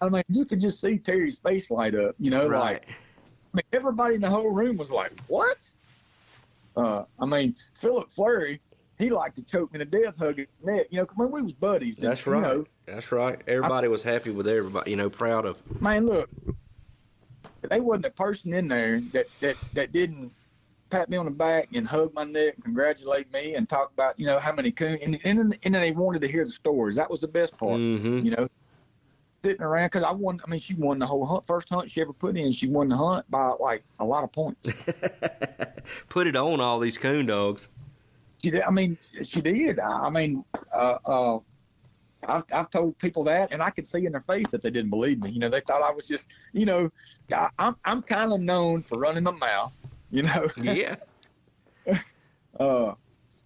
I 0.00 0.08
mean, 0.08 0.22
you 0.28 0.44
could 0.44 0.60
just 0.60 0.80
see 0.80 0.96
Terry's 0.96 1.38
face 1.38 1.70
light 1.70 1.94
up, 1.94 2.14
you 2.18 2.30
know, 2.30 2.46
right. 2.46 2.74
like, 2.74 2.88
I 2.88 3.56
mean, 3.56 3.64
everybody 3.72 4.14
in 4.14 4.20
the 4.20 4.30
whole 4.30 4.50
room 4.50 4.76
was 4.76 4.90
like, 4.90 5.12
What? 5.26 5.58
Uh, 6.78 7.04
I 7.18 7.26
mean, 7.26 7.56
Philip 7.74 8.10
Flurry, 8.12 8.60
he 8.98 9.10
liked 9.10 9.36
to 9.36 9.42
choke 9.42 9.72
me 9.72 9.78
to 9.80 9.84
death, 9.84 10.14
hug 10.18 10.36
the 10.36 10.46
neck, 10.62 10.86
you 10.90 11.00
know, 11.00 11.06
when 11.16 11.30
we 11.30 11.42
was 11.42 11.52
buddies. 11.52 11.98
and, 11.98 12.06
That's 12.06 12.24
you 12.24 12.32
right. 12.32 12.42
know, 12.42 12.64
That's 12.86 13.10
right. 13.12 13.40
Everybody 13.48 13.88
was 13.88 14.02
happy 14.02 14.30
with 14.30 14.46
everybody. 14.48 14.90
You 14.92 14.96
know, 14.96 15.10
proud 15.10 15.44
of. 15.44 15.56
man, 15.82 16.06
look, 16.06 16.30
they 17.68 17.80
wasn't 17.80 18.06
a 18.06 18.10
person 18.10 18.54
in 18.54 18.68
there 18.68 19.00
that 19.12 19.26
that 19.40 19.56
that 19.74 19.92
didn't 19.92 20.32
pat 20.90 21.10
me 21.10 21.16
on 21.18 21.26
the 21.26 21.30
back 21.30 21.68
and 21.74 21.86
hug 21.86 22.14
my 22.14 22.24
neck, 22.24 22.54
congratulate 22.62 23.30
me, 23.32 23.54
and 23.56 23.68
talk 23.68 23.90
about 23.92 24.18
you 24.18 24.26
know 24.26 24.38
how 24.38 24.52
many 24.52 24.70
coon 24.70 24.98
and 25.02 25.18
and, 25.24 25.58
and 25.64 25.74
they 25.74 25.90
wanted 25.92 26.20
to 26.22 26.28
hear 26.28 26.44
the 26.44 26.50
stories. 26.52 26.96
That 26.96 27.10
was 27.10 27.20
the 27.20 27.28
best 27.28 27.56
part, 27.58 27.78
Mm-hmm. 27.80 28.18
you 28.24 28.30
know. 28.36 28.48
Sitting 29.48 29.62
around 29.62 29.86
because 29.86 30.02
I 30.02 30.10
won. 30.10 30.38
I 30.46 30.50
mean, 30.50 30.60
she 30.60 30.74
won 30.74 30.98
the 30.98 31.06
whole 31.06 31.24
hunt, 31.24 31.46
first 31.46 31.70
hunt 31.70 31.90
she 31.90 32.02
ever 32.02 32.12
put 32.12 32.36
in. 32.36 32.52
She 32.52 32.68
won 32.68 32.90
the 32.90 32.98
hunt 32.98 33.24
by 33.30 33.46
like 33.58 33.82
a 33.98 34.04
lot 34.04 34.22
of 34.22 34.30
points. 34.30 34.68
Put 36.10 36.26
it 36.26 36.36
on 36.36 36.60
all 36.60 36.78
these 36.78 36.98
coon 36.98 37.24
dogs. 37.24 37.70
She 38.42 38.50
did. 38.50 38.60
I 38.60 38.70
mean, 38.70 38.98
she 39.22 39.40
did. 39.40 39.80
I 39.80 40.10
mean, 40.10 40.44
uh, 40.70 40.98
uh, 41.06 41.38
I've, 42.28 42.44
I've 42.52 42.68
told 42.68 42.98
people 42.98 43.24
that, 43.24 43.50
and 43.50 43.62
I 43.62 43.70
could 43.70 43.86
see 43.86 44.04
in 44.04 44.12
their 44.12 44.20
face 44.20 44.48
that 44.50 44.62
they 44.62 44.68
didn't 44.68 44.90
believe 44.90 45.22
me. 45.22 45.30
You 45.30 45.38
know, 45.38 45.48
they 45.48 45.62
thought 45.62 45.80
I 45.80 45.92
was 45.92 46.06
just, 46.06 46.28
you 46.52 46.66
know, 46.66 46.92
I, 47.32 47.48
I'm 47.58 47.76
I'm 47.86 48.02
kind 48.02 48.34
of 48.34 48.40
known 48.40 48.82
for 48.82 48.98
running 48.98 49.24
my 49.24 49.30
mouth. 49.30 49.74
You 50.10 50.24
know. 50.24 50.46
Yeah. 50.62 50.96
Uh, 52.60 52.92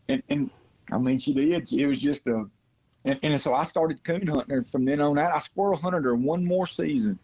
and, 0.09 0.21
and 0.31 0.51
I 0.91 0.99
mean, 0.99 1.21
she 1.21 1.33
did. 1.33 1.73
It 1.73 1.87
was 1.87 2.01
just 2.01 2.27
a, 2.27 2.47
and, 3.05 3.19
and 3.23 3.41
so 3.41 3.55
I 3.55 3.65
started 3.65 4.03
coon 4.05 4.27
hunting 4.27 4.55
her 4.55 4.65
from 4.65 4.85
then 4.85 5.01
on 5.01 5.19
out. 5.19 5.33
I 5.33 5.41
squirrel 5.41 5.77
hunted 5.77 6.05
her 6.05 6.15
one 6.15 6.45
more 6.45 6.67
season, 6.67 7.19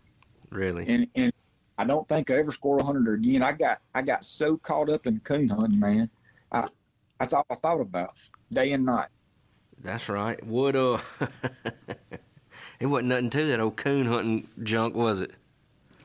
really. 0.50 0.86
and 0.88 1.06
and 1.14 1.32
I 1.78 1.84
don't 1.84 2.08
think 2.08 2.30
I 2.30 2.34
ever 2.34 2.50
squirrel 2.50 2.84
hunted 2.84 3.06
her 3.06 3.14
again. 3.14 3.42
I 3.42 3.52
got 3.52 3.80
I 3.94 4.02
got 4.02 4.24
so 4.24 4.56
caught 4.56 4.90
up 4.90 5.06
in 5.06 5.20
coon 5.20 5.48
hunting, 5.48 5.78
man. 5.78 6.10
I 6.50 6.68
that's 7.20 7.32
all 7.32 7.46
I 7.50 7.54
thought 7.54 7.80
about 7.80 8.14
day 8.52 8.72
and 8.72 8.84
night. 8.84 9.08
That's 9.80 10.08
right. 10.08 10.44
Would 10.44 10.74
uh, 10.74 10.98
it 12.80 12.86
wasn't 12.86 13.08
nothing 13.08 13.30
to 13.30 13.46
that 13.46 13.60
old 13.60 13.76
coon 13.76 14.06
hunting 14.06 14.48
junk, 14.62 14.96
was 14.96 15.20
it? 15.20 15.32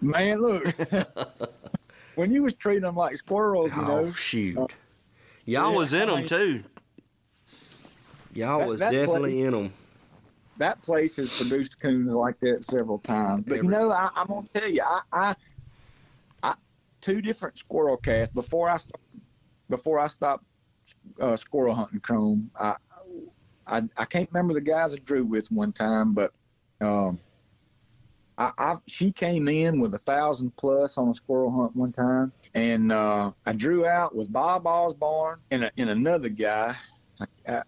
Man, 0.01 0.41
look, 0.41 0.76
when 2.15 2.32
you 2.32 2.43
was 2.43 2.53
treating 2.53 2.84
them 2.84 2.95
like 2.95 3.17
squirrels, 3.17 3.71
you 3.76 3.82
oh 3.82 3.88
know, 3.88 4.11
shoot, 4.11 4.57
uh, 4.57 4.67
y'all 5.45 5.71
yeah, 5.71 5.78
was 5.78 5.93
in 5.93 6.09
them 6.09 6.28
too. 6.28 6.63
Y'all 8.34 8.59
That- 8.59 8.67
was 8.67 8.79
that 8.79 8.91
definitely 8.91 9.34
place- 9.34 9.45
in 9.45 9.51
them. 9.51 9.73
that 10.57 10.81
place 10.81 11.15
has 11.15 11.29
produced 11.36 11.79
coons 11.79 12.11
like 12.11 12.39
that 12.41 12.63
several 12.63 12.99
times. 12.99 13.43
But 13.47 13.57
Every- 13.57 13.65
you 13.67 13.71
know, 13.71 13.91
I, 13.91 14.09
I'm 14.15 14.27
gonna 14.27 14.47
tell 14.53 14.69
you, 14.69 14.81
I, 14.84 15.01
I, 15.11 15.36
I, 16.43 16.53
two 17.01 17.21
different 17.21 17.57
squirrel 17.57 17.97
casts 17.97 18.34
before 18.34 18.69
I, 18.69 18.79
before 19.69 19.99
I 19.99 20.07
stopped 20.07 20.45
uh, 21.19 21.36
squirrel 21.38 21.73
hunting 21.75 21.99
coon. 22.01 22.49
I, 22.59 22.75
I, 23.65 23.84
I 23.97 24.05
can't 24.05 24.29
remember 24.31 24.53
the 24.53 24.61
guys 24.61 24.93
I 24.93 24.97
drew 24.97 25.25
with 25.25 25.51
one 25.51 25.71
time, 25.71 26.13
but 26.13 26.34
um, 26.81 27.19
I, 28.38 28.51
I 28.57 28.75
she 28.88 29.11
came 29.11 29.47
in 29.47 29.79
with 29.79 29.93
a 29.93 29.99
thousand 29.99 30.55
plus 30.57 30.97
on 30.97 31.09
a 31.09 31.15
squirrel 31.15 31.51
hunt 31.51 31.75
one 31.75 31.91
time, 31.93 32.31
and 32.53 32.91
uh, 32.91 33.31
I 33.45 33.53
drew 33.53 33.86
out 33.86 34.15
with 34.15 34.31
Bob 34.34 34.67
Osborne 34.67 35.39
and, 35.51 35.63
a, 35.65 35.71
and 35.77 35.89
another 35.89 36.29
guy. 36.29 36.75
I, 37.19 37.25
I, 37.47 37.63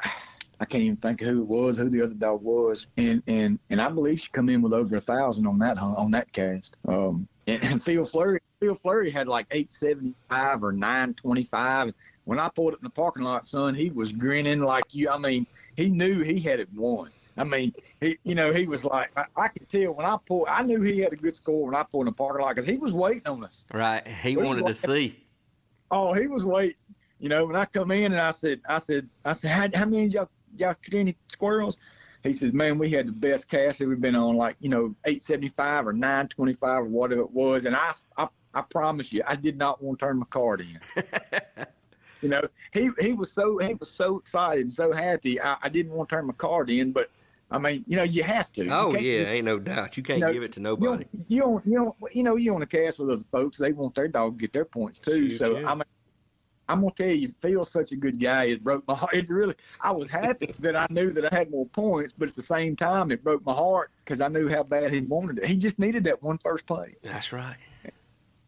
I 0.60 0.66
can't 0.66 0.84
even 0.84 0.98
think 0.98 1.22
of 1.22 1.28
who 1.28 1.42
it 1.42 1.48
was, 1.48 1.78
who 1.78 1.90
the 1.90 2.02
other 2.02 2.14
dog 2.14 2.42
was, 2.42 2.88
and 2.98 3.22
and 3.28 3.60
and 3.70 3.82
I 3.82 3.90
believe 3.90 4.20
she 4.20 4.30
come 4.32 4.50
in 4.50 4.62
with 4.62 4.74
over 4.74 4.96
a 4.96 5.02
thousand 5.02 5.48
on 5.48 5.60
that 5.60 5.78
hunt, 5.78 5.98
on 5.98 6.12
that 6.12 6.32
cast. 6.32 6.78
Um, 6.88 7.28
and, 7.48 7.64
and 7.64 7.84
Phil 7.84 8.06
Flurry, 8.06 8.40
Phil 8.60 8.76
Flurry 8.76 9.10
had 9.10 9.28
like 9.28 9.48
eight 9.52 9.74
seventy 9.74 10.16
five 10.30 10.64
or 10.64 10.72
nine 10.72 11.14
twenty 11.14 11.44
five. 11.44 11.94
When 12.24 12.40
I 12.40 12.50
pulled 12.50 12.74
up 12.74 12.80
in 12.80 12.86
the 12.86 12.90
parking 12.90 13.24
lot, 13.24 13.48
son, 13.48 13.76
he 13.76 13.90
was 13.90 14.12
grinning 14.12 14.62
like 14.62 14.96
you. 14.96 15.10
I 15.10 15.18
mean, 15.18 15.46
he 15.76 15.90
knew 15.90 16.22
he 16.22 16.40
had 16.40 16.60
it 16.60 16.70
won. 16.74 17.12
I 17.38 17.44
mean, 17.44 17.74
he, 18.00 18.18
you 18.24 18.34
know, 18.34 18.54
he 18.54 18.66
was 18.66 18.86
like, 18.86 19.12
I, 19.18 19.26
I 19.36 19.48
could 19.50 19.68
tell 19.68 19.92
when 19.92 20.06
I 20.06 20.18
pulled, 20.26 20.48
I 20.48 20.64
knew 20.64 20.82
he 20.82 21.00
had 21.00 21.12
a 21.12 21.18
good 21.18 21.36
score 21.36 21.66
when 21.66 21.76
I 21.76 21.84
pulled 21.84 22.08
in 22.08 22.14
the 22.14 22.16
parking 22.16 22.46
lot 22.46 22.56
because 22.56 22.68
he 22.68 22.78
was 22.78 22.94
waiting 22.94 23.28
on 23.28 23.44
us. 23.44 23.66
Right. 23.74 24.08
He 24.08 24.38
Where's 24.38 24.48
wanted 24.48 24.68
to 24.68 24.74
see. 24.74 25.28
Oh, 25.92 26.14
he 26.14 26.28
was 26.28 26.46
waiting. 26.46 26.78
You 27.20 27.30
know, 27.30 27.46
when 27.46 27.56
I 27.56 27.66
come 27.66 27.92
in 27.92 28.14
and 28.14 28.22
I 28.22 28.32
said, 28.32 28.62
I 28.68 28.80
said, 28.80 29.10
I 29.24 29.34
said, 29.34 29.52
how, 29.52 29.68
how 29.74 29.86
many 29.86 30.06
of 30.06 30.14
y'all, 30.14 30.30
y'all 30.58 30.76
get 30.84 30.94
any 31.00 31.16
squirrels? 31.28 31.78
He 32.24 32.34
says, 32.34 32.54
man, 32.54 32.80
we 32.80 32.90
had 32.90 33.08
the 33.08 33.12
best 33.12 33.48
cast 33.48 33.80
that 33.80 33.88
we've 33.88 34.02
been 34.02 34.16
on, 34.16 34.36
like, 34.36 34.56
you 34.60 34.70
know, 34.70 34.96
875 35.06 35.88
or 35.88 35.94
925 35.94 36.80
or 36.80 36.84
whatever 36.86 37.22
it 37.22 37.32
was. 37.32 37.66
And 37.66 37.76
I, 37.76 37.94
I, 38.18 38.28
I 38.56 38.62
promise 38.62 39.14
you, 39.14 39.22
I 39.28 39.36
did 39.36 39.58
not 39.58 39.82
want 39.84 40.00
to 40.00 40.06
turn 40.08 40.18
my 40.18 40.26
card 40.32 40.62
in. 40.62 40.80
you 42.22 42.30
know, 42.30 42.42
he, 42.74 42.90
he 43.00 43.14
was 43.14 43.32
so, 43.32 43.60
he 43.60 43.76
was 43.76 43.92
so 43.92 44.18
excited 44.18 44.64
and 44.66 44.74
so 44.74 44.92
happy. 44.92 45.40
I, 45.40 45.58
I 45.62 45.70
didn't 45.70 45.92
want 45.92 46.10
to 46.10 46.16
turn 46.16 46.26
my 46.26 46.34
card 46.34 46.72
in, 46.72 46.92
but 46.92 47.12
I 47.52 47.60
mean, 47.60 47.86
you 47.88 47.96
know, 47.96 48.04
you 48.04 48.24
have 48.24 48.52
to. 48.54 48.66
You 48.66 48.72
Oh 48.72 48.96
yeah, 48.96 49.20
just- 49.20 49.32
ain't 49.32 49.46
no 49.46 49.60
doubt. 49.60 49.96
You 49.98 50.02
can't 50.04 50.20
know, 50.22 50.34
give 50.34 50.42
it 50.42 50.52
to 50.54 50.60
nobody. 50.60 51.06
you 51.28 51.42
don't, 51.42 51.66
you 51.66 51.76
don't, 51.76 51.96
you 52.12 52.24
know, 52.24 52.38
you 52.38 52.52
want 52.54 52.68
to 52.68 52.78
cast 52.78 52.98
with 52.98 53.12
other 53.12 53.24
folks. 53.32 53.58
They 53.60 53.72
want 53.72 53.94
their 53.94 54.08
dog 54.08 54.38
to 54.40 54.42
get 54.42 54.52
their 54.52 54.66
points 54.66 55.00
too. 55.00 55.30
Shoot, 55.30 55.38
so 55.38 55.60
yeah. 55.60 55.70
I 55.70 55.76
mean, 55.76 55.84
I'm 56.68 56.82
gonna 56.82 56.94
tell 56.96 57.08
you, 57.10 57.32
Phil's 57.42 57.70
such 57.72 57.92
a 57.92 57.96
good 57.96 58.20
guy. 58.20 58.46
It 58.46 58.64
broke 58.64 58.88
my 58.88 58.96
heart. 59.02 59.14
It 59.14 59.30
really, 59.30 59.56
I 59.82 59.92
was 59.92 60.10
happy 60.10 60.54
that 60.60 60.76
I 60.76 60.88
knew 60.90 61.12
that 61.12 61.32
I 61.32 61.36
had 61.36 61.52
more 61.52 61.68
points, 61.68 62.14
but 62.18 62.28
at 62.30 62.36
the 62.36 62.44
same 62.44 62.76
time, 62.76 63.12
it 63.12 63.24
broke 63.24 63.46
my 63.46 63.54
heart 63.54 63.92
because 64.04 64.22
I 64.22 64.28
knew 64.28 64.48
how 64.50 64.64
bad 64.64 64.92
he 64.94 65.02
wanted 65.02 65.40
it. 65.40 65.46
He 65.46 65.58
just 65.58 65.78
needed 65.80 66.04
that 66.06 66.22
one 66.24 66.38
first 66.40 66.66
place, 66.66 66.96
That's 67.04 67.32
right. 67.32 67.58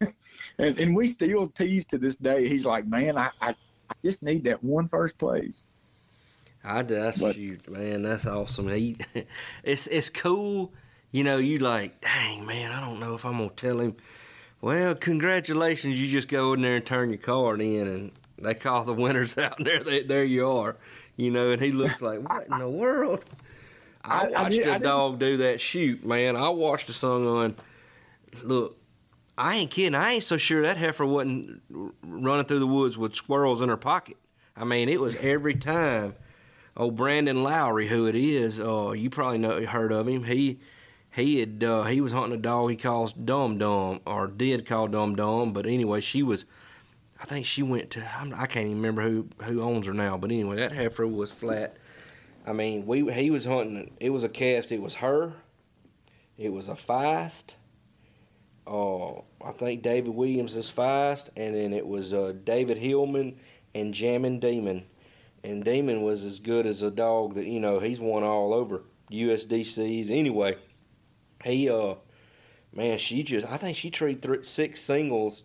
and 0.00 0.78
and 0.78 0.96
we 0.96 1.08
still 1.08 1.48
tease 1.48 1.84
to 1.86 1.98
this 1.98 2.16
day. 2.16 2.48
He's 2.48 2.64
like, 2.64 2.86
man, 2.86 3.16
I, 3.18 3.30
I, 3.40 3.50
I 3.90 3.94
just 4.04 4.22
need 4.22 4.44
that 4.44 4.62
one 4.62 4.88
first 4.88 5.18
place. 5.18 5.64
I 6.64 6.82
that's 6.82 7.18
But- 7.18 7.36
you, 7.36 7.58
man. 7.68 8.02
That's 8.02 8.26
awesome. 8.26 8.68
He, 8.68 8.96
it's 9.62 9.86
it's 9.86 10.10
cool. 10.10 10.72
You 11.10 11.24
know, 11.24 11.38
you 11.38 11.58
like, 11.58 12.00
dang 12.00 12.44
man. 12.44 12.72
I 12.72 12.80
don't 12.80 13.00
know 13.00 13.14
if 13.14 13.24
I'm 13.24 13.38
gonna 13.38 13.50
tell 13.50 13.80
him 13.80 13.96
Well, 14.60 14.94
congratulations! 14.94 15.98
You 16.00 16.08
just 16.08 16.28
go 16.28 16.52
in 16.52 16.62
there 16.62 16.76
and 16.76 16.84
turn 16.86 17.10
your 17.10 17.18
card 17.18 17.60
in, 17.60 17.86
and 17.86 18.12
they 18.38 18.54
call 18.54 18.84
the 18.84 18.92
winners 18.94 19.38
out, 19.38 19.58
and 19.58 19.66
there, 19.66 19.82
they, 19.84 20.02
there 20.02 20.24
you 20.24 20.48
are. 20.50 20.76
You 21.16 21.30
know, 21.30 21.50
and 21.50 21.60
he 21.60 21.72
looks 21.72 22.00
like, 22.00 22.20
what 22.28 22.46
in 22.48 22.58
the 22.58 22.68
world? 22.68 23.24
I, 24.04 24.26
I- 24.26 24.26
I 24.26 24.42
watched 24.42 24.56
did- 24.56 24.66
a 24.68 24.78
dog 24.78 25.18
do 25.18 25.36
that 25.38 25.60
shoot, 25.60 26.04
man. 26.04 26.36
I 26.36 26.48
watched 26.48 26.88
a 26.88 26.92
song 26.92 27.26
on. 27.26 27.56
Look, 28.42 28.76
I 29.36 29.56
ain't 29.56 29.70
kidding. 29.70 29.94
I 29.94 30.12
ain't 30.14 30.24
so 30.24 30.36
sure 30.36 30.62
that 30.62 30.76
heifer 30.76 31.06
wasn't 31.06 31.62
running 32.02 32.44
through 32.46 32.58
the 32.60 32.66
woods 32.66 32.96
with 32.98 33.14
squirrels 33.14 33.60
in 33.60 33.68
her 33.68 33.76
pocket. 33.76 34.16
I 34.56 34.64
mean, 34.64 34.88
it 34.88 35.00
was 35.00 35.14
every 35.16 35.54
time. 35.54 36.14
Oh, 36.76 36.90
Brandon 36.92 37.42
Lowry, 37.42 37.88
who 37.88 38.06
it 38.06 38.14
is, 38.14 38.60
uh, 38.60 38.92
you 38.92 39.10
probably 39.10 39.38
know 39.38 39.64
heard 39.66 39.90
of 39.92 40.06
him. 40.06 40.22
He 40.22 40.60
he 41.10 41.40
had 41.40 41.64
uh, 41.64 41.84
he 41.84 42.00
was 42.00 42.12
hunting 42.12 42.38
a 42.38 42.40
dog 42.40 42.70
he 42.70 42.76
calls 42.76 43.12
Dum 43.12 43.58
Dum 43.58 44.00
or 44.06 44.26
did 44.26 44.66
call 44.66 44.88
Dum 44.88 45.16
Dum, 45.16 45.52
but 45.52 45.66
anyway, 45.66 46.00
she 46.00 46.22
was. 46.22 46.44
I 47.20 47.24
think 47.24 47.46
she 47.46 47.62
went 47.62 47.90
to. 47.90 48.08
I'm, 48.16 48.32
I 48.34 48.46
can't 48.46 48.66
even 48.66 48.76
remember 48.76 49.02
who 49.02 49.28
who 49.42 49.60
owns 49.60 49.86
her 49.86 49.94
now, 49.94 50.16
but 50.16 50.30
anyway, 50.30 50.56
that 50.56 50.72
heifer 50.72 51.06
was 51.06 51.32
flat. 51.32 51.76
I 52.46 52.52
mean, 52.52 52.86
we 52.86 53.10
he 53.12 53.30
was 53.30 53.44
hunting. 53.44 53.92
It 54.00 54.10
was 54.10 54.24
a 54.24 54.28
cast. 54.28 54.70
It 54.70 54.80
was 54.80 54.96
her. 54.96 55.32
It 56.36 56.52
was 56.52 56.68
a 56.68 56.74
feist. 56.74 57.54
Uh, 58.66 59.20
I 59.42 59.52
think 59.56 59.82
David 59.82 60.14
Williams 60.14 60.54
is 60.54 60.70
feist, 60.70 61.30
and 61.36 61.54
then 61.54 61.72
it 61.72 61.86
was 61.86 62.12
uh, 62.12 62.34
David 62.44 62.78
Hillman 62.78 63.38
and 63.74 63.94
Jammin' 63.94 64.40
Demon. 64.40 64.84
And 65.42 65.64
Demon 65.64 66.02
was 66.02 66.24
as 66.24 66.38
good 66.38 66.66
as 66.66 66.82
a 66.82 66.90
dog 66.90 67.34
that 67.34 67.46
you 67.46 67.60
know 67.60 67.80
he's 67.80 67.98
won 67.98 68.22
all 68.22 68.52
over 68.52 68.82
USDCs. 69.10 70.10
Anyway, 70.10 70.56
he 71.44 71.68
uh, 71.70 71.94
man, 72.72 72.98
she 72.98 73.22
just 73.22 73.46
I 73.50 73.56
think 73.56 73.76
she 73.76 73.90
treated 73.90 74.22
three, 74.22 74.42
six 74.44 74.80
singles, 74.80 75.42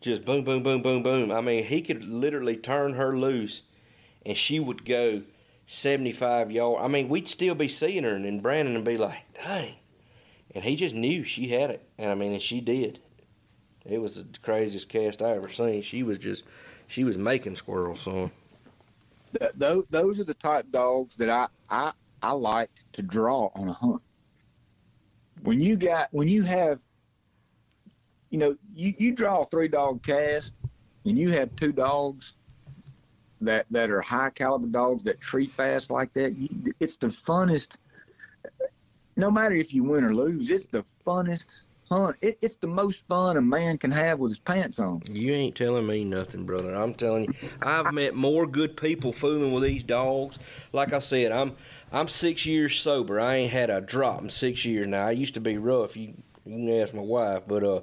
just 0.00 0.24
boom, 0.24 0.44
boom, 0.44 0.62
boom, 0.62 0.82
boom, 0.82 1.02
boom. 1.02 1.30
I 1.30 1.40
mean, 1.40 1.64
he 1.64 1.82
could 1.82 2.04
literally 2.04 2.56
turn 2.56 2.94
her 2.94 3.16
loose, 3.16 3.62
and 4.26 4.36
she 4.36 4.60
would 4.60 4.84
go 4.84 5.22
75 5.66 6.50
yards. 6.50 6.80
I 6.82 6.88
mean, 6.88 7.08
we'd 7.08 7.28
still 7.28 7.54
be 7.54 7.68
seeing 7.68 8.04
her, 8.04 8.14
and 8.14 8.24
then 8.24 8.40
Brandon 8.40 8.74
would 8.74 8.84
be 8.84 8.98
like, 8.98 9.18
dang. 9.34 9.76
And 10.54 10.64
he 10.64 10.76
just 10.76 10.94
knew 10.94 11.24
she 11.24 11.48
had 11.48 11.70
it. 11.70 11.88
And 11.96 12.10
I 12.10 12.14
mean, 12.14 12.32
and 12.32 12.42
she 12.42 12.60
did. 12.60 13.00
It 13.86 13.98
was 14.02 14.16
the 14.16 14.26
craziest 14.42 14.88
cast 14.88 15.22
I 15.22 15.30
ever 15.32 15.48
seen. 15.48 15.82
She 15.82 16.02
was 16.02 16.18
just, 16.18 16.44
she 16.86 17.04
was 17.04 17.16
making 17.16 17.56
squirrels. 17.56 18.06
Th- 19.38 19.52
those 19.54 19.86
those 19.90 20.20
are 20.20 20.24
the 20.24 20.34
type 20.34 20.66
dogs 20.70 21.14
that 21.16 21.30
I 21.30 21.48
I 21.70 21.92
I 22.22 22.32
like 22.32 22.70
to 22.92 23.02
draw 23.02 23.50
on 23.54 23.68
a 23.68 23.72
hunt. 23.72 24.02
When 25.42 25.60
you 25.60 25.76
got 25.76 26.08
when 26.12 26.28
you 26.28 26.42
have, 26.42 26.78
you 28.30 28.38
know, 28.38 28.56
you 28.74 28.94
you 28.98 29.12
draw 29.12 29.42
a 29.42 29.46
three 29.46 29.68
dog 29.68 30.02
cast, 30.02 30.54
and 31.04 31.18
you 31.18 31.30
have 31.30 31.54
two 31.56 31.72
dogs 31.72 32.34
that 33.40 33.66
that 33.70 33.90
are 33.90 34.00
high 34.00 34.30
caliber 34.30 34.68
dogs 34.68 35.02
that 35.04 35.20
tree 35.20 35.48
fast 35.48 35.90
like 35.90 36.12
that. 36.14 36.36
You, 36.36 36.72
it's 36.80 36.96
the 36.96 37.08
funnest. 37.08 37.78
No 39.16 39.30
matter 39.30 39.54
if 39.54 39.74
you 39.74 39.84
win 39.84 40.04
or 40.04 40.14
lose, 40.14 40.48
it's 40.48 40.68
the 40.68 40.84
funnest 41.06 41.62
hunt. 41.92 42.16
It, 42.22 42.38
it's 42.40 42.56
the 42.56 42.66
most 42.66 43.06
fun 43.06 43.36
a 43.36 43.42
man 43.42 43.76
can 43.78 43.90
have 43.90 44.18
with 44.18 44.30
his 44.30 44.38
pants 44.38 44.78
on. 44.78 45.02
You 45.10 45.32
ain't 45.32 45.54
telling 45.54 45.86
me 45.86 46.04
nothing, 46.04 46.44
brother. 46.44 46.74
I'm 46.74 46.94
telling 46.94 47.24
you, 47.24 47.34
I've 47.60 47.92
met 47.92 48.14
more 48.14 48.46
good 48.46 48.76
people 48.76 49.12
fooling 49.12 49.52
with 49.52 49.62
these 49.62 49.82
dogs. 49.82 50.38
Like 50.72 50.92
I 50.92 51.00
said, 51.00 51.32
I'm 51.32 51.54
I'm 51.92 52.08
six 52.08 52.46
years 52.46 52.80
sober. 52.80 53.20
I 53.20 53.36
ain't 53.36 53.52
had 53.52 53.68
a 53.68 53.82
drop 53.82 54.22
in 54.22 54.30
six 54.30 54.64
years 54.64 54.86
now. 54.86 55.06
I 55.06 55.10
used 55.10 55.34
to 55.34 55.40
be 55.40 55.58
rough. 55.58 55.96
You 55.96 56.14
you 56.44 56.52
can 56.52 56.80
ask 56.80 56.94
my 56.94 57.02
wife, 57.02 57.42
but 57.46 57.62
uh, 57.62 57.80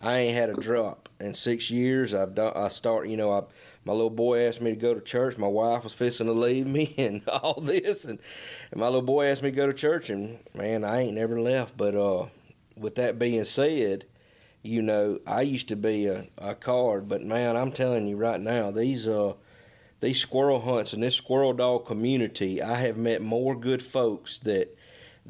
I 0.00 0.18
ain't 0.18 0.36
had 0.36 0.50
a 0.50 0.54
drop 0.54 1.08
in 1.18 1.34
six 1.34 1.70
years. 1.70 2.14
I've 2.14 2.34
done. 2.34 2.52
I 2.54 2.68
start. 2.68 3.08
You 3.08 3.16
know, 3.16 3.32
I 3.32 3.42
my 3.84 3.94
little 3.94 4.10
boy 4.10 4.46
asked 4.46 4.60
me 4.60 4.70
to 4.70 4.76
go 4.76 4.94
to 4.94 5.00
church. 5.00 5.38
My 5.38 5.48
wife 5.48 5.84
was 5.84 5.94
fixing 5.94 6.26
to 6.26 6.32
leave 6.32 6.66
me, 6.66 6.94
and 6.98 7.26
all 7.28 7.60
this, 7.60 8.04
and, 8.04 8.20
and 8.70 8.80
my 8.80 8.86
little 8.86 9.02
boy 9.02 9.26
asked 9.26 9.42
me 9.42 9.50
to 9.50 9.56
go 9.56 9.66
to 9.66 9.74
church, 9.74 10.10
and 10.10 10.38
man, 10.54 10.84
I 10.84 11.00
ain't 11.02 11.14
never 11.14 11.40
left. 11.40 11.78
But 11.78 11.94
uh, 11.94 12.26
with 12.76 12.96
that 12.96 13.18
being 13.18 13.44
said 13.44 14.04
you 14.66 14.82
know, 14.82 15.20
I 15.26 15.42
used 15.42 15.68
to 15.68 15.76
be 15.76 16.06
a, 16.06 16.26
a 16.38 16.54
card, 16.54 17.08
but 17.08 17.22
man, 17.22 17.56
I'm 17.56 17.70
telling 17.70 18.08
you 18.08 18.16
right 18.16 18.40
now, 18.40 18.70
these 18.70 19.06
uh 19.06 19.34
these 20.06 20.20
squirrel 20.20 20.60
hunts 20.60 20.92
and 20.92 21.02
this 21.02 21.16
squirrel 21.16 21.52
dog 21.52 21.84
community, 21.84 22.62
I 22.62 22.74
have 22.74 22.96
met 22.96 23.20
more 23.20 23.56
good 23.56 23.82
folks 23.82 24.38
that 24.38 24.76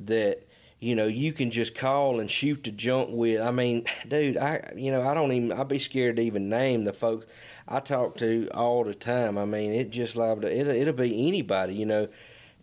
that 0.04 0.46
you 0.80 0.94
know 0.94 1.06
you 1.06 1.32
can 1.32 1.50
just 1.50 1.74
call 1.74 2.20
and 2.20 2.30
shoot 2.30 2.62
the 2.62 2.70
junk 2.70 3.08
with. 3.10 3.40
I 3.40 3.50
mean, 3.50 3.86
dude, 4.08 4.36
I 4.36 4.72
you 4.76 4.90
know 4.90 5.00
I 5.00 5.14
don't 5.14 5.32
even 5.32 5.50
I'd 5.50 5.68
be 5.68 5.78
scared 5.78 6.16
to 6.16 6.22
even 6.22 6.50
name 6.50 6.84
the 6.84 6.92
folks 6.92 7.26
I 7.66 7.80
talk 7.80 8.18
to 8.18 8.48
all 8.52 8.84
the 8.84 8.94
time. 8.94 9.38
I 9.38 9.46
mean, 9.46 9.72
it 9.72 9.90
just 9.90 10.14
like 10.14 10.42
it 10.44 10.66
it'll 10.66 10.92
be 10.92 11.26
anybody, 11.26 11.74
you 11.74 11.86
know. 11.86 12.08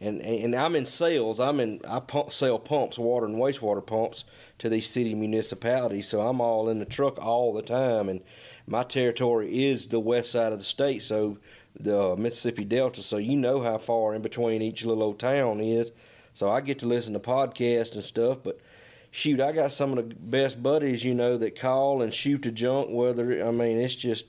And, 0.01 0.21
and 0.21 0.53
I'm 0.53 0.75
in 0.75 0.85
sales. 0.85 1.39
I'm 1.39 1.61
in. 1.61 1.79
I 1.87 2.01
pump, 2.01 2.33
sell 2.33 2.59
pumps, 2.59 2.99
water 2.99 3.25
and 3.25 3.37
wastewater 3.37 3.85
pumps 3.85 4.25
to 4.59 4.67
these 4.67 4.89
city 4.89 5.15
municipalities. 5.15 6.09
So 6.09 6.19
I'm 6.19 6.41
all 6.41 6.67
in 6.67 6.79
the 6.79 6.85
truck 6.85 7.17
all 7.23 7.53
the 7.53 7.61
time, 7.61 8.09
and 8.09 8.21
my 8.67 8.83
territory 8.83 9.63
is 9.65 9.87
the 9.87 10.01
west 10.01 10.31
side 10.31 10.51
of 10.51 10.59
the 10.59 10.65
state, 10.65 11.03
so 11.03 11.37
the 11.79 12.13
uh, 12.13 12.15
Mississippi 12.15 12.65
Delta. 12.65 13.01
So 13.01 13.17
you 13.17 13.35
know 13.35 13.61
how 13.61 13.77
far 13.77 14.13
in 14.13 14.21
between 14.21 14.61
each 14.61 14.85
little 14.85 15.03
old 15.03 15.19
town 15.19 15.59
is. 15.59 15.91
So 16.33 16.49
I 16.49 16.61
get 16.61 16.79
to 16.79 16.87
listen 16.87 17.13
to 17.13 17.19
podcasts 17.19 17.93
and 17.93 18.03
stuff. 18.03 18.39
But 18.43 18.59
shoot, 19.11 19.39
I 19.39 19.51
got 19.51 19.71
some 19.71 19.97
of 19.97 20.09
the 20.09 20.15
best 20.15 20.61
buddies, 20.61 21.03
you 21.03 21.13
know, 21.13 21.37
that 21.37 21.59
call 21.59 22.01
and 22.01 22.13
shoot 22.13 22.41
the 22.41 22.51
junk. 22.51 22.89
Whether 22.89 23.45
I 23.45 23.51
mean, 23.51 23.77
it's 23.79 23.95
just, 23.95 24.25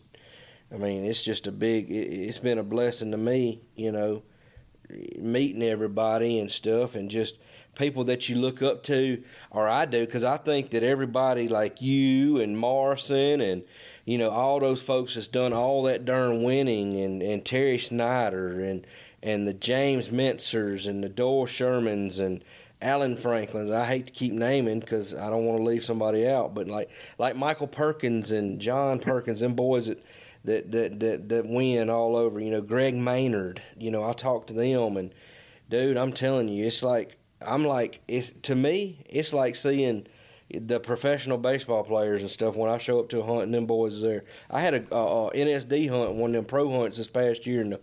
I 0.72 0.76
mean, 0.76 1.05
it's 1.05 1.22
just 1.22 1.47
a 1.47 1.53
big. 1.53 1.90
It, 1.90 2.12
it's 2.12 2.38
been 2.38 2.59
a 2.59 2.64
blessing 2.64 3.11
to 3.11 3.16
me, 3.16 3.61
you 3.74 3.92
know, 3.92 4.22
meeting 5.18 5.62
everybody 5.62 6.38
and 6.38 6.51
stuff, 6.51 6.95
and 6.95 7.11
just 7.11 7.36
people 7.74 8.05
that 8.05 8.28
you 8.28 8.36
look 8.36 8.62
up 8.62 8.82
to, 8.84 9.22
or 9.51 9.68
I 9.68 9.86
do, 9.86 10.01
because 10.05 10.24
I 10.24 10.36
think 10.36 10.70
that 10.70 10.82
everybody 10.82 11.49
like 11.49 11.82
you 11.82 12.40
and 12.40 12.57
Morrison 12.57 13.40
and 13.40 13.64
you 14.05 14.19
know 14.19 14.31
all 14.31 14.61
those 14.61 14.83
folks 14.83 15.15
that's 15.15 15.27
done 15.27 15.53
all 15.53 15.83
that 15.85 16.05
darn 16.05 16.43
winning, 16.43 17.01
and 17.01 17.23
and 17.23 17.45
Terry 17.45 17.79
Snyder 17.79 18.61
and 18.61 18.87
and 19.22 19.49
the 19.49 19.55
James 19.55 20.11
Mentzers 20.11 20.87
and 20.87 21.03
the 21.03 21.09
Doyle 21.09 21.47
Shermans 21.47 22.21
and 22.21 22.45
Alan 22.83 23.17
Franklin's. 23.17 23.71
I 23.71 23.87
hate 23.87 24.07
to 24.07 24.13
keep 24.13 24.33
naming 24.33 24.81
because 24.81 25.14
I 25.14 25.31
don't 25.31 25.47
want 25.47 25.59
to 25.59 25.64
leave 25.64 25.85
somebody 25.85 26.29
out, 26.29 26.55
but 26.55 26.68
like 26.68 26.91
like 27.18 27.37
Michael 27.37 27.67
Perkins 27.67 28.31
and 28.31 28.61
John 28.61 28.99
Perkins, 28.99 29.41
them 29.41 29.55
boys 29.55 29.87
that. 29.87 30.05
That, 30.47 30.72
that 30.72 31.01
that 31.01 31.29
that 31.31 31.47
win 31.47 31.89
all 31.89 32.17
over, 32.17 32.39
you 32.39 32.51
know. 32.51 32.61
Greg 32.61 32.95
Maynard, 32.95 33.63
you 33.79 33.91
know. 33.91 34.05
I 34.05 34.13
talked 34.13 34.49
to 34.49 34.53
them, 34.53 34.99
and 34.99 35.11
dude, 35.71 35.97
I'm 35.97 36.13
telling 36.13 36.49
you, 36.49 36.67
it's 36.67 36.83
like 36.83 37.17
I'm 37.41 37.64
like 37.64 38.01
it's 38.09 38.31
to 38.43 38.55
me, 38.55 39.05
it's 39.09 39.33
like 39.33 39.57
seeing 39.57 40.07
the 40.50 40.79
professional 40.79 41.38
baseball 41.38 41.84
players 41.84 42.21
and 42.21 42.30
stuff 42.30 42.57
when 42.57 42.71
I 42.71 42.79
show 42.79 43.00
up 43.00 43.08
to 43.11 43.21
a 43.21 43.25
hunt 43.25 43.42
and 43.42 43.54
them 43.54 43.66
boys 43.66 44.00
there. 44.00 44.25
I 44.50 44.61
had 44.61 44.75
a, 44.75 44.95
a, 44.95 45.29
a 45.29 45.30
NSD 45.33 45.88
hunt, 45.88 46.12
one 46.12 46.30
of 46.30 46.34
them 46.34 46.45
pro 46.45 46.71
hunts 46.71 46.99
this 46.99 47.08
past 47.08 47.46
year, 47.46 47.61
and 47.61 47.79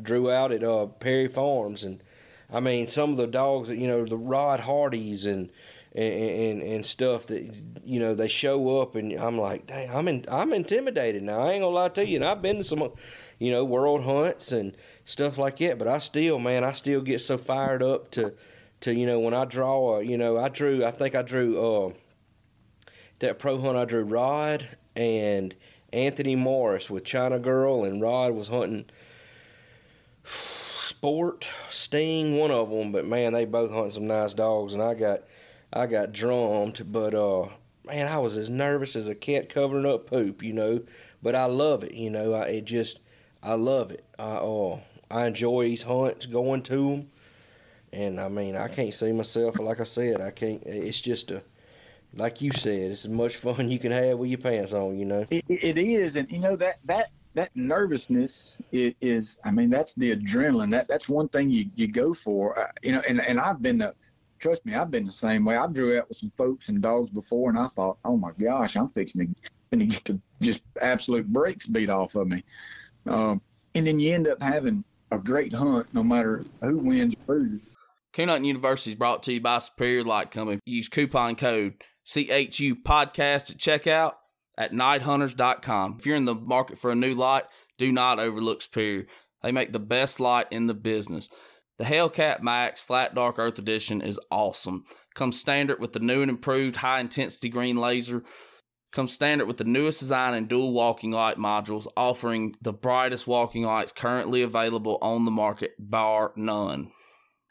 drew 0.00 0.30
out 0.30 0.52
at 0.52 0.64
uh, 0.64 0.86
Perry 0.86 1.28
Farms, 1.28 1.84
and 1.84 2.02
I 2.50 2.60
mean 2.60 2.86
some 2.86 3.10
of 3.10 3.16
the 3.16 3.26
dogs 3.26 3.68
that 3.68 3.76
you 3.76 3.86
know 3.88 4.04
the 4.04 4.16
Rod 4.16 4.60
Hardys 4.60 5.26
and. 5.26 5.50
And, 5.94 6.14
and 6.14 6.62
and 6.62 6.86
stuff 6.86 7.26
that 7.28 7.50
you 7.82 7.98
know 7.98 8.14
they 8.14 8.28
show 8.28 8.78
up 8.80 8.94
and 8.94 9.10
I'm 9.14 9.38
like, 9.38 9.66
dang, 9.66 9.88
I'm 9.88 10.06
in, 10.06 10.26
I'm 10.28 10.52
intimidated 10.52 11.22
now. 11.22 11.40
I 11.40 11.52
ain't 11.52 11.62
gonna 11.62 11.74
lie 11.74 11.88
to 11.88 12.06
you. 12.06 12.16
And 12.16 12.24
I've 12.26 12.42
been 12.42 12.58
to 12.58 12.62
some, 12.62 12.92
you 13.38 13.50
know, 13.50 13.64
world 13.64 14.04
hunts 14.04 14.52
and 14.52 14.76
stuff 15.06 15.38
like 15.38 15.56
that. 15.56 15.78
But 15.78 15.88
I 15.88 15.98
still, 15.98 16.38
man, 16.38 16.62
I 16.62 16.72
still 16.72 17.00
get 17.00 17.22
so 17.22 17.38
fired 17.38 17.82
up 17.82 18.10
to 18.12 18.34
to 18.80 18.94
you 18.94 19.06
know 19.06 19.18
when 19.18 19.34
I 19.34 19.44
draw 19.44 19.96
a 19.96 20.02
you 20.02 20.16
know 20.16 20.38
I 20.38 20.48
drew 20.48 20.84
I 20.84 20.90
think 20.90 21.14
I 21.14 21.22
drew 21.22 21.60
uh 21.60 21.92
that 23.18 23.38
pro 23.38 23.60
hunt 23.60 23.76
I 23.76 23.84
drew 23.84 24.04
Rod 24.04 24.68
and 24.94 25.54
Anthony 25.92 26.36
Morris 26.36 26.88
with 26.88 27.04
China 27.04 27.38
Girl 27.38 27.84
and 27.84 28.00
Rod 28.00 28.34
was 28.34 28.48
hunting 28.48 28.86
Sport 30.24 31.48
Sting 31.70 32.36
one 32.36 32.50
of 32.50 32.70
them 32.70 32.92
but 32.92 33.06
man 33.06 33.32
they 33.32 33.44
both 33.44 33.70
hunting 33.70 33.92
some 33.92 34.06
nice 34.06 34.32
dogs 34.32 34.72
and 34.72 34.82
I 34.82 34.94
got 34.94 35.22
I 35.72 35.86
got 35.86 36.12
drummed 36.12 36.90
but 36.90 37.14
uh 37.14 37.48
man 37.84 38.06
I 38.06 38.18
was 38.18 38.36
as 38.36 38.48
nervous 38.48 38.94
as 38.94 39.08
a 39.08 39.14
cat 39.14 39.48
covering 39.48 39.86
up 39.86 40.06
poop 40.06 40.42
you 40.42 40.52
know 40.52 40.82
but 41.22 41.34
I 41.34 41.46
love 41.46 41.82
it 41.82 41.94
you 41.94 42.10
know 42.10 42.32
I 42.32 42.44
it 42.44 42.64
just 42.64 43.00
I 43.42 43.54
love 43.54 43.90
it. 43.90 44.04
I 44.18 44.36
uh 44.36 44.80
I 45.10 45.26
enjoy 45.26 45.64
these 45.64 45.82
hunts 45.82 46.26
going 46.26 46.62
to 46.64 46.90
them 46.90 47.10
and 47.92 48.20
I 48.20 48.28
mean, 48.28 48.56
I 48.56 48.68
can't 48.68 48.92
see 48.92 49.12
myself. 49.12 49.58
Like 49.58 49.80
I 49.80 49.84
said, 49.84 50.20
I 50.20 50.30
can't. 50.30 50.62
It's 50.64 51.00
just 51.00 51.30
a, 51.30 51.42
like 52.14 52.40
you 52.40 52.52
said, 52.52 52.90
it's 52.90 53.04
as 53.04 53.10
much 53.10 53.36
fun 53.36 53.70
you 53.70 53.78
can 53.78 53.92
have 53.92 54.18
with 54.18 54.30
your 54.30 54.38
pants 54.38 54.72
on. 54.72 54.98
You 54.98 55.04
know. 55.04 55.26
It, 55.30 55.44
it 55.48 55.78
is, 55.78 56.16
and 56.16 56.30
you 56.30 56.38
know 56.38 56.56
that 56.56 56.78
that 56.84 57.10
that 57.34 57.54
nervousness 57.54 58.52
is, 58.72 58.94
is 59.00 59.38
I 59.44 59.50
mean, 59.50 59.70
that's 59.70 59.94
the 59.94 60.14
adrenaline. 60.16 60.70
That 60.70 60.88
that's 60.88 61.08
one 61.08 61.28
thing 61.28 61.50
you 61.50 61.66
you 61.74 61.88
go 61.88 62.14
for. 62.14 62.58
Uh, 62.58 62.70
you 62.82 62.92
know, 62.92 63.02
and 63.08 63.20
and 63.20 63.38
I've 63.38 63.62
been 63.62 63.78
to 63.80 63.94
trust 64.38 64.64
me, 64.64 64.74
I've 64.74 64.90
been 64.90 65.04
the 65.04 65.12
same 65.12 65.44
way. 65.44 65.56
I 65.56 65.66
drew 65.66 65.98
out 65.98 66.08
with 66.08 66.18
some 66.18 66.32
folks 66.36 66.68
and 66.68 66.80
dogs 66.80 67.10
before, 67.10 67.50
and 67.50 67.58
I 67.58 67.68
thought, 67.68 67.98
oh 68.04 68.16
my 68.16 68.30
gosh, 68.38 68.76
I'm 68.76 68.88
fixing 68.88 69.34
to, 69.72 69.76
get 69.76 70.04
to 70.06 70.20
just 70.40 70.62
absolute 70.80 71.26
breaks 71.26 71.66
beat 71.66 71.90
off 71.90 72.14
of 72.14 72.28
me. 72.28 72.44
Um, 73.06 73.40
and 73.74 73.86
then 73.86 73.98
you 73.98 74.14
end 74.14 74.28
up 74.28 74.42
having 74.42 74.84
a 75.10 75.18
great 75.18 75.52
hunt, 75.52 75.86
no 75.92 76.02
matter 76.02 76.44
who 76.62 76.78
wins 76.78 77.14
or 77.26 77.36
loses. 77.36 77.60
Hunting 78.26 78.44
University 78.44 78.90
is 78.90 78.96
brought 78.96 79.22
to 79.24 79.32
you 79.32 79.40
by 79.40 79.58
Superior 79.60 80.04
Light 80.04 80.30
Company. 80.30 80.58
Use 80.64 80.88
coupon 80.88 81.36
code 81.36 81.74
CHU 82.04 82.76
podcast 82.76 83.50
at 83.50 83.58
checkout 83.58 84.14
at 84.56 84.72
nighthunters.com. 84.72 85.96
If 85.98 86.06
you're 86.06 86.16
in 86.16 86.24
the 86.24 86.34
market 86.34 86.78
for 86.78 86.90
a 86.90 86.96
new 86.96 87.14
light, 87.14 87.44
do 87.78 87.92
not 87.92 88.18
overlook 88.18 88.62
Superior. 88.62 89.06
They 89.42 89.52
make 89.52 89.72
the 89.72 89.78
best 89.78 90.18
light 90.18 90.46
in 90.50 90.66
the 90.66 90.74
business. 90.74 91.28
The 91.78 91.84
Hellcat 91.84 92.42
Max 92.42 92.82
Flat 92.82 93.14
Dark 93.14 93.38
Earth 93.38 93.58
Edition 93.58 94.00
is 94.00 94.18
awesome. 94.32 94.84
Comes 95.14 95.38
standard 95.38 95.78
with 95.78 95.92
the 95.92 96.00
new 96.00 96.22
and 96.22 96.30
improved 96.30 96.76
high 96.76 96.98
intensity 96.98 97.48
green 97.48 97.76
laser. 97.76 98.24
Comes 98.90 99.12
standard 99.12 99.46
with 99.46 99.58
the 99.58 99.64
newest 99.64 100.00
design 100.00 100.34
and 100.34 100.48
dual 100.48 100.72
walking 100.72 101.12
light 101.12 101.36
modules, 101.36 101.86
offering 101.96 102.56
the 102.62 102.72
brightest 102.72 103.28
walking 103.28 103.62
lights 103.62 103.92
currently 103.92 104.42
available 104.42 104.98
on 105.02 105.24
the 105.24 105.30
market, 105.30 105.72
bar 105.78 106.32
none. 106.34 106.90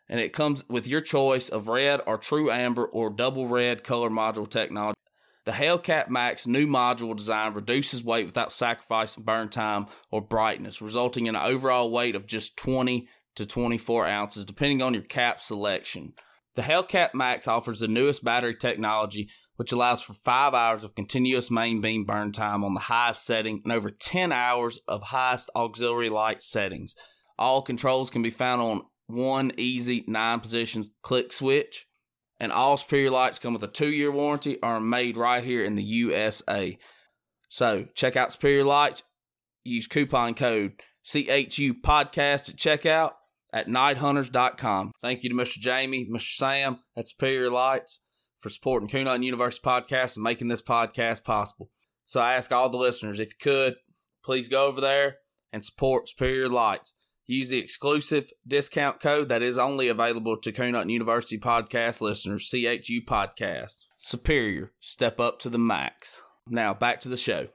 And 0.09 0.19
it 0.19 0.33
comes 0.33 0.63
with 0.69 0.87
your 0.87 1.01
choice 1.01 1.49
of 1.49 1.67
red 1.67 2.01
or 2.05 2.17
true 2.17 2.49
amber 2.49 2.85
or 2.85 3.09
double 3.09 3.47
red 3.47 3.83
color 3.83 4.09
module 4.09 4.49
technology. 4.49 4.97
The 5.45 5.53
Hellcat 5.53 6.09
Max 6.09 6.45
new 6.45 6.67
module 6.67 7.15
design 7.15 7.53
reduces 7.53 8.03
weight 8.03 8.25
without 8.25 8.51
sacrificing 8.51 9.23
burn 9.23 9.47
time 9.49 9.87
or 10.11 10.21
brightness, 10.21 10.81
resulting 10.81 11.25
in 11.25 11.35
an 11.35 11.41
overall 11.41 11.89
weight 11.89 12.15
of 12.15 12.27
just 12.27 12.57
20 12.57 13.07
to 13.35 13.45
24 13.45 14.07
ounces, 14.07 14.43
depending 14.43 14.81
on 14.81 14.93
your 14.93 15.03
cap 15.03 15.39
selection. 15.39 16.13
The 16.55 16.63
Hellcat 16.63 17.13
Max 17.13 17.47
offers 17.47 17.79
the 17.79 17.87
newest 17.87 18.23
battery 18.23 18.55
technology, 18.55 19.29
which 19.57 19.71
allows 19.71 20.01
for 20.01 20.13
five 20.13 20.53
hours 20.53 20.83
of 20.83 20.95
continuous 20.95 21.51
main 21.51 21.81
beam 21.81 22.03
burn 22.03 22.31
time 22.31 22.63
on 22.63 22.73
the 22.73 22.79
highest 22.79 23.25
setting 23.25 23.61
and 23.63 23.71
over 23.71 23.91
10 23.91 24.31
hours 24.31 24.79
of 24.87 25.03
highest 25.03 25.49
auxiliary 25.55 26.09
light 26.09 26.43
settings. 26.43 26.95
All 27.39 27.61
controls 27.61 28.09
can 28.09 28.21
be 28.21 28.31
found 28.31 28.61
on 28.61 28.81
one 29.07 29.51
easy 29.57 30.03
nine 30.07 30.39
positions 30.39 30.91
click 31.01 31.33
switch. 31.33 31.87
And 32.39 32.51
all 32.51 32.77
Superior 32.77 33.09
lights 33.09 33.39
come 33.39 33.53
with 33.53 33.63
a 33.63 33.67
two 33.67 33.91
year 33.91 34.11
warranty, 34.11 34.61
are 34.61 34.79
made 34.79 35.17
right 35.17 35.43
here 35.43 35.65
in 35.65 35.75
the 35.75 35.83
USA. 35.83 36.77
So 37.49 37.87
check 37.95 38.15
out 38.15 38.33
Superior 38.33 38.63
Lights. 38.63 39.03
Use 39.63 39.87
coupon 39.87 40.35
code 40.35 40.73
CHU 41.03 41.73
podcast 41.73 42.49
at 42.49 42.57
checkout 42.57 43.13
at 43.51 43.67
nighthunters.com. 43.67 44.91
Thank 45.01 45.23
you 45.23 45.29
to 45.29 45.35
Mr. 45.35 45.57
Jamie, 45.57 46.07
Mr. 46.09 46.35
Sam 46.35 46.79
at 46.95 47.07
Superior 47.07 47.49
Lights 47.49 48.01
for 48.39 48.49
supporting 48.49 48.89
Hunting 48.89 49.23
University 49.23 49.63
podcast 49.65 50.15
and 50.15 50.23
making 50.23 50.49
this 50.49 50.61
podcast 50.61 51.23
possible. 51.23 51.69
So 52.05 52.19
I 52.19 52.33
ask 52.33 52.51
all 52.51 52.69
the 52.69 52.77
listeners, 52.77 53.19
if 53.19 53.29
you 53.29 53.37
could, 53.41 53.75
please 54.23 54.47
go 54.49 54.67
over 54.67 54.79
there 54.79 55.17
and 55.51 55.63
support 55.63 56.09
Superior 56.09 56.49
Lights. 56.49 56.93
Use 57.29 57.49
the 57.49 57.57
exclusive 57.57 58.31
discount 58.47 59.01
code 59.01 59.27
that 59.27 59.41
is 59.41 59.57
only 59.57 59.89
available 59.89 60.37
to 60.37 60.51
Coon 60.53 60.89
University 60.89 61.37
podcast 61.37 61.99
listeners, 61.99 62.49
CHU 62.49 63.01
Podcast. 63.01 63.79
Superior, 63.97 64.71
step 64.79 65.19
up 65.19 65.37
to 65.39 65.49
the 65.49 65.57
max. 65.57 66.23
Now 66.47 66.73
back 66.73 67.01
to 67.01 67.09
the 67.09 67.17
show. 67.17 67.49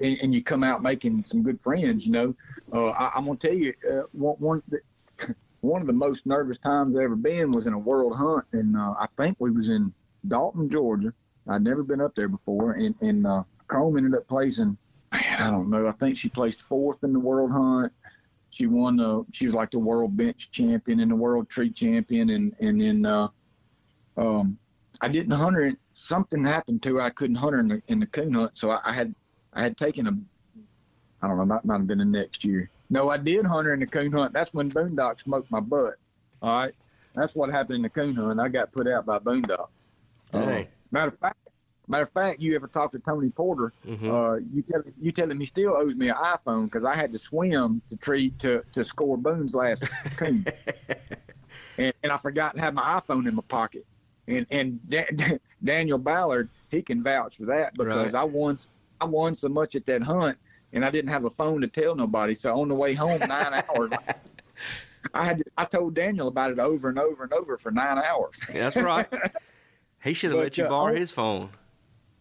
And, 0.00 0.18
and 0.20 0.34
you 0.34 0.42
come 0.42 0.64
out 0.64 0.82
making 0.82 1.24
some 1.26 1.44
good 1.44 1.60
friends, 1.60 2.06
you 2.06 2.10
know. 2.10 2.34
Uh, 2.72 2.88
I, 2.88 3.16
am 3.16 3.26
gonna 3.26 3.36
tell 3.38 3.54
you, 3.54 3.72
uh, 3.88 4.02
one, 4.10 4.34
one 4.40 4.62
one 5.60 5.80
of 5.80 5.86
the 5.86 5.92
most 5.92 6.26
nervous 6.26 6.58
times 6.58 6.96
I've 6.96 7.02
ever 7.02 7.14
been 7.14 7.52
was 7.52 7.68
in 7.68 7.74
a 7.74 7.78
world 7.78 8.16
hunt, 8.16 8.46
and 8.52 8.76
uh, 8.76 8.94
I 8.98 9.06
think 9.16 9.36
we 9.38 9.52
was 9.52 9.68
in 9.68 9.92
Dalton, 10.26 10.68
Georgia. 10.68 11.14
I'd 11.48 11.62
never 11.62 11.84
been 11.84 12.00
up 12.00 12.16
there 12.16 12.28
before, 12.28 12.72
and 12.72 12.96
and 13.00 13.28
uh, 13.28 13.44
Chrome 13.68 13.96
ended 13.96 14.16
up 14.16 14.26
placing. 14.26 14.76
Man, 15.12 15.40
I 15.40 15.52
don't 15.52 15.70
know. 15.70 15.86
I 15.86 15.92
think 15.92 16.18
she 16.18 16.28
placed 16.28 16.60
fourth 16.62 17.04
in 17.04 17.12
the 17.12 17.20
world 17.20 17.52
hunt. 17.52 17.92
She 18.50 18.66
won 18.66 18.96
the. 18.96 19.24
She 19.32 19.46
was 19.46 19.54
like 19.54 19.70
the 19.70 19.78
world 19.78 20.16
bench 20.16 20.50
champion 20.50 21.00
and 21.00 21.10
the 21.10 21.16
world 21.16 21.48
tree 21.48 21.70
champion, 21.70 22.30
and 22.30 22.54
and 22.60 22.80
then 22.80 23.06
uh, 23.06 23.28
um, 24.16 24.58
I 25.00 25.08
didn't 25.08 25.32
hunt 25.32 25.56
her. 25.56 25.72
Something 25.94 26.44
happened 26.44 26.82
to 26.84 26.96
her. 26.96 27.02
I 27.02 27.10
couldn't 27.10 27.36
hunt 27.36 27.52
her 27.52 27.60
in 27.60 27.68
the 27.68 27.82
in 27.88 28.00
the 28.00 28.06
coon 28.06 28.34
hunt, 28.34 28.52
so 28.54 28.70
I, 28.70 28.80
I 28.84 28.92
had 28.92 29.14
I 29.52 29.62
had 29.62 29.76
taken 29.76 30.06
a. 30.06 30.12
I 31.20 31.28
don't 31.28 31.36
know. 31.36 31.54
That 31.54 31.64
might 31.64 31.78
have 31.78 31.86
been 31.86 31.98
the 31.98 32.04
next 32.04 32.44
year. 32.44 32.70
No, 32.90 33.10
I 33.10 33.18
did 33.18 33.44
hunt 33.44 33.66
her 33.66 33.74
in 33.74 33.80
the 33.80 33.86
coon 33.86 34.12
hunt. 34.12 34.32
That's 34.32 34.54
when 34.54 34.70
Boondock 34.70 35.20
smoked 35.20 35.50
my 35.50 35.60
butt. 35.60 35.96
All 36.40 36.50
right, 36.50 36.74
that's 37.14 37.34
what 37.34 37.50
happened 37.50 37.76
in 37.76 37.82
the 37.82 37.90
coon 37.90 38.14
hunt. 38.14 38.40
I 38.40 38.48
got 38.48 38.72
put 38.72 38.88
out 38.88 39.04
by 39.04 39.18
Boondock. 39.18 39.68
Hey. 40.32 40.62
Uh, 40.62 40.64
matter 40.90 41.08
of 41.08 41.18
fact, 41.18 41.36
matter 41.88 42.02
of 42.04 42.10
fact, 42.10 42.40
you 42.40 42.54
ever 42.54 42.66
talked 42.68 42.92
to 42.94 42.98
Tony 43.00 43.30
Porter? 43.30 43.72
Mhm. 43.86 44.04
Uh, 44.08 44.40
you 44.52 44.62
tell 44.62 44.82
you 45.00 45.12
tell 45.12 45.30
him 45.30 45.40
he 45.40 45.46
still 45.46 45.74
owes 45.76 45.96
me 45.96 46.08
an 46.08 46.16
iPhone 46.16 46.64
because 46.64 46.84
I 46.84 46.94
had 46.94 47.12
to 47.12 47.18
swim 47.18 47.80
to 47.90 47.96
treat 47.96 48.38
to 48.40 48.62
to 48.72 48.84
score 48.84 49.16
Boone's 49.16 49.54
last 49.54 49.82
coon, 50.16 50.44
and, 51.78 51.92
and 52.02 52.12
I 52.12 52.16
forgot 52.18 52.54
to 52.54 52.60
have 52.60 52.74
my 52.74 53.00
iPhone 53.00 53.26
in 53.28 53.34
my 53.34 53.42
pocket. 53.48 53.86
And 54.26 54.46
and 54.50 54.78
Da- 54.88 55.06
Daniel 55.64 55.98
Ballard, 55.98 56.48
he 56.70 56.82
can 56.82 57.02
vouch 57.02 57.36
for 57.38 57.46
that 57.46 57.74
because 57.74 58.12
Right. 58.12 58.20
I 58.20 58.24
won 58.24 58.58
I 59.00 59.04
won 59.06 59.34
so 59.34 59.48
much 59.48 59.74
at 59.74 59.86
that 59.86 60.02
hunt, 60.02 60.36
and 60.72 60.84
I 60.84 60.90
didn't 60.90 61.10
have 61.10 61.24
a 61.24 61.30
phone 61.30 61.60
to 61.62 61.68
tell 61.68 61.94
nobody. 61.94 62.34
So 62.34 62.60
on 62.60 62.68
the 62.68 62.74
way 62.74 62.94
home, 62.94 63.18
nine 63.20 63.62
hours. 63.70 63.90
I 65.14 65.24
had 65.24 65.38
to, 65.38 65.44
I 65.56 65.64
told 65.64 65.94
Daniel 65.94 66.28
about 66.28 66.50
it 66.50 66.58
over 66.58 66.88
and 66.90 66.98
over 66.98 67.22
and 67.22 67.32
over 67.32 67.56
for 67.56 67.70
nine 67.70 67.96
hours. 67.98 68.36
That's 68.52 68.76
right. 68.76 69.06
He 70.04 70.12
should 70.12 70.32
have 70.32 70.40
let 70.40 70.58
you 70.58 70.66
uh, 70.66 70.68
borrow 70.68 70.92
on- 70.92 70.96
his 71.00 71.10
phone. 71.12 71.50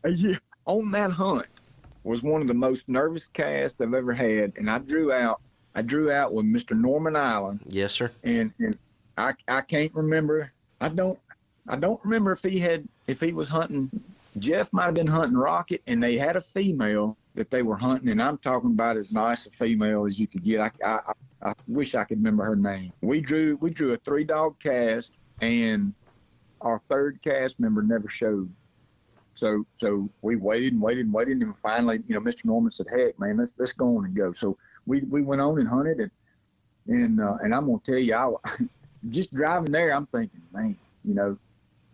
Yeah, 0.05 0.35
on 0.65 0.91
that 0.91 1.11
hunt 1.11 1.45
was 2.03 2.23
one 2.23 2.41
of 2.41 2.47
the 2.47 2.53
most 2.53 2.87
nervous 2.87 3.27
casts 3.33 3.79
I've 3.81 3.93
ever 3.93 4.13
had, 4.13 4.53
and 4.57 4.69
I 4.69 4.77
drew 4.79 5.11
out. 5.11 5.41
I 5.75 5.81
drew 5.81 6.11
out 6.11 6.33
with 6.33 6.45
Mr. 6.45 6.79
Norman 6.79 7.15
Island, 7.15 7.59
Yes, 7.67 7.93
sir. 7.93 8.11
and 8.23 8.51
and 8.59 8.77
I 9.17 9.33
I 9.47 9.61
can't 9.61 9.93
remember. 9.93 10.51
I 10.81 10.89
don't 10.89 11.19
I 11.67 11.75
don't 11.75 11.99
remember 12.03 12.31
if 12.31 12.41
he 12.41 12.59
had 12.59 12.87
if 13.07 13.19
he 13.19 13.33
was 13.33 13.47
hunting. 13.49 13.89
Jeff 14.39 14.71
might 14.71 14.85
have 14.85 14.93
been 14.93 15.07
hunting 15.07 15.37
Rocket, 15.37 15.81
and 15.87 16.01
they 16.01 16.17
had 16.17 16.35
a 16.35 16.41
female 16.41 17.17
that 17.35 17.49
they 17.51 17.61
were 17.63 17.75
hunting, 17.75 18.09
and 18.09 18.21
I'm 18.21 18.37
talking 18.37 18.71
about 18.71 18.97
as 18.97 19.11
nice 19.11 19.45
a 19.45 19.51
female 19.51 20.05
as 20.05 20.19
you 20.19 20.27
could 20.27 20.43
get. 20.43 20.59
I 20.61 20.71
I, 20.83 20.89
I, 21.43 21.49
I 21.49 21.53
wish 21.67 21.95
I 21.95 22.03
could 22.05 22.17
remember 22.19 22.43
her 22.45 22.55
name. 22.55 22.93
We 23.01 23.19
drew 23.19 23.57
we 23.61 23.71
drew 23.71 23.91
a 23.93 23.97
three 23.97 24.23
dog 24.23 24.57
cast, 24.59 25.13
and 25.41 25.93
our 26.61 26.81
third 26.89 27.21
cast 27.21 27.59
member 27.59 27.81
never 27.83 28.07
showed. 28.07 28.49
So 29.37 29.65
so 29.75 30.09
we 30.23 30.35
waited 30.35 30.73
and 30.73 30.81
waited 30.81 31.05
and 31.05 31.13
waited, 31.13 31.41
and 31.41 31.55
finally, 31.57 32.01
you 32.07 32.15
know, 32.15 32.21
Mr. 32.21 32.45
Norman 32.45 32.71
said, 32.71 32.87
"Heck, 32.91 33.19
man, 33.19 33.37
let's 33.37 33.53
let's 33.57 33.71
go 33.71 33.97
on 33.97 34.05
and 34.05 34.15
go." 34.15 34.33
So 34.33 34.57
we 34.87 35.01
we 35.01 35.21
went 35.21 35.41
on 35.41 35.59
and 35.59 35.69
hunted, 35.69 35.99
and 35.99 36.11
and 36.87 37.21
uh, 37.21 37.37
and 37.43 37.53
I'm 37.53 37.67
gonna 37.67 37.79
tell 37.85 37.99
you, 37.99 38.15
I 38.15 38.33
just 39.09 39.31
driving 39.33 39.71
there, 39.71 39.91
I'm 39.93 40.07
thinking, 40.07 40.41
man, 40.51 40.75
you 41.05 41.13
know, 41.13 41.37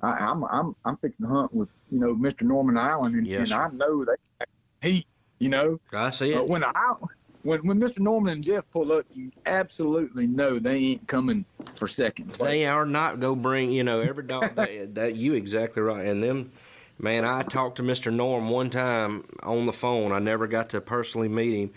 I, 0.01 0.11
I'm 0.11 0.45
I'm 0.45 0.75
I'm 0.85 0.95
fixing 0.97 1.25
to 1.25 1.31
hunt 1.33 1.53
with 1.53 1.67
you 1.91 1.99
know 1.99 2.15
Mr. 2.15 2.43
Norman 2.43 2.77
Island, 2.77 3.15
and, 3.15 3.27
Yes, 3.27 3.51
and. 3.51 3.59
I 3.59 3.67
know 3.73 4.05
they 4.05 4.45
heat, 4.81 5.07
you 5.39 5.49
know. 5.49 5.81
I 5.91 6.11
see 6.11 6.33
But 6.33 6.43
it. 6.43 6.49
when 6.49 6.63
I 6.63 6.93
when 7.41 7.67
when 7.67 7.77
Mr. 7.77 7.99
Norman 7.99 8.31
and 8.31 8.43
Jeff 8.43 8.63
pull 8.71 8.93
up, 8.93 9.05
you 9.13 9.31
absolutely 9.45 10.27
know 10.27 10.59
they 10.59 10.75
ain't 10.75 11.07
coming 11.09 11.43
for 11.75 11.89
second. 11.89 12.33
place. 12.33 12.49
They 12.49 12.65
are 12.67 12.85
not 12.85 13.19
go 13.19 13.35
bring 13.35 13.73
you 13.73 13.83
know 13.83 13.99
every 13.99 14.23
dog 14.23 14.55
that, 14.55 14.95
that 14.95 15.15
you 15.17 15.33
exactly 15.33 15.81
right 15.81 16.05
and 16.05 16.23
them 16.23 16.53
man 16.99 17.25
I 17.25 17.43
talked 17.43 17.77
to 17.77 17.83
Mr. 17.83 18.13
Norm 18.13 18.49
one 18.49 18.69
time 18.69 19.25
on 19.41 19.65
the 19.65 19.73
phone 19.73 20.11
I 20.11 20.19
never 20.19 20.47
got 20.47 20.69
to 20.69 20.81
personally 20.81 21.27
meet 21.27 21.55
him 21.55 21.71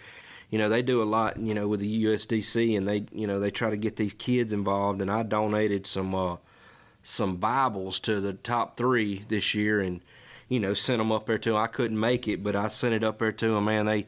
you 0.51 0.59
know 0.59 0.69
they 0.69 0.83
do 0.83 1.03
a 1.03 1.05
lot 1.05 1.39
you 1.39 1.55
know 1.55 1.69
with 1.69 1.81
the 1.81 2.05
USDC 2.05 2.77
and 2.77 2.87
they 2.87 3.05
you 3.13 3.27
know 3.27 3.41
they 3.41 3.51
try 3.51 3.71
to 3.71 3.77
get 3.77 3.97
these 3.97 4.13
kids 4.13 4.53
involved 4.53 5.01
and 5.01 5.11
I 5.11 5.23
donated 5.23 5.87
some 5.87 6.15
uh 6.15 6.37
some 7.03 7.37
Bibles 7.37 8.01
to 8.01 8.21
the 8.21 8.33
top 8.33 8.77
3 8.77 9.25
this 9.29 9.55
year 9.55 9.81
and 9.81 10.01
you 10.49 10.61
know 10.61 10.75
sent 10.75 10.99
them 10.99 11.13
up 11.13 11.27
there 11.27 11.39
to 11.39 11.51
'em. 11.51 11.63
I 11.63 11.67
couldn't 11.67 12.01
make 12.01 12.29
it 12.29 12.43
but 12.43 12.57
I 12.57 12.69
sent 12.69 12.95
it 12.95 13.05
up 13.05 13.19
there 13.19 13.33
to 13.33 13.49
them 13.49 13.65
man 13.65 13.87
they 13.87 14.07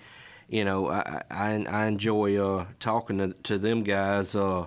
you 0.49 0.65
know 0.65 0.89
I 0.91 1.23
I, 1.31 1.65
I 1.69 1.87
enjoy 1.87 2.37
uh 2.37 2.67
talking 2.81 3.19
to, 3.19 3.33
to 3.45 3.59
them 3.59 3.83
guys 3.83 4.35
uh 4.37 4.67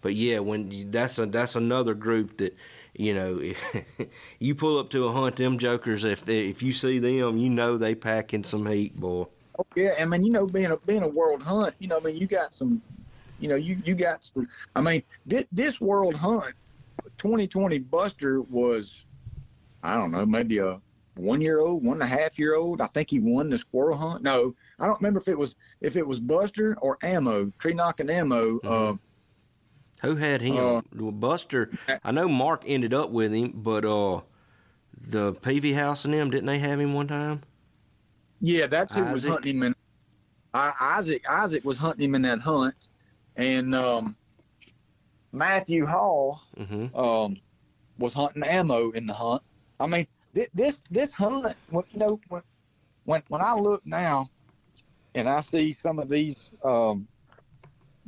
but 0.00 0.14
yeah, 0.14 0.38
when 0.38 0.90
that's 0.90 1.18
a 1.18 1.26
that's 1.26 1.56
another 1.56 1.94
group 1.94 2.38
that 2.38 2.56
you 2.98 3.14
know 3.14 3.40
you 4.38 4.54
pull 4.54 4.78
up 4.78 4.90
to 4.90 5.06
a 5.06 5.12
hunt, 5.12 5.36
them 5.36 5.58
jokers. 5.58 6.04
If 6.04 6.28
if 6.28 6.62
you 6.62 6.72
see 6.72 6.98
them, 6.98 7.38
you 7.38 7.48
know 7.48 7.78
they 7.78 7.94
packing 7.94 8.44
some 8.44 8.66
heat, 8.66 8.98
boy. 8.98 9.26
Oh 9.58 9.66
yeah, 9.74 9.94
I 9.98 10.04
mean, 10.04 10.24
you 10.24 10.32
know, 10.32 10.46
being 10.46 10.72
a 10.72 10.76
being 10.76 11.02
a 11.02 11.08
world 11.08 11.42
hunt, 11.42 11.74
you 11.78 11.88
know, 11.88 11.96
I 11.96 12.00
mean, 12.00 12.16
you 12.16 12.26
got 12.26 12.52
some, 12.52 12.82
you 13.38 13.48
know, 13.48 13.54
you 13.54 13.80
you 13.84 13.94
got 13.94 14.24
some. 14.24 14.48
I 14.76 14.80
mean, 14.80 15.02
this, 15.26 15.44
this 15.52 15.80
world 15.80 16.14
hunt, 16.14 16.54
2020 17.18 17.78
Buster 17.78 18.42
was, 18.42 19.06
I 19.82 19.94
don't 19.94 20.10
know, 20.10 20.26
maybe 20.26 20.58
a 20.58 20.80
one 21.14 21.40
year 21.40 21.60
old, 21.60 21.84
one 21.84 22.00
and 22.00 22.02
a 22.02 22.06
half 22.06 22.38
year 22.38 22.54
old. 22.54 22.80
I 22.80 22.88
think 22.88 23.10
he 23.10 23.20
won 23.20 23.48
the 23.48 23.58
squirrel 23.58 23.96
hunt. 23.96 24.22
No, 24.22 24.54
I 24.78 24.86
don't 24.86 25.00
remember 25.00 25.20
if 25.20 25.28
it 25.28 25.38
was 25.38 25.54
if 25.80 25.96
it 25.96 26.06
was 26.06 26.18
Buster 26.18 26.76
or 26.80 26.98
Ammo, 27.02 27.52
tree 27.58 27.74
knocking 27.74 28.10
Ammo. 28.10 28.58
Uh, 28.60 28.94
Who 30.02 30.16
had 30.16 30.40
him? 30.40 30.56
Uh, 30.56 30.80
Buster. 31.10 31.70
I 32.04 32.12
know 32.12 32.28
Mark 32.28 32.62
ended 32.66 32.94
up 32.94 33.10
with 33.10 33.32
him, 33.32 33.52
but 33.54 33.84
uh, 33.84 34.20
the 35.00 35.34
Peavy 35.34 35.72
House 35.72 36.04
and 36.04 36.14
them 36.14 36.30
didn't 36.30 36.46
they 36.46 36.58
have 36.58 36.78
him 36.78 36.94
one 36.94 37.08
time? 37.08 37.42
Yeah, 38.40 38.66
that's 38.68 38.92
who 38.94 39.02
was 39.04 39.24
hunting 39.24 39.56
him. 39.56 39.62
In, 39.64 39.74
I, 40.54 40.72
Isaac 40.80 41.22
Isaac 41.28 41.64
was 41.64 41.76
hunting 41.76 42.04
him 42.04 42.14
in 42.14 42.22
that 42.22 42.40
hunt, 42.40 42.74
and 43.36 43.74
um, 43.74 44.16
Matthew 45.32 45.86
Hall 45.86 46.42
Mm-hmm. 46.58 46.96
um, 46.98 47.36
was 47.98 48.12
hunting 48.12 48.42
ammo 48.44 48.90
in 48.92 49.06
the 49.06 49.12
hunt. 49.12 49.42
I 49.80 49.86
mean, 49.88 50.06
this 50.32 50.48
this, 50.54 50.76
this 50.90 51.14
hunt, 51.14 51.56
you 51.72 51.84
know, 51.94 52.20
when, 52.28 52.42
when 53.04 53.22
when 53.28 53.42
I 53.42 53.54
look 53.54 53.84
now, 53.84 54.28
and 55.16 55.28
I 55.28 55.40
see 55.40 55.72
some 55.72 55.98
of 55.98 56.08
these 56.08 56.50
um, 56.64 57.08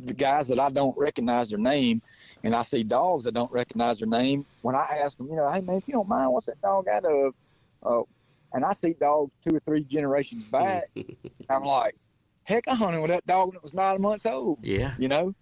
the 0.05 0.15
guys 0.15 0.49
that 0.49 0.59
I 0.59 0.71
don't 0.71 0.97
recognize 0.97 1.51
their 1.51 1.59
name, 1.59 2.01
and 2.45 2.55
I 2.55 2.63
see 2.63 2.83
dogs 2.83 3.25
that 3.25 3.33
don't 3.35 3.51
recognize 3.53 3.99
their 3.99 4.09
name. 4.09 4.47
When 4.63 4.75
I 4.75 4.99
ask 5.03 5.17
them, 5.19 5.29
you 5.29 5.37
know, 5.37 5.51
hey 5.51 5.61
man, 5.61 5.77
if 5.77 5.85
you 5.87 5.93
don't 5.95 6.09
mind, 6.09 6.33
what's 6.33 6.47
that 6.47 6.61
dog 6.63 6.89
out 6.89 7.05
of? 7.05 7.35
Uh, 7.83 8.03
and 8.53 8.65
I 8.65 8.73
see 8.75 8.95
dogs 8.99 9.31
two 9.47 9.55
or 9.57 9.61
three 9.61 9.85
generations 9.85 10.45
back. 10.45 10.85
I'm 11.51 11.65
like, 11.65 11.95
heck, 12.45 12.67
I 12.69 12.75
hunted 12.75 13.01
with 13.01 13.11
that 13.11 13.27
dog 13.27 13.49
when 13.49 13.57
it 13.57 13.63
was 13.63 13.75
nine 13.75 14.01
months 14.01 14.27
old 14.27 14.59
Yeah. 14.65 14.95
you 14.99 15.09
know. 15.09 15.35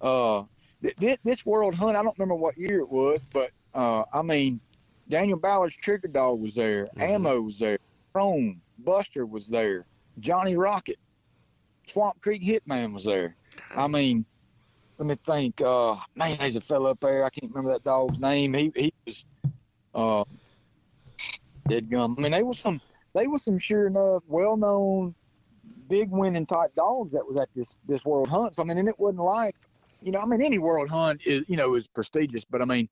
Uh, 0.00 0.44
th- 0.82 0.96
th- 0.96 1.18
this 1.24 1.46
World 1.46 1.74
Hunt, 1.74 1.96
I 1.96 2.02
don't 2.02 2.16
remember 2.18 2.34
what 2.34 2.56
year 2.58 2.80
it 2.80 2.88
was, 2.88 3.20
but 3.32 3.50
uh, 3.74 4.04
I 4.12 4.22
mean, 4.22 4.60
Daniel 5.08 5.38
Ballard's 5.38 5.76
Trigger 5.76 6.08
Dog 6.08 6.40
was 6.40 6.54
there, 6.54 6.86
Mhm. 6.96 7.02
Ammo 7.02 7.40
was 7.40 7.58
there, 7.58 7.78
Chrome, 8.12 8.60
Buster 8.78 9.26
was 9.26 9.46
there, 9.48 9.86
Johnny 10.20 10.56
Rocket, 10.56 10.98
Swamp 11.88 12.20
Creek 12.20 12.42
Hitman 12.42 12.92
was 12.92 13.04
there. 13.04 13.34
I 13.76 13.86
mean, 13.86 14.24
let 14.98 15.06
me 15.06 15.14
think. 15.26 15.60
Uh, 15.60 15.96
man, 16.14 16.38
there's 16.38 16.56
a 16.56 16.60
fella 16.60 16.90
up 16.90 17.00
there. 17.00 17.24
I 17.24 17.30
can't 17.30 17.52
remember 17.52 17.72
that 17.72 17.84
dog's 17.84 18.18
name. 18.18 18.54
He 18.54 18.72
he 18.74 18.94
was 19.06 19.24
uh, 19.94 20.24
dead 21.68 21.90
gum. 21.90 22.14
I 22.18 22.22
mean, 22.22 22.32
they 22.32 22.42
were 22.42 22.54
some 22.54 22.80
they 23.14 23.26
were 23.26 23.38
some 23.38 23.58
sure 23.58 23.86
enough 23.86 24.22
well 24.28 24.56
known 24.56 25.14
big 25.88 26.10
winning 26.10 26.46
type 26.46 26.74
dogs 26.74 27.12
that 27.12 27.26
was 27.26 27.36
at 27.36 27.48
this 27.54 27.78
this 27.86 28.04
world 28.04 28.28
hunt. 28.28 28.54
So 28.54 28.62
I 28.62 28.64
mean, 28.64 28.78
and 28.78 28.88
it 28.88 28.98
wasn't 28.98 29.24
like, 29.24 29.56
you 30.02 30.12
know, 30.12 30.20
I 30.20 30.26
mean, 30.26 30.42
any 30.42 30.58
world 30.58 30.88
hunt 30.88 31.20
is 31.24 31.42
you 31.48 31.56
know 31.56 31.74
is 31.74 31.86
prestigious, 31.86 32.44
but 32.44 32.62
I 32.62 32.64
mean, 32.64 32.88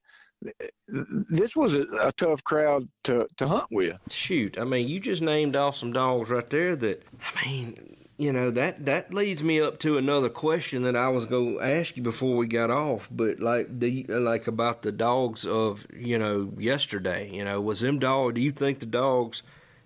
this 1.30 1.56
was 1.56 1.74
a, 1.74 1.86
a 2.00 2.12
tough 2.12 2.42
crowd 2.44 2.88
to 3.04 3.26
to 3.36 3.46
hunt 3.46 3.66
with. 3.70 3.98
Shoot, 4.10 4.58
I 4.58 4.64
mean, 4.64 4.88
you 4.88 5.00
just 5.00 5.22
named 5.22 5.56
off 5.56 5.76
some 5.76 5.92
dogs 5.92 6.30
right 6.30 6.48
there 6.50 6.76
that 6.76 7.02
I 7.36 7.46
mean, 7.46 7.96
you 8.20 8.34
know, 8.34 8.50
that 8.50 8.84
that 8.84 9.14
leads 9.14 9.42
me 9.42 9.62
up 9.62 9.78
to 9.78 9.96
another 9.96 10.28
question 10.28 10.82
that 10.82 10.94
I 10.94 11.08
was 11.08 11.24
going 11.24 11.54
to 11.54 11.64
ask 11.64 11.96
you 11.96 12.02
before 12.02 12.36
we 12.36 12.46
got 12.46 12.70
off, 12.70 13.08
but 13.10 13.40
like 13.40 13.80
the 13.80 14.04
like 14.08 14.46
about 14.46 14.82
the 14.82 14.92
dogs 14.92 15.46
of, 15.46 15.86
you 15.96 16.18
know, 16.18 16.52
yesterday, 16.58 17.30
you 17.32 17.42
know, 17.42 17.62
was 17.62 17.80
them 17.80 17.98
dog 17.98 18.34
do 18.34 18.42
you 18.42 18.50
think 18.50 18.80
the 18.80 18.84
dogs, 18.84 19.42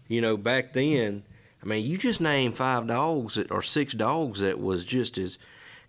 you 0.09 0.21
know, 0.21 0.37
back 0.37 0.73
then, 0.73 1.23
I 1.63 1.67
mean, 1.67 1.87
you 1.87 1.97
just 1.97 2.21
named 2.21 2.57
five 2.57 2.89
dogs 2.89 3.37
that 3.37 3.53
or 3.53 3.63
six 3.63 3.95
dogs 3.95 4.41
that 4.41 4.59
was 4.59 4.85
just 4.85 5.17
as 5.17 5.39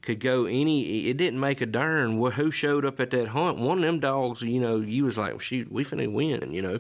could 0.03 0.19
go 0.19 0.45
any. 0.45 1.07
It 1.07 1.17
didn't 1.17 1.39
make 1.39 1.61
a 1.61 1.65
darn 1.65 2.22
wh- 2.22 2.34
who 2.34 2.51
showed 2.51 2.85
up 2.85 2.99
at 2.99 3.09
that 3.09 3.30
hunt. 3.30 3.57
One 3.57 3.80
of 3.80 3.84
them 3.84 3.99
dogs, 3.99 4.43
you 4.43 4.61
know, 4.61 4.77
you 4.81 5.05
was 5.05 5.17
like, 5.17 5.41
shoot, 5.41 5.72
we 5.72 5.84
finna 5.84 6.13
win, 6.13 6.53
you 6.53 6.61
know. 6.61 6.80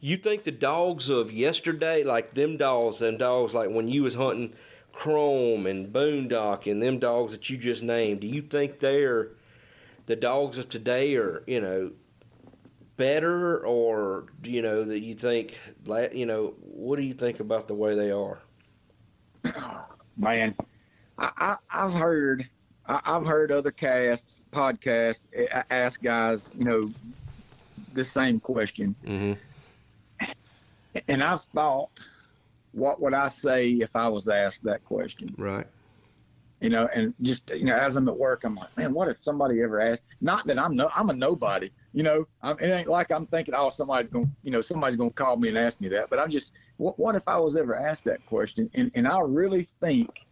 You 0.00 0.16
think 0.16 0.42
the 0.42 0.50
dogs 0.50 1.08
of 1.08 1.30
yesterday, 1.32 2.02
like 2.02 2.34
them 2.34 2.56
dogs, 2.56 2.98
them 2.98 3.16
dogs, 3.16 3.54
like 3.54 3.70
when 3.70 3.86
you 3.86 4.02
was 4.02 4.14
hunting 4.14 4.54
Chrome 4.94 5.66
and 5.66 5.92
Boondock 5.92 6.70
and 6.70 6.82
them 6.82 6.98
dogs 6.98 7.32
that 7.32 7.50
you 7.50 7.56
just 7.56 7.82
named, 7.82 8.20
do 8.20 8.26
you 8.26 8.42
think 8.42 8.80
they're 8.80 9.30
the 10.06 10.16
dogs 10.16 10.58
of 10.58 10.68
today 10.68 11.16
are, 11.16 11.42
you 11.46 11.60
know, 11.60 11.90
better 12.96 13.58
or 13.66 14.26
you 14.44 14.62
know 14.62 14.84
that 14.84 15.00
you 15.00 15.14
think, 15.14 15.58
you 16.12 16.26
know, 16.26 16.54
what 16.60 16.96
do 16.96 17.02
you 17.02 17.14
think 17.14 17.40
about 17.40 17.66
the 17.66 17.74
way 17.74 17.94
they 17.94 18.10
are? 18.10 18.38
Man, 20.16 20.54
I, 21.18 21.30
I 21.36 21.56
I've 21.70 21.92
heard 21.92 22.48
I, 22.86 23.00
I've 23.04 23.26
heard 23.26 23.50
other 23.50 23.72
casts 23.72 24.40
podcasts 24.52 25.26
ask 25.70 26.00
guys, 26.02 26.48
you 26.56 26.64
know, 26.64 26.90
the 27.94 28.04
same 28.04 28.38
question, 28.40 28.94
Mm-hmm. 29.04 30.30
and 31.08 31.22
I've 31.22 31.42
thought, 31.42 31.90
what 32.74 33.00
would 33.00 33.14
I 33.14 33.28
say 33.28 33.70
if 33.70 33.94
I 33.94 34.08
was 34.08 34.28
asked 34.28 34.64
that 34.64 34.84
question? 34.84 35.34
Right. 35.38 35.66
you 36.60 36.70
know, 36.70 36.88
and 36.94 37.14
just 37.20 37.50
you 37.50 37.64
know, 37.64 37.76
as 37.76 37.96
I'm 37.96 38.08
at 38.08 38.16
work, 38.16 38.44
I'm 38.44 38.54
like, 38.54 38.74
man, 38.76 38.94
what 38.94 39.08
if 39.08 39.22
somebody 39.22 39.60
ever 39.62 39.80
asked? 39.80 40.02
Not 40.20 40.46
that 40.46 40.58
I'm 40.58 40.74
no, 40.74 40.90
I'm 40.94 41.10
a 41.10 41.12
nobody, 41.12 41.70
you 41.92 42.02
know. 42.02 42.26
I'm, 42.42 42.58
it 42.58 42.68
ain't 42.68 42.88
like 42.88 43.10
I'm 43.10 43.26
thinking, 43.26 43.54
oh, 43.54 43.70
somebody's 43.70 44.08
gonna, 44.08 44.28
you 44.42 44.50
know, 44.50 44.62
somebody's 44.62 44.96
gonna 44.96 45.10
call 45.10 45.36
me 45.36 45.48
and 45.48 45.58
ask 45.58 45.80
me 45.80 45.88
that. 45.90 46.08
But 46.10 46.18
I'm 46.18 46.30
just, 46.30 46.52
what, 46.78 46.98
what 46.98 47.14
if 47.16 47.28
I 47.28 47.36
was 47.36 47.56
ever 47.56 47.74
asked 47.76 48.04
that 48.04 48.24
question? 48.26 48.70
And 48.74 48.90
and 48.94 49.06
I 49.06 49.18
really 49.20 49.68
think, 49.80 50.26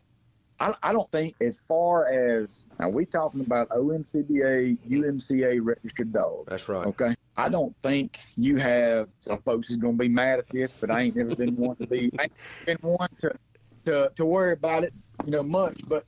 I, 0.63 0.75
I 0.83 0.93
don't 0.93 1.11
think 1.11 1.35
as 1.41 1.59
far 1.59 2.07
as 2.07 2.67
now 2.79 2.89
we 2.89 3.05
talking 3.05 3.41
about 3.41 3.69
OMCBA, 3.71 4.79
UMCA 4.89 5.59
registered 5.61 6.13
dogs. 6.13 6.47
That's 6.49 6.69
right. 6.69 6.87
Okay. 6.87 7.17
I 7.37 7.49
don't 7.49 7.75
think 7.83 8.21
you 8.37 8.59
have 8.59 9.09
some 9.19 9.39
folks 9.43 9.71
is 9.71 9.77
gonna 9.77 9.95
be 9.95 10.09
mad 10.09 10.39
at 10.39 10.49
this, 10.51 10.73
but 10.73 10.89
I 10.91 11.03
ain't 11.03 11.17
never 11.17 11.35
been 11.35 11.57
one 11.57 11.75
to 11.77 11.87
be 11.89 12.13
I 12.17 12.25
ain't 12.25 12.33
been 12.67 12.79
one 12.81 13.09
to 13.21 13.33
to 13.87 14.13
to 14.15 14.25
worry 14.25 14.53
about 14.53 14.85
it, 14.85 14.95
you 15.25 15.33
know, 15.33 15.43
much. 15.43 15.81
But 15.89 16.05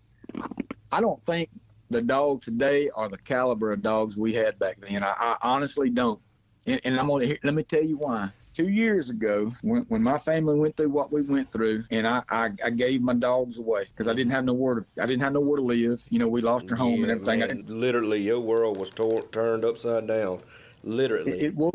I 0.93 1.01
don't 1.01 1.25
think 1.27 1.49
the 1.91 2.01
dogs 2.01 2.45
today 2.45 2.91
are 2.91 3.09
the 3.09 3.19
caliber 3.19 3.73
of 3.73 3.83
dogs 3.83 4.17
we 4.17 4.35
had 4.35 4.57
back 4.61 4.79
then. 4.81 5.03
I, 5.03 5.15
I 5.19 5.37
honestly 5.43 5.91
don't. 5.91 6.21
And, 6.67 6.81
and 6.85 7.01
I'm 7.01 7.09
gonna 7.09 7.37
let 7.43 7.55
me 7.55 7.65
tell 7.65 7.83
you 7.83 7.97
why. 7.97 8.31
Two 8.55 8.69
years 8.69 9.11
ago, 9.11 9.53
when, 9.63 9.83
when 9.89 10.03
my 10.03 10.19
family 10.19 10.59
went 10.59 10.77
through 10.77 10.91
what 10.91 11.13
we 11.13 11.23
went 11.23 11.51
through, 11.51 11.85
and 11.91 12.07
I, 12.07 12.23
I, 12.31 12.51
I 12.65 12.71
gave 12.71 13.03
my 13.03 13.15
dogs 13.15 13.59
away 13.59 13.85
because 13.87 14.07
I 14.09 14.15
didn't 14.15 14.33
have 14.33 14.45
nowhere 14.45 14.77
to 14.77 14.87
I 15.03 15.07
didn't 15.07 15.23
have 15.23 15.33
nowhere 15.33 15.57
to 15.59 15.63
live. 15.65 16.05
You 16.11 16.21
know, 16.21 16.29
we 16.29 16.41
lost 16.41 16.71
our 16.71 16.79
home 16.79 17.03
and 17.03 17.11
Yeah, 17.11 17.13
everything. 17.13 17.43
I 17.43 17.47
man, 17.47 17.49
didn't 17.49 17.69
literally, 17.69 18.23
your 18.23 18.41
world 18.41 18.79
was 18.79 18.91
tor- 18.91 19.29
turned 19.33 19.65
upside 19.65 20.07
down. 20.07 20.41
Literally. 20.83 21.41
It, 21.41 21.47
it 21.47 21.55
was, 21.57 21.73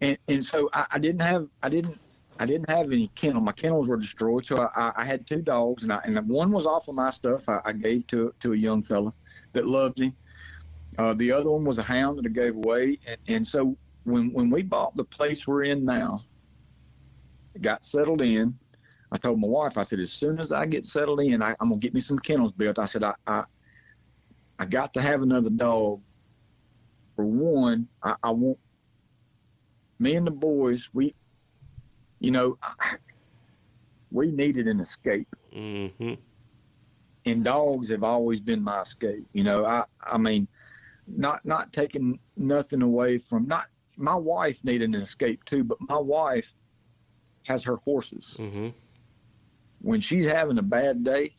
and 0.00 0.18
and 0.28 0.44
so 0.44 0.68
I, 0.72 0.86
I 0.92 0.98
didn't 0.98 1.22
have 1.22 1.48
I 1.62 1.68
didn't 1.68 2.00
I 2.38 2.46
didn't 2.46 2.68
have 2.68 2.86
any 2.90 3.08
kennel. 3.08 3.40
My 3.40 3.52
kennels 3.52 3.86
were 3.88 3.96
destroyed, 3.96 4.46
so 4.46 4.58
I, 4.58 4.68
I, 4.74 4.92
I 4.98 5.04
had 5.04 5.26
two 5.26 5.42
dogs, 5.42 5.84
and 5.84 5.92
I, 5.92 6.00
and 6.04 6.28
one 6.28 6.50
was 6.50 6.66
off 6.66 6.88
of 6.88 6.94
my 6.94 7.10
stuff. 7.10 7.48
I, 7.48 7.60
I 7.64 7.72
gave 7.72 8.06
to 8.08 8.34
to 8.40 8.52
a 8.52 8.56
young 8.56 8.82
fella 8.82 9.14
that 9.52 9.66
loved 9.66 10.00
him. 10.00 10.16
Uh, 10.98 11.14
the 11.14 11.32
other 11.32 11.50
one 11.50 11.64
was 11.64 11.78
a 11.78 11.82
hound 11.82 12.18
that 12.18 12.26
I 12.26 12.30
gave 12.30 12.56
away, 12.56 12.98
and, 13.06 13.18
and 13.28 13.46
so 13.46 13.76
when 14.04 14.32
when 14.32 14.50
we 14.50 14.62
bought 14.62 14.94
the 14.96 15.04
place 15.04 15.46
we're 15.46 15.64
in 15.64 15.84
now, 15.84 16.22
got 17.60 17.84
settled 17.84 18.22
in. 18.22 18.56
I 19.12 19.18
told 19.18 19.40
my 19.40 19.46
wife, 19.46 19.78
I 19.78 19.82
said, 19.82 20.00
as 20.00 20.12
soon 20.12 20.40
as 20.40 20.50
I 20.50 20.66
get 20.66 20.86
settled 20.86 21.20
in, 21.20 21.42
I, 21.42 21.50
I'm 21.60 21.68
gonna 21.68 21.78
get 21.78 21.94
me 21.94 22.00
some 22.00 22.18
kennels 22.18 22.52
built. 22.52 22.78
I 22.78 22.84
said, 22.84 23.04
I, 23.04 23.14
I, 23.26 23.44
I 24.58 24.66
got 24.66 24.92
to 24.94 25.00
have 25.00 25.22
another 25.22 25.50
dog. 25.50 26.00
For 27.14 27.24
one, 27.24 27.86
I, 28.02 28.16
I 28.24 28.30
want 28.30 28.58
me 30.00 30.16
and 30.16 30.26
the 30.26 30.32
boys. 30.32 30.90
We, 30.92 31.14
you 32.18 32.32
know, 32.32 32.58
we 34.10 34.32
needed 34.32 34.66
an 34.66 34.80
escape, 34.80 35.28
mm-hmm. 35.54 36.14
and 37.24 37.44
dogs 37.44 37.88
have 37.90 38.02
always 38.02 38.40
been 38.40 38.62
my 38.62 38.82
escape. 38.82 39.24
You 39.32 39.44
know, 39.44 39.64
I, 39.64 39.84
I 40.02 40.18
mean, 40.18 40.48
not 41.06 41.44
not 41.44 41.72
taking 41.72 42.18
nothing 42.36 42.82
away 42.82 43.18
from 43.18 43.46
not. 43.46 43.66
My 43.96 44.16
wife 44.16 44.62
needed 44.64 44.88
an 44.90 44.96
escape 44.96 45.44
too, 45.44 45.64
but 45.64 45.78
my 45.80 45.98
wife 45.98 46.54
has 47.44 47.62
her 47.64 47.76
horses. 47.76 48.36
Mm-hmm. 48.38 48.68
when 49.80 50.00
she's 50.00 50.26
having 50.26 50.58
a 50.58 50.62
bad 50.62 51.04
day, 51.04 51.36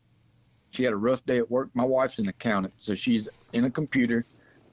she 0.71 0.83
had 0.83 0.93
a 0.93 0.97
rough 0.97 1.25
day 1.25 1.37
at 1.37 1.49
work. 1.49 1.69
My 1.73 1.83
wife's 1.85 2.19
an 2.19 2.27
accountant, 2.27 2.73
so 2.77 2.95
she's 2.95 3.27
in 3.53 3.65
a 3.65 3.71
computer, 3.71 4.25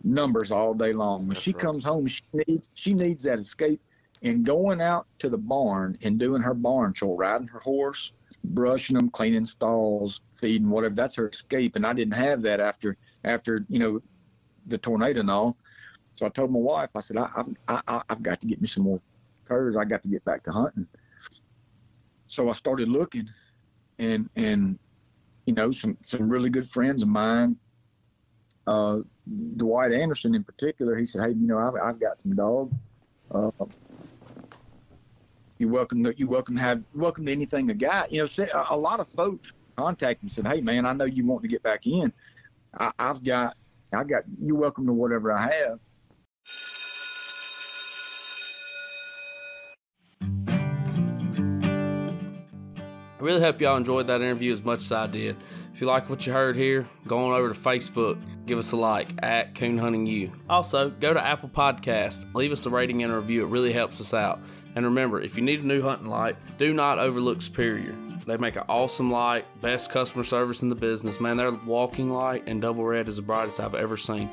numbers 0.05 0.51
all 0.51 0.75
day 0.75 0.93
long. 0.93 1.21
When 1.21 1.31
That's 1.31 1.43
she 1.43 1.53
right. 1.53 1.63
comes 1.63 1.85
home, 1.85 2.07
she 2.07 2.23
needs 2.47 2.69
she 2.75 2.93
needs 2.95 3.23
that 3.25 3.39
escape. 3.39 3.81
And 4.23 4.45
going 4.45 4.81
out 4.81 5.07
to 5.21 5.29
the 5.29 5.39
barn 5.39 5.99
and 6.03 6.19
doing 6.19 6.43
her 6.43 6.55
barn 6.55 6.93
chore, 6.93 7.17
riding 7.17 7.49
her 7.49 7.59
horse, 7.61 8.13
brushing 8.45 8.97
them, 8.97 9.11
cleaning 9.11 9.45
stalls, 9.45 10.21
feeding 10.37 10.71
whatever. 10.71 10.95
That's 10.95 11.17
her 11.17 11.29
escape. 11.29 11.77
And 11.77 11.87
I 11.87 11.93
didn't 11.93 12.15
have 12.15 12.43
that 12.43 12.61
after 12.61 12.97
after 13.25 13.65
you 13.69 13.79
know 13.79 14.03
the 14.67 14.79
tornado 14.79 15.21
and 15.21 15.31
all. 15.31 15.57
So 16.15 16.27
I 16.27 16.29
told 16.29 16.53
my 16.53 16.59
wife, 16.59 16.91
I 16.95 17.01
said, 17.01 17.17
I, 17.17 17.45
I, 17.69 17.81
I, 17.89 18.03
I've 18.09 18.23
got 18.23 18.41
to 18.41 18.47
get 18.47 18.61
me 18.61 18.69
some 18.69 18.85
more 18.85 19.01
curs. 19.47 19.77
I 19.77 19.85
got 19.85 20.03
to 20.03 20.09
get 20.09 20.25
back 20.25 20.43
to 20.45 20.53
hunting. 20.53 20.87
So 22.27 22.49
I 22.49 22.53
started 22.53 22.89
looking, 22.89 23.29
and 23.99 24.29
and 24.37 24.79
you 25.47 25.55
know 25.55 25.71
some 25.71 25.99
some 26.05 26.29
really 26.29 26.49
good 26.49 26.69
friends 26.71 27.03
of 27.03 27.09
mine 27.09 27.57
uh 28.69 28.99
dwight 29.57 29.93
anderson 29.93 30.37
in 30.37 30.45
particular 30.45 30.97
he 30.97 31.05
said 31.05 31.25
hey 31.25 31.31
you 31.31 31.47
know 31.49 31.59
i've, 31.59 31.75
I've 31.75 32.01
got 32.01 32.21
some 32.21 32.37
dogs 32.37 32.73
uh 33.35 33.51
you 35.59 35.69
welcome 35.69 36.05
to 36.05 36.15
you 36.17 36.29
welcome 36.29 36.55
to 36.55 36.63
have 36.63 36.83
welcome 36.95 37.27
to 37.27 37.33
anything 37.33 37.69
a 37.71 37.75
guy 37.75 38.07
you 38.09 38.23
know 38.23 38.47
a, 38.71 38.77
lot 38.77 39.01
of 39.01 39.09
folks 39.09 39.53
contacted 39.77 40.23
me 40.23 40.29
and 40.29 40.33
said 40.33 40.47
hey 40.47 40.61
man 40.61 40.87
i 40.87 40.93
know 40.93 41.07
you 41.07 41.27
want 41.27 41.43
to 41.43 41.49
get 41.49 41.63
back 41.65 41.87
in 41.89 42.13
I, 42.79 42.93
i've 43.01 43.23
got 43.25 43.57
I 43.95 44.05
got 44.05 44.23
you're 44.41 44.57
welcome 44.57 44.87
to 44.87 44.93
whatever 44.93 45.33
I 45.33 45.53
have. 45.53 45.79
I 53.23 53.25
really 53.25 53.41
hope 53.41 53.61
y'all 53.61 53.77
enjoyed 53.77 54.09
that 54.09 54.21
interview 54.21 54.53
as 54.53 54.65
much 54.65 54.81
as 54.81 54.91
I 54.91 55.07
did. 55.07 55.37
If 55.73 55.81
you 55.81 55.87
like 55.87 56.11
what 56.11 56.27
you 56.27 56.33
heard 56.33 56.57
here, 56.57 56.89
go 57.07 57.19
on 57.19 57.35
over 57.35 57.55
to 57.55 57.55
Facebook, 57.55 58.21
give 58.47 58.59
us 58.59 58.73
a 58.73 58.77
like 58.77 59.11
at 59.23 59.55
Coon 59.55 59.79
Hunting 59.79 60.07
You. 60.07 60.33
Also, 60.51 60.91
go 60.91 61.15
to 61.15 61.25
Apple 61.25 61.49
Podcasts, 61.49 62.25
leave 62.35 62.51
us 62.51 62.67
a 62.67 62.71
rating 62.71 63.05
and 63.05 63.13
a 63.13 63.17
review. 63.17 63.45
It 63.45 63.51
really 63.51 63.73
helps 63.73 64.01
us 64.01 64.13
out. 64.13 64.41
And 64.75 64.85
remember, 64.85 65.21
if 65.21 65.37
you 65.37 65.45
need 65.45 65.63
a 65.63 65.67
new 65.67 65.83
hunting 65.83 66.09
light, 66.09 66.35
do 66.59 66.75
not 66.75 66.99
overlook 66.99 67.43
Superior. 67.43 67.97
They 68.27 68.37
make 68.39 68.57
an 68.57 68.65
awesome 68.69 69.13
light, 69.13 69.45
best 69.61 69.93
customer 69.93 70.25
service 70.25 70.63
in 70.63 70.69
the 70.69 70.75
business. 70.75 71.21
Man, 71.21 71.37
their 71.37 71.53
walking 71.53 72.11
light 72.11 72.43
and 72.49 72.61
double 72.61 72.85
red 72.85 73.09
is 73.09 73.17
the 73.17 73.23
brightest 73.23 73.61
I've 73.61 73.77
ever 73.77 73.97
seen. 73.97 74.33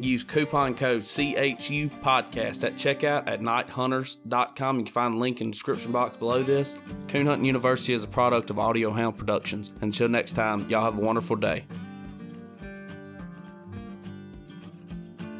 Use 0.00 0.24
coupon 0.24 0.74
code 0.74 1.02
CHU 1.02 1.90
podcast 2.02 2.64
at 2.64 2.74
checkout 2.74 3.26
at 3.26 3.40
nighthunters.com. 3.40 4.78
You 4.78 4.84
can 4.84 4.92
find 4.92 5.14
the 5.14 5.18
link 5.18 5.40
in 5.40 5.48
the 5.48 5.52
description 5.52 5.92
box 5.92 6.16
below 6.16 6.42
this. 6.42 6.76
Coon 7.08 7.26
Hunting 7.26 7.44
University 7.44 7.92
is 7.92 8.02
a 8.02 8.08
product 8.08 8.50
of 8.50 8.58
Audio 8.58 8.90
Hound 8.90 9.18
Productions. 9.18 9.70
Until 9.82 10.08
next 10.08 10.32
time, 10.32 10.68
y'all 10.68 10.84
have 10.84 10.96
a 10.96 11.00
wonderful 11.00 11.36
day. 11.36 11.64